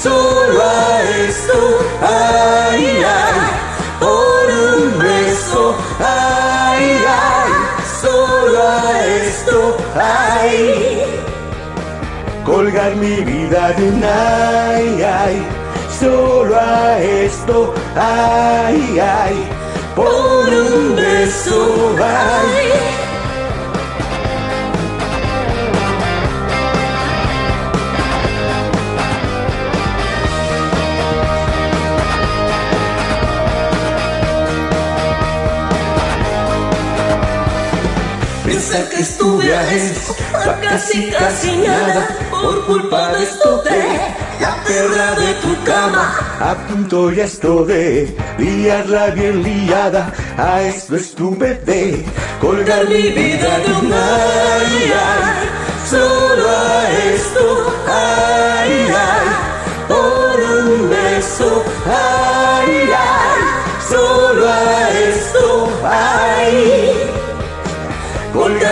Solo 0.00 0.62
a 0.62 1.02
esto, 1.26 1.78
ay, 2.00 2.86
ay. 3.04 3.40
Por 3.98 4.78
un 4.78 4.98
beso, 5.00 5.74
ay, 5.98 6.96
ay. 7.08 7.52
Solo 8.00 8.62
a 8.62 9.06
esto, 9.06 9.76
ay 9.96 10.69
colgar 12.70 12.96
mi 12.96 13.16
vida 13.24 13.72
de 13.72 13.88
un 13.88 14.04
ay, 14.04 15.02
ay, 15.02 15.42
solo 15.98 16.56
a 16.56 16.98
esto, 17.00 17.74
ay, 17.96 18.98
ay, 18.98 19.48
por 19.96 20.48
un 20.48 20.94
beso, 20.94 21.96
ay. 21.98 23.00
Pensar 38.44 38.88
que 38.90 39.00
estuve 39.00 39.54
a 39.56 39.72
esto, 39.72 40.14
casi 40.44 41.10
casi 41.10 41.56
nada, 41.58 42.08
por 42.30 42.64
culpa 42.66 43.12
de 43.12 43.22
esto 43.22 43.62
de 43.62 43.80
la 44.40 44.56
perra 44.64 45.14
de 45.14 45.34
tu 45.42 45.64
cama. 45.64 46.14
A 46.40 46.54
punto 46.66 47.10
ya 47.10 47.24
esto 47.24 47.64
de 47.64 48.14
liarla 48.38 49.10
bien 49.10 49.42
liada, 49.42 50.12
a 50.36 50.62
esto 50.62 50.96
estuve 50.96 51.54
de 51.66 52.04
colgar 52.40 52.88
mi 52.88 53.08
vida 53.10 53.58
de 53.64 53.72
un 53.72 53.92
ay, 53.92 54.92
ay, 55.10 55.48
solo 55.88 56.48
a 56.48 56.90
esto, 57.14 57.44
ay, 57.86 58.72
ay, 59.08 59.28
por 59.88 60.40
un 60.58 60.90
beso, 60.90 61.64
ay, 61.86 62.90
ay, 62.92 63.40
solo 63.88 64.48
a 64.48 64.90
esto, 64.90 65.68
ay 65.84 66.79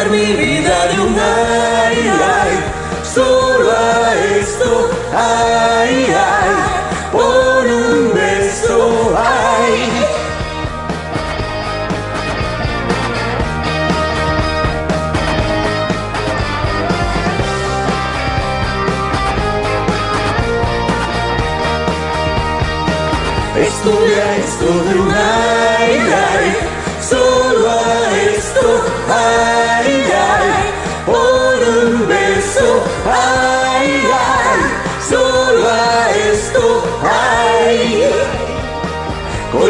mi 0.06 0.32
vida 0.32 0.86
de 0.86 1.00
un 1.00 1.18
ay, 1.18 1.96
ay, 2.08 2.64
solo 3.02 3.70
a 3.70 4.14
esto, 4.14 4.90
ay, 5.12 6.06
ay, 6.14 6.50
por 7.10 7.66
un 7.66 8.14
beso, 8.14 9.14
ay. 9.16 10.18
Estuve 23.56 24.22
a 24.22 24.36
esto 24.36 24.66
de 24.66 25.00
un 25.00 25.12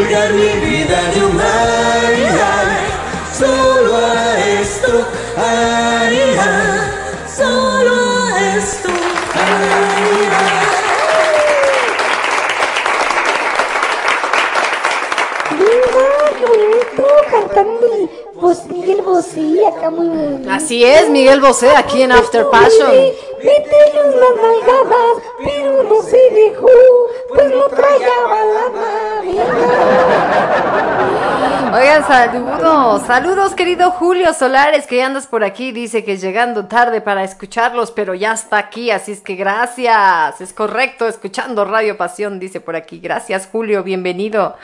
colgar 0.09 0.33
mi 0.33 0.49
vida 0.65 1.01
de 1.13 1.21
ay, 2.01 2.27
solo 3.31 3.95
a 3.95 4.39
esto, 4.59 5.05
ay, 5.37 6.17
ay, 6.39 7.27
solo 7.37 7.93
a 7.93 8.57
esto, 8.57 8.89
Miguel 18.67 19.01
Bosé, 19.03 19.65
acá 19.67 19.89
muy 19.91 20.07
bonito. 20.07 20.49
Así 20.51 20.83
es, 20.83 21.09
Miguel 21.09 21.39
Bosé, 21.39 21.69
aquí 21.75 22.01
en 22.01 22.11
After 22.11 22.47
Passion. 22.49 22.91
Métele 23.37 24.01
unas 24.05 24.35
nalgadas, 24.41 25.23
pero 25.37 25.83
no 25.83 26.01
se 26.01 26.17
dejó, 26.31 26.67
pues 27.29 27.51
no 27.51 27.63
traía 27.65 28.09
balada. 28.27 29.21
Oigan, 31.71 32.07
saludos, 32.07 33.03
saludos 33.05 33.53
querido 33.53 33.91
Julio 33.91 34.33
Solares, 34.33 34.87
que 34.87 34.97
ya 34.97 35.05
andas 35.05 35.27
por 35.27 35.43
aquí, 35.43 35.71
dice 35.71 36.03
que 36.03 36.17
llegando 36.17 36.65
tarde 36.65 36.99
para 36.99 37.23
escucharlos, 37.23 37.91
pero 37.91 38.15
ya 38.15 38.33
está 38.33 38.57
aquí, 38.57 38.89
así 38.89 39.11
es 39.11 39.21
que 39.21 39.35
gracias, 39.35 40.41
es 40.41 40.51
correcto, 40.51 41.07
escuchando 41.07 41.65
Radio 41.65 41.95
Pasión, 41.95 42.39
dice 42.39 42.59
por 42.59 42.75
aquí, 42.75 42.99
gracias 42.99 43.47
Julio, 43.51 43.83
bienvenido. 43.83 44.55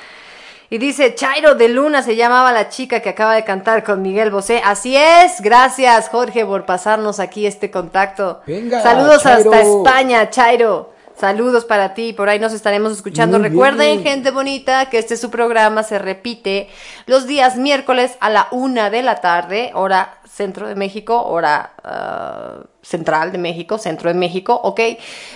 Y 0.71 0.79
dice, 0.79 1.13
Chairo 1.13 1.53
de 1.53 1.69
Luna 1.69 2.01
se 2.01 2.15
llamaba 2.15 2.51
la 2.51 2.69
chica 2.69 2.99
que 2.99 3.09
acaba 3.09 3.35
de 3.35 3.43
cantar 3.43 3.83
con 3.83 4.01
Miguel 4.01 4.31
Bosé. 4.31 4.63
Así 4.65 4.97
es, 4.97 5.39
gracias 5.41 6.09
Jorge 6.09 6.43
por 6.43 6.65
pasarnos 6.65 7.19
aquí 7.19 7.45
este 7.45 7.69
contacto. 7.69 8.41
Venga, 8.47 8.81
Saludos 8.81 9.21
Chairo. 9.21 9.53
hasta 9.53 9.61
España, 9.61 10.29
Chairo. 10.31 10.94
Saludos 11.17 11.63
para 11.63 11.93
ti, 11.93 12.11
por 12.11 12.27
ahí 12.27 12.39
nos 12.39 12.51
estaremos 12.51 12.91
escuchando. 12.91 13.39
Muy 13.39 13.49
Recuerden, 13.49 14.01
bien. 14.01 14.03
gente 14.03 14.31
bonita, 14.31 14.89
que 14.89 14.97
este 14.97 15.15
su 15.15 15.31
programa 15.31 15.83
se 15.83 15.97
repite 15.97 16.67
los 17.05 17.25
días 17.25 17.55
miércoles 17.55 18.17
a 18.19 18.29
la 18.29 18.47
una 18.51 18.89
de 18.89 19.01
la 19.01 19.21
tarde, 19.21 19.71
hora 19.75 20.19
centro 20.29 20.67
de 20.67 20.75
México, 20.75 21.23
hora 21.23 21.71
ah, 21.83 22.59
central 22.81 23.31
de 23.31 23.37
México, 23.37 23.77
centro 23.77 24.09
de 24.09 24.19
México, 24.19 24.59
¿ok? 24.61 24.81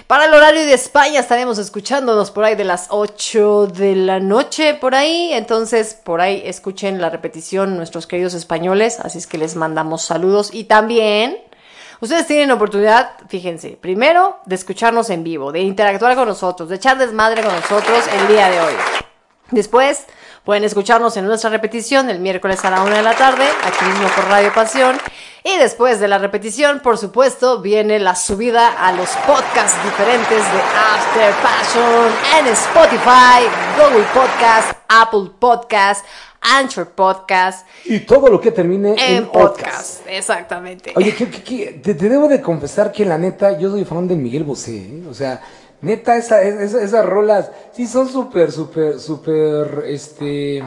Para 0.07 0.25
el 0.25 0.33
horario 0.33 0.61
de 0.61 0.73
España 0.73 1.21
estaremos 1.21 1.57
escuchándonos 1.57 2.31
por 2.31 2.43
ahí 2.43 2.55
de 2.55 2.65
las 2.65 2.87
8 2.89 3.67
de 3.67 3.95
la 3.95 4.19
noche, 4.19 4.73
por 4.73 4.95
ahí. 4.95 5.31
Entonces, 5.31 5.93
por 5.93 6.19
ahí 6.19 6.41
escuchen 6.43 6.99
la 6.99 7.09
repetición 7.09 7.77
nuestros 7.77 8.05
queridos 8.05 8.33
españoles, 8.33 8.99
así 8.99 9.17
es 9.17 9.27
que 9.27 9.37
les 9.37 9.55
mandamos 9.55 10.01
saludos 10.01 10.53
y 10.53 10.65
también... 10.65 11.37
Ustedes 12.01 12.27
tienen 12.27 12.51
oportunidad, 12.51 13.11
fíjense, 13.27 13.77
primero 13.81 14.39
de 14.45 14.55
escucharnos 14.55 15.09
en 15.09 15.23
vivo, 15.23 15.51
de 15.51 15.59
interactuar 15.59 16.15
con 16.15 16.29
nosotros, 16.29 16.69
de 16.69 16.75
echar 16.75 16.97
desmadre 16.97 17.43
con 17.43 17.53
nosotros 17.53 18.05
el 18.21 18.27
día 18.29 18.49
de 18.49 18.61
hoy. 18.61 18.73
Después 19.51 20.05
pueden 20.45 20.63
escucharnos 20.63 21.17
en 21.17 21.25
nuestra 21.25 21.49
repetición 21.49 22.09
el 22.09 22.19
miércoles 22.19 22.63
a 22.63 22.71
la 22.71 22.83
una 22.83 22.95
de 22.95 23.03
la 23.03 23.15
tarde, 23.15 23.45
aquí 23.65 23.83
mismo 23.83 24.07
por 24.15 24.25
Radio 24.29 24.53
Pasión. 24.53 24.97
Y 25.43 25.57
después 25.57 25.99
de 25.99 26.07
la 26.09 26.17
repetición, 26.17 26.81
por 26.81 26.97
supuesto, 26.97 27.61
viene 27.61 27.97
la 27.99 28.15
subida 28.15 28.67
a 28.85 28.91
los 28.91 29.09
podcasts 29.25 29.77
diferentes 29.83 30.37
de 30.37 30.59
After 30.93 31.33
Passion 31.41 32.11
en 32.39 32.47
Spotify, 32.47 33.47
Google 33.77 34.05
Podcast, 34.13 34.73
Apple 34.89 35.31
Podcast, 35.39 36.05
Anchor 36.41 36.89
Podcast, 36.89 37.65
Y 37.85 37.99
todo 38.01 38.27
lo 38.29 38.39
que 38.41 38.51
termine 38.51 38.91
en, 38.91 39.17
en 39.17 39.27
podcast. 39.27 40.01
Exactamente. 40.07 40.93
Oye, 40.95 41.15
que, 41.15 41.29
que- 41.29 41.43
que- 41.43 41.71
te, 41.83 41.93
te 41.95 42.09
debo 42.09 42.27
de 42.27 42.41
confesar 42.41 42.91
que 42.91 43.05
la 43.05 43.17
neta, 43.17 43.57
yo 43.57 43.69
soy 43.71 43.85
fan 43.85 44.07
de 44.07 44.15
Miguel 44.15 44.43
Bosé, 44.43 44.75
¿eh? 44.77 45.03
O 45.09 45.13
sea, 45.13 45.41
neta, 45.81 46.15
esa, 46.17 46.41
esa- 46.41 46.81
esas 46.81 47.05
rolas, 47.05 47.49
sí 47.73 47.87
son 47.87 48.09
súper, 48.09 48.51
súper, 48.51 48.99
súper, 48.99 49.83
este... 49.87 50.63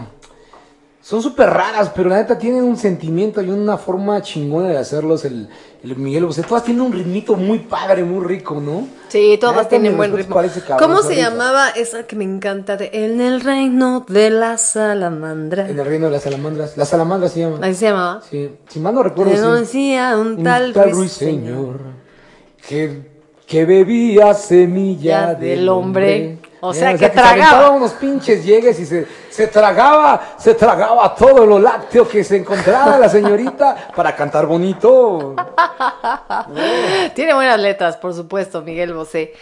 Son 1.03 1.21
súper 1.21 1.51
raras, 1.51 1.91
pero 1.97 2.09
la 2.09 2.19
neta 2.19 2.39
tienen 2.39 2.63
un 2.63 2.77
sentimiento 2.77 3.43
y 3.43 3.51
una 3.51 3.77
forma 3.77 4.23
chingona 4.23 4.69
de 4.69 4.79
hacerlos 4.79 5.25
el, 5.25 5.49
el 5.83 5.97
Miguel 5.97 6.27
Bosé. 6.27 6.45
Todas 6.45 6.63
tienen 6.63 6.81
un 6.83 6.93
ritmito 6.93 7.35
muy 7.35 7.59
padre, 7.59 8.05
muy 8.05 8.25
rico, 8.25 8.61
¿no? 8.61 8.87
Sí, 9.09 9.37
todas 9.41 9.69
tienen 9.69 9.97
buen 9.97 10.17
ritmo. 10.17 10.37
¿Cómo 10.79 11.03
se 11.03 11.17
llamaba 11.17 11.71
esa 11.71 12.05
que 12.07 12.15
me 12.15 12.23
encanta 12.23 12.77
de 12.77 12.91
En 12.93 13.21
el 13.21 13.41
reino 13.41 14.05
de 14.09 14.31
la 14.31 14.57
salamandra? 14.59 15.69
En 15.69 15.77
el 15.77 15.85
reino 15.85 16.07
de 16.07 16.13
las 16.13 16.23
salamandras. 16.23 16.77
Las 16.77 16.89
salamandras 16.91 17.33
se 17.33 17.41
llaman. 17.41 17.65
Así 17.65 17.75
se 17.75 17.87
llamaba. 17.87 18.23
Sí, 18.31 18.51
si 18.69 18.79
mal 18.79 18.95
no 18.95 19.03
recuerdo. 19.03 19.33
sí. 19.33 19.39
Denuncia 19.41 20.17
un 20.17 20.27
Un 20.29 20.43
tal, 20.45 20.73
tal 20.73 20.91
ruiseñor. 20.93 21.79
ruiseñor 21.79 21.81
que, 22.69 23.11
que 23.47 23.65
bebía 23.65 24.35
semilla 24.35 25.35
del 25.35 25.41
del 25.59 25.69
hombre. 25.69 26.15
hombre. 26.15 26.39
O 26.65 26.71
Eh, 26.71 26.75
sea, 26.75 26.93
que 26.93 26.99
se 26.99 27.11
tragaba. 27.11 27.31
aventaba 27.33 27.71
unos 27.71 27.91
pinches 27.95 28.45
llegues 28.45 28.79
y 28.79 28.87
se, 28.87 29.05
se 29.31 29.49
tragaba, 29.49 30.21
se 30.39 30.55
tragaba 30.55 31.13
todo 31.13 31.45
lo 31.45 31.59
lácteo 31.59 32.09
que 32.09 32.23
se 32.23 32.37
encontraba 32.37 32.99
la 32.99 33.09
señorita 33.09 33.91
para 33.97 34.15
cantar 34.15 34.47
bonito. 34.47 35.35
Tiene 37.15 37.35
buenas 37.35 37.59
letras, 37.61 37.97
por 37.97 38.15
supuesto, 38.15 38.63
Miguel 38.63 38.95
Bosé. 38.95 39.33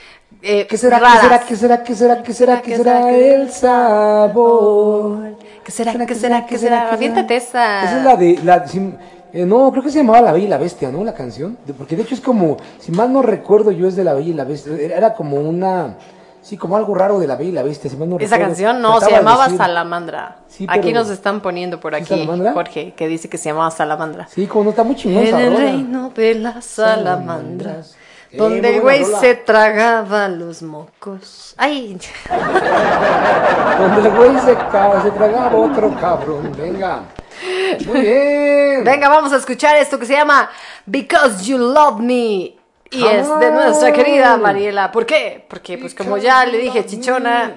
Eh, 0.43 0.67
¿Qué 0.67 0.77
será, 0.79 0.99
qué 1.01 1.07
será, 1.21 1.39
qué 1.41 1.57
será, 1.57 1.83
qué 1.83 1.95
será, 1.95 2.23
qué 2.23 2.33
será, 2.33 2.63
qué 2.63 2.77
será 2.77 3.11
el 3.11 3.51
sabor? 3.51 5.19
¿Qué 5.65 5.73
será, 5.73 5.93
qué 6.07 6.15
será, 6.15 6.47
qué 6.47 6.57
será? 6.59 6.93
Aviéntate 6.93 7.37
esa. 7.37 7.85
Esa 7.85 7.99
es 7.99 8.05
la 8.05 8.17
de, 8.17 8.39
la, 8.45 8.67
si- 8.67 8.95
eh, 9.33 9.45
no, 9.45 9.71
creo 9.71 9.83
que 9.83 9.91
se 9.91 9.99
llamaba 9.99 10.21
La 10.23 10.33
Bella 10.33 10.47
y 10.47 10.49
la 10.49 10.57
Bestia, 10.59 10.91
¿no? 10.91 11.05
La 11.05 11.15
canción. 11.15 11.59
De- 11.67 11.75
porque 11.75 11.97
de 11.97 12.03
hecho 12.03 12.15
es 12.15 12.21
como, 12.21 12.57
si 12.79 12.93
mal 12.93 13.13
no 13.13 13.23
recuerdo 13.23 13.71
yo 13.73 13.87
es 13.89 13.97
de 13.97 14.05
La 14.05 14.15
Bella 14.15 14.31
y 14.31 14.35
la 14.35 14.45
Bestia. 14.45 14.73
Era 14.81 15.15
como 15.15 15.37
una, 15.37 15.97
sí, 16.43 16.57
como 16.57 16.77
algo 16.77 16.95
raro 16.95 17.19
de 17.19 17.27
La 17.27 17.37
Bella 17.37 17.51
y 17.51 17.53
la 17.53 17.63
Bestia, 17.63 17.91
si 17.91 17.97
mal 17.97 18.09
no 18.09 18.17
Esa 18.17 18.37
recuerdo. 18.37 18.45
canción 18.47 18.83
no, 18.83 19.01
se 19.01 19.07
de 19.07 19.13
llamaba 19.13 19.49
Salamandra. 19.51 20.37
Sí, 20.49 20.67
aquí 20.69 20.93
nos 20.93 21.09
están 21.11 21.41
poniendo 21.41 21.81
por 21.81 21.95
¿Sí, 21.97 22.03
aquí? 22.03 22.29
Jorge, 22.53 22.95
que 22.97 23.09
dice 23.09 23.29
que 23.29 23.39
se 23.39 23.51
llamaba 23.51 23.71
Salamandra. 23.71 24.27
Sí, 24.29 24.47
como 24.47 24.65
no 24.65 24.71
está 24.71 24.83
muy 24.83 24.97
chingón 24.97 25.27
En 25.27 25.39
el 25.39 25.57
reino 25.57 26.11
de 26.15 26.35
las 26.35 26.65
salamandras. 26.65 27.97
Donde 28.33 28.77
el 28.77 28.81
güey 28.81 29.05
se 29.05 29.35
tragaba 29.35 30.29
los 30.29 30.63
mocos. 30.63 31.55
Ay, 31.57 31.99
Donde 33.79 34.09
el 34.09 34.15
güey 34.17 34.35
se, 34.39 34.55
se 34.55 35.11
tragaba 35.11 35.57
otro 35.57 35.95
cabrón. 36.01 36.53
Venga. 36.57 37.03
Muy 37.87 38.01
bien. 38.01 38.85
venga, 38.85 39.09
vamos 39.09 39.33
a 39.33 39.37
escuchar 39.37 39.77
esto 39.77 39.99
que 39.99 40.07
se 40.07 40.13
llama 40.13 40.49
Because 40.87 41.45
You 41.45 41.59
Love 41.59 42.01
Me. 42.01 42.55
Y 42.93 43.05
es 43.05 43.29
de 43.39 43.53
nuestra 43.53 43.93
querida 43.93 44.37
Mariela. 44.37 44.91
¿Por 44.91 45.07
qué? 45.07 45.47
Porque, 45.49 45.79
pues 45.79 45.95
como 45.95 46.19
ya 46.19 46.45
le 46.45 46.59
dije, 46.59 46.85
chichona. 46.85 47.53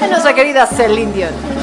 De 0.00 0.08
nuestra 0.08 0.34
querida 0.34 0.66
Celindion. 0.66 1.62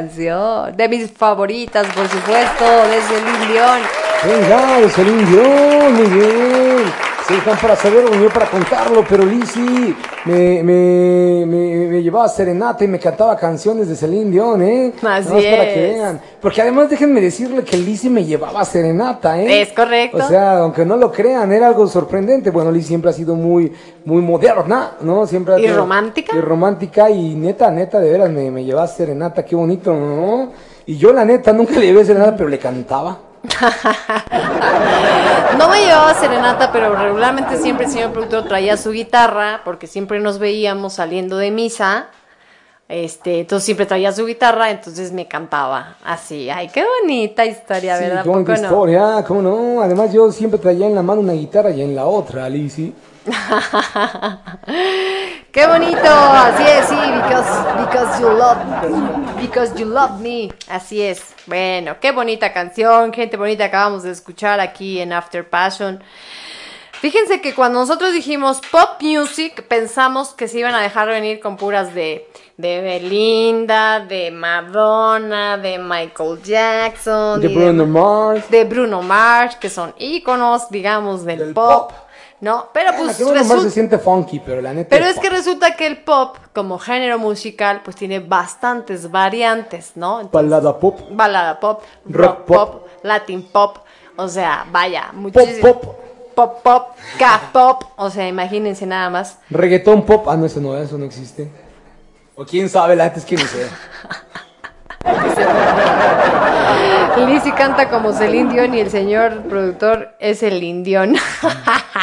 canción. 0.00 0.76
De 0.76 0.88
mis 0.88 1.10
favoritas, 1.10 1.86
por 1.94 2.08
supuesto, 2.08 2.64
de 2.88 3.00
Celine 3.02 3.52
Dion. 3.52 3.80
Venga, 4.24 4.80
de 4.80 4.88
Celine 4.88 5.24
Dion, 5.26 5.94
muy 5.94 6.06
bien. 6.06 7.10
Se 7.26 7.36
están 7.36 7.58
para 7.58 7.76
saberlo, 7.76 8.12
yo 8.14 8.28
para 8.30 8.46
contarlo, 8.46 9.04
pero 9.08 9.24
Lizzy 9.24 9.94
me, 10.24 10.62
me, 10.64 11.46
me, 11.46 12.02
llevaba 12.02 12.24
a 12.24 12.28
serenata 12.28 12.82
y 12.82 12.88
me 12.88 12.98
cantaba 12.98 13.36
canciones 13.36 13.88
de 13.88 13.94
Celine 13.94 14.30
Dion, 14.30 14.62
¿eh? 14.62 14.92
Así 15.02 15.38
es. 15.38 15.56
para 15.56 15.72
que 15.72 15.80
vean. 15.80 16.20
Porque 16.40 16.62
además 16.62 16.90
déjenme 16.90 17.20
decirle 17.20 17.62
que 17.62 17.76
Lizzy 17.76 18.08
me 18.08 18.24
llevaba 18.24 18.62
a 18.62 18.64
serenata, 18.64 19.40
¿eh? 19.40 19.62
Es 19.62 19.72
correcto. 19.72 20.16
O 20.16 20.22
sea, 20.22 20.58
aunque 20.58 20.84
no 20.84 20.96
lo 20.96 21.12
crean, 21.12 21.52
era 21.52 21.68
algo 21.68 21.86
sorprendente. 21.86 22.50
Bueno, 22.50 22.72
Lizzy 22.72 22.88
siempre 22.88 23.10
ha 23.10 23.14
sido 23.14 23.36
muy 23.36 23.72
muy 24.04 24.22
moderna, 24.22 24.92
¿no? 25.00 25.26
Siempre 25.26 25.60
¿Y 25.60 25.68
romántica? 25.68 26.36
Y 26.36 26.40
romántica 26.40 27.10
y 27.10 27.34
neta, 27.34 27.70
neta, 27.70 28.00
de 28.00 28.10
veras 28.10 28.30
me, 28.30 28.50
me 28.50 28.64
llevaba 28.64 28.86
serenata, 28.86 29.44
qué 29.44 29.54
bonito, 29.56 29.92
¿no? 29.92 30.52
Y 30.86 30.96
yo 30.96 31.12
la 31.12 31.24
neta 31.24 31.52
nunca 31.52 31.74
le 31.74 31.86
llevé 31.86 32.04
serenata, 32.04 32.36
pero 32.36 32.48
le 32.48 32.58
cantaba. 32.58 33.18
No 35.58 35.68
me 35.68 35.80
llevaba 35.80 36.14
serenata, 36.14 36.70
pero 36.72 36.94
regularmente 36.94 37.56
siempre 37.56 37.86
el 37.86 37.92
señor 37.92 38.12
productor 38.12 38.46
traía 38.46 38.76
su 38.76 38.92
guitarra, 38.92 39.62
porque 39.64 39.86
siempre 39.86 40.20
nos 40.20 40.38
veíamos 40.38 40.94
saliendo 40.94 41.36
de 41.36 41.50
misa. 41.50 42.06
Este, 42.88 43.40
entonces 43.40 43.66
siempre 43.66 43.86
traía 43.86 44.12
su 44.12 44.26
guitarra, 44.26 44.70
entonces 44.70 45.12
me 45.12 45.28
cantaba 45.28 45.96
así. 46.04 46.50
Ay, 46.50 46.68
qué 46.68 46.84
bonita 47.02 47.44
historia, 47.44 47.96
Sí, 47.96 48.04
¿verdad? 48.04 48.24
qué 48.24 49.24
¿cómo 49.26 49.42
no? 49.42 49.80
Además 49.82 50.12
yo 50.12 50.30
siempre 50.32 50.58
traía 50.58 50.86
en 50.86 50.94
la 50.94 51.02
mano 51.02 51.20
una 51.20 51.34
guitarra 51.34 51.70
y 51.70 51.82
en 51.82 51.94
la 51.94 52.06
otra, 52.06 52.48
Lizzy. 52.48 52.94
Qué 55.52 55.66
bonito, 55.66 55.98
así 56.00 56.62
es, 56.62 56.88
sí, 56.88 56.94
because, 56.94 57.48
because 57.78 58.20
you 58.20 58.28
love 58.28 58.58
because 59.40 59.74
you 59.78 59.86
love 59.86 60.20
me, 60.20 60.50
así 60.68 61.02
es. 61.02 61.34
Bueno, 61.46 61.96
qué 62.00 62.12
bonita 62.12 62.52
canción, 62.52 63.12
gente 63.12 63.36
bonita, 63.36 63.64
acabamos 63.64 64.04
de 64.04 64.12
escuchar 64.12 64.60
aquí 64.60 65.00
en 65.00 65.12
After 65.12 65.48
Passion. 65.48 66.00
Fíjense 67.00 67.40
que 67.40 67.54
cuando 67.54 67.80
nosotros 67.80 68.12
dijimos 68.12 68.60
pop 68.70 69.00
music, 69.00 69.66
pensamos 69.66 70.34
que 70.34 70.46
se 70.48 70.58
iban 70.58 70.74
a 70.74 70.82
dejar 70.82 71.08
venir 71.08 71.40
con 71.40 71.56
puras 71.56 71.94
de, 71.94 72.28
de 72.58 72.82
Belinda, 72.82 74.00
de 74.00 74.30
Madonna, 74.30 75.56
de 75.56 75.78
Michael 75.78 76.42
Jackson, 76.42 77.40
De 77.40 77.48
Bruno 77.48 77.86
Mars. 77.86 78.50
de 78.50 78.64
Bruno 78.64 79.00
Mars, 79.00 79.56
que 79.56 79.70
son 79.70 79.94
íconos, 79.98 80.68
digamos, 80.70 81.24
del, 81.24 81.38
Del 81.38 81.54
pop, 81.54 81.90
pop. 81.90 82.09
¿No? 82.40 82.68
Pero 82.72 82.92
pues 82.96 83.16
que 83.16 83.44
se 83.44 83.70
siente 83.70 83.98
funky, 83.98 84.40
pero 84.40 84.60
la 84.62 84.72
neta. 84.72 84.88
pero 84.90 85.06
es 85.06 85.18
que 85.18 85.28
resulta 85.30 85.76
que 85.76 85.86
el 85.86 85.98
pop, 85.98 86.36
como 86.54 86.78
género 86.78 87.18
musical, 87.18 87.82
pues 87.84 87.96
tiene 87.96 88.20
bastantes 88.20 89.10
variantes, 89.10 89.92
¿no? 89.96 90.20
Entonces, 90.20 90.50
Balada 90.50 90.78
pop. 90.78 91.00
balada 91.10 91.60
pop, 91.60 91.82
rock, 92.06 92.16
Rock 92.16 92.38
pop, 92.46 92.70
pop. 92.72 92.86
latin 93.02 93.42
pop, 93.42 93.78
o 94.16 94.28
sea, 94.28 94.66
vaya, 94.70 95.06
Pop 95.08 95.14
muchísimo. 95.16 95.72
pop. 95.74 95.96
Pop 96.34 96.62
pop, 96.62 96.96
K-pop, 97.18 97.84
o 97.96 98.08
sea, 98.08 98.26
imagínense 98.26 98.86
nada 98.86 99.10
más. 99.10 99.38
Reggaetón 99.50 100.06
pop. 100.06 100.26
Ah, 100.28 100.36
no, 100.36 100.46
eso 100.46 100.60
no, 100.60 100.74
eso 100.78 100.96
no 100.96 101.04
existe. 101.04 101.50
O 102.36 102.46
quién 102.46 102.70
sabe, 102.70 102.96
la 102.96 103.04
neta 103.04 103.18
es 103.18 103.24
que 103.26 103.36
no 103.36 103.44
sé. 103.44 103.68
Lizzy 107.26 107.52
canta 107.52 107.90
como 107.90 108.12
Celine 108.12 108.52
Dion 108.52 108.74
y 108.74 108.80
el 108.80 108.90
señor 108.90 109.42
productor 109.42 110.14
es 110.20 110.42
el 110.42 110.62
Indión. 110.62 111.16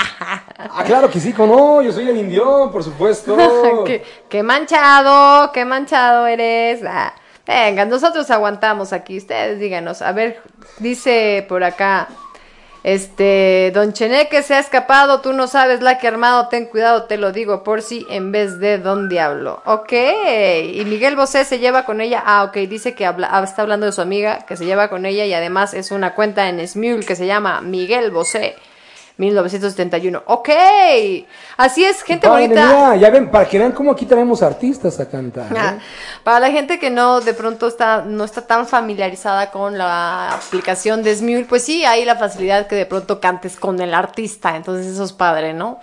Ah, 0.57 0.83
claro 0.83 1.09
que 1.09 1.19
sí, 1.19 1.33
no, 1.37 1.81
yo 1.83 1.91
soy 1.91 2.09
el 2.09 2.17
indio, 2.17 2.69
por 2.71 2.83
supuesto. 2.83 3.37
qué, 4.29 4.43
manchado, 4.43 5.51
qué 5.51 5.65
manchado 5.65 6.25
eres. 6.25 6.81
Ah, 6.83 7.13
venga, 7.45 7.85
nosotros 7.85 8.29
aguantamos 8.31 8.91
aquí. 8.91 9.17
Ustedes 9.17 9.59
díganos. 9.59 10.01
A 10.01 10.11
ver, 10.13 10.41
dice 10.79 11.45
por 11.47 11.63
acá. 11.63 12.07
Este, 12.83 13.71
Don 13.73 13.91
Cheneque 13.91 14.41
se 14.43 14.53
ha 14.53 14.59
escapado, 14.59 15.19
tú 15.19 15.33
no 15.33 15.47
sabes 15.47 15.81
la 15.81 15.97
que 15.97 16.07
armado, 16.07 16.47
ten 16.47 16.67
cuidado, 16.67 17.03
te 17.03 17.17
lo 17.17 17.33
digo 17.33 17.61
por 17.61 17.81
si 17.81 18.05
en 18.09 18.31
vez 18.31 18.59
de 18.59 18.77
Don 18.77 19.09
Diablo. 19.09 19.61
Ok, 19.65 19.91
y 19.91 20.85
Miguel 20.85 21.17
Bosé 21.17 21.43
se 21.43 21.59
lleva 21.59 21.83
con 21.83 21.99
ella, 21.99 22.23
ah, 22.25 22.45
ok, 22.45 22.55
dice 22.69 22.95
que 22.95 23.05
habla- 23.05 23.27
ah, 23.29 23.43
está 23.43 23.63
hablando 23.63 23.87
de 23.87 23.91
su 23.91 23.99
amiga, 23.99 24.45
que 24.45 24.55
se 24.55 24.63
lleva 24.63 24.87
con 24.89 25.05
ella 25.05 25.25
y 25.25 25.33
además 25.33 25.73
es 25.73 25.91
una 25.91 26.15
cuenta 26.15 26.47
en 26.47 26.65
Smule 26.65 27.05
que 27.05 27.17
se 27.17 27.25
llama 27.25 27.59
Miguel 27.59 28.09
Bosé 28.09 28.55
1971. 29.17 30.23
Ok, 30.25 30.49
así 31.57 31.83
es, 31.83 32.03
gente 32.03 32.27
Padre, 32.27 32.47
bonita. 32.47 32.95
ya 32.95 33.09
ven, 33.09 33.29
para 33.31 33.47
que 33.47 33.57
vean 33.57 33.71
cómo 33.71 33.91
aquí 33.91 34.05
traemos 34.05 34.43
artistas 34.43 34.99
a 34.99 35.09
cantar. 35.09 35.51
¿eh? 35.51 35.55
Ah, 35.57 35.77
Para 36.23 36.39
la 36.39 36.51
gente 36.51 36.77
que 36.79 36.89
no 36.89 37.21
de 37.21 37.33
pronto 37.33 37.67
está 37.67 38.03
no 38.03 38.23
está 38.23 38.45
tan 38.45 38.67
familiarizada 38.67 39.49
con 39.49 39.77
la 39.77 40.33
aplicación 40.33 41.01
de 41.03 41.15
Smule, 41.15 41.45
pues 41.45 41.63
sí, 41.63 41.83
hay 41.83 42.05
la 42.05 42.15
facilidad 42.15 42.67
que 42.67 42.75
de 42.75 42.85
pronto 42.85 43.19
cantes 43.19 43.55
con 43.55 43.81
el 43.81 43.93
artista, 43.93 44.55
entonces 44.55 44.87
eso 44.87 45.03
es 45.03 45.13
padre, 45.13 45.53
¿no? 45.53 45.79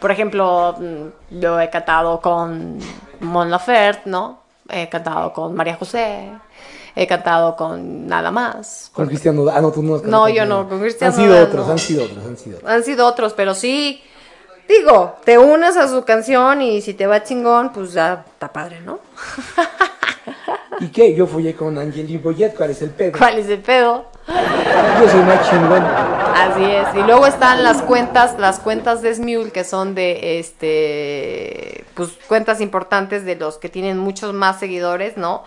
Por 0.00 0.10
ejemplo, 0.10 0.76
mm, 0.78 1.40
yo 1.40 1.60
he 1.60 1.68
cantado 1.70 2.20
con 2.20 2.78
Mon 3.20 3.50
Laferte, 3.50 4.08
¿no? 4.08 4.40
He 4.68 4.88
cantado 4.88 5.32
con 5.32 5.54
María 5.54 5.76
José, 5.76 6.30
he 7.00 7.06
cantado 7.06 7.54
con 7.56 8.06
nada 8.06 8.30
más. 8.30 8.90
Con 8.92 9.06
Cristiano. 9.06 9.46
Ah, 9.52 9.60
no, 9.60 9.70
tú 9.70 9.82
no 9.82 9.94
has 9.96 10.02
No, 10.02 10.24
cantado 10.24 10.28
yo 10.28 10.44
no, 10.46 10.68
con 10.68 10.80
Cristiano 10.80 11.14
Han 11.14 11.20
sido 11.20 11.42
otros, 11.44 11.66
no. 11.66 11.72
han 11.72 11.78
sido 11.78 12.04
otros, 12.04 12.26
han 12.26 12.36
sido 12.36 12.56
otros. 12.58 12.70
Han 12.72 12.82
sido 12.84 13.06
otros, 13.06 13.32
pero 13.34 13.54
sí, 13.54 14.02
digo, 14.68 15.16
te 15.24 15.38
unes 15.38 15.76
a 15.76 15.88
su 15.88 16.04
canción 16.04 16.60
y 16.62 16.80
si 16.82 16.94
te 16.94 17.06
va 17.06 17.22
chingón, 17.22 17.72
pues 17.72 17.92
ya 17.92 18.24
está 18.32 18.52
padre, 18.52 18.80
¿no? 18.80 18.98
¿Y 20.80 20.88
qué? 20.88 21.14
Yo 21.14 21.26
fui 21.26 21.52
con 21.54 21.76
Angelina 21.78 22.20
Boyet, 22.22 22.54
¿cuál 22.56 22.70
es 22.70 22.82
el 22.82 22.90
pedo? 22.90 23.18
¿Cuál 23.18 23.38
es 23.38 23.48
el 23.48 23.58
pedo? 23.60 24.06
Yo 24.28 25.10
soy 25.10 25.22
más 25.22 25.48
chingón. 25.50 25.82
Así 25.84 26.64
es. 26.64 26.94
Y 26.94 27.02
luego 27.06 27.26
están 27.26 27.64
las 27.64 27.82
cuentas, 27.82 28.38
las 28.38 28.60
cuentas 28.60 29.02
de 29.02 29.14
Smule 29.14 29.50
que 29.50 29.64
son 29.64 29.94
de 29.94 30.38
este 30.38 31.84
pues 31.94 32.10
cuentas 32.28 32.60
importantes 32.60 33.24
de 33.24 33.34
los 33.34 33.58
que 33.58 33.68
tienen 33.68 33.98
muchos 33.98 34.34
más 34.34 34.60
seguidores, 34.60 35.16
¿no? 35.16 35.42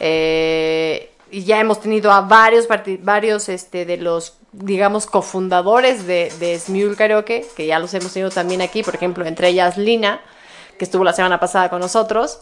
Eh, 0.00 1.10
y 1.30 1.44
ya 1.44 1.60
hemos 1.60 1.80
tenido 1.80 2.12
a 2.12 2.20
varios 2.20 2.68
varios 3.00 3.48
este 3.48 3.84
de 3.84 3.96
los 3.96 4.36
digamos 4.52 5.06
cofundadores 5.06 6.06
de, 6.06 6.32
de 6.38 6.58
Smule 6.58 6.96
Karaoke, 6.96 7.44
que 7.56 7.66
ya 7.66 7.78
los 7.78 7.92
hemos 7.94 8.12
tenido 8.12 8.30
también 8.30 8.62
aquí, 8.62 8.82
por 8.82 8.94
ejemplo, 8.94 9.24
entre 9.26 9.48
ellas 9.48 9.76
Lina, 9.76 10.20
que 10.78 10.84
estuvo 10.84 11.02
la 11.04 11.12
semana 11.12 11.40
pasada 11.40 11.70
con 11.70 11.80
nosotros. 11.80 12.40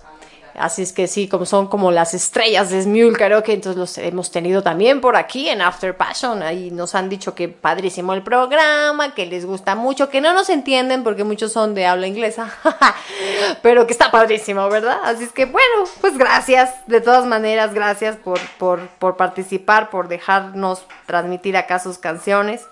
Así 0.55 0.83
es 0.83 0.93
que 0.93 1.07
sí, 1.07 1.29
como 1.29 1.47
son 1.47 1.69
como 1.69 1.91
las 1.91 2.15
estrellas 2.15 2.71
de 2.71 2.83
Smule 2.83 3.17
Karaoke, 3.17 3.53
entonces 3.53 3.79
los 3.79 3.99
hemos 3.99 4.31
tenido 4.31 4.63
también 4.63 5.01
por 5.01 5.17
aquí 5.17 5.49
en 5.49 5.63
After 5.63 5.97
Passion. 5.97 6.43
Ahí 6.43 6.71
nos 6.71 6.95
han 6.95 7.09
dicho 7.09 7.35
que 7.35 7.49
padrísimo 7.49 8.13
el 8.15 8.23
programa, 8.23 9.15
que 9.15 9.27
les 9.27 9.47
gusta 9.47 9.75
mucho, 9.75 10.11
que 10.11 10.21
no 10.21 10.35
nos 10.35 10.51
entienden 10.51 11.05
porque 11.05 11.25
muchos 11.25 11.53
son 11.53 11.75
de 11.75 11.87
habla 11.87 12.07
inglesa, 12.07 12.53
pero 13.63 13.87
que 13.87 13.93
está 13.93 14.11
padrísimo, 14.11 14.69
¿verdad? 14.69 14.99
Así 15.05 15.25
es 15.25 15.33
que 15.33 15.47
bueno, 15.47 15.85
pues 16.01 16.19
gracias, 16.19 16.75
de 16.87 17.01
todas 17.01 17.27
maneras, 17.27 17.73
gracias 17.75 18.17
por, 18.17 18.41
por, 18.59 18.87
por 18.99 19.17
participar, 19.17 19.91
por 19.91 20.09
dejarnos 20.09 20.83
transmitir 21.07 21.57
acá 21.57 21.79
sus 21.79 21.99
canciones. 21.99 22.63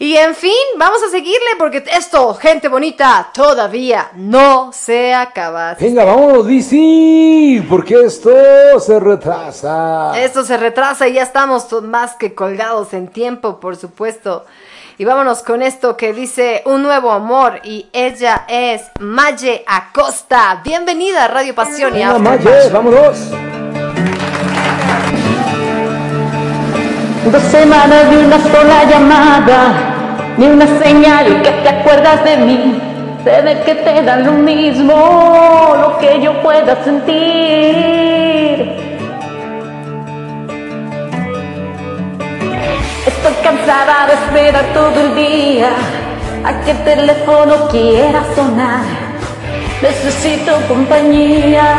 Y 0.00 0.14
en 0.14 0.36
fin, 0.36 0.52
vamos 0.76 1.02
a 1.02 1.10
seguirle 1.10 1.56
porque 1.58 1.82
esto, 1.92 2.32
gente 2.34 2.68
bonita, 2.68 3.30
todavía 3.34 4.12
no 4.14 4.70
se 4.72 5.12
acaba. 5.12 5.74
Venga, 5.74 6.04
vámonos, 6.04 6.46
DC, 6.46 7.64
porque 7.68 8.04
esto 8.04 8.30
se 8.78 9.00
retrasa. 9.00 10.12
Esto 10.22 10.44
se 10.44 10.56
retrasa 10.56 11.08
y 11.08 11.14
ya 11.14 11.24
estamos 11.24 11.66
más 11.82 12.14
que 12.14 12.32
colgados 12.32 12.94
en 12.94 13.08
tiempo, 13.08 13.58
por 13.58 13.74
supuesto. 13.74 14.46
Y 14.98 15.04
vámonos 15.04 15.42
con 15.42 15.62
esto 15.62 15.96
que 15.96 16.12
dice 16.12 16.62
Un 16.64 16.84
Nuevo 16.84 17.10
Amor 17.10 17.60
y 17.64 17.88
ella 17.92 18.44
es 18.48 18.82
Maye 19.00 19.64
Acosta. 19.66 20.60
Bienvenida 20.62 21.24
a 21.24 21.28
Radio 21.28 21.56
Pasión 21.56 21.96
y 21.96 22.02
After 22.02 22.22
Maye, 22.22 22.70
vámonos. 22.70 23.18
Dos 27.32 27.42
semanas 27.42 28.10
de 28.10 28.24
una 28.24 28.38
sola 28.38 28.84
llamada, 28.88 29.74
ni 30.38 30.46
una 30.46 30.66
señal 30.82 31.42
que 31.42 31.50
te 31.50 31.68
acuerdas 31.68 32.24
de 32.24 32.38
mí. 32.38 32.80
Sé 33.22 33.42
de 33.42 33.60
que 33.64 33.74
te 33.74 34.02
da 34.02 34.16
lo 34.16 34.32
mismo 34.32 35.76
lo 35.78 35.98
que 35.98 36.22
yo 36.22 36.40
pueda 36.40 36.82
sentir. 36.84 38.72
Estoy 43.06 43.34
cansada 43.42 44.06
de 44.06 44.14
esperar 44.14 44.64
todo 44.72 44.98
el 44.98 45.14
día 45.14 45.68
a 46.44 46.60
que 46.64 46.70
el 46.70 46.78
teléfono 46.78 47.68
quiera 47.68 48.22
sonar. 48.34 48.80
Necesito 49.82 50.52
compañía, 50.66 51.74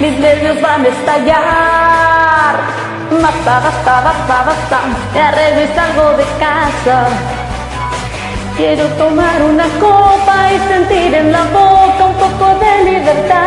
mis 0.00 0.18
nervios 0.18 0.58
van 0.62 0.86
a 0.86 0.88
estallar. 0.88 2.89
Basta, 3.10 3.60
basta, 3.60 4.00
basta, 4.02 4.44
basta, 4.46 4.78
me 5.12 5.20
arreglo 5.20 5.62
y 5.62 5.68
salgo 5.74 6.16
de 6.16 6.24
casa. 6.38 7.08
Quiero 8.56 8.86
tomar 9.02 9.42
una 9.42 9.64
copa 9.80 10.52
y 10.52 10.58
sentir 10.68 11.14
en 11.14 11.32
la 11.32 11.42
boca 11.44 12.04
un 12.06 12.14
poco 12.14 12.58
de 12.60 12.84
libertad. 12.84 13.40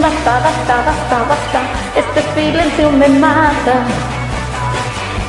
Basta, 0.00 0.32
basta, 0.46 0.76
basta, 0.88 1.16
basta, 1.28 1.60
este 1.94 2.22
silencio 2.34 2.90
me 2.90 3.08
mata. 3.08 3.84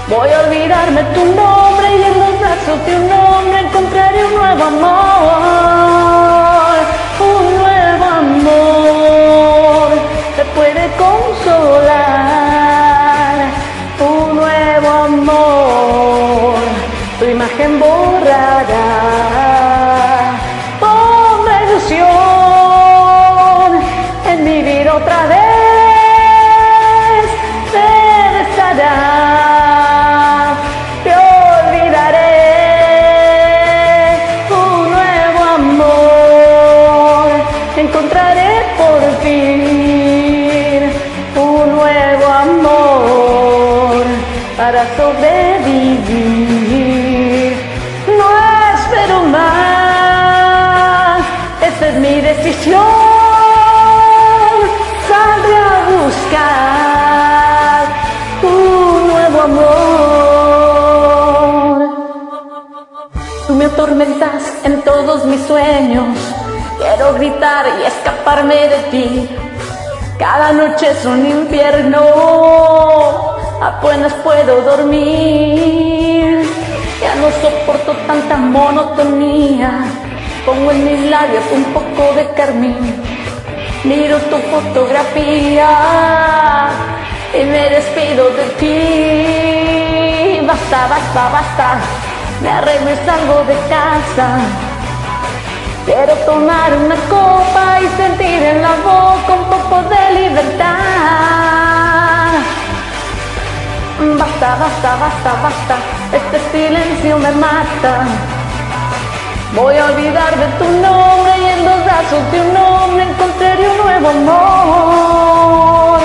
Voy 0.08 0.30
a 0.30 0.40
olvidarme 0.42 1.04
tu 1.16 1.26
nombre 1.26 1.98
y 1.98 2.04
en 2.04 2.20
los 2.20 2.40
brazos 2.40 2.86
de 2.86 2.96
un 2.96 3.12
hombre 3.12 3.60
encontraré 3.60 4.24
un 4.24 4.36
nuevo 4.36 4.64
amor, 4.64 6.45
todos 64.96 65.26
mis 65.26 65.42
sueños. 65.42 66.08
Quiero 66.78 67.14
gritar 67.16 67.66
y 67.80 67.86
escaparme 67.86 68.56
de 68.56 68.78
ti. 68.92 69.30
Cada 70.18 70.54
noche 70.54 70.90
es 70.90 71.06
un 71.06 71.26
infierno. 71.26 72.00
Apenas 73.62 74.14
puedo 74.24 74.62
dormir. 74.62 76.48
Ya 77.02 77.14
no 77.16 77.28
soporto 77.42 77.92
tanta 78.08 78.38
monotonía. 78.38 79.84
Pongo 80.46 80.72
en 80.72 80.86
mis 80.86 81.10
labios 81.10 81.44
un 81.54 81.66
poco 81.74 82.14
de 82.16 82.30
carmín. 82.38 83.04
Miro 83.84 84.18
tu 84.32 84.38
fotografía 84.54 85.72
y 87.34 87.44
me 87.44 87.70
despido 87.70 88.30
de 88.30 88.46
ti. 88.62 90.40
Basta, 90.48 90.88
basta, 90.88 91.30
basta. 91.38 91.68
Me 92.42 92.50
arreglo 92.50 92.92
y 92.92 92.98
salgo 93.06 93.44
de 93.44 93.56
casa. 93.68 94.65
Quiero 95.86 96.16
tomar 96.26 96.76
una 96.78 96.95
copa 97.07 97.80
y 97.80 97.88
sentir 97.95 98.41
en 98.41 98.62
la 98.64 98.74
boca 98.84 99.34
un 99.34 99.45
poco 99.45 99.84
de 99.84 100.20
libertad. 100.20 100.76
Basta, 104.18 104.56
basta, 104.56 104.95
basta, 104.95 105.34
basta. 105.44 105.76
Este 106.12 106.40
silencio 106.52 107.20
me 107.20 107.32
mata. 107.34 108.07
Voy 109.53 109.78
a 109.78 109.86
olvidar 109.86 110.36
de 110.36 110.48
tu 110.57 110.66
nombre 110.66 111.34
y 111.40 111.45
en 111.53 111.66
los 111.66 111.86
brazos 111.86 112.32
de 112.32 112.41
un 112.41 112.57
hombre 112.57 113.03
encontraré 113.03 113.70
un 113.70 113.78
nuevo 113.78 114.10
amor. 114.10 116.02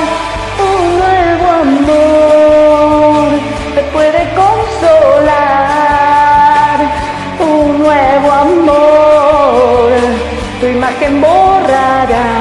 Un 0.68 0.98
nuevo 0.98 1.46
amor 1.64 3.28
te 3.74 3.82
puede 3.94 4.28
consolar. 4.34 5.39
Imagen 10.90 11.20
borrará. 11.20 12.39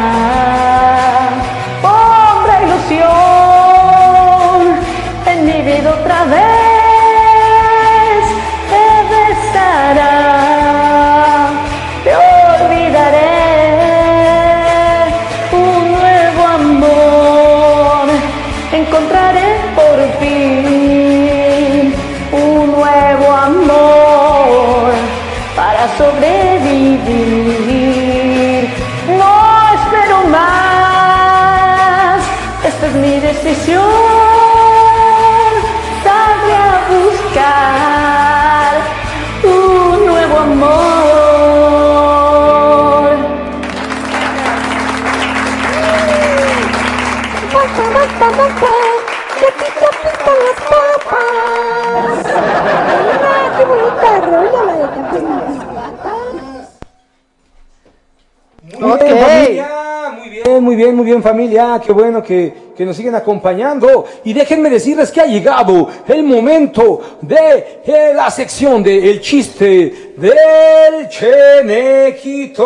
Muy 58.79 58.99
bien, 58.99 59.17
familia, 59.17 60.13
muy 60.17 60.29
bien, 60.29 60.63
muy 60.63 60.75
bien, 60.75 60.95
muy 60.95 61.05
bien, 61.05 61.23
familia. 61.23 61.81
Qué 61.83 61.91
bueno 61.91 62.21
que, 62.21 62.53
que 62.77 62.85
nos 62.85 62.95
siguen 62.95 63.15
acompañando. 63.15 64.05
Y 64.23 64.33
déjenme 64.33 64.69
decirles 64.69 65.11
que 65.11 65.21
ha 65.21 65.25
llegado 65.25 65.89
el 66.07 66.23
momento 66.23 67.01
de 67.21 67.81
eh, 67.85 68.13
la 68.15 68.29
sección 68.29 68.83
de 68.83 69.09
El 69.09 69.21
chiste 69.21 70.13
del 70.15 71.09
Chenequito. 71.09 72.65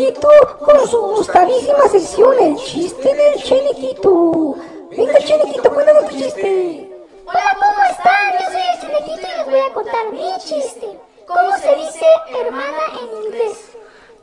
Chenequito 0.00 0.30
con 0.60 0.88
su 0.88 0.98
gustadísima 0.98 1.88
sesión, 1.88 2.34
el 2.40 2.56
chiste 2.56 3.14
del 3.14 3.42
Chenequito. 3.42 4.56
Venga, 4.90 5.18
Chenequito, 5.18 5.74
cuéntanos 5.74 6.08
tu 6.08 6.16
chiste. 6.16 6.90
Hola, 7.26 7.56
¿cómo 7.60 7.84
están? 7.90 8.32
Yo 8.32 8.46
soy 8.50 8.62
el 8.72 8.80
Chulequito 8.80 9.28
y 9.28 9.36
les 9.36 9.46
voy 9.46 9.60
a 9.60 9.72
contar 9.74 10.12
mi 10.12 10.38
chiste. 10.38 10.98
¿Cómo 11.26 11.58
se 11.58 11.74
dice 11.76 12.06
hermana 12.40 12.78
en 12.98 13.24
inglés? 13.24 13.72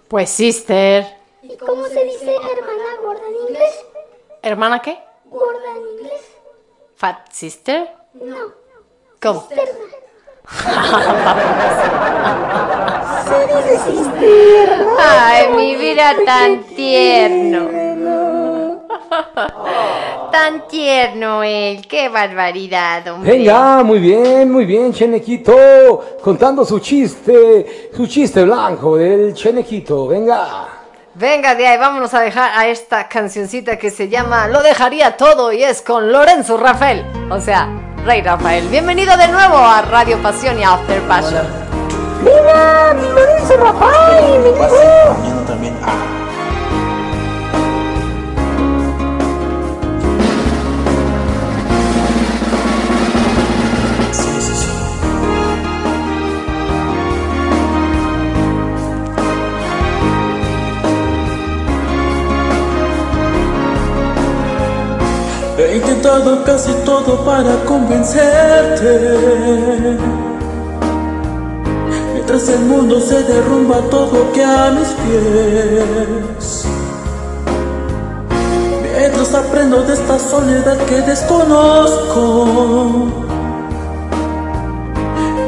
Pues 0.07 0.29
sister. 0.31 1.15
¿Y 1.43 1.55
cómo 1.57 1.85
se 1.85 2.03
dice 2.05 2.35
hermana 2.35 2.97
gorda 3.03 3.27
en 3.27 3.35
inglés? 3.35 3.85
¿Hermana 4.41 4.81
qué? 4.81 4.97
¿Gorda 5.25 5.75
en 5.75 5.87
inglés? 5.99 6.21
Fat 6.95 7.31
sister. 7.31 7.95
No. 8.13 8.51
¿Cómo? 9.21 9.41
Cisterna. 9.41 10.06
Ay, 14.99 15.47
mi 15.55 15.75
vida 15.75 16.15
tan 16.25 16.63
tierno. 16.63 17.69
Tan 20.31 20.67
tierno 20.67 21.43
él, 21.43 21.87
qué 21.87 22.09
barbaridad, 22.09 23.07
hombre. 23.07 23.31
Venga, 23.31 23.83
muy 23.83 23.99
bien, 23.99 24.51
muy 24.51 24.65
bien, 24.65 24.93
Chenequito. 24.93 26.17
Contando 26.21 26.65
su 26.65 26.79
chiste, 26.79 27.89
su 27.95 28.05
chiste 28.07 28.43
blanco 28.43 28.97
del 28.97 29.33
Chenequito. 29.33 30.07
Venga. 30.07 30.76
Venga 31.19 31.55
de 31.55 31.65
ahí, 31.65 31.79
vámonos 31.79 32.13
a 32.13 32.19
dejar 32.19 32.51
a 32.55 32.67
esta 32.67 33.09
cancioncita 33.09 33.77
que 33.77 33.89
se 33.89 34.07
llama 34.07 34.47
Lo 34.47 34.61
dejaría 34.61 35.17
todo 35.17 35.51
y 35.51 35.63
es 35.63 35.81
con 35.81 36.11
Lorenzo 36.11 36.57
Rafael, 36.57 37.03
o 37.31 37.41
sea, 37.41 37.67
Rey 38.05 38.21
Rafael. 38.21 38.67
Bienvenido 38.67 39.17
de 39.17 39.27
nuevo 39.27 39.57
a 39.57 39.81
Radio 39.81 40.21
Pasión 40.21 40.59
y 40.59 40.63
After 40.63 41.01
Passion. 41.07 41.43
¡Viva 42.21 42.93
mi 42.93 43.09
Lorenzo 43.09 43.57
Rafael! 43.57 44.43
¡Bienvenido! 44.43 45.45
También. 45.47 45.75
Ah. 45.81 46.26
Intentado 65.65 66.43
casi 66.43 66.71
todo 66.85 67.25
para 67.25 67.55
convencerte. 67.65 69.17
Mientras 72.13 72.47
el 72.49 72.59
mundo 72.59 73.01
se 73.01 73.23
derrumba 73.23 73.77
todo 73.89 74.31
que 74.33 74.43
a 74.43 74.69
mis 74.71 74.89
pies. 74.89 76.65
Mientras 78.83 79.33
aprendo 79.33 79.81
de 79.81 79.93
esta 79.93 80.19
soledad 80.19 80.77
que 80.85 81.01
desconozco. 81.01 82.45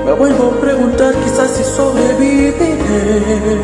Me 0.05 0.11
vuelvo 0.13 0.53
a 0.55 0.59
preguntar 0.59 1.13
quizás 1.23 1.51
si 1.51 1.63
sobreviviré. 1.63 3.59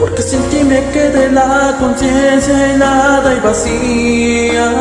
Porque 0.00 0.22
sin 0.22 0.40
ti 0.44 0.64
me 0.64 0.82
quedé 0.92 1.30
la 1.30 1.76
conciencia 1.78 2.72
helada 2.72 3.34
y 3.34 3.40
vacía. 3.40 4.72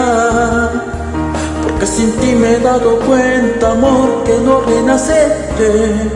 Porque 1.62 1.86
sin 1.86 2.12
ti 2.14 2.28
me 2.36 2.54
he 2.54 2.60
dado 2.60 3.00
cuenta, 3.00 3.72
amor, 3.74 4.24
que 4.24 4.38
no 4.46 4.62
renaceré. 4.62 6.10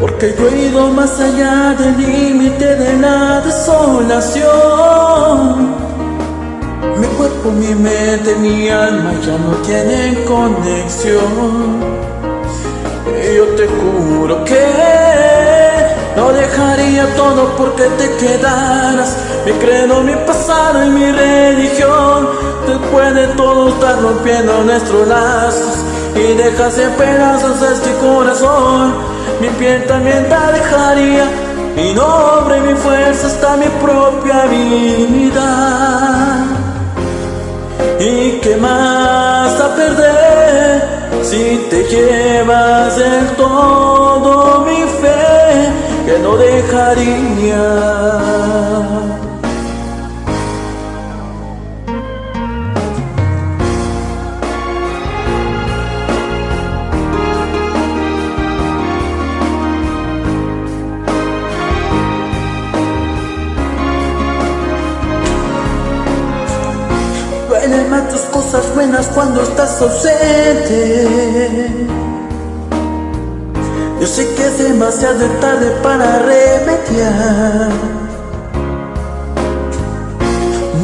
Porque 0.00 0.34
yo 0.36 0.48
he 0.48 0.66
ido 0.66 0.88
más 0.88 1.20
allá 1.20 1.76
del 1.78 1.96
límite 1.96 2.74
de 2.74 2.96
la 2.98 3.40
desolación. 3.40 4.44
Mi 6.98 7.06
cuerpo, 7.16 7.52
mi 7.52 7.72
mente, 7.74 8.34
mi 8.40 8.68
alma 8.68 9.12
ya 9.24 9.38
no 9.38 9.52
tienen 9.64 10.24
conexión. 10.24 11.84
Y 13.06 13.36
yo 13.36 13.44
te 13.54 13.68
juro 13.68 14.44
que 14.44 15.03
no 16.16 16.32
dejaría 16.32 17.14
todo 17.16 17.56
porque 17.56 17.84
te 17.98 18.16
quedaras. 18.16 19.16
Mi 19.44 19.52
credo, 19.52 20.02
mi 20.02 20.14
pasado 20.26 20.84
y 20.84 20.90
mi 20.90 21.10
religión. 21.10 22.28
Después 22.66 23.14
de 23.14 23.26
todo 23.28 23.68
estar 23.68 24.00
rompiendo 24.00 24.62
nuestros 24.62 25.08
lazos 25.08 25.74
y 26.14 26.34
dejas 26.34 26.78
en 26.78 26.90
pedazos 26.92 27.60
este 27.62 27.92
corazón. 27.98 28.94
Mi 29.40 29.48
piel 29.48 29.84
también 29.86 30.28
la 30.30 30.52
dejaría. 30.52 31.24
Mi 31.76 31.92
nombre, 31.92 32.60
mi 32.60 32.74
fuerza, 32.74 33.26
hasta 33.26 33.56
mi 33.56 33.66
propia 33.82 34.44
vida. 34.46 36.44
¿Y 37.98 38.38
qué 38.40 38.56
más 38.56 39.60
a 39.60 39.74
perder 39.74 40.94
si 41.22 41.66
te 41.70 41.82
llevas 41.84 42.96
del 42.96 43.26
todo 43.36 44.60
mi 44.60 44.82
fe 45.00 45.83
que 46.04 46.18
no 46.18 46.36
dejaría? 46.36 47.94
Tus 68.10 68.22
cosas 68.22 68.74
buenas 68.74 69.06
cuando 69.08 69.42
estás 69.42 69.80
ausente. 69.80 71.04
Yo 74.04 74.10
sé 74.10 74.34
que 74.34 74.46
es 74.46 74.58
demasiado 74.58 75.24
tarde 75.40 75.70
para 75.82 76.18
remediar. 76.18 77.70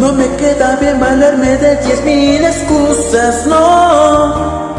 No 0.01 0.15
me 0.15 0.27
queda 0.37 0.79
bien 0.81 0.99
valerme 0.99 1.59
de 1.59 1.77
diez 1.85 2.03
mil 2.03 2.43
excusas, 2.43 3.47
no. 3.47 4.73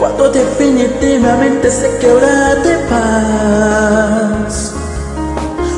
Cuando 0.00 0.32
definitivamente 0.32 1.70
sé 1.70 1.96
que 2.00 2.10
ahora 2.10 2.56
te 2.64 2.76
vas. 2.90 4.72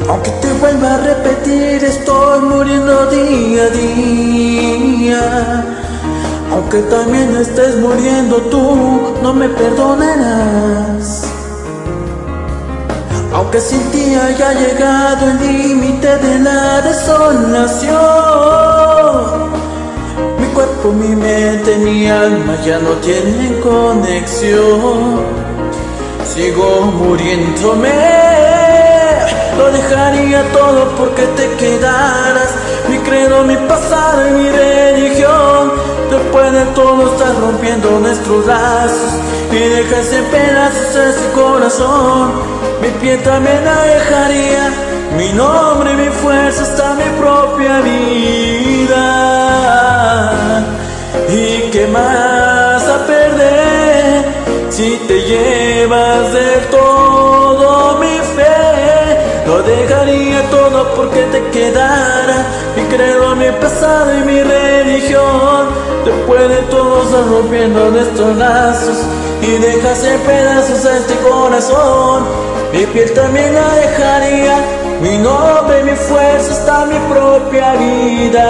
Aunque 0.09 0.31
te 0.31 0.51
vuelva 0.55 0.94
a 0.94 0.97
repetir, 0.97 1.85
estoy 1.85 2.40
muriendo 2.40 3.05
día 3.10 3.64
a 3.64 3.68
día. 3.68 5.76
Aunque 6.57 6.78
también 6.85 7.37
estés 7.37 7.77
muriendo 7.77 8.37
tú, 8.51 9.12
no 9.23 9.35
me 9.35 9.47
perdonarás. 9.47 11.25
Aunque 13.35 13.60
sin 13.60 13.83
ti 13.91 14.15
haya 14.15 14.55
llegado 14.55 15.33
el 15.33 15.39
límite 15.39 16.17
de 16.17 16.39
la 16.39 16.81
desolación. 16.81 17.91
Mi 20.41 20.47
cuerpo, 20.55 20.93
mi 20.93 21.15
mente, 21.15 21.76
mi 21.76 22.09
alma 22.09 22.57
ya 22.65 22.78
no 22.78 22.93
tienen 23.05 23.60
conexión. 23.60 25.20
Sigo 26.25 26.91
muriéndome. 27.01 27.93
Lo 29.59 29.70
dejaría 29.73 30.43
todo 30.52 30.89
porque 30.97 31.26
te 31.36 31.55
quedaras. 31.57 32.55
Mi 32.89 32.97
credo, 33.01 33.43
mi 33.43 33.57
pasado 33.68 34.26
y 34.26 34.31
mi 34.31 34.49
religión. 34.51 35.95
Después 36.17 36.51
de 36.51 36.65
todo 36.75 37.12
estás 37.12 37.36
rompiendo 37.39 37.91
nuestros 38.01 38.47
lazos 38.47 39.12
y 39.53 39.59
dejas 39.59 40.11
en 40.15 40.25
pedazos 40.25 40.97
ese 40.97 41.31
corazón. 41.35 42.33
Mi 42.81 42.89
piel 43.01 43.23
también 43.23 43.62
la 43.62 43.83
dejaría. 43.83 44.70
Mi 45.19 45.31
nombre, 45.35 45.93
mi 45.95 46.09
fuerza, 46.09 46.62
hasta 46.62 46.95
mi 46.95 47.05
propia 47.20 47.81
vida. 47.81 49.03
¿Y 51.28 51.70
qué 51.70 51.86
más 51.86 52.83
a 52.89 53.07
perder 53.07 54.25
si 54.70 54.97
te 55.07 55.20
llevas 55.20 56.33
del 56.33 56.65
todo 56.70 57.16
todo 60.50 60.94
porque 60.94 61.23
te 61.33 61.50
quedara. 61.50 62.47
Mi 62.76 62.83
credo, 62.84 63.34
mi 63.36 63.50
pasado 63.60 64.18
y 64.18 64.23
mi 64.25 64.42
religión. 64.42 65.86
Después 66.05 66.49
de 66.49 66.62
todo 66.70 67.02
estás 67.02 67.26
rompiendo 67.26 67.91
nuestros 67.91 68.36
lazos 68.36 68.99
Y 69.42 69.58
dejas 69.58 70.05
en 70.05 70.20
pedazos 70.20 70.86
a 70.86 70.99
este 70.99 71.15
corazón. 71.16 72.25
Mi 72.73 72.86
piel 72.86 73.12
también 73.12 73.52
la 73.55 73.75
dejaría 73.75 74.57
Mi 75.00 75.18
nombre, 75.18 75.83
mi 75.83 75.97
fuerza, 75.97 76.52
hasta 76.52 76.86
mi 76.86 76.99
propia 77.12 77.75
vida. 77.75 78.47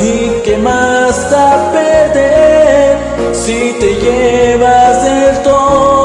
¿Y 0.00 0.42
qué 0.44 0.58
más 0.58 1.30
da 1.30 1.70
perder 1.72 2.98
Si 3.32 3.76
te 3.80 3.94
llevas 3.94 5.02
del 5.04 5.42
todo 5.42 6.03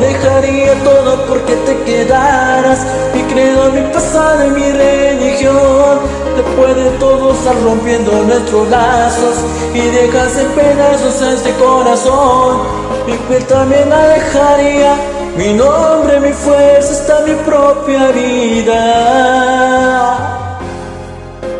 dejaría 0.00 0.74
todo 0.84 1.26
porque 1.26 1.54
te 1.66 1.76
quedaras. 1.84 2.80
Mi 3.14 3.22
credo, 3.22 3.70
mi 3.72 3.82
pasado 3.92 4.46
y 4.46 4.50
mi 4.50 4.70
religión. 4.70 5.98
Después 6.36 6.76
de 6.76 6.90
todo 6.98 7.32
estar 7.32 7.54
rompiendo 7.62 8.12
nuestros 8.24 8.68
lazos. 8.68 9.36
Y 9.74 9.80
dejas 9.80 10.36
en 10.38 10.48
pedazos 10.52 11.22
a 11.22 11.32
este 11.32 11.52
corazón. 11.54 12.58
Mi 13.06 13.14
piel 13.14 13.44
también 13.46 13.88
la 13.90 14.06
dejaría. 14.08 14.94
Mi 15.36 15.52
nombre, 15.54 16.20
mi 16.20 16.32
fuerza, 16.32 16.92
hasta 16.92 17.20
mi 17.20 17.34
propia 17.34 18.08
vida. 18.08 18.78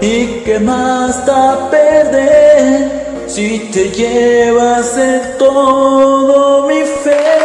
¿Y 0.01 0.43
qué 0.45 0.61
más 0.61 1.27
da 1.27 1.69
perder 1.71 3.25
Si 3.27 3.71
te 3.73 3.91
llevas 3.91 4.95
de 4.95 5.19
todo 5.39 6.69
mi 6.69 6.83
fe 6.83 7.39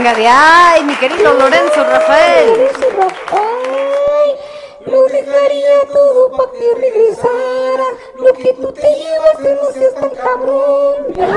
Venga 0.00 0.14
de 0.14 0.26
ay, 0.26 0.82
mi 0.84 0.94
querido 0.94 1.34
Lorenzo 1.34 1.84
Rafael. 1.84 2.70
Todo 5.92 6.30
para 6.30 6.50
que 6.52 6.74
regresara. 6.80 7.84
Lo 8.18 8.32
que 8.32 8.52
tú 8.54 8.72
te 8.72 8.82
llevas 8.82 9.36
que 9.42 9.54
no 9.54 9.72
seas 9.72 9.94
tan 9.94 10.10
cabrón. 10.10 11.06
Buen 11.14 11.30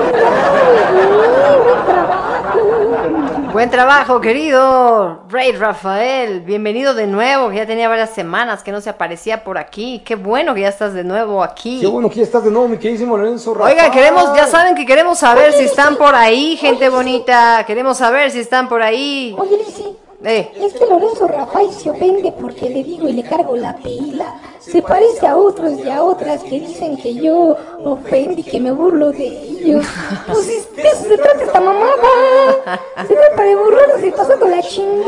trabajo. 1.84 3.54
Buen 3.54 3.70
trabajo, 3.70 4.22
querido 4.22 5.24
Ray 5.30 5.54
Rafael. 5.54 6.42
Bienvenido 6.42 6.94
de 6.94 7.08
nuevo. 7.08 7.52
Ya 7.52 7.66
tenía 7.66 7.88
varias 7.88 8.10
semanas 8.12 8.64
que 8.64 8.72
no 8.72 8.82
se 8.82 8.90
aparecía 8.90 9.44
por 9.44 9.58
aquí. 9.58 10.02
Qué 10.06 10.16
bueno 10.16 10.54
que 10.54 10.62
ya 10.62 10.70
estás 10.70 10.94
de 10.94 11.04
nuevo 11.04 11.44
aquí. 11.44 11.80
Qué 11.80 11.88
bueno 11.88 12.10
que 12.10 12.18
ya 12.18 12.24
estás 12.24 12.44
de 12.44 12.52
nuevo, 12.52 12.68
mi 12.68 12.78
queridísimo 12.78 13.18
Lorenzo 13.18 13.54
Rafael. 13.54 13.78
Oiga, 13.78 13.92
queremos, 13.92 14.36
ya 14.36 14.48
saben 14.48 14.76
que 14.76 14.86
queremos 14.86 15.20
saber 15.20 15.54
si 15.54 15.64
están 15.66 15.96
por 15.96 16.16
ahí, 16.16 16.58
gente 16.58 16.90
bonita. 16.90 17.64
Queremos 17.66 17.98
saber 17.98 18.32
si 18.32 18.40
están 18.40 18.68
por 18.68 18.82
ahí. 18.82 19.36
Oye, 19.38 19.58
Lizzy, 19.58 19.98
Eh, 20.26 20.52
Este 20.56 20.86
Lorenzo 20.88 21.28
Rafael 21.28 21.72
se 21.74 21.90
ofende 21.90 22.32
porque 22.40 22.70
le 22.70 22.84
digo 22.84 23.10
y 23.10 23.14
le 23.14 23.24
cargo 23.24 23.56
la 23.58 23.76
pila. 23.76 24.36
Se 24.60 24.82
parece 24.82 25.28
a 25.28 25.36
otros 25.36 25.74
y 25.80 25.90
a 25.90 26.02
otras 26.02 26.42
que 26.44 26.62
dicen 26.62 26.96
que 26.96 27.14
yo 27.16 27.58
ofendo 27.84 28.40
y 28.40 28.44
que 28.44 28.60
me 28.62 28.72
burlo 28.72 29.12
de 29.12 29.26
ellos. 29.28 29.86
Pues 30.28 30.48
es- 30.48 30.74
de 30.78 30.82
eso 30.84 31.04
se 31.04 31.18
trata 31.18 31.44
esta 31.44 31.60
mamada. 31.60 32.80
Se 33.06 33.14
trata 33.14 33.44
de 33.44 33.56
burlarse 33.56 34.12
pasando 34.16 34.48
la 34.48 34.62
chingón. 34.62 35.04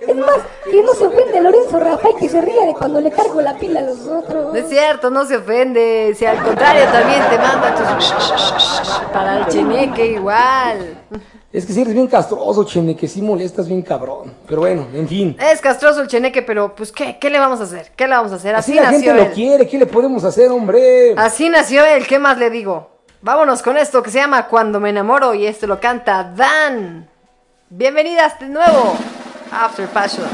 Es 0.00 0.16
más, 0.16 0.38
que 0.68 0.82
no 0.82 0.92
se 0.94 1.06
ofende 1.06 1.40
Lorenzo 1.40 1.78
Rafael 1.78 2.14
que 2.18 2.28
se 2.28 2.40
ría 2.40 2.66
de 2.66 2.74
cuando 2.74 3.00
le 3.00 3.10
cargo 3.12 3.40
la 3.40 3.56
pila 3.56 3.80
a 3.80 3.82
los 3.84 4.00
otros. 4.06 4.56
es 4.56 4.68
cierto, 4.68 5.10
no 5.10 5.24
se 5.24 5.36
ofende. 5.36 6.12
Si 6.16 6.26
al 6.26 6.42
contrario 6.42 6.84
también 6.92 7.22
te 7.30 7.38
manda 7.38 7.74
tus... 7.76 8.12
Para 9.12 9.38
el 9.38 9.46
cheneque 9.46 10.06
igual. 10.06 10.98
Es 11.52 11.66
que 11.66 11.72
si 11.72 11.80
eres 11.80 11.94
bien 11.94 12.06
castroso, 12.06 12.62
chene, 12.62 12.94
que 12.94 13.08
sí 13.08 13.20
molestas 13.20 13.66
bien 13.66 13.82
cabrón. 13.82 14.32
Pero 14.46 14.60
bueno, 14.60 14.86
en 14.94 15.08
fin. 15.08 15.36
Es 15.40 15.60
castroso 15.60 16.00
el 16.00 16.06
cheneque, 16.06 16.42
pero 16.42 16.76
pues 16.76 16.92
¿qué? 16.92 17.18
¿Qué 17.18 17.28
le 17.28 17.40
vamos 17.40 17.58
a 17.60 17.64
hacer? 17.64 17.90
¿Qué 17.96 18.06
le 18.06 18.14
vamos 18.14 18.30
a 18.30 18.36
hacer? 18.36 18.54
Así 18.54 18.78
Así, 18.78 18.80
la 18.80 18.90
gente 18.90 19.12
lo 19.12 19.32
quiere, 19.32 19.66
¿qué 19.66 19.76
le 19.76 19.86
podemos 19.86 20.22
hacer, 20.22 20.48
hombre? 20.52 21.12
Así 21.16 21.48
nació 21.48 21.84
él, 21.84 22.06
¿qué 22.06 22.20
más 22.20 22.38
le 22.38 22.50
digo? 22.50 22.90
Vámonos 23.20 23.62
con 23.62 23.76
esto 23.76 24.00
que 24.00 24.12
se 24.12 24.18
llama 24.18 24.46
Cuando 24.46 24.78
me 24.78 24.90
enamoro 24.90 25.34
y 25.34 25.44
esto 25.44 25.66
lo 25.66 25.80
canta 25.80 26.22
Dan. 26.22 27.10
Bienvenidas 27.68 28.38
de 28.38 28.46
nuevo. 28.46 28.96
After 29.50 29.88
Passion. 29.88 30.28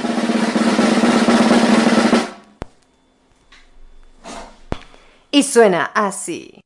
Y 5.31 5.43
suena 5.43 5.93
así. 5.95 6.61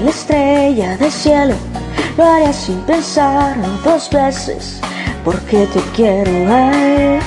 La 0.00 0.10
estrella 0.10 0.96
del 0.96 1.10
cielo, 1.10 1.54
lo 2.16 2.24
haría 2.24 2.52
sin 2.52 2.78
pensarlo 2.80 3.68
dos 3.84 4.08
veces, 4.10 4.80
porque 5.24 5.66
te 5.66 5.80
quiero 5.94 6.30
ay, 6.52 7.18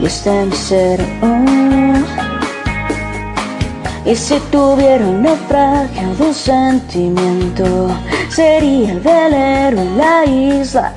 y 0.00 0.06
está 0.06 0.42
en 0.42 0.52
ser. 0.52 1.00
oh. 1.22 1.36
Y 4.04 4.14
si 4.14 4.38
tuviera 4.52 5.04
un 5.04 5.22
naufragio 5.22 6.14
de 6.14 6.26
un 6.26 6.34
sentimiento, 6.34 7.88
sería 8.28 8.92
el 8.92 9.00
velero 9.00 9.80
en 9.80 9.98
la 9.98 10.24
isla 10.24 10.92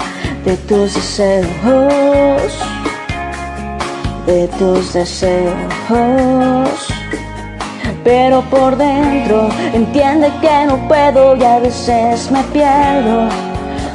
de 0.46 0.56
tus 0.58 0.94
deseos, 0.94 2.54
de 4.28 4.48
tus 4.60 4.94
deseos 4.94 6.99
pero 8.04 8.42
por 8.44 8.78
dentro 8.78 9.50
entiende 9.74 10.32
que 10.42 10.66
no 10.66 10.78
puedo 10.88 11.36
y 11.36 11.44
a 11.44 11.60
veces 11.60 12.32
me 12.32 12.44
pierdo. 12.46 13.30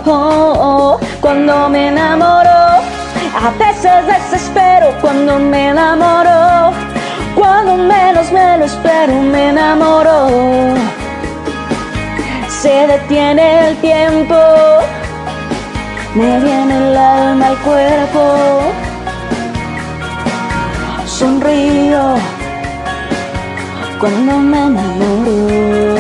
Oh, 0.07 0.53
oh, 0.57 1.01
cuando 1.21 1.69
me 1.69 1.89
enamoro, 1.89 2.51
a 2.51 3.51
veces 3.59 4.07
desespero 4.07 4.89
cuando 5.01 5.39
me 5.39 5.69
enamoro. 5.69 6.73
Cuando 7.35 7.77
menos 7.77 8.31
me 8.31 8.59
lo 8.59 8.65
espero, 8.65 9.15
me 9.15 9.49
enamoro. 9.49 10.29
Se 12.49 12.87
detiene 12.87 13.69
el 13.69 13.77
tiempo, 13.79 14.37
me 16.15 16.41
viene 16.41 16.77
el 16.77 16.97
alma 16.97 17.47
al 17.49 17.57
cuerpo. 17.59 18.61
Sonrío 21.07 22.34
cuando 24.05 24.39
me 24.39 24.67
enamoré. 24.67 25.95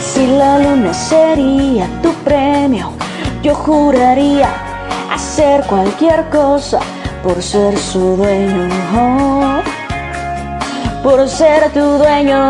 Si 0.00 0.26
la 0.26 0.58
luna 0.58 0.92
Sería 0.92 1.86
tu 2.02 2.12
premio, 2.24 2.90
yo 3.40 3.54
juraría 3.54 4.48
hacer 5.14 5.64
cualquier 5.66 6.28
cosa 6.28 6.80
por 7.22 7.40
ser 7.40 7.78
su 7.78 8.16
dueño 8.16 9.57
por 11.02 11.28
ser 11.28 11.70
tu 11.72 11.80
dueño. 11.80 12.48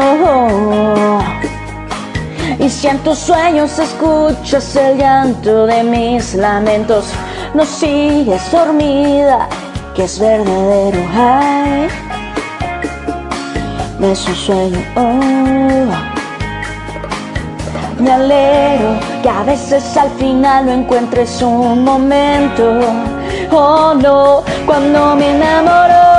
Y 2.59 2.69
si 2.69 2.89
en 2.89 2.99
tus 2.99 3.19
sueños 3.19 3.79
escuchas 3.79 4.75
el 4.77 4.99
llanto 4.99 5.67
de 5.67 5.83
mis 5.83 6.35
lamentos, 6.35 7.07
no 7.55 7.65
sigues 7.65 8.51
dormida, 8.51 9.49
que 9.95 10.05
es 10.05 10.19
verdadero. 10.19 10.99
Ay, 11.15 11.89
un 14.01 14.17
sueño. 14.17 14.79
oh. 14.97 16.19
Me 18.01 18.13
alegro 18.13 19.01
que 19.23 19.29
a 19.29 19.43
veces 19.43 19.97
al 19.97 20.11
final 20.11 20.67
no 20.67 20.73
encuentres 20.73 21.43
un 21.43 21.83
momento. 21.83 22.81
Oh 23.51 23.93
no, 23.95 24.45
cuando 24.67 25.17
me 25.17 25.31
enamoro. 25.35 26.18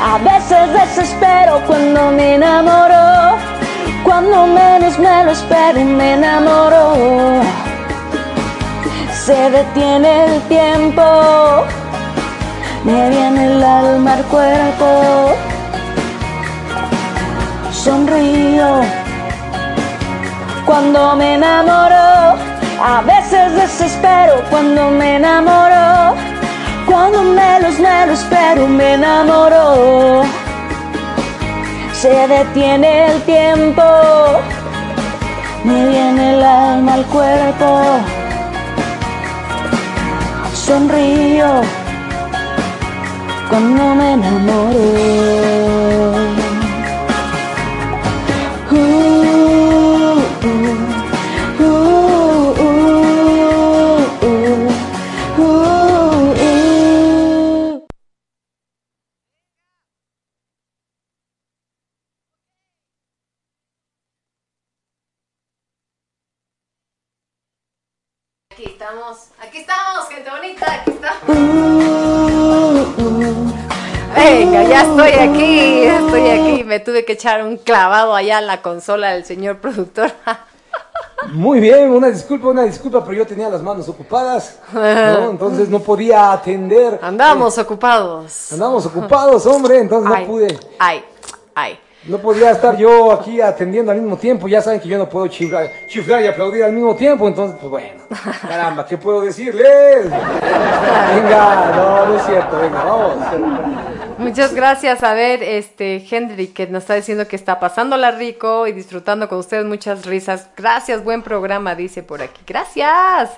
A 0.00 0.16
veces 0.18 0.72
desespero 0.72 1.60
cuando 1.66 2.12
me 2.12 2.36
enamoro, 2.36 3.36
cuando 4.04 4.46
menos 4.46 4.96
me 4.98 5.24
lo 5.24 5.32
espero 5.32 5.84
me 5.84 6.14
enamoro. 6.14 7.42
Se 9.12 9.50
detiene 9.50 10.24
el 10.26 10.42
tiempo, 10.42 11.02
me 12.84 13.10
viene 13.10 13.44
el 13.46 13.64
alma 13.64 14.12
al 14.14 14.24
cuerpo. 14.24 15.34
Sonrío 17.72 18.82
cuando 20.64 21.16
me 21.16 21.34
enamoro, 21.34 22.36
a 22.82 23.02
veces 23.04 23.52
desespero 23.54 24.44
cuando 24.48 24.90
me 24.90 25.16
enamoro. 25.16 26.27
Cuando 26.88 27.22
menos 27.22 27.78
me 27.78 28.06
lo 28.06 28.12
espero 28.14 28.66
me 28.66 28.94
enamoro 28.94 30.22
Se 31.92 32.08
detiene 32.08 33.12
el 33.12 33.22
tiempo 33.24 33.82
Me 35.64 35.88
viene 35.90 36.30
el 36.34 36.42
alma 36.42 36.94
al 36.94 37.04
cuerpo. 37.06 37.82
Sonrío 40.54 41.60
Cuando 43.50 43.94
me 43.94 44.12
enamoro 44.14 44.78
que 77.08 77.14
echar 77.14 77.42
un 77.42 77.56
clavado 77.56 78.14
allá 78.14 78.38
en 78.38 78.46
la 78.46 78.60
consola 78.60 79.14
del 79.14 79.24
señor 79.24 79.56
productor. 79.56 80.12
Muy 81.32 81.58
bien, 81.58 81.90
una 81.90 82.08
disculpa, 82.08 82.48
una 82.48 82.64
disculpa, 82.64 83.02
pero 83.02 83.16
yo 83.16 83.26
tenía 83.26 83.48
las 83.48 83.62
manos 83.62 83.88
ocupadas, 83.88 84.58
¿no? 84.74 85.30
entonces 85.30 85.70
no 85.70 85.80
podía 85.80 86.32
atender. 86.32 86.98
Andamos 87.00 87.56
ocupados. 87.56 88.52
Andamos 88.52 88.84
ocupados, 88.84 89.46
hombre, 89.46 89.78
entonces 89.78 90.12
Ay, 90.14 90.20
no 90.20 90.30
pude. 90.30 90.58
Ay, 90.78 91.04
ay. 91.54 91.78
No 92.04 92.18
podía 92.18 92.50
estar 92.50 92.76
yo 92.76 93.10
aquí 93.10 93.40
atendiendo 93.40 93.90
al 93.90 94.02
mismo 94.02 94.18
tiempo. 94.18 94.46
Ya 94.46 94.60
saben 94.60 94.78
que 94.78 94.88
yo 94.88 94.98
no 94.98 95.08
puedo 95.08 95.28
chiflar, 95.28 95.66
chiflar 95.88 96.22
y 96.22 96.26
aplaudir 96.26 96.62
al 96.62 96.72
mismo 96.72 96.94
tiempo. 96.94 97.26
Entonces, 97.26 97.56
pues 97.58 97.70
bueno. 97.70 98.02
Caramba, 98.48 98.84
¿qué 98.84 98.98
puedo 98.98 99.22
decirles? 99.22 100.04
Venga, 100.04 101.72
no, 101.74 102.06
no 102.06 102.16
es 102.16 102.26
cierto. 102.26 102.58
Venga, 102.58 102.84
vamos. 102.84 103.97
Muchas 104.18 104.52
gracias. 104.54 105.02
A 105.02 105.14
ver, 105.14 105.42
este 105.42 106.04
Henry 106.10 106.48
que 106.48 106.66
nos 106.66 106.82
está 106.82 106.94
diciendo 106.94 107.28
que 107.28 107.36
está 107.36 107.60
pasándola 107.60 108.10
rico 108.10 108.66
y 108.66 108.72
disfrutando 108.72 109.28
con 109.28 109.38
ustedes 109.38 109.64
muchas 109.64 110.04
risas. 110.04 110.48
Gracias, 110.56 111.02
buen 111.04 111.22
programa, 111.22 111.74
dice 111.74 112.02
por 112.02 112.20
aquí. 112.20 112.40
Gracias. 112.46 113.30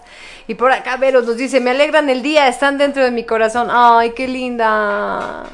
Y 0.49 0.55
por 0.55 0.73
acá 0.73 0.97
Vero 0.97 1.23
nos 1.23 1.37
dice, 1.37 1.61
me 1.61 1.71
alegran 1.71 2.09
el 2.09 2.23
día, 2.23 2.49
están 2.49 2.79
dentro 2.79 3.05
de 3.05 3.11
mi 3.11 3.25
corazón. 3.25 3.69
Ay, 3.71 4.11
qué 4.11 4.27
linda. 4.27 5.45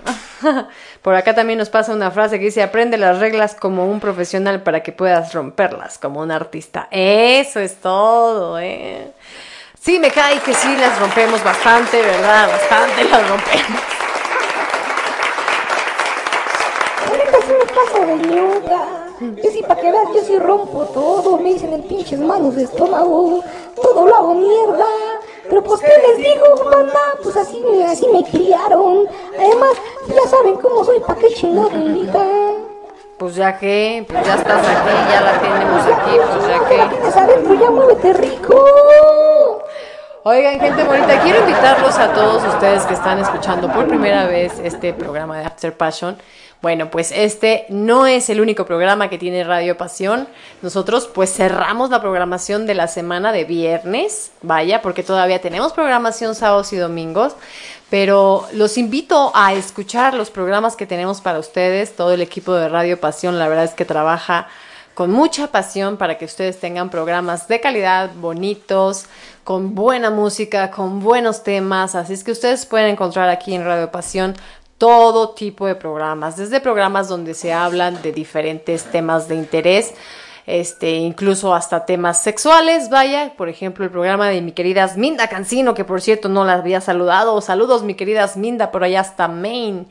Por 1.02 1.14
acá 1.14 1.34
también 1.36 1.58
nos 1.58 1.70
pasa 1.70 1.92
una 1.92 2.10
frase 2.10 2.38
que 2.40 2.46
dice, 2.46 2.64
aprende 2.64 2.96
las 2.98 3.20
reglas 3.20 3.54
como 3.54 3.86
un 3.86 4.00
profesional 4.00 4.62
para 4.62 4.82
que 4.82 4.90
puedas 4.90 5.34
romperlas 5.34 5.98
como 5.98 6.20
un 6.20 6.32
artista. 6.32 6.88
Eso 6.90 7.60
es 7.60 7.76
todo, 7.76 8.58
¿eh? 8.58 9.12
Sí, 9.80 10.00
me 10.00 10.10
cae 10.10 10.40
que 10.40 10.52
sí 10.52 10.76
las 10.76 10.98
rompemos 10.98 11.44
bastante, 11.44 12.02
¿verdad? 12.02 12.48
Bastante 12.48 13.04
las 13.04 13.28
rompemos. 13.28 13.82
La 17.12 17.16
neta 17.16 17.38
ñuda. 18.14 19.08
Yo 19.20 19.50
sí, 19.50 19.62
para 19.62 19.80
que 19.80 19.90
veas, 19.90 20.08
yo 20.14 20.20
sí 20.22 20.38
rompo 20.38 20.84
todo. 20.92 21.38
Me 21.38 21.54
dicen 21.54 21.72
en 21.72 21.82
pinches 21.82 22.20
manos 22.20 22.54
de 22.54 22.64
estómago. 22.64 23.42
Todo 23.74 24.06
lo 24.06 24.14
hago 24.14 24.34
mierda. 24.34 24.86
Pero 25.48 25.62
pues, 25.62 25.80
¿qué 25.80 25.92
les 26.06 26.18
digo, 26.18 26.64
mamá? 26.64 27.14
Pues 27.22 27.36
así, 27.36 27.62
así 27.86 28.06
me 28.12 28.22
criaron. 28.24 29.06
Además, 29.38 29.70
ya 30.08 30.28
saben 30.28 30.56
cómo 30.56 30.84
soy, 30.84 31.00
¿para 31.00 31.18
qué 31.20 31.28
chingadita? 31.28 32.24
Pues 33.18 33.34
ya 33.34 33.58
que, 33.58 34.04
pues 34.06 34.26
ya 34.26 34.34
estás 34.34 34.60
aquí, 34.60 35.10
ya 35.10 35.20
la 35.22 35.40
tenemos 35.40 35.86
aquí, 35.86 36.16
pues 36.16 36.48
ya 36.48 36.68
que. 36.68 36.94
Tienes 36.96 37.16
adentro, 37.16 37.54
ya 37.54 37.70
muévete 37.70 38.12
rico. 38.12 39.62
Oigan, 40.24 40.58
gente 40.58 40.82
bonita, 40.82 41.20
quiero 41.22 41.38
invitarlos 41.38 41.96
a 41.98 42.12
todos 42.12 42.42
ustedes 42.44 42.84
que 42.84 42.94
están 42.94 43.20
escuchando 43.20 43.72
por 43.72 43.86
primera 43.86 44.26
vez 44.26 44.58
este 44.58 44.92
programa 44.92 45.38
de 45.38 45.44
After 45.44 45.72
Passion. 45.74 46.18
Bueno, 46.62 46.90
pues 46.90 47.12
este 47.12 47.66
no 47.68 48.06
es 48.06 48.30
el 48.30 48.40
único 48.40 48.64
programa 48.64 49.10
que 49.10 49.18
tiene 49.18 49.44
Radio 49.44 49.76
Pasión. 49.76 50.26
Nosotros 50.62 51.08
pues 51.12 51.32
cerramos 51.32 51.90
la 51.90 52.00
programación 52.00 52.66
de 52.66 52.74
la 52.74 52.88
semana 52.88 53.30
de 53.30 53.44
viernes, 53.44 54.32
vaya, 54.42 54.80
porque 54.80 55.02
todavía 55.02 55.40
tenemos 55.40 55.72
programación 55.74 56.34
sábados 56.34 56.72
y 56.72 56.76
domingos, 56.76 57.36
pero 57.90 58.46
los 58.52 58.78
invito 58.78 59.32
a 59.34 59.52
escuchar 59.52 60.14
los 60.14 60.30
programas 60.30 60.76
que 60.76 60.86
tenemos 60.86 61.20
para 61.20 61.38
ustedes. 61.38 61.94
Todo 61.94 62.12
el 62.12 62.22
equipo 62.22 62.54
de 62.54 62.68
Radio 62.68 62.98
Pasión, 62.98 63.38
la 63.38 63.48
verdad 63.48 63.64
es 63.64 63.74
que 63.74 63.84
trabaja 63.84 64.48
con 64.94 65.10
mucha 65.10 65.48
pasión 65.48 65.98
para 65.98 66.16
que 66.16 66.24
ustedes 66.24 66.58
tengan 66.58 66.88
programas 66.88 67.48
de 67.48 67.60
calidad, 67.60 68.12
bonitos, 68.14 69.04
con 69.44 69.74
buena 69.74 70.08
música, 70.10 70.70
con 70.70 71.00
buenos 71.00 71.44
temas. 71.44 71.94
Así 71.94 72.14
es 72.14 72.24
que 72.24 72.32
ustedes 72.32 72.64
pueden 72.64 72.88
encontrar 72.88 73.28
aquí 73.28 73.54
en 73.54 73.62
Radio 73.62 73.90
Pasión 73.90 74.34
todo 74.78 75.30
tipo 75.30 75.66
de 75.66 75.74
programas, 75.74 76.36
desde 76.36 76.60
programas 76.60 77.08
donde 77.08 77.34
se 77.34 77.52
hablan 77.52 78.02
de 78.02 78.12
diferentes 78.12 78.84
temas 78.84 79.28
de 79.28 79.36
interés, 79.36 79.94
este, 80.46 80.92
incluso 80.92 81.54
hasta 81.54 81.86
temas 81.86 82.22
sexuales, 82.22 82.88
vaya, 82.88 83.32
por 83.36 83.48
ejemplo, 83.48 83.84
el 83.84 83.90
programa 83.90 84.28
de 84.28 84.40
mi 84.42 84.52
querida 84.52 84.88
Minda 84.96 85.28
Cancino, 85.28 85.74
que 85.74 85.84
por 85.84 86.00
cierto 86.00 86.28
no 86.28 86.44
la 86.44 86.54
había 86.54 86.80
saludado, 86.80 87.40
saludos 87.40 87.82
mi 87.82 87.94
querida 87.94 88.30
Minda 88.36 88.70
por 88.70 88.84
allá 88.84 89.00
hasta 89.00 89.28
Maine. 89.28 89.86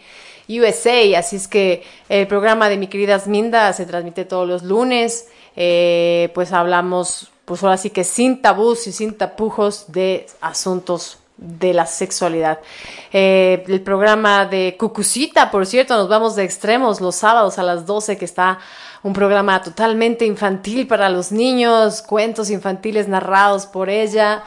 USA, 0.48 1.18
así 1.18 1.38
es 1.38 1.48
que 1.48 1.84
el 2.08 2.28
programa 2.28 2.70
de 2.70 2.78
mi 2.78 2.88
querida 2.88 3.22
Minda 3.26 3.74
se 3.74 3.86
transmite 3.86 4.26
todos 4.26 4.48
los 4.48 4.62
lunes, 4.64 5.28
eh, 5.56 6.30
pues 6.36 6.54
hablamos, 6.54 7.32
pues 7.46 7.64
ahora 7.64 7.78
sí 7.78 7.90
que 7.90 8.04
sin 8.04 8.42
tabús 8.44 8.86
y 8.86 8.92
sin 8.92 9.16
tapujos 9.16 9.92
de 9.92 10.28
asuntos 10.42 11.18
de 11.38 11.74
la 11.74 11.86
sexualidad. 11.86 12.60
Eh, 13.12 13.64
el 13.68 13.82
programa 13.82 14.46
de 14.46 14.76
Cucucita, 14.80 15.52
por 15.52 15.66
cierto, 15.66 15.96
nos 15.96 16.08
vamos 16.08 16.36
de 16.36 16.44
extremos 16.44 17.02
los 17.02 17.16
sábados 17.16 17.60
a 17.60 17.64
las 17.64 17.86
12, 17.86 18.18
que 18.18 18.26
está 18.26 18.60
un 19.04 19.14
programa 19.14 19.62
totalmente 19.62 20.26
infantil 20.26 20.88
para 20.88 21.10
los 21.10 21.32
niños, 21.32 22.02
cuentos 22.02 22.50
infantiles 22.50 23.08
narrados 23.08 23.66
por 23.66 23.90
ella, 23.90 24.44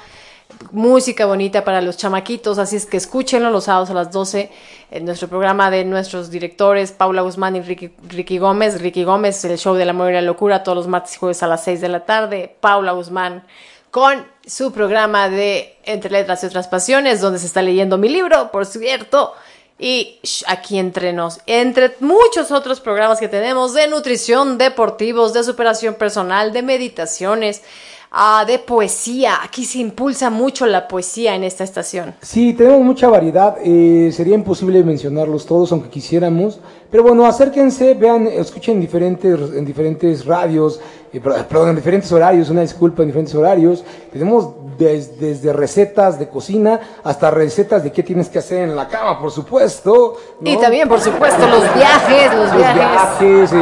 música 0.73 1.27
bonita 1.27 1.65
para 1.65 1.81
los 1.81 1.97
chamaquitos, 1.97 2.59
así 2.59 2.77
es 2.77 2.87
que 2.87 2.97
escúchenlo 2.97 3.51
los 3.51 3.65
sábados 3.65 3.91
a 3.91 3.95
las 3.95 4.11
12 4.11 4.51
en 4.91 5.05
nuestro 5.05 5.29
programa 5.29 5.71
de 5.71 5.85
nuestros 5.85 6.31
directores 6.31 6.93
Paula 6.93 7.23
Guzmán 7.23 7.57
y 7.57 7.61
Ricky, 7.61 7.93
Ricky 8.09 8.39
Gómez. 8.39 8.81
Ricky 8.81 9.05
Gómez, 9.05 9.45
el 9.45 9.59
show 9.59 9.75
de 9.75 9.85
la 9.85 9.91
amor 9.91 10.11
y 10.11 10.15
la 10.15 10.23
locura, 10.23 10.63
todos 10.63 10.77
los 10.77 10.89
martes 10.89 11.15
y 11.15 11.19
jueves 11.19 11.43
a 11.43 11.47
las 11.47 11.65
6 11.65 11.81
de 11.81 11.89
la 11.89 12.05
tarde. 12.07 12.57
Paula 12.61 12.93
Guzmán 12.93 13.45
con 13.91 14.27
su 14.49 14.73
programa 14.73 15.29
de 15.29 15.77
Entre 15.85 16.11
Letras 16.11 16.43
y 16.43 16.47
otras 16.47 16.69
Pasiones, 16.69 17.21
donde 17.21 17.39
se 17.39 17.47
está 17.47 17.63
leyendo 17.63 17.99
mi 17.99 18.09
libro, 18.09 18.51
por 18.51 18.67
cierto. 18.67 19.35
Y 19.79 20.19
shh, 20.25 20.43
aquí 20.49 20.79
entre 20.79 21.13
nos, 21.13 21.41
entre 21.47 21.95
muchos 22.01 22.51
otros 22.51 22.81
programas 22.81 23.21
que 23.21 23.29
tenemos 23.29 23.75
de 23.75 23.87
nutrición, 23.87 24.59
deportivos, 24.59 25.33
de 25.33 25.45
superación 25.45 25.95
personal, 25.95 26.53
de 26.53 26.63
meditaciones, 26.63 27.63
ah, 28.11 28.45
de 28.45 28.59
poesía. 28.59 29.39
Aquí 29.45 29.65
se 29.65 29.79
impulsa 29.79 30.31
mucho 30.31 30.67
la 30.67 30.89
poesía 30.89 31.37
en 31.37 31.45
esta 31.45 31.63
estación. 31.63 32.15
Sí, 32.23 32.55
tenemos 32.55 32.81
mucha 32.81 33.09
variedad. 33.09 33.57
eh, 33.63 34.11
sería 34.13 34.35
imposible 34.35 34.83
mencionarlos 34.83 35.47
todos, 35.47 35.71
aunque 35.71 35.91
quisiéramos. 35.91 36.59
Pero 36.91 37.03
bueno, 37.03 37.27
acérquense, 37.27 37.95
vean, 37.95 38.27
escuchen 38.27 38.77
en 38.77 38.81
diferentes, 38.81 39.39
en 39.55 39.65
diferentes 39.65 40.25
radios, 40.25 40.81
eh, 41.13 41.21
per- 41.21 41.47
perdón, 41.47 41.71
en 41.71 41.77
diferentes 41.77 42.11
horarios, 42.13 42.51
una 42.51 42.61
disculpa, 42.63 43.03
en 43.03 43.09
diferentes 43.09 43.35
horarios. 43.35 43.85
Tenemos 44.13 44.49
des- 44.79 45.19
desde 45.19 45.53
recetas 45.53 46.19
de 46.19 46.29
cocina 46.29 46.79
hasta 47.03 47.31
recetas 47.31 47.83
de 47.83 47.91
qué 47.93 48.03
tienes 48.03 48.29
que 48.29 48.39
hacer 48.39 48.63
en 48.69 48.77
la 48.77 48.87
cama, 48.89 49.19
por 49.21 49.31
supuesto. 49.31 50.17
¿no? 50.41 50.51
Y 50.51 50.57
también, 50.59 50.89
por 50.89 51.01
supuesto, 51.01 51.47
los 51.47 51.63
viajes, 51.75 52.33
los 52.35 52.45
Los 52.49 52.57
viajes. 52.57 52.75
viajes, 53.21 53.53
eh, 53.53 53.57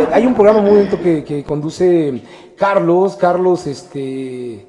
eh, 0.00 0.06
hay 0.12 0.26
un 0.26 0.34
programa 0.34 0.60
muy 0.60 0.70
bonito 0.70 0.98
que, 1.00 1.22
que 1.24 1.44
conduce 1.44 2.22
Carlos, 2.56 3.16
Carlos, 3.16 3.66
este, 3.66 4.66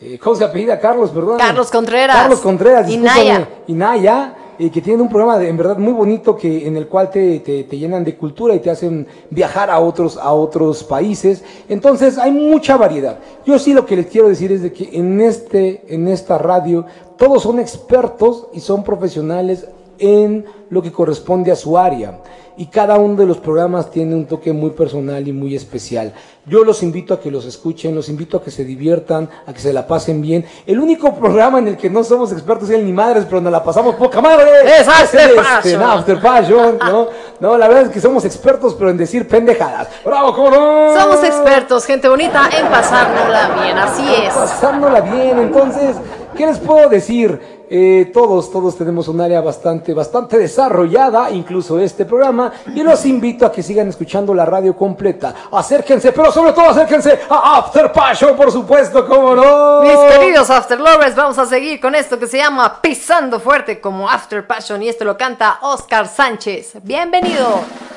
eh, 0.00 0.18
¿cómo 0.22 0.36
se 0.36 0.44
apellida? 0.44 0.78
Carlos, 0.78 1.10
perdón. 1.10 1.38
Carlos 1.38 1.70
Contreras. 1.70 2.16
Carlos 2.16 2.40
Contreras, 2.40 2.90
Inaya. 2.90 3.48
Inaya, 3.68 4.34
eh, 4.58 4.70
que 4.70 4.80
tiene 4.80 5.02
un 5.02 5.08
programa 5.08 5.38
de, 5.38 5.48
en 5.48 5.56
verdad 5.56 5.78
muy 5.78 5.92
bonito 5.92 6.36
que 6.36 6.66
en 6.66 6.76
el 6.76 6.88
cual 6.88 7.10
te, 7.10 7.40
te, 7.40 7.64
te 7.64 7.78
llenan 7.78 8.04
de 8.04 8.16
cultura 8.16 8.54
y 8.54 8.60
te 8.60 8.70
hacen 8.70 9.06
viajar 9.30 9.70
a 9.70 9.78
otros, 9.78 10.16
a 10.16 10.32
otros 10.32 10.84
países. 10.84 11.42
Entonces 11.68 12.18
hay 12.18 12.30
mucha 12.32 12.76
variedad. 12.76 13.18
Yo 13.44 13.58
sí 13.58 13.72
lo 13.72 13.86
que 13.86 13.96
les 13.96 14.06
quiero 14.06 14.28
decir 14.28 14.52
es 14.52 14.62
de 14.62 14.72
que 14.72 14.90
en 14.92 15.20
este, 15.20 15.82
en 15.88 16.08
esta 16.08 16.38
radio, 16.38 16.84
todos 17.16 17.42
son 17.42 17.58
expertos 17.58 18.48
y 18.52 18.60
son 18.60 18.84
profesionales 18.84 19.66
en 19.98 20.44
lo 20.70 20.82
que 20.82 20.92
corresponde 20.92 21.52
a 21.52 21.56
su 21.56 21.76
área. 21.76 22.20
Y 22.56 22.66
cada 22.66 22.96
uno 22.98 23.16
de 23.16 23.24
los 23.24 23.38
programas 23.38 23.90
tiene 23.90 24.14
un 24.14 24.26
toque 24.26 24.52
muy 24.52 24.70
personal 24.70 25.26
y 25.26 25.32
muy 25.32 25.56
especial. 25.56 26.12
Yo 26.44 26.64
los 26.64 26.82
invito 26.82 27.14
a 27.14 27.20
que 27.20 27.30
los 27.30 27.46
escuchen, 27.46 27.94
los 27.94 28.08
invito 28.08 28.36
a 28.36 28.42
que 28.42 28.50
se 28.50 28.64
diviertan, 28.64 29.28
a 29.46 29.52
que 29.54 29.60
se 29.60 29.72
la 29.72 29.86
pasen 29.86 30.20
bien. 30.20 30.44
El 30.66 30.78
único 30.80 31.14
programa 31.14 31.60
en 31.60 31.68
el 31.68 31.76
que 31.76 31.88
no 31.88 32.04
somos 32.04 32.30
expertos 32.32 32.68
es 32.68 32.78
el 32.78 32.84
Ni 32.84 32.92
Madres, 32.92 33.24
pero 33.24 33.40
nos 33.40 33.52
la 33.52 33.64
pasamos 33.64 33.94
poca 33.94 34.20
madre. 34.20 34.44
Es 34.66 34.86
After 34.86 35.30
el, 35.30 35.36
Passion. 35.36 35.80
no, 35.80 35.92
After 35.92 36.20
Passion, 36.20 36.78
¿no? 36.78 37.08
No, 37.40 37.56
la 37.56 37.68
verdad 37.68 37.84
es 37.84 37.88
que 37.90 38.00
somos 38.00 38.24
expertos, 38.24 38.74
pero 38.74 38.90
en 38.90 38.96
decir 38.96 39.26
pendejadas. 39.26 39.88
¡Bravo, 40.04 40.34
cómo 40.34 40.50
no! 40.50 40.94
Somos 41.00 41.24
expertos, 41.24 41.86
gente 41.86 42.08
bonita, 42.08 42.50
en 42.52 42.66
pasárnosla 42.66 43.62
bien, 43.62 43.78
así 43.78 44.14
es. 44.14 44.34
pasándola 44.34 45.00
bien. 45.00 45.38
Entonces, 45.38 45.96
¿qué 46.36 46.46
les 46.46 46.58
puedo 46.58 46.88
decir? 46.88 47.62
Eh, 47.74 48.10
todos, 48.12 48.50
todos 48.50 48.76
tenemos 48.76 49.08
un 49.08 49.18
área 49.18 49.40
bastante, 49.40 49.94
bastante 49.94 50.36
desarrollada, 50.36 51.30
incluso 51.30 51.78
este 51.80 52.04
programa, 52.04 52.52
y 52.74 52.82
los 52.82 53.06
invito 53.06 53.46
a 53.46 53.52
que 53.52 53.62
sigan 53.62 53.88
escuchando 53.88 54.34
la 54.34 54.44
radio 54.44 54.76
completa. 54.76 55.34
Acérquense, 55.50 56.12
pero 56.12 56.30
sobre 56.30 56.52
todo 56.52 56.66
acérquense 56.66 57.20
a 57.30 57.56
After 57.58 57.90
Passion, 57.90 58.36
por 58.36 58.52
supuesto, 58.52 59.06
cómo 59.06 59.34
no. 59.34 59.80
Mis 59.82 59.98
queridos 60.14 60.50
After 60.50 60.78
Lovers, 60.78 61.16
vamos 61.16 61.38
a 61.38 61.46
seguir 61.46 61.80
con 61.80 61.94
esto 61.94 62.18
que 62.18 62.26
se 62.26 62.36
llama 62.36 62.80
Pisando 62.82 63.40
Fuerte 63.40 63.80
como 63.80 64.06
After 64.06 64.46
Passion 64.46 64.82
y 64.82 64.88
esto 64.90 65.06
lo 65.06 65.16
canta 65.16 65.58
Oscar 65.62 66.06
Sánchez. 66.06 66.74
Bienvenido. 66.82 67.91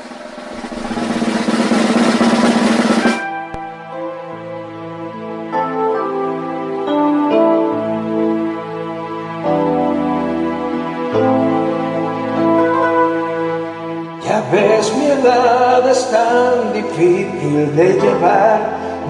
Ves, 14.55 14.93
mi 14.95 15.05
edad 15.05 15.87
es 15.89 16.09
tan 16.09 16.73
difícil 16.73 17.75
de 17.75 17.93
llevar, 17.93 18.59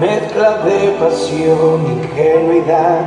mezcla 0.00 0.58
de 0.64 0.90
pasión, 1.00 1.78
ingenuidad, 1.98 3.00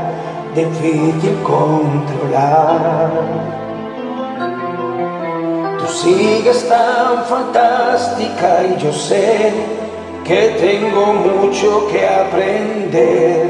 difícil 0.55 1.35
controlar. 1.43 3.11
Tú 5.79 5.87
sigues 5.87 6.67
tan 6.69 7.25
fantástica 7.25 8.63
y 8.69 8.81
yo 8.81 8.91
sé 8.93 9.51
que 10.23 10.55
tengo 10.59 11.05
mucho 11.13 11.87
que 11.91 12.07
aprender, 12.07 13.49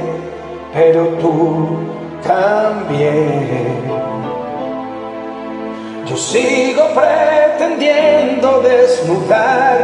pero 0.73 1.07
tú 1.21 1.67
también. 2.23 3.89
Yo 6.09 6.17
sigo 6.17 6.87
pretendiendo 6.95 8.61
desnudar 8.61 9.77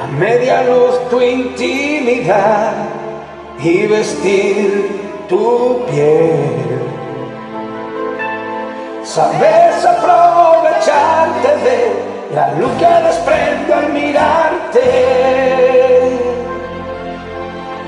a 0.00 0.06
media 0.06 0.62
luz 0.62 1.08
tu 1.10 1.20
intimidad 1.20 2.72
y 3.58 3.84
vestir 3.88 5.26
tu 5.28 5.84
piel. 5.86 6.78
Sabes 9.02 9.84
aprovecharte 9.84 11.48
de 11.64 12.32
la 12.32 12.52
luz 12.52 12.70
que 12.78 12.86
desprendo 12.86 13.74
al 13.74 13.92
mirarte. 13.92 14.80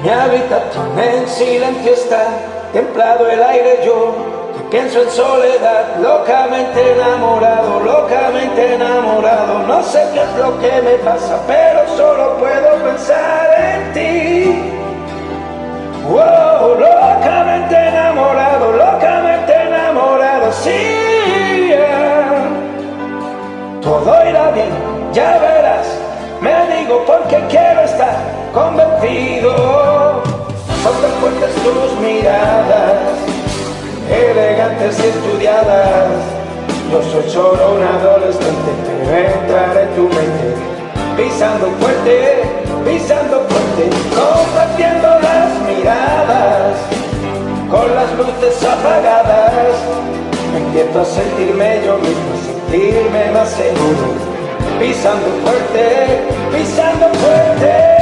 Mi 0.02 0.08
habitación 0.08 0.98
en 0.98 1.28
silencio 1.28 1.92
está, 1.94 2.26
templado 2.72 3.30
el 3.30 3.40
aire 3.40 3.82
yo, 3.84 4.45
pienso 4.70 5.02
en 5.02 5.10
soledad, 5.10 5.96
locamente 6.00 6.92
enamorado, 6.92 7.80
locamente 7.80 8.74
enamorado. 8.74 9.60
No 9.66 9.82
sé 9.82 10.04
qué 10.12 10.20
es 10.22 10.36
lo 10.38 10.58
que 10.58 10.82
me 10.82 10.94
pasa, 11.04 11.38
pero 11.46 11.86
solo 11.96 12.36
puedo 12.38 12.76
pensar 12.84 13.54
en 13.58 13.92
ti. 13.92 14.72
Wow, 16.08 16.78
locamente 16.78 17.74
enamorado, 17.74 18.72
locamente 18.72 19.52
enamorado, 19.54 20.52
sí. 20.52 21.72
Todo 23.82 24.28
irá 24.28 24.50
bien, 24.50 24.70
ya 25.12 25.38
verás. 25.38 25.86
Me 26.40 26.76
digo 26.76 27.04
porque 27.06 27.38
quiero 27.48 27.82
estar 27.82 28.16
convencido. 28.52 30.22
Son 30.82 30.94
tan 31.02 31.10
fuertes 31.20 31.54
tus 31.64 32.00
miradas, 32.00 32.94
elegantes 34.10 34.98
y 34.98 35.06
estudiadas. 35.08 36.08
Yo 36.90 37.02
soy 37.02 37.30
solo 37.30 37.74
un 37.74 37.82
adolescente, 37.82 38.70
entrar 39.02 39.76
en 39.76 39.94
tu 39.96 40.02
mente, 40.02 40.54
pisando 41.16 41.66
fuerte, 41.80 42.42
pisando 42.84 43.40
fuerte, 43.48 43.90
compartiendo 44.14 45.08
las 45.20 45.50
miradas, 45.66 46.76
con 47.70 47.94
las 47.94 48.12
luces 48.16 48.62
apagadas. 48.62 49.74
Empiezo 50.56 51.00
a 51.00 51.04
sentirme 51.04 51.80
yo 51.84 51.98
mismo, 51.98 52.32
sentirme 52.46 53.30
más 53.32 53.50
seguro, 53.50 54.14
pisando 54.78 55.26
fuerte, 55.42 56.20
pisando 56.52 57.08
fuerte. 57.18 57.95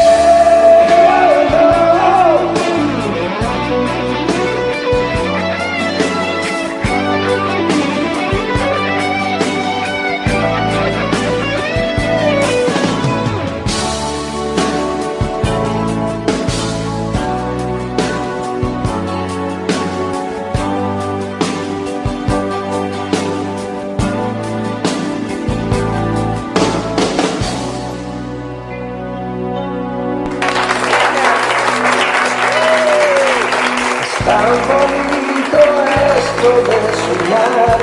Soñar, 37.44 37.78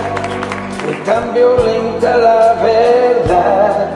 y 0.90 0.94
tan 1.06 1.34
violenta 1.34 2.18
la 2.18 2.54
verdad, 2.64 3.90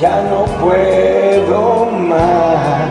ya 0.00 0.22
no 0.30 0.44
puedo 0.60 1.86
más. 1.86 2.90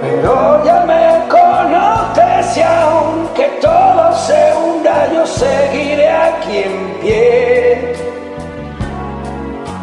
Pero 0.00 0.64
ya 0.64 0.84
me 0.86 1.28
conoces 1.28 2.56
y 2.56 2.62
aunque 2.62 3.44
todo 3.60 4.12
se 4.14 4.54
hunda, 4.56 5.12
yo 5.12 5.26
seguiré 5.26 6.10
aquí 6.10 6.58
en 6.58 7.00
pie, 7.00 7.94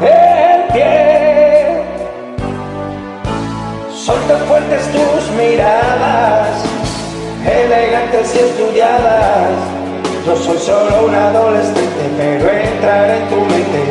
en 0.02 0.74
pie. 0.74 1.84
Son 3.92 4.20
tan 4.28 4.40
fuertes 4.48 4.84
tus 4.92 5.32
miradas, 5.36 6.64
elegantes 7.46 8.36
y 8.36 8.40
estudiadas. 8.40 9.81
Yo 10.26 10.36
soy 10.36 10.58
solo 10.60 11.08
un 11.08 11.16
adolescente, 11.16 12.04
pero 12.16 12.48
entraré 12.48 13.18
en 13.18 13.30
tu 13.30 13.38
mente, 13.38 13.82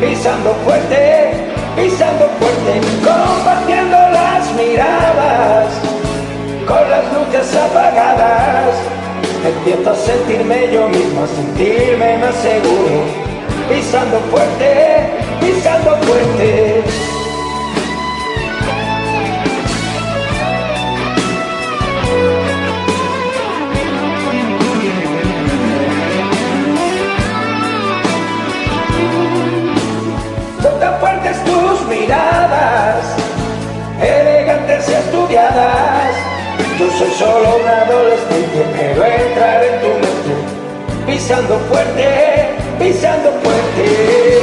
pisando 0.00 0.54
fuerte, 0.64 1.34
pisando 1.76 2.26
fuerte, 2.40 2.80
compartiendo 3.04 3.96
las 3.96 4.50
miradas, 4.54 5.66
con 6.66 6.90
las 6.90 7.04
luces 7.12 7.54
apagadas. 7.54 8.76
Empiezo 9.44 9.90
a 9.90 9.94
sentirme 9.94 10.72
yo 10.72 10.88
mismo, 10.88 11.24
a 11.24 11.26
sentirme 11.26 12.16
más 12.16 12.34
seguro, 12.36 13.04
pisando 13.68 14.20
fuerte, 14.30 15.10
pisando 15.38 15.96
fuerte. 15.96 16.97
Tus 31.58 31.86
miradas, 31.88 33.04
elegantes 34.00 34.88
y 34.88 34.92
estudiadas. 34.92 36.14
Yo 36.78 36.90
soy 36.90 37.10
solo 37.10 37.56
un 37.56 37.68
adolescente, 37.68 38.64
pero 38.76 39.04
entraré 39.04 39.74
en 39.74 39.80
tu 39.80 39.88
mente, 39.88 40.32
pisando 41.06 41.58
fuerte, 41.68 42.50
pisando 42.78 43.32
fuerte. 43.42 44.38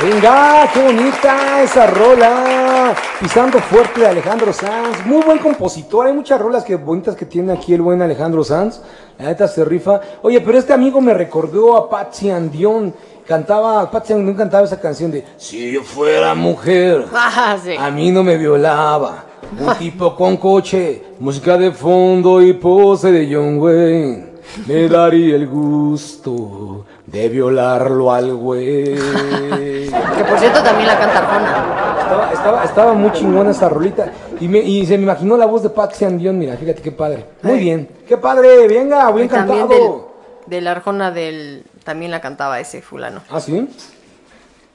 Venga, 0.00 0.70
qué 0.72 0.80
bonita 0.80 1.62
esa 1.62 1.86
rola. 1.88 2.94
Pisando 3.20 3.58
fuerte 3.58 4.00
de 4.02 4.06
Alejandro 4.06 4.52
Sanz. 4.52 5.04
Muy 5.04 5.22
buen 5.22 5.38
compositor. 5.38 6.06
Hay 6.06 6.12
muchas 6.12 6.40
rolas 6.40 6.62
que 6.62 6.76
bonitas 6.76 7.16
que 7.16 7.26
tiene 7.26 7.52
aquí 7.52 7.74
el 7.74 7.82
buen 7.82 8.00
Alejandro 8.00 8.44
Sanz. 8.44 8.80
La 9.18 9.26
neta 9.26 9.48
se 9.48 9.64
rifa. 9.64 10.00
Oye, 10.22 10.40
pero 10.40 10.56
este 10.58 10.72
amigo 10.72 11.00
me 11.00 11.12
recordó 11.12 11.76
a 11.76 11.90
Patsy 11.90 12.30
Andión. 12.30 12.94
Cantaba, 13.26 13.90
Patsy 13.90 14.12
Andión 14.12 14.36
cantaba 14.36 14.64
esa 14.64 14.80
canción 14.80 15.10
de 15.10 15.24
Si 15.36 15.72
yo 15.72 15.82
fuera 15.82 16.34
mujer, 16.36 17.06
Ah, 17.12 17.56
sí. 17.62 17.74
a 17.76 17.90
mí 17.90 18.12
no 18.12 18.22
me 18.22 18.36
violaba. 18.36 19.24
Un 19.58 19.74
tipo 19.76 20.14
con 20.14 20.36
coche, 20.36 21.02
música 21.18 21.56
de 21.58 21.72
fondo 21.72 22.40
y 22.40 22.52
pose 22.52 23.10
de 23.10 23.34
John 23.34 23.58
Wayne. 23.58 24.28
Me 24.66 24.88
daría 24.88 25.34
el 25.36 25.46
gusto 25.48 26.84
de 27.06 27.28
violarlo 27.28 28.12
al 28.12 28.32
güey. 28.34 28.94
Que 29.88 30.24
por 30.24 30.38
cierto 30.38 30.62
también 30.62 30.86
la 30.88 30.98
canta 30.98 31.18
Arjona. 31.18 31.87
Estaba, 32.08 32.32
estaba, 32.32 32.64
estaba 32.64 32.92
muy 32.94 33.12
chingona 33.12 33.50
esa 33.50 33.68
rolita. 33.68 34.10
Y, 34.40 34.48
me, 34.48 34.58
y 34.60 34.86
se 34.86 34.96
me 34.96 35.04
imaginó 35.04 35.36
la 35.36 35.44
voz 35.46 35.62
de 35.62 35.70
Patsy 35.70 36.04
Andión. 36.06 36.38
Mira, 36.38 36.56
fíjate 36.56 36.80
qué 36.80 36.92
padre. 36.92 37.24
Muy 37.42 37.58
bien. 37.58 37.88
Qué 38.06 38.16
padre. 38.16 38.66
Venga, 38.66 39.10
bien 39.12 39.26
Y 39.26 39.28
también 39.28 39.66
cantado. 39.68 40.08
del, 40.46 40.50
de 40.50 40.60
la 40.62 40.70
Arjona 40.72 41.10
del... 41.10 41.64
También 41.84 42.10
la 42.10 42.20
cantaba 42.20 42.60
ese 42.60 42.80
fulano. 42.82 43.22
¿Ah, 43.30 43.40
sí? 43.40 43.68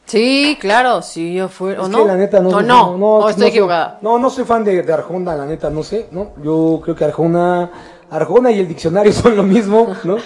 Sí, 0.05 0.57
claro, 0.59 1.01
si 1.01 1.33
yo 1.33 1.47
fuera... 1.47 1.81
¿O 1.81 1.85
Es 1.85 1.89
no? 1.89 1.99
que 1.99 2.05
la 2.05 2.15
neta 2.15 2.39
no. 2.39 2.49
¿O 2.49 2.51
soy- 2.53 2.65
no? 2.65 2.91
¿O 2.91 3.29
estoy 3.29 3.43
soy- 3.43 3.49
equivocada? 3.51 3.99
no, 4.01 4.19
no 4.19 4.29
soy 4.29 4.43
fan 4.45 4.63
de, 4.63 4.83
de 4.83 4.93
Arjona, 4.93 5.35
la 5.35 5.45
neta, 5.45 5.69
no 5.69 5.81
sé, 5.83 6.07
¿no? 6.11 6.31
Yo 6.43 6.81
creo 6.83 6.95
que 6.95 7.05
Arjona, 7.05 7.71
Arjona 8.11 8.51
y 8.51 8.59
el 8.59 8.67
diccionario 8.67 9.11
son 9.13 9.35
lo 9.37 9.43
mismo, 9.43 9.95
¿no? 10.03 10.17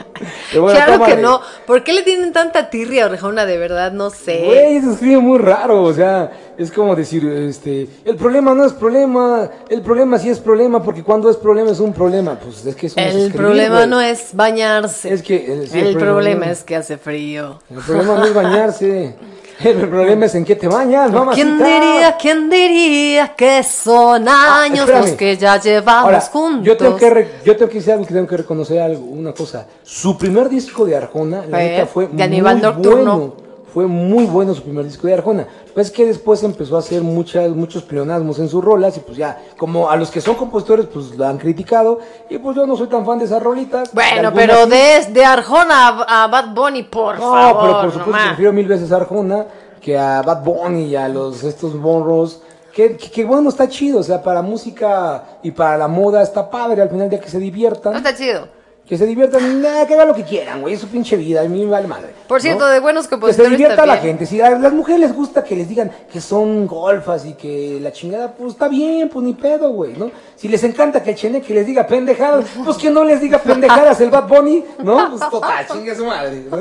Claro 0.51 1.05
que 1.05 1.15
no. 1.17 1.39
¿Por 1.65 1.83
qué 1.83 1.93
le 1.93 2.01
tienen 2.01 2.33
tanta 2.33 2.69
tirria 2.71 3.03
a 3.05 3.09
Arjona? 3.09 3.45
De 3.45 3.57
verdad, 3.57 3.91
no 3.91 4.09
sé. 4.09 4.43
Güey, 4.45 4.81
se 4.81 4.91
escribe 4.93 5.19
muy 5.19 5.37
raro, 5.37 5.83
o 5.83 5.93
sea, 5.93 6.31
es 6.57 6.71
como 6.71 6.95
decir, 6.95 7.25
este, 7.27 7.87
el 8.03 8.15
problema 8.15 8.55
no 8.55 8.65
es 8.65 8.73
problema, 8.73 9.47
el 9.69 9.81
problema 9.81 10.17
sí 10.17 10.29
es 10.29 10.39
problema, 10.39 10.81
porque 10.83 11.03
cuando 11.03 11.29
es 11.29 11.37
problema 11.37 11.69
es 11.71 11.79
un 11.79 11.93
problema, 11.93 12.37
pues 12.39 12.65
es 12.65 12.75
que 12.75 12.87
eso 12.87 12.99
no 12.99 13.05
es 13.05 13.13
El 13.13 13.21
escribir, 13.27 13.37
problema 13.45 13.85
no 13.85 14.01
es 14.01 14.31
bañarse. 14.35 15.13
Es 15.13 15.21
que 15.21 15.35
eh, 15.35 15.67
sí, 15.67 15.79
el, 15.79 15.95
problema 15.97 16.47
no- 16.47 16.51
es 16.51 16.63
que 16.63 16.75
hace 16.75 16.97
frío. 16.97 17.59
El 17.69 17.77
problema 17.77 18.15
no 18.15 18.25
es 18.25 18.33
bañarse, 18.33 19.15
el 19.63 19.87
problema 19.89 20.25
es 20.25 20.35
en 20.35 20.45
qué 20.45 20.55
te 20.55 20.67
bañas, 20.67 21.11
mamacita. 21.11 21.35
¿Quién 21.35 21.57
diría, 21.57 22.17
quién 22.19 22.49
diría 22.49 23.27
que 23.35 23.63
son 23.63 24.27
años 24.27 24.79
espérame. 24.81 25.01
los 25.07 25.11
que 25.15 25.37
ya 25.37 25.59
llevamos 25.59 26.05
Ahora, 26.05 26.21
juntos? 26.21 26.65
yo 26.65 26.77
tengo 26.77 26.95
que 26.95 27.09
re- 27.09 27.31
yo 27.43 27.55
tengo 27.57 27.69
que 27.69 27.77
decir 27.79 27.93
algo 27.93 28.05
que 28.05 28.13
tengo 28.13 28.27
que 28.27 28.37
reconocer 28.37 28.79
algo, 28.81 29.03
una 29.05 29.33
cosa. 29.33 29.65
Su 29.83 30.17
primer 30.17 30.49
disco 30.49 30.85
de 30.85 30.95
Arjona, 30.97 31.43
la 31.49 31.57
neta 31.57 31.85
fue 31.87 32.07
de 32.07 32.23
Aníbal 32.23 32.55
muy 32.55 32.63
Nocturno. 32.63 33.17
bueno. 33.17 33.46
Fue 33.73 33.85
muy 33.87 34.25
bueno 34.25 34.53
su 34.53 34.63
primer 34.63 34.85
disco 34.85 35.07
de 35.07 35.13
Arjona. 35.13 35.47
Pues 35.73 35.91
que 35.91 36.05
después 36.05 36.41
empezó 36.43 36.75
a 36.75 36.79
hacer 36.79 37.01
muchas, 37.03 37.49
muchos 37.51 37.83
pleonasmos 37.83 38.39
en 38.39 38.49
sus 38.49 38.63
rolas 38.63 38.97
y 38.97 39.01
pues 39.01 39.17
ya, 39.17 39.37
como 39.57 39.89
a 39.89 39.95
los 39.95 40.09
que 40.09 40.21
son 40.21 40.35
compositores, 40.35 40.87
pues 40.87 41.15
lo 41.17 41.27
han 41.27 41.37
criticado. 41.37 41.99
Y 42.29 42.37
pues 42.39 42.55
yo 42.55 42.65
no 42.65 42.75
soy 42.75 42.87
tan 42.87 43.05
fan 43.05 43.19
de 43.19 43.25
esas 43.25 43.43
rolitas. 43.43 43.93
Bueno, 43.93 44.31
pero 44.33 44.63
sí. 44.63 44.69
de, 44.71 45.05
de 45.13 45.25
Arjona 45.25 45.87
a, 45.89 46.23
a 46.23 46.27
Bad 46.27 46.53
Bunny, 46.55 46.83
por 46.83 47.15
No, 47.19 47.31
favor. 47.31 47.61
pero 47.61 47.73
por 47.81 47.91
supuesto 47.91 48.11
nomás. 48.11 48.27
prefiero 48.29 48.53
mil 48.53 48.67
veces 48.67 48.91
a 48.91 48.95
Arjona 48.95 49.45
que 49.81 49.97
a 49.97 50.21
Bad 50.23 50.43
Bunny 50.43 50.85
y 50.85 50.95
a 50.95 51.07
los 51.07 51.43
estos 51.43 51.79
bonros. 51.79 52.41
Que, 52.73 52.95
que, 52.95 53.09
que 53.09 53.25
bueno, 53.25 53.49
está 53.49 53.67
chido, 53.67 53.99
o 53.99 54.03
sea, 54.03 54.21
para 54.21 54.41
música 54.43 55.23
y 55.41 55.49
para 55.49 55.77
la 55.79 55.87
moda 55.87 56.21
está 56.21 56.47
padre, 56.49 56.81
al 56.83 56.89
final 56.89 57.09
de 57.09 57.19
que 57.19 57.27
se 57.27 57.39
diviertan. 57.39 57.93
No 57.93 57.97
está 57.97 58.15
chido. 58.15 58.47
Que 58.87 58.97
se 58.97 59.05
diviertan, 59.05 59.61
nada, 59.61 59.85
que 59.85 59.95
hagan 59.95 60.07
lo 60.07 60.15
que 60.15 60.23
quieran, 60.23 60.61
güey, 60.61 60.75
es 60.75 60.79
su 60.79 60.87
pinche 60.87 61.17
vida, 61.17 61.41
a 61.41 61.43
mí 61.43 61.65
me 61.65 61.71
vale 61.71 61.87
madre. 61.87 62.13
Por 62.25 62.41
cierto, 62.41 62.65
¿no? 62.65 62.71
de 62.71 62.79
buenos 62.79 63.03
Que 63.03 63.09
se 63.09 63.15
compositores 63.15 63.51
divierta 63.51 63.85
la 63.85 63.95
también. 63.95 64.17
gente, 64.17 64.25
si 64.25 64.39
a 64.39 64.49
las 64.51 64.71
mujeres 64.71 65.01
les 65.01 65.13
gusta 65.13 65.43
que 65.43 65.57
les 65.57 65.67
digan 65.67 65.91
que 66.09 66.21
son 66.21 66.65
golfas 66.67 67.25
y 67.25 67.33
que 67.33 67.79
la 67.81 67.91
chingada, 67.91 68.31
pues 68.31 68.53
está 68.53 68.69
bien, 68.69 69.09
pues 69.09 69.25
ni 69.25 69.33
pedo, 69.33 69.71
güey, 69.71 69.93
¿no? 69.97 70.09
Si 70.37 70.47
les 70.47 70.63
encanta 70.63 71.03
que 71.03 71.09
el 71.09 71.17
cheneque 71.17 71.53
les 71.53 71.67
diga 71.67 71.85
pendejadas, 71.85 72.45
pues 72.63 72.77
que 72.77 72.89
no 72.89 73.03
les 73.03 73.19
diga 73.19 73.39
pendejadas 73.39 73.99
el 73.99 74.09
Bad 74.09 74.27
Bunny, 74.29 74.63
¿no? 74.79 75.09
Pues 75.09 75.29
total, 75.29 75.67
chingue 75.67 75.93
su 75.93 76.05
madre, 76.05 76.45
¿no? 76.49 76.57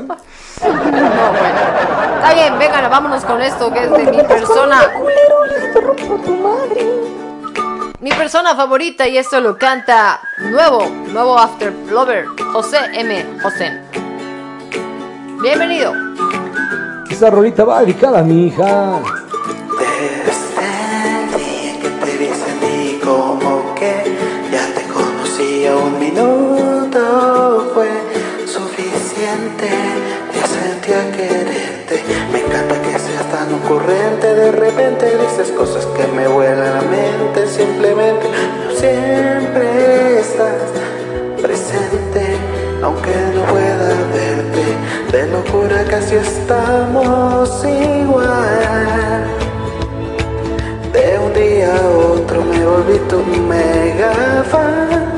Está 0.56 2.34
bien, 2.34 2.58
vengan, 2.58 2.90
vámonos 2.90 3.24
con 3.24 3.40
esto 3.40 3.72
que 3.72 3.84
es 3.84 3.90
de 3.92 4.10
mi 4.10 4.22
persona. 4.24 4.92
Culero, 4.94 6.24
tu 6.24 6.34
madre. 6.36 7.25
Mi 8.06 8.12
persona 8.12 8.54
favorita 8.54 9.08
y 9.08 9.18
esto 9.18 9.40
lo 9.40 9.58
canta 9.58 10.20
nuevo, 10.38 10.88
nuevo 11.08 11.36
After 11.36 11.72
Lover, 11.90 12.26
José 12.52 12.78
M. 12.92 13.40
José. 13.42 13.80
Bienvenido. 15.42 15.92
Esa 17.10 17.30
rolita 17.30 17.64
va 17.64 17.80
dedicada 17.80 18.20
a 18.20 18.22
mi 18.22 18.46
hija. 18.46 19.00
Desde 19.76 20.30
el 20.62 21.26
día 21.36 21.80
que 21.82 21.88
te 21.88 22.16
vi 22.16 22.28
sentí 22.28 23.00
como 23.04 23.74
que 23.74 24.16
ya 24.52 24.72
te 24.72 24.82
conocía 24.86 25.74
un 25.74 25.98
minuto 25.98 27.72
fue 27.74 27.90
suficiente 28.46 29.68
ya 30.32 30.46
sentía 30.46 31.10
quererte 31.10 32.04
me 32.30 32.38
encanta 32.38 32.80
que 32.82 32.95
ocurrente 33.54 34.34
de 34.34 34.52
repente 34.52 35.06
dices 35.18 35.50
cosas 35.52 35.86
que 35.86 36.06
me 36.08 36.26
vuelan 36.26 36.74
la 36.74 36.82
mente 36.82 37.46
simplemente 37.46 38.28
no 38.64 38.74
siempre 38.74 40.20
estás 40.20 40.72
presente 41.40 42.56
aunque 42.82 43.10
no 43.34 43.42
pueda 43.46 43.88
verte. 44.12 45.16
De 45.16 45.26
locura 45.28 45.84
casi 45.84 46.16
estamos 46.16 47.64
igual. 47.64 49.24
De 50.92 51.18
un 51.18 51.32
día 51.32 51.74
a 51.76 51.88
otro 51.88 52.42
me 52.44 52.64
volví 52.64 52.98
tu 53.08 53.18
mega 53.18 54.44
fan 54.50 55.15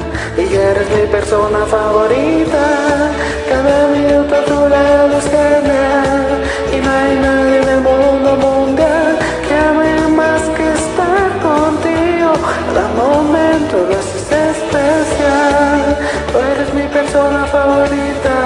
y 0.50 0.54
eres 0.54 0.88
mi 0.90 1.06
persona 1.06 1.66
favorita. 1.66 3.10
Cada 3.48 3.88
minuto 3.88 4.34
a 4.34 4.44
tu 4.44 4.68
lado 4.68 5.18
es 5.18 5.24
genial 5.24 6.26
y 6.72 6.76
no 6.80 6.90
hay 6.90 7.16
nadie 7.16 7.62
en 7.62 7.68
el 7.68 7.80
mundo 7.80 8.36
mundial 8.36 9.18
que 9.46 9.54
ame 9.54 10.08
más 10.16 10.42
que 10.56 10.64
estar 10.80 11.28
contigo. 11.48 12.32
Cada 12.66 12.88
momento 13.02 13.76
lo 13.88 13.98
haces 13.98 14.28
especial. 14.52 15.98
Tú 16.32 16.38
eres 16.38 16.72
mi 16.74 16.86
persona 16.88 17.44
favorita 17.46 18.36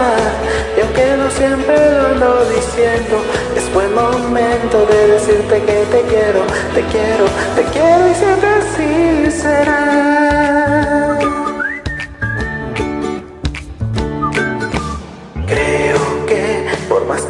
y 0.76 0.81
aunque 0.81 1.16
no 1.16 1.31
siempre 1.31 1.76
lo 1.92 2.06
ando 2.06 2.44
diciendo, 2.47 3.16
es 3.56 3.72
buen 3.72 3.94
momento 3.94 4.86
de 4.86 5.06
decirte 5.08 5.62
que 5.62 5.84
te 5.92 6.02
quiero, 6.10 6.40
te 6.74 6.82
quiero, 6.92 7.24
te 7.55 7.62
quiero 7.72 8.08
y 8.08 8.14
siempre 8.14 8.48
así 8.60 9.31
será. 9.31 10.92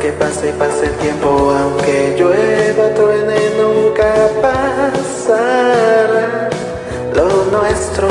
Que 0.02 0.12
pase, 0.14 0.52
pase 0.54 0.86
el 0.86 0.96
tiempo, 0.96 1.54
aunque 1.56 2.16
llueva, 2.18 2.92
truene, 2.96 3.38
nunca 3.56 4.12
pasará. 4.42 6.50
Lo 7.14 7.44
nuestro, 7.56 8.08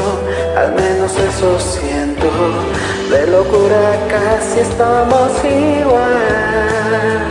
al 0.55 0.73
menos 0.73 1.11
eso 1.17 1.59
siento. 1.59 2.29
De 3.09 3.27
locura 3.27 4.07
casi 4.07 4.61
estamos 4.61 5.31
igual. 5.43 7.27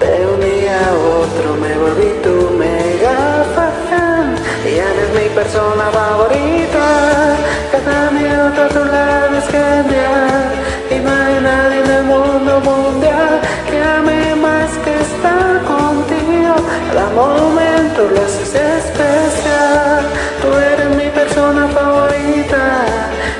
De 0.00 0.26
un 0.26 0.40
día 0.40 0.80
a 0.88 0.90
otro 1.22 1.54
me 1.62 1.72
volví 1.78 2.10
tu 2.24 2.36
mega 2.58 3.44
fan 3.54 4.34
y 4.66 4.68
eres 4.74 5.10
mi 5.14 5.28
persona 5.36 5.88
favorita. 5.92 7.36
Cada 7.72 8.10
minuto 8.10 8.62
a 8.62 8.68
tu 8.68 8.84
lado 8.84 9.38
es 9.38 9.44
y 10.90 10.98
no 10.98 11.10
hay 11.10 11.40
nadie 11.40 11.80
en 11.84 11.90
el 11.90 12.02
mundo 12.02 12.60
mundial 12.60 13.40
que 13.70 13.80
ame 13.80 14.34
más 14.34 14.70
que 14.84 14.92
estar 15.00 15.62
contigo. 15.62 16.54
Cada 16.92 17.10
momento 17.10 18.08
lo 18.12 18.20
haces 18.24 18.54
especial. 18.54 20.02
Tú 20.42 20.48
eres 20.52 20.96
mi 20.96 21.08
persona 21.10 21.68
favorita 21.68 22.86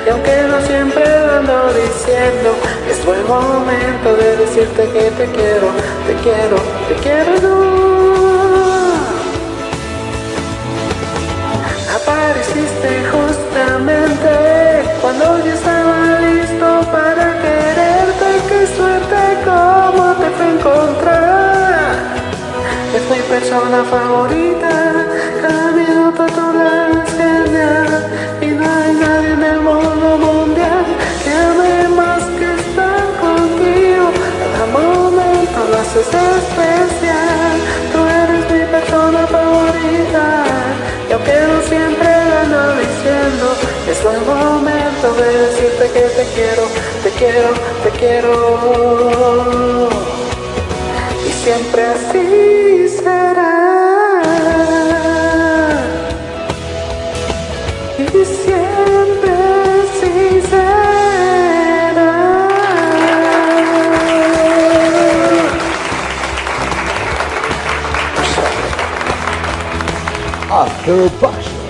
y 0.07 0.11
aunque 0.11 0.43
no 0.49 0.61
siempre 0.65 1.05
ando 1.05 1.73
diciendo, 1.75 2.51
es 2.89 3.05
buen 3.05 3.27
momento 3.27 4.15
de 4.15 4.37
decirte 4.37 4.83
que 4.93 5.11
te 5.11 5.27
quiero, 5.33 5.69
te 6.07 6.15
quiero, 6.23 6.57
te 6.89 6.95
quiero 7.03 7.33
no. 7.43 7.81
Apareciste 11.97 13.03
persona 23.51 23.83
favorita. 23.85 24.71
Cada 25.43 25.73
minuto 25.73 26.23
a 26.23 26.27
tu 26.27 26.47
lado 26.59 27.03
es. 27.03 27.11
Y 28.43 28.49
no 28.53 28.65
hay 28.65 28.95
nadie 28.95 29.33
en 29.33 29.43
el 29.43 29.61
mundo 29.61 30.09
mundial 30.19 30.85
que 31.25 31.33
ame 31.49 31.89
más 32.01 32.23
que 32.39 32.49
estar 32.63 33.05
contigo. 33.25 34.07
Cada 34.53 34.67
momento 34.67 35.59
lo 35.71 35.77
haces 35.83 36.11
especial. 36.39 37.57
Tú 37.93 37.99
eres 38.23 38.43
mi 38.53 38.63
persona 38.75 39.27
favorita. 39.27 40.27
Y 41.09 41.13
aunque 41.13 41.35
no 41.49 41.57
siempre 41.73 42.09
ando 42.43 42.63
diciendo, 42.85 43.47
es 43.91 44.01
el 44.13 44.21
momento 44.33 45.07
de 45.21 45.29
decirte 45.47 45.85
que 45.95 46.05
te 46.19 46.25
quiero, 46.35 46.65
te 47.03 47.11
quiero, 47.19 47.51
te 47.83 47.91
quiero. 47.99 48.33
Y 51.27 51.33
siempre 51.45 51.83
así 51.85 52.90
Passion. 71.21 71.61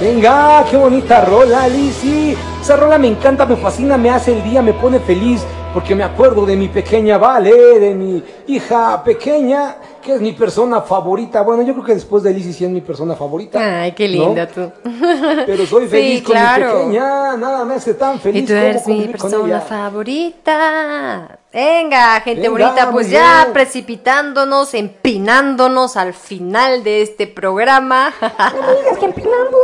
Venga, 0.00 0.64
qué 0.70 0.76
bonita 0.76 1.24
rola, 1.24 1.68
Lizzy. 1.68 2.36
Esa 2.60 2.76
rola 2.76 2.98
me 2.98 3.08
encanta, 3.08 3.46
me 3.46 3.56
fascina, 3.56 3.96
me 3.96 4.10
hace 4.10 4.32
el 4.36 4.42
día, 4.42 4.60
me 4.62 4.72
pone 4.74 4.98
feliz. 5.00 5.44
Porque 5.72 5.94
me 5.96 6.04
acuerdo 6.04 6.46
de 6.46 6.54
mi 6.54 6.68
pequeña 6.68 7.18
Vale, 7.18 7.50
de 7.80 7.94
mi 7.94 8.22
hija 8.46 9.02
pequeña, 9.02 9.76
que 10.00 10.14
es 10.14 10.20
mi 10.20 10.30
persona 10.32 10.80
favorita. 10.80 11.42
Bueno, 11.42 11.64
yo 11.64 11.72
creo 11.72 11.84
que 11.84 11.94
después 11.94 12.22
de 12.22 12.32
Lizzy 12.32 12.52
sí 12.52 12.64
es 12.64 12.70
mi 12.70 12.80
persona 12.80 13.16
favorita. 13.16 13.82
Ay, 13.82 13.90
qué 13.90 14.06
¿no? 14.08 14.26
linda 14.26 14.46
tú. 14.46 14.70
Pero 15.46 15.66
soy 15.66 15.88
feliz 15.88 16.18
Sí, 16.18 16.24
con 16.24 16.36
claro. 16.36 16.66
mi 16.66 16.72
pequeña, 16.78 17.36
nada 17.36 17.64
me 17.64 17.74
hace 17.74 17.94
tan 17.94 18.20
feliz 18.20 18.44
Y 18.44 18.46
tú 18.46 18.52
eres 18.52 18.86
mi 18.86 19.08
persona 19.08 19.60
favorita. 19.62 21.38
Venga, 21.54 22.20
gente 22.22 22.48
Venga, 22.48 22.66
bonita, 22.66 22.90
pues 22.90 23.08
ya 23.08 23.42
bien. 23.42 23.52
precipitándonos, 23.52 24.74
empinándonos 24.74 25.96
al 25.96 26.12
final 26.12 26.82
de 26.82 27.02
este 27.02 27.28
programa. 27.28 28.12
No 28.54 28.66
me 28.66 28.80
digas 28.80 28.98
que 28.98 29.04
empinando, 29.04 29.56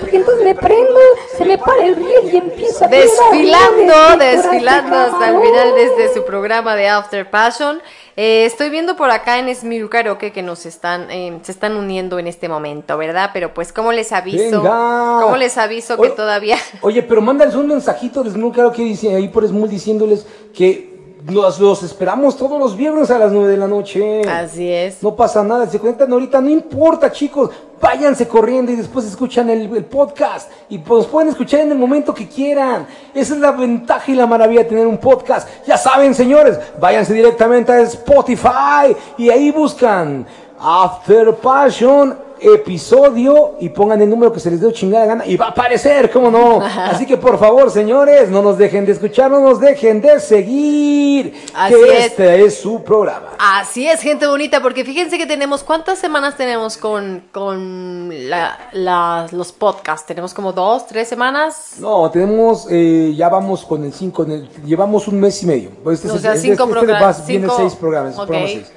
porque 0.00 0.16
entonces 0.16 0.44
me 0.44 0.54
prendo, 0.54 1.00
se 1.36 1.44
me 1.44 1.58
para 1.58 1.84
el 1.84 1.96
riel 1.96 2.32
y 2.32 2.36
empiezo 2.36 2.84
a 2.84 2.88
desfilando, 2.88 4.16
desfilando 4.18 4.96
hasta 4.96 5.30
el 5.30 5.40
final 5.40 5.74
de 5.74 5.84
este 5.84 6.14
su 6.14 6.24
programa 6.24 6.76
de 6.76 6.88
After 6.88 7.28
Passion. 7.28 7.80
Eh, 8.16 8.44
estoy 8.44 8.70
viendo 8.70 8.96
por 8.96 9.10
acá 9.10 9.38
en 9.38 9.52
Smiru 9.54 9.88
Karaoke 9.88 10.30
que 10.30 10.42
nos 10.42 10.64
están, 10.66 11.10
eh, 11.10 11.38
se 11.42 11.50
están 11.52 11.76
uniendo 11.76 12.18
en 12.18 12.28
este 12.28 12.48
momento, 12.48 12.96
¿verdad? 12.98 13.30
Pero 13.32 13.52
pues, 13.52 13.72
¿cómo 13.72 13.92
les 13.92 14.12
aviso? 14.12 14.62
Venga. 14.62 15.20
¿Cómo 15.22 15.36
les 15.36 15.58
aviso 15.58 15.96
que 16.00 16.10
todavía... 16.10 16.56
Oye, 16.82 17.02
pero 17.02 17.20
mándales 17.20 17.54
un 17.54 17.66
mensajito 17.66 18.22
de 18.22 18.30
que 18.72 18.82
dice 18.82 19.14
ahí 19.14 19.28
por 19.28 19.46
Smul 19.46 19.68
diciéndoles 19.68 20.26
que 20.54 20.99
los, 21.28 21.60
los 21.60 21.82
esperamos 21.82 22.36
todos 22.36 22.58
los 22.58 22.76
viernes 22.76 23.10
a 23.10 23.18
las 23.18 23.32
9 23.32 23.48
de 23.48 23.56
la 23.56 23.66
noche. 23.66 24.22
Así 24.28 24.70
es. 24.70 25.02
No 25.02 25.14
pasa 25.14 25.42
nada, 25.42 25.66
se 25.66 25.78
conectan 25.78 26.12
ahorita, 26.12 26.40
no 26.40 26.48
importa, 26.50 27.10
chicos. 27.12 27.50
Váyanse 27.80 28.28
corriendo 28.28 28.70
y 28.72 28.76
después 28.76 29.06
escuchan 29.06 29.48
el, 29.48 29.74
el 29.74 29.84
podcast. 29.84 30.50
Y 30.68 30.78
pues 30.78 31.06
pueden 31.06 31.30
escuchar 31.30 31.60
en 31.60 31.72
el 31.72 31.78
momento 31.78 32.14
que 32.14 32.28
quieran. 32.28 32.86
Esa 33.14 33.34
es 33.34 33.40
la 33.40 33.52
ventaja 33.52 34.10
y 34.10 34.14
la 34.14 34.26
maravilla 34.26 34.62
de 34.62 34.68
tener 34.68 34.86
un 34.86 34.98
podcast. 34.98 35.48
Ya 35.66 35.78
saben, 35.78 36.14
señores, 36.14 36.58
váyanse 36.78 37.14
directamente 37.14 37.72
a 37.72 37.80
Spotify 37.80 38.94
y 39.16 39.30
ahí 39.30 39.50
buscan 39.50 40.26
After 40.58 41.34
Passion 41.36 42.29
episodio 42.40 43.56
y 43.60 43.68
pongan 43.68 44.00
el 44.02 44.08
número 44.10 44.32
que 44.32 44.40
se 44.40 44.50
les 44.50 44.60
dé 44.60 44.72
chingada 44.72 45.06
gana 45.06 45.26
y 45.26 45.36
va 45.36 45.46
a 45.46 45.50
aparecer, 45.50 46.10
¿cómo 46.10 46.30
no? 46.30 46.60
Así 46.60 47.06
que 47.06 47.16
por 47.16 47.38
favor, 47.38 47.70
señores, 47.70 48.28
no 48.30 48.42
nos 48.42 48.56
dejen 48.58 48.86
de 48.86 48.92
escuchar, 48.92 49.30
no 49.30 49.40
nos 49.40 49.60
dejen 49.60 50.00
de 50.00 50.18
seguir. 50.20 51.34
Así 51.54 51.74
que 51.74 51.98
es. 51.98 52.06
este 52.06 52.44
es 52.44 52.58
su 52.60 52.82
programa. 52.82 53.28
Así 53.38 53.86
es, 53.86 54.00
gente 54.00 54.26
bonita, 54.26 54.60
porque 54.62 54.84
fíjense 54.84 55.18
que 55.18 55.26
tenemos, 55.26 55.62
¿cuántas 55.62 55.98
semanas 55.98 56.36
tenemos 56.36 56.76
con, 56.76 57.24
con 57.32 58.08
la- 58.30 58.58
la- 58.72 59.26
los 59.32 59.52
podcasts? 59.52 60.06
¿Tenemos 60.06 60.32
como 60.34 60.52
dos, 60.52 60.86
tres 60.86 61.08
semanas? 61.08 61.74
No, 61.78 62.10
tenemos, 62.10 62.66
eh, 62.70 63.12
ya 63.16 63.28
vamos 63.28 63.64
con 63.64 63.84
el 63.84 63.92
5, 63.92 64.26
llevamos 64.64 65.08
un 65.08 65.20
mes 65.20 65.42
y 65.42 65.46
medio. 65.46 65.70
Pues 65.82 65.98
este 66.00 66.10
o 66.12 66.16
es 66.16 66.22
sea, 66.22 66.32
el- 66.32 66.38
cinco 66.38 66.52
este- 66.64 66.64
este 66.64 66.78
programas. 66.86 67.26
Viene 67.26 67.46
cinco- 67.46 67.56
seis 67.58 67.74
programas, 67.74 68.14
ok. 68.18 68.26
programa 68.26 68.46
seis. 68.48 68.72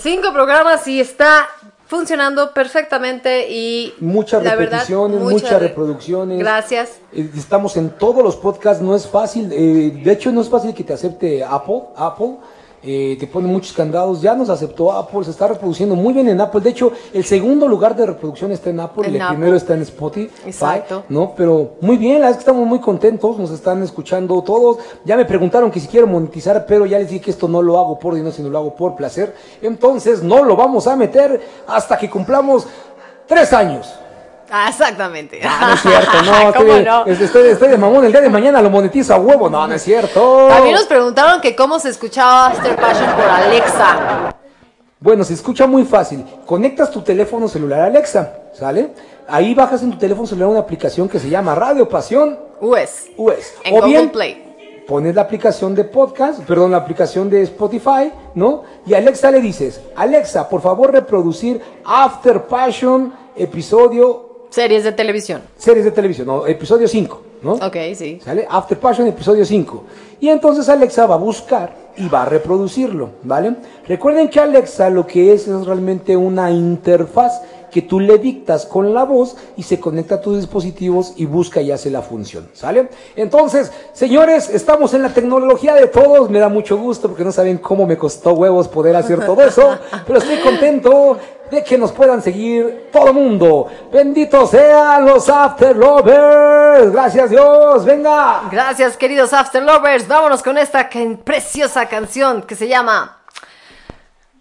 Cinco 0.00 0.32
programas 0.32 0.86
y 0.88 1.00
está 1.00 1.48
funcionando 1.92 2.52
perfectamente 2.54 3.48
y 3.50 3.92
Muchas 4.00 4.42
la 4.42 4.56
verdad, 4.56 4.78
repeticiones, 4.80 5.20
muchas 5.20 5.42
muchas 5.42 5.60
re- 5.60 5.68
reproducciones. 5.68 6.38
Gracias. 6.38 6.92
Eh, 7.12 7.28
Estamos 7.36 7.76
en 7.76 7.90
todos 7.90 8.24
los 8.24 8.34
podcasts, 8.36 8.82
no 8.82 8.96
es 8.96 9.06
fácil. 9.06 9.50
eh, 9.52 10.00
de 10.02 10.12
hecho, 10.12 10.32
no 10.32 10.40
es 10.40 10.48
fácil 10.48 10.72
que 10.74 10.82
te 10.84 10.94
acepte 10.94 11.44
Apple. 11.44 11.82
Apple 11.94 12.36
eh, 12.82 13.16
te 13.18 13.26
pone 13.26 13.46
muchos 13.46 13.72
candados. 13.72 14.20
Ya 14.20 14.34
nos 14.34 14.48
aceptó 14.50 14.92
Apple, 14.92 15.24
se 15.24 15.30
está 15.30 15.48
reproduciendo 15.48 15.94
muy 15.94 16.12
bien 16.12 16.28
en 16.28 16.40
Apple. 16.40 16.60
De 16.60 16.70
hecho, 16.70 16.92
el 17.12 17.24
segundo 17.24 17.68
lugar 17.68 17.94
de 17.94 18.06
reproducción 18.06 18.52
está 18.52 18.70
en 18.70 18.80
Apple 18.80 19.06
En 19.06 19.12
y 19.12 19.16
el 19.16 19.22
Apple. 19.22 19.36
primero 19.36 19.56
está 19.56 19.74
en 19.74 19.82
Spotify. 19.82 20.30
Exacto. 20.46 21.04
¿no? 21.08 21.34
Pero 21.36 21.74
muy 21.80 21.96
bien, 21.96 22.14
la 22.14 22.26
verdad 22.26 22.30
es 22.32 22.36
que 22.38 22.40
estamos 22.50 22.66
muy 22.66 22.80
contentos, 22.80 23.38
nos 23.38 23.50
están 23.50 23.82
escuchando 23.82 24.42
todos. 24.42 24.78
Ya 25.04 25.16
me 25.16 25.24
preguntaron 25.24 25.70
que 25.70 25.80
si 25.80 25.86
quiero 25.86 26.06
monetizar, 26.06 26.66
pero 26.66 26.86
ya 26.86 26.98
les 26.98 27.08
dije 27.08 27.24
que 27.24 27.30
esto 27.30 27.48
no 27.48 27.62
lo 27.62 27.78
hago 27.78 27.98
por 27.98 28.14
dinero, 28.14 28.32
sino 28.32 28.48
lo 28.48 28.58
hago 28.58 28.74
por 28.74 28.96
placer. 28.96 29.34
Entonces, 29.60 30.22
no 30.22 30.44
lo 30.44 30.56
vamos 30.56 30.86
a 30.86 30.96
meter 30.96 31.40
hasta 31.66 31.96
que 31.96 32.10
cumplamos 32.10 32.66
tres 33.26 33.52
años. 33.52 33.94
Ah, 34.54 34.68
exactamente. 34.68 35.40
Ah, 35.42 35.68
no 35.68 35.72
es 35.72 35.80
cierto, 35.80 36.22
no, 36.24 36.52
¿Cómo 36.52 36.74
estoy, 36.74 36.84
no? 36.84 37.06
Estoy, 37.06 37.48
estoy 37.48 37.68
de 37.70 37.78
mamón, 37.78 38.04
el 38.04 38.12
día 38.12 38.20
de 38.20 38.28
mañana 38.28 38.60
lo 38.60 38.68
monetizo 38.68 39.14
a 39.14 39.16
huevo, 39.16 39.48
no, 39.48 39.66
no 39.66 39.74
es 39.74 39.82
cierto. 39.82 40.46
También 40.46 40.74
nos 40.74 40.84
preguntaron 40.84 41.40
que 41.40 41.56
cómo 41.56 41.78
se 41.78 41.88
escuchaba 41.88 42.48
After 42.48 42.76
Passion 42.76 43.10
por 43.16 43.24
Alexa. 43.24 44.34
Bueno, 45.00 45.24
se 45.24 45.32
escucha 45.32 45.66
muy 45.66 45.84
fácil. 45.86 46.22
Conectas 46.44 46.90
tu 46.90 47.00
teléfono 47.00 47.48
celular 47.48 47.80
a 47.80 47.84
Alexa, 47.86 48.30
¿sale? 48.52 48.90
Ahí 49.26 49.54
bajas 49.54 49.82
en 49.82 49.92
tu 49.92 49.96
teléfono 49.96 50.26
celular 50.26 50.50
una 50.50 50.60
aplicación 50.60 51.08
que 51.08 51.18
se 51.18 51.30
llama 51.30 51.54
Radio 51.54 51.88
Pasión 51.88 52.38
US. 52.60 53.06
US. 53.16 53.54
En 53.64 53.72
o 53.72 53.76
Google 53.76 53.88
bien 53.90 54.10
Play. 54.10 54.84
pones 54.86 55.14
la 55.14 55.22
aplicación 55.22 55.74
de 55.74 55.84
podcast, 55.84 56.40
perdón, 56.40 56.72
la 56.72 56.76
aplicación 56.76 57.30
de 57.30 57.40
Spotify, 57.42 58.12
¿no? 58.34 58.64
Y 58.84 58.92
a 58.92 58.98
Alexa 58.98 59.30
le 59.30 59.40
dices, 59.40 59.80
Alexa, 59.96 60.46
por 60.46 60.60
favor 60.60 60.92
reproducir 60.92 61.58
After 61.86 62.42
Passion 62.42 63.14
episodio 63.34 64.31
Series 64.52 64.84
de 64.84 64.92
televisión. 64.92 65.40
series 65.56 65.86
de 65.86 65.90
televisión, 65.90 66.26
no, 66.26 66.46
episodio 66.46 66.86
5, 66.86 67.22
¿no? 67.42 67.52
Ok, 67.54 67.76
sí. 67.94 68.20
¿Sale? 68.22 68.46
After 68.50 68.78
Passion, 68.78 69.06
episodio 69.06 69.46
5. 69.46 69.84
Y 70.20 70.28
entonces 70.28 70.68
Alexa 70.68 71.06
va 71.06 71.14
a 71.14 71.18
buscar 71.18 71.74
y 71.96 72.06
va 72.06 72.24
a 72.24 72.26
reproducirlo, 72.26 73.12
¿vale? 73.22 73.56
Recuerden 73.88 74.28
que 74.28 74.40
Alexa 74.40 74.90
lo 74.90 75.06
que 75.06 75.32
es 75.32 75.48
es 75.48 75.64
realmente 75.64 76.14
una 76.14 76.50
interfaz 76.50 77.40
que 77.72 77.82
tú 77.82 77.98
le 77.98 78.18
dictas 78.18 78.66
con 78.66 78.92
la 78.92 79.04
voz 79.04 79.36
y 79.56 79.62
se 79.62 79.80
conecta 79.80 80.16
a 80.16 80.20
tus 80.20 80.36
dispositivos 80.36 81.14
y 81.16 81.24
busca 81.24 81.60
y 81.62 81.72
hace 81.72 81.90
la 81.90 82.02
función, 82.02 82.48
¿sale? 82.52 82.88
Entonces, 83.16 83.72
señores, 83.94 84.50
estamos 84.50 84.92
en 84.94 85.02
la 85.02 85.08
tecnología 85.08 85.74
de 85.74 85.86
todos, 85.86 86.28
me 86.28 86.38
da 86.38 86.50
mucho 86.50 86.76
gusto 86.76 87.08
porque 87.08 87.24
no 87.24 87.32
saben 87.32 87.58
cómo 87.58 87.86
me 87.86 87.96
costó 87.96 88.34
huevos 88.34 88.68
poder 88.68 88.94
hacer 88.94 89.24
todo 89.24 89.42
eso, 89.42 89.76
pero 90.06 90.18
estoy 90.18 90.38
contento 90.40 91.16
de 91.50 91.64
que 91.64 91.78
nos 91.78 91.92
puedan 91.92 92.22
seguir 92.22 92.88
todo 92.92 93.12
mundo. 93.12 93.66
Benditos 93.90 94.50
sean 94.50 95.06
los 95.06 95.28
After 95.28 95.74
Lovers. 95.74 96.92
Gracias 96.92 97.30
Dios. 97.30 97.84
Venga. 97.84 98.48
Gracias, 98.50 98.96
queridos 98.96 99.32
After 99.32 99.62
Lovers. 99.62 100.06
Vámonos 100.06 100.42
con 100.42 100.58
esta 100.58 100.88
preciosa 101.24 101.86
canción 101.86 102.42
que 102.42 102.54
se 102.54 102.68
llama 102.68 103.21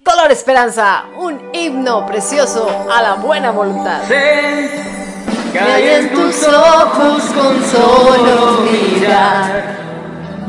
Color 0.04 0.32
Esperanza, 0.32 1.04
un 1.16 1.52
himno 1.54 2.08
precioso 2.08 2.88
a 2.92 3.04
la 3.04 3.14
buena 3.14 3.52
voluntad. 3.52 4.02
que 4.08 5.60
hay 5.60 5.90
en 5.90 6.10
tus 6.12 6.44
ojos 6.48 7.24
con 7.36 7.64
solo 7.66 8.62
mirar 8.62 9.76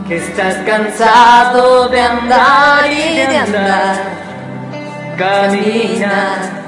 que 0.09 0.17
estás 0.17 0.55
cansado 0.65 1.87
de 1.91 2.01
andar 2.01 2.91
y 2.91 3.19
de 3.19 3.37
andar. 3.37 3.97
Camina 5.19 6.63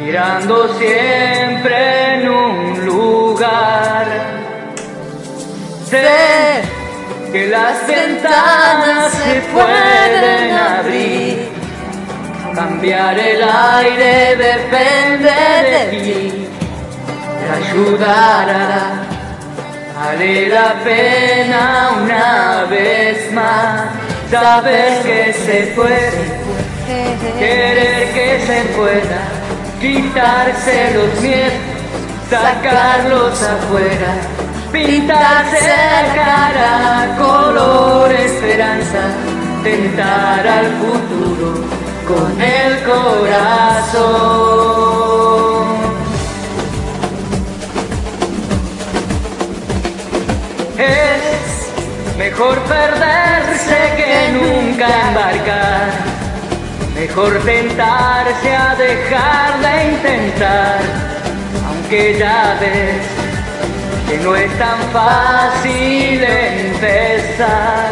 mirando 0.00 0.74
siempre 0.76 2.14
en 2.14 2.28
un 2.28 2.86
lugar. 2.86 4.06
Sé 5.88 6.62
que 7.30 7.46
las 7.48 7.86
ventanas 7.86 9.12
se 9.12 9.40
pueden 9.52 10.56
abrir. 10.56 11.13
Cambiar 12.54 13.18
el 13.18 13.42
aire 13.42 14.36
depende 14.36 15.32
de 15.70 15.88
ti. 15.90 16.48
Te 17.40 17.68
ayudará. 17.68 19.02
Vale 19.96 20.48
la 20.50 20.74
pena 20.84 21.90
una 22.00 22.64
vez 22.70 23.32
más. 23.32 23.88
Saber 24.30 25.02
que 25.02 25.32
se 25.32 25.72
puede, 25.74 26.10
querer 27.38 28.12
que 28.12 28.40
se 28.46 28.60
pueda, 28.76 29.20
quitarse 29.80 30.92
los 30.94 31.20
miedos, 31.20 31.52
sacarlos 32.30 33.42
afuera, 33.42 34.14
pintarse 34.72 35.68
la 35.68 36.14
cara 36.14 37.16
color 37.16 38.12
esperanza, 38.12 39.02
tentar 39.62 40.46
al 40.46 40.66
futuro 40.80 41.83
con 42.06 42.40
el 42.40 42.82
corazón. 42.82 44.04
Es 50.78 52.16
mejor 52.18 52.58
perderse 52.62 53.76
que 53.96 54.32
nunca 54.32 54.86
embarcar. 55.08 55.90
Mejor 56.94 57.38
tentarse 57.44 58.54
a 58.54 58.74
dejar 58.76 59.60
de 59.60 59.84
intentar. 59.92 60.80
Aunque 61.68 62.18
ya 62.18 62.56
ves 62.60 63.02
que 64.08 64.18
no 64.18 64.36
es 64.36 64.58
tan 64.58 64.78
fácil 64.92 66.22
empezar. 66.22 67.90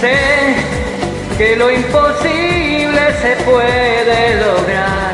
Sé 0.00 0.81
que 1.38 1.56
lo 1.56 1.70
imposible 1.70 3.00
se 3.20 3.36
puede 3.44 4.36
lograr. 4.44 5.12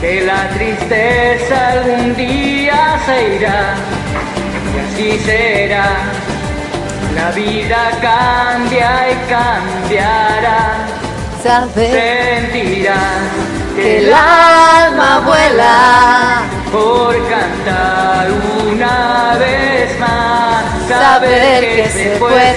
Que 0.00 0.22
la 0.24 0.48
tristeza 0.50 1.72
algún 1.72 2.14
día 2.14 3.00
se 3.04 3.34
irá 3.36 3.74
y 4.74 4.78
así 4.78 5.18
será. 5.24 5.88
La 7.14 7.30
vida 7.32 7.90
cambia 8.00 9.10
y 9.10 9.16
cambiará. 9.28 10.86
Sentirás 11.42 12.96
que 13.76 13.98
el 13.98 14.12
alma 14.12 15.20
vuela 15.24 16.42
por 16.72 17.16
cantar 17.28 18.28
una 18.64 19.36
vez 19.38 19.98
más. 19.98 20.64
Saber 20.88 21.76
que 21.76 21.88
se 21.88 22.16
puede, 22.18 22.56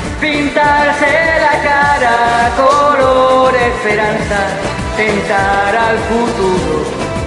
pintarse 0.21 1.11
la 1.45 1.55
cara 1.67 2.51
color 2.55 3.53
esperanza, 3.55 4.39
tentar 4.95 5.75
al 5.75 5.97
futuro 6.09 6.77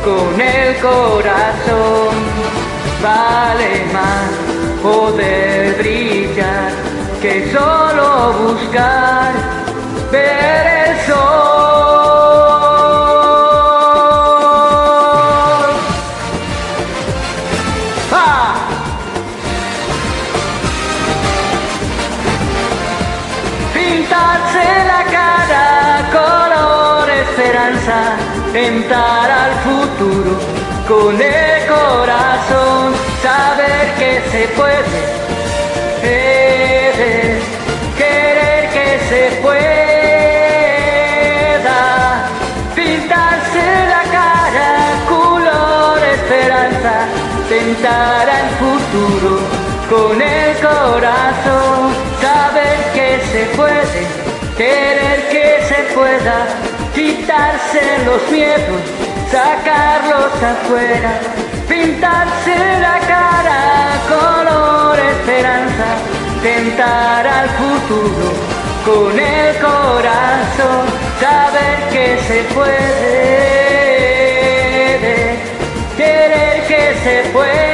con 0.05 0.41
el 0.41 0.77
corazón. 0.77 2.15
Vale 3.03 3.85
más 3.93 4.31
poder 4.83 5.75
brillar 5.75 6.71
que 7.21 7.51
solo 7.53 8.33
buscar 8.45 9.33
ver 10.13 10.89
el 10.89 11.07
sol. 11.07 11.54
Tentar 28.65 29.31
al 29.31 29.55
futuro 29.67 30.33
con 30.89 31.15
el 31.21 31.67
corazón, 31.67 32.95
saber 33.23 33.85
que 33.99 34.13
se 34.33 34.43
puede, 34.59 35.01
puede, 36.01 37.41
querer 38.01 38.63
que 38.77 38.89
se 39.11 39.23
pueda, 39.43 39.61
pintarse 42.75 43.65
la 43.95 44.05
cara 44.17 44.79
color 45.11 45.99
esperanza, 46.17 46.95
tentar 47.51 48.27
al 48.39 48.49
futuro 48.63 49.33
con 49.91 50.17
el 50.23 50.51
corazón, 50.69 51.79
saber 52.25 52.79
que 52.97 53.09
se 53.31 53.43
puede, 53.59 54.01
querer 54.57 55.19
que 55.35 55.49
se 55.69 55.79
pueda, 55.95 56.37
quitarse 56.95 57.83
los 58.07 58.31
miedos, 58.31 58.83
sacarlos 59.31 60.33
afuera, 60.43 61.21
pintarse 61.69 62.57
la 62.81 62.99
cara 63.01 63.75
color 64.09 64.99
esperanza, 64.99 65.87
tentar 66.43 67.27
al 67.27 67.49
futuro 67.51 68.33
con 68.85 69.19
el 69.19 69.57
corazón, 69.57 70.87
saber 71.21 71.77
que 71.91 72.19
se 72.29 72.39
puede, 72.55 72.75
querer 75.97 76.67
que 76.69 76.95
se 77.03 77.31
pueda, 77.33 77.74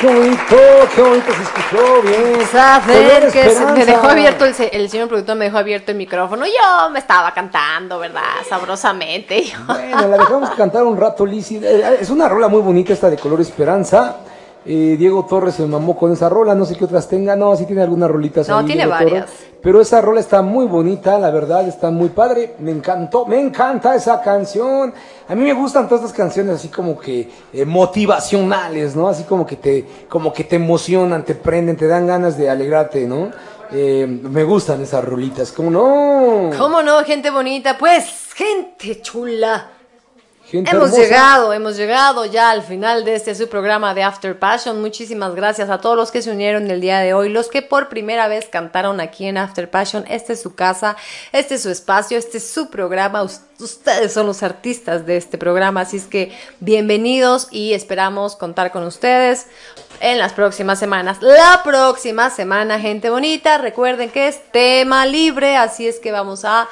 Qué 0.00 0.06
bonito, 0.06 0.56
qué 0.94 1.02
bonito 1.02 1.32
se 1.32 1.42
escuchó, 1.42 2.02
bien. 2.02 2.46
Saber 2.50 3.30
que 3.32 3.50
se- 3.50 3.66
me 3.66 3.84
dejó 3.84 4.08
abierto 4.08 4.44
el, 4.44 4.54
el 4.72 4.90
señor 4.90 5.08
productor 5.08 5.36
me 5.36 5.46
dejó 5.46 5.58
abierto 5.58 5.90
el 5.92 5.98
micrófono. 5.98 6.44
Yo 6.46 6.90
me 6.90 6.98
estaba 6.98 7.32
cantando, 7.32 7.98
¿verdad? 7.98 8.22
Sabrosamente. 8.48 9.42
Yo- 9.44 9.58
Bueno, 9.66 10.08
la 10.08 10.18
dejamos 10.18 10.50
cantar 10.50 10.82
un 10.84 10.96
rato, 10.96 11.24
Lizzy. 11.26 11.60
Eh, 11.62 11.98
Es 12.00 12.10
una 12.10 12.28
rola 12.28 12.48
muy 12.48 12.60
bonita 12.60 12.92
esta 12.92 13.10
de 13.10 13.16
Color 13.16 13.40
Esperanza. 13.40 14.16
Eh, 14.66 14.96
Diego 14.98 15.26
Torres 15.26 15.54
se 15.54 15.66
mamó 15.66 15.96
con 15.96 16.12
esa 16.12 16.28
rola, 16.28 16.54
no 16.54 16.64
sé 16.64 16.74
qué 16.76 16.84
otras 16.84 17.06
tenga, 17.06 17.36
no, 17.36 17.54
sí 17.54 17.66
tiene 17.66 17.82
algunas 17.82 18.10
rolitas 18.10 18.48
No, 18.48 18.58
ahí, 18.58 18.66
tiene 18.66 18.82
Diego 18.84 18.92
varias. 18.92 19.26
Torres. 19.26 19.54
Pero 19.60 19.80
esa 19.80 20.00
rola 20.00 20.20
está 20.20 20.42
muy 20.42 20.66
bonita, 20.66 21.18
la 21.18 21.30
verdad, 21.30 21.66
está 21.66 21.90
muy 21.90 22.10
padre. 22.10 22.54
Me 22.58 22.70
encantó, 22.70 23.24
me 23.24 23.40
encanta 23.40 23.94
esa 23.94 24.20
canción. 24.20 24.92
A 25.26 25.34
mí 25.34 25.42
me 25.42 25.54
gustan 25.54 25.88
todas 25.88 26.04
estas 26.04 26.16
canciones 26.16 26.56
así 26.56 26.68
como 26.68 26.98
que 26.98 27.30
eh, 27.52 27.64
motivacionales, 27.64 28.94
¿no? 28.94 29.08
Así 29.08 29.24
como 29.24 29.46
que 29.46 29.56
te, 29.56 29.86
como 30.08 30.32
que 30.34 30.44
te 30.44 30.56
emocionan, 30.56 31.24
te 31.24 31.34
prenden, 31.34 31.76
te 31.76 31.86
dan 31.86 32.06
ganas 32.06 32.36
de 32.36 32.50
alegrarte, 32.50 33.06
¿no? 33.06 33.30
Eh, 33.72 34.06
me 34.06 34.44
gustan 34.44 34.82
esas 34.82 35.02
rolitas, 35.02 35.50
¿cómo 35.50 35.70
no? 35.70 36.50
¿Cómo 36.58 36.82
no, 36.82 37.02
gente 37.02 37.30
bonita? 37.30 37.78
Pues, 37.78 38.34
gente 38.34 39.00
chula. 39.00 39.70
Gente 40.54 40.70
hemos 40.70 40.84
hermosa. 40.90 41.02
llegado, 41.02 41.52
hemos 41.52 41.76
llegado 41.76 42.24
ya 42.26 42.50
al 42.50 42.62
final 42.62 43.04
de 43.04 43.16
este 43.16 43.34
su 43.34 43.48
programa 43.48 43.92
de 43.92 44.04
After 44.04 44.38
Passion. 44.38 44.80
Muchísimas 44.80 45.34
gracias 45.34 45.68
a 45.68 45.78
todos 45.78 45.96
los 45.96 46.10
que 46.12 46.22
se 46.22 46.30
unieron 46.30 46.70
el 46.70 46.80
día 46.80 47.00
de 47.00 47.12
hoy, 47.12 47.28
los 47.28 47.48
que 47.48 47.60
por 47.60 47.88
primera 47.88 48.28
vez 48.28 48.46
cantaron 48.46 49.00
aquí 49.00 49.26
en 49.26 49.36
After 49.36 49.68
Passion. 49.68 50.04
Este 50.08 50.34
es 50.34 50.42
su 50.42 50.54
casa, 50.54 50.96
este 51.32 51.56
es 51.56 51.62
su 51.62 51.70
espacio, 51.70 52.16
este 52.18 52.38
es 52.38 52.48
su 52.48 52.70
programa. 52.70 53.22
Us- 53.24 53.40
Ustedes 53.60 54.12
son 54.12 54.26
los 54.26 54.42
artistas 54.42 55.06
de 55.06 55.16
este 55.16 55.38
programa, 55.38 55.82
así 55.82 55.98
es 55.98 56.06
que 56.06 56.36
bienvenidos 56.58 57.46
y 57.52 57.72
esperamos 57.72 58.34
contar 58.34 58.72
con 58.72 58.82
ustedes 58.82 59.46
en 60.00 60.18
las 60.18 60.32
próximas 60.32 60.80
semanas. 60.80 61.18
La 61.20 61.60
próxima 61.62 62.30
semana, 62.30 62.80
gente 62.80 63.10
bonita, 63.10 63.58
recuerden 63.58 64.10
que 64.10 64.26
es 64.26 64.40
tema 64.50 65.06
libre, 65.06 65.56
así 65.56 65.86
es 65.86 66.00
que 66.00 66.10
vamos 66.10 66.44
a 66.44 66.68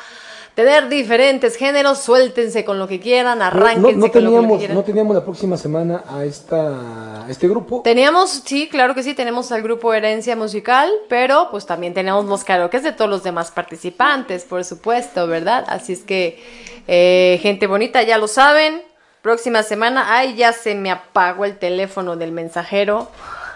tener 0.55 0.89
diferentes 0.89 1.57
géneros, 1.57 1.99
suéltense 1.99 2.65
con 2.65 2.79
lo 2.79 2.87
que 2.87 3.01
quieran, 3.01 3.39
No, 3.39 3.45
arránquense 3.45 3.97
no 3.97 4.01
con 4.01 4.01
lo 4.01 4.07
que 4.13 4.21
teníamos, 4.21 4.59
quieran. 4.59 4.77
no 4.77 4.83
teníamos 4.85 5.15
la 5.17 5.25
próxima 5.25 5.57
semana 5.57 6.05
a 6.09 6.25
esta, 6.25 7.25
a 7.25 7.31
este 7.31 7.49
grupo. 7.49 7.81
Teníamos, 7.83 8.43
sí, 8.45 8.69
claro 8.69 8.95
que 8.95 9.03
sí, 9.03 9.15
tenemos 9.15 9.51
al 9.53 9.63
grupo 9.63 9.93
Herencia 9.95 10.37
Musical, 10.37 10.91
pero 11.09 11.49
pues 11.51 11.65
también 11.67 11.95
tenemos 11.95 12.27
los 12.27 12.45
karaokes 12.45 12.83
de 12.83 12.93
todos 12.93 13.11
los 13.11 13.23
demás 13.23 13.51
participantes, 13.51 14.45
por 14.45 14.65
supuesto, 14.65 15.27
¿verdad? 15.27 15.65
Así 15.69 15.95
es 15.95 16.01
que, 16.01 16.43
eh, 16.87 17.39
gente 17.43 17.67
bonita, 17.67 18.03
ya 18.03 18.19
lo 18.19 18.29
saben. 18.29 18.83
Próxima 19.23 19.63
semana, 19.63 20.17
ay, 20.17 20.35
ya 20.35 20.53
se 20.53 20.75
me 20.75 20.91
apagó 20.91 21.45
el 21.45 21.57
teléfono 21.59 22.17
del 22.17 22.33
mensajero. 22.33 23.09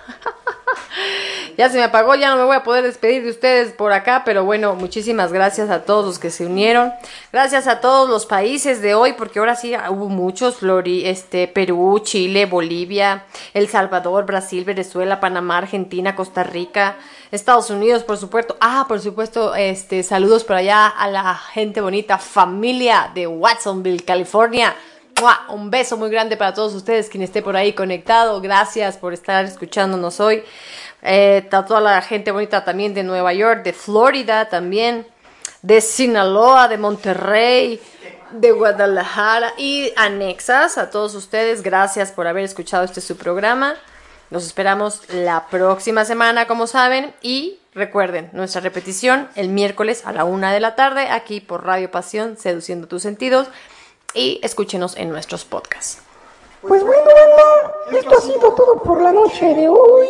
Ya 1.57 1.70
se 1.70 1.78
me 1.78 1.85
apagó, 1.85 2.15
ya 2.15 2.31
no 2.31 2.36
me 2.36 2.44
voy 2.44 2.57
a 2.57 2.62
poder 2.62 2.85
despedir 2.85 3.23
de 3.23 3.31
ustedes 3.31 3.73
por 3.73 3.93
acá, 3.93 4.23
pero 4.26 4.44
bueno, 4.44 4.75
muchísimas 4.75 5.33
gracias 5.33 5.70
a 5.70 5.85
todos 5.85 6.05
los 6.05 6.18
que 6.18 6.31
se 6.31 6.44
unieron. 6.44 6.93
Gracias 7.33 7.67
a 7.67 7.81
todos 7.81 8.10
los 8.10 8.26
países 8.26 8.83
de 8.83 8.94
hoy, 8.94 9.15
porque 9.15 9.39
ahora 9.39 9.57
sí 9.57 9.75
hubo 9.89 10.10
muchos, 10.10 10.57
Flori, 10.57 11.07
este, 11.07 11.49
Perú, 11.49 12.01
Chile, 12.05 12.44
Bolivia, 12.44 13.25
El 13.55 13.68
Salvador, 13.68 14.26
Brasil, 14.26 14.65
Venezuela, 14.65 15.18
Panamá, 15.18 15.57
Argentina, 15.57 16.15
Costa 16.15 16.43
Rica, 16.43 16.97
Estados 17.33 17.70
Unidos, 17.70 18.05
por 18.05 18.18
supuesto. 18.18 18.57
Ah, 18.60 18.85
por 18.86 19.01
supuesto, 19.01 19.55
este, 19.55 20.02
saludos 20.02 20.44
por 20.44 20.57
allá 20.57 20.86
a 20.86 21.09
la 21.09 21.35
gente 21.35 21.81
bonita, 21.81 22.18
familia 22.18 23.10
de 23.15 23.26
Watsonville, 23.26 24.05
California. 24.05 24.76
Un 25.49 25.70
beso 25.70 25.97
muy 25.97 26.10
grande 26.10 26.36
para 26.36 26.52
todos 26.52 26.75
ustedes, 26.75 27.09
quien 27.09 27.23
esté 27.23 27.41
por 27.41 27.57
ahí 27.57 27.73
conectado. 27.73 28.39
Gracias 28.43 28.99
por 28.99 29.15
estar 29.15 29.47
escuchándonos 29.47 30.20
hoy. 30.20 30.44
Eh, 31.09 31.47
toda 31.49 31.81
la 31.81 32.02
gente 32.02 32.33
bonita 32.33 32.65
también 32.65 32.93
de 32.93 33.05
Nueva 33.05 33.33
York, 33.33 33.62
de 33.62 33.73
Florida 33.73 34.49
también, 34.49 35.07
de 35.62 35.81
Sinaloa, 35.81 36.67
de 36.67 36.78
Monterrey, 36.78 37.81
de 38.33 38.51
Guadalajara 38.51 39.52
y 39.57 39.93
anexas. 39.94 40.78
A 40.78 40.91
todos 40.91 41.15
ustedes, 41.15 41.62
gracias 41.62 42.10
por 42.10 42.26
haber 42.26 42.43
escuchado 42.43 42.83
este 42.83 43.01
su 43.01 43.17
programa. 43.17 43.76
Nos 44.31 44.44
esperamos 44.44 45.02
la 45.09 45.47
próxima 45.47 46.05
semana, 46.05 46.49
como 46.49 46.67
saben. 46.67 47.15
Y 47.23 47.60
recuerden, 47.73 48.28
nuestra 48.33 48.60
repetición 48.60 49.28
el 49.36 49.49
miércoles 49.49 50.05
a 50.07 50.12
la 50.12 50.25
una 50.25 50.52
de 50.52 50.59
la 50.59 50.75
tarde, 50.75 51.09
aquí 51.09 51.41
por 51.41 51.65
Radio 51.65 51.89
Pasión, 51.89 52.36
Seduciendo 52.36 52.89
tus 52.89 53.02
Sentidos. 53.02 53.47
Y 54.12 54.41
escúchenos 54.43 54.97
en 54.97 55.10
nuestros 55.10 55.44
podcasts. 55.44 56.02
Pues 56.62 56.83
bueno, 56.83 57.05
esto 57.93 58.18
ha 58.18 58.20
sido 58.20 58.55
todo 58.55 58.83
por 58.83 59.01
la 59.01 59.12
noche 59.12 59.55
de 59.55 59.68
hoy. 59.68 60.09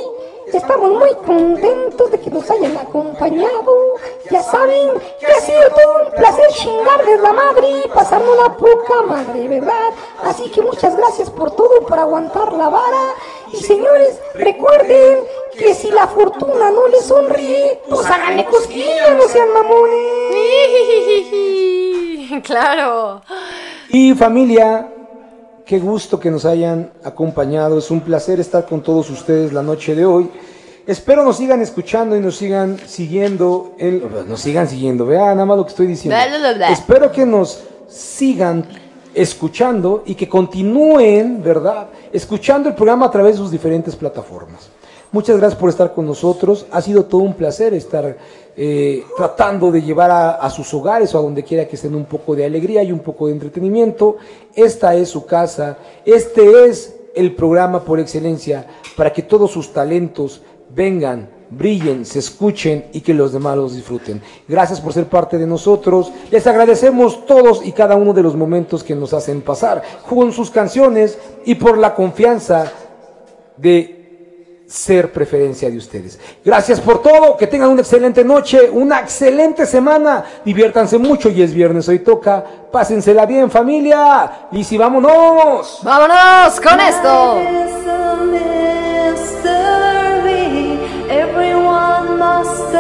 Estamos 0.53 0.91
muy 0.91 1.13
contentos 1.27 2.11
de 2.11 2.21
que 2.21 2.31
nos 2.31 2.49
hayan 2.51 2.77
acompañado. 2.77 3.95
Ya 4.31 4.43
saben 4.43 4.91
que 5.19 5.27
ha 5.27 5.41
sido 5.41 5.69
todo 5.71 6.05
un 6.05 6.13
placer 6.13 6.47
chingarles 6.51 7.21
la 7.21 7.33
madre 7.33 7.83
y 7.85 7.89
pasarnos 7.89 8.39
una 8.39 8.57
poca 8.57 9.03
madre, 9.03 9.49
¿verdad? 9.49 9.91
Así 10.23 10.49
que 10.51 10.63
muchas 10.63 10.97
gracias 10.97 11.31
por 11.31 11.51
todo, 11.51 11.81
por 11.87 11.99
aguantar 11.99 12.53
la 12.53 12.69
vara. 12.69 13.15
Y 13.53 13.57
señores, 13.57 14.21
recuerden 14.35 15.19
que 15.59 15.75
si 15.75 15.91
la 15.91 16.07
fortuna 16.07 16.71
no 16.71 16.87
les 16.89 17.05
sonríe, 17.05 17.81
pues 17.89 18.07
háganle 18.07 18.45
cosquillas, 18.45 19.17
no 19.17 19.23
sean 19.29 19.53
mamones. 19.53 20.07
claro. 22.45 23.23
Y 23.89 24.15
familia, 24.15 24.93
qué 25.67 25.81
gusto 25.81 26.19
que 26.21 26.31
nos 26.31 26.45
hayan 26.45 26.93
acompañado. 27.05 27.79
Es 27.79 27.91
un 27.91 28.01
placer 28.01 28.39
estar 28.41 28.65
con 28.67 28.83
todos 28.83 29.11
ustedes 29.11 29.53
la 29.53 29.63
noche 29.63 29.95
de 29.95 30.07
hoy. 30.07 30.31
Espero 30.87 31.25
nos 31.25 31.39
sigan 31.39 31.61
escuchando 31.61 32.17
y 32.17 32.21
nos 32.21 32.37
sigan 32.37 32.79
siguiendo. 32.87 33.75
En, 33.77 34.29
nos 34.29 34.41
sigan 34.41 34.69
siguiendo. 34.69 35.05
Vean 35.05 35.35
nada 35.35 35.45
más 35.45 35.59
lo 35.59 35.65
que 35.65 35.71
estoy 35.71 35.89
diciendo. 35.89 36.17
Bla, 36.17 36.29
bla, 36.29 36.39
bla, 36.39 36.53
bla. 36.55 36.69
Espero 36.71 37.11
que 37.11 37.27
nos 37.27 37.65
sigan 37.89 38.65
escuchando 39.13 40.05
y 40.07 40.15
que 40.15 40.29
continúen, 40.29 41.43
¿verdad? 41.43 41.89
Escuchando 42.13 42.69
el 42.69 42.77
programa 42.77 43.07
a 43.07 43.11
través 43.11 43.33
de 43.35 43.39
sus 43.39 43.51
diferentes 43.51 43.97
plataformas. 43.97 44.69
Muchas 45.13 45.37
gracias 45.37 45.59
por 45.59 45.71
estar 45.71 45.95
con 45.95 46.07
nosotros. 46.07 46.67
Ha 46.71 46.83
sido 46.83 47.05
todo 47.05 47.23
un 47.23 47.35
placer 47.35 47.75
estar 47.75 48.17
eh, 48.57 49.05
tratando 49.17 49.71
de 49.71 49.83
llevar 49.83 50.11
a, 50.11 50.31
a 50.37 50.51
sus 50.51 50.73
hogares 50.75 51.15
o 51.15 51.19
a 51.19 51.23
donde 51.23 51.45
quiera 51.45 51.67
que 51.67 51.77
estén 51.77 51.95
un 51.95 52.07
poco 52.07 52.35
de 52.35 52.45
alegría 52.45 52.83
y 52.83 52.93
un 52.93 53.01
poco 53.01 53.27
de 53.27 53.33
entretenimiento. 53.33 54.17
Esta 54.55 54.95
es 54.95 55.09
su 55.09 55.25
casa. 55.25 55.79
Este 56.05 56.67
es 56.67 56.97
el 57.15 57.35
programa 57.35 57.83
por 57.83 57.99
excelencia 57.99 58.67
para 58.97 59.13
que 59.13 59.23
todos 59.23 59.51
sus 59.51 59.73
talentos 59.73 60.43
vengan, 60.75 61.31
brillen, 61.51 62.05
se 62.05 62.19
escuchen 62.19 62.87
y 62.93 63.01
que 63.01 63.15
los 63.15 63.33
demás 63.33 63.57
los 63.57 63.75
disfruten. 63.75 64.21
Gracias 64.47 64.81
por 64.81 64.93
ser 64.93 65.07
parte 65.07 65.39
de 65.39 65.47
nosotros. 65.47 66.13
Les 66.31 66.47
agradecemos 66.47 67.25
todos 67.27 67.65
y 67.65 67.73
cada 67.73 67.97
uno 67.97 68.13
de 68.13 68.23
los 68.23 68.37
momentos 68.37 68.85
que 68.85 68.95
nos 68.95 69.15
hacen 69.15 69.41
pasar 69.41 69.83
con 70.09 70.33
sus 70.33 70.51
canciones 70.51 71.19
y 71.45 71.55
por 71.55 71.79
la 71.79 71.95
confianza 71.95 72.71
de 73.57 73.96
ser 74.67 75.13
preferencia 75.13 75.71
de 75.71 75.77
ustedes. 75.77 76.19
Gracias 76.45 76.81
por 76.81 77.03
todo, 77.03 77.37
que 77.37 77.47
tengan 77.47 77.71
una 77.71 77.83
excelente 77.83 78.25
noche, 78.25 78.69
una 78.71 79.01
excelente 79.01 79.65
semana, 79.67 80.25
diviértanse 80.45 80.99
mucho 80.99 81.29
y 81.29 81.43
es 81.43 81.55
viernes, 81.55 81.89
hoy 81.89 82.01
toca, 82.01 82.45
pásensela 82.73 83.27
bien 83.27 83.51
familia, 83.51 84.49
y 84.53 84.65
si 84.65 84.77
vámonos. 84.77 85.81
Vámonos 85.83 86.61
con 86.61 86.81
esto. 86.81 87.41
Everyone 91.09 92.19
must 92.19 92.75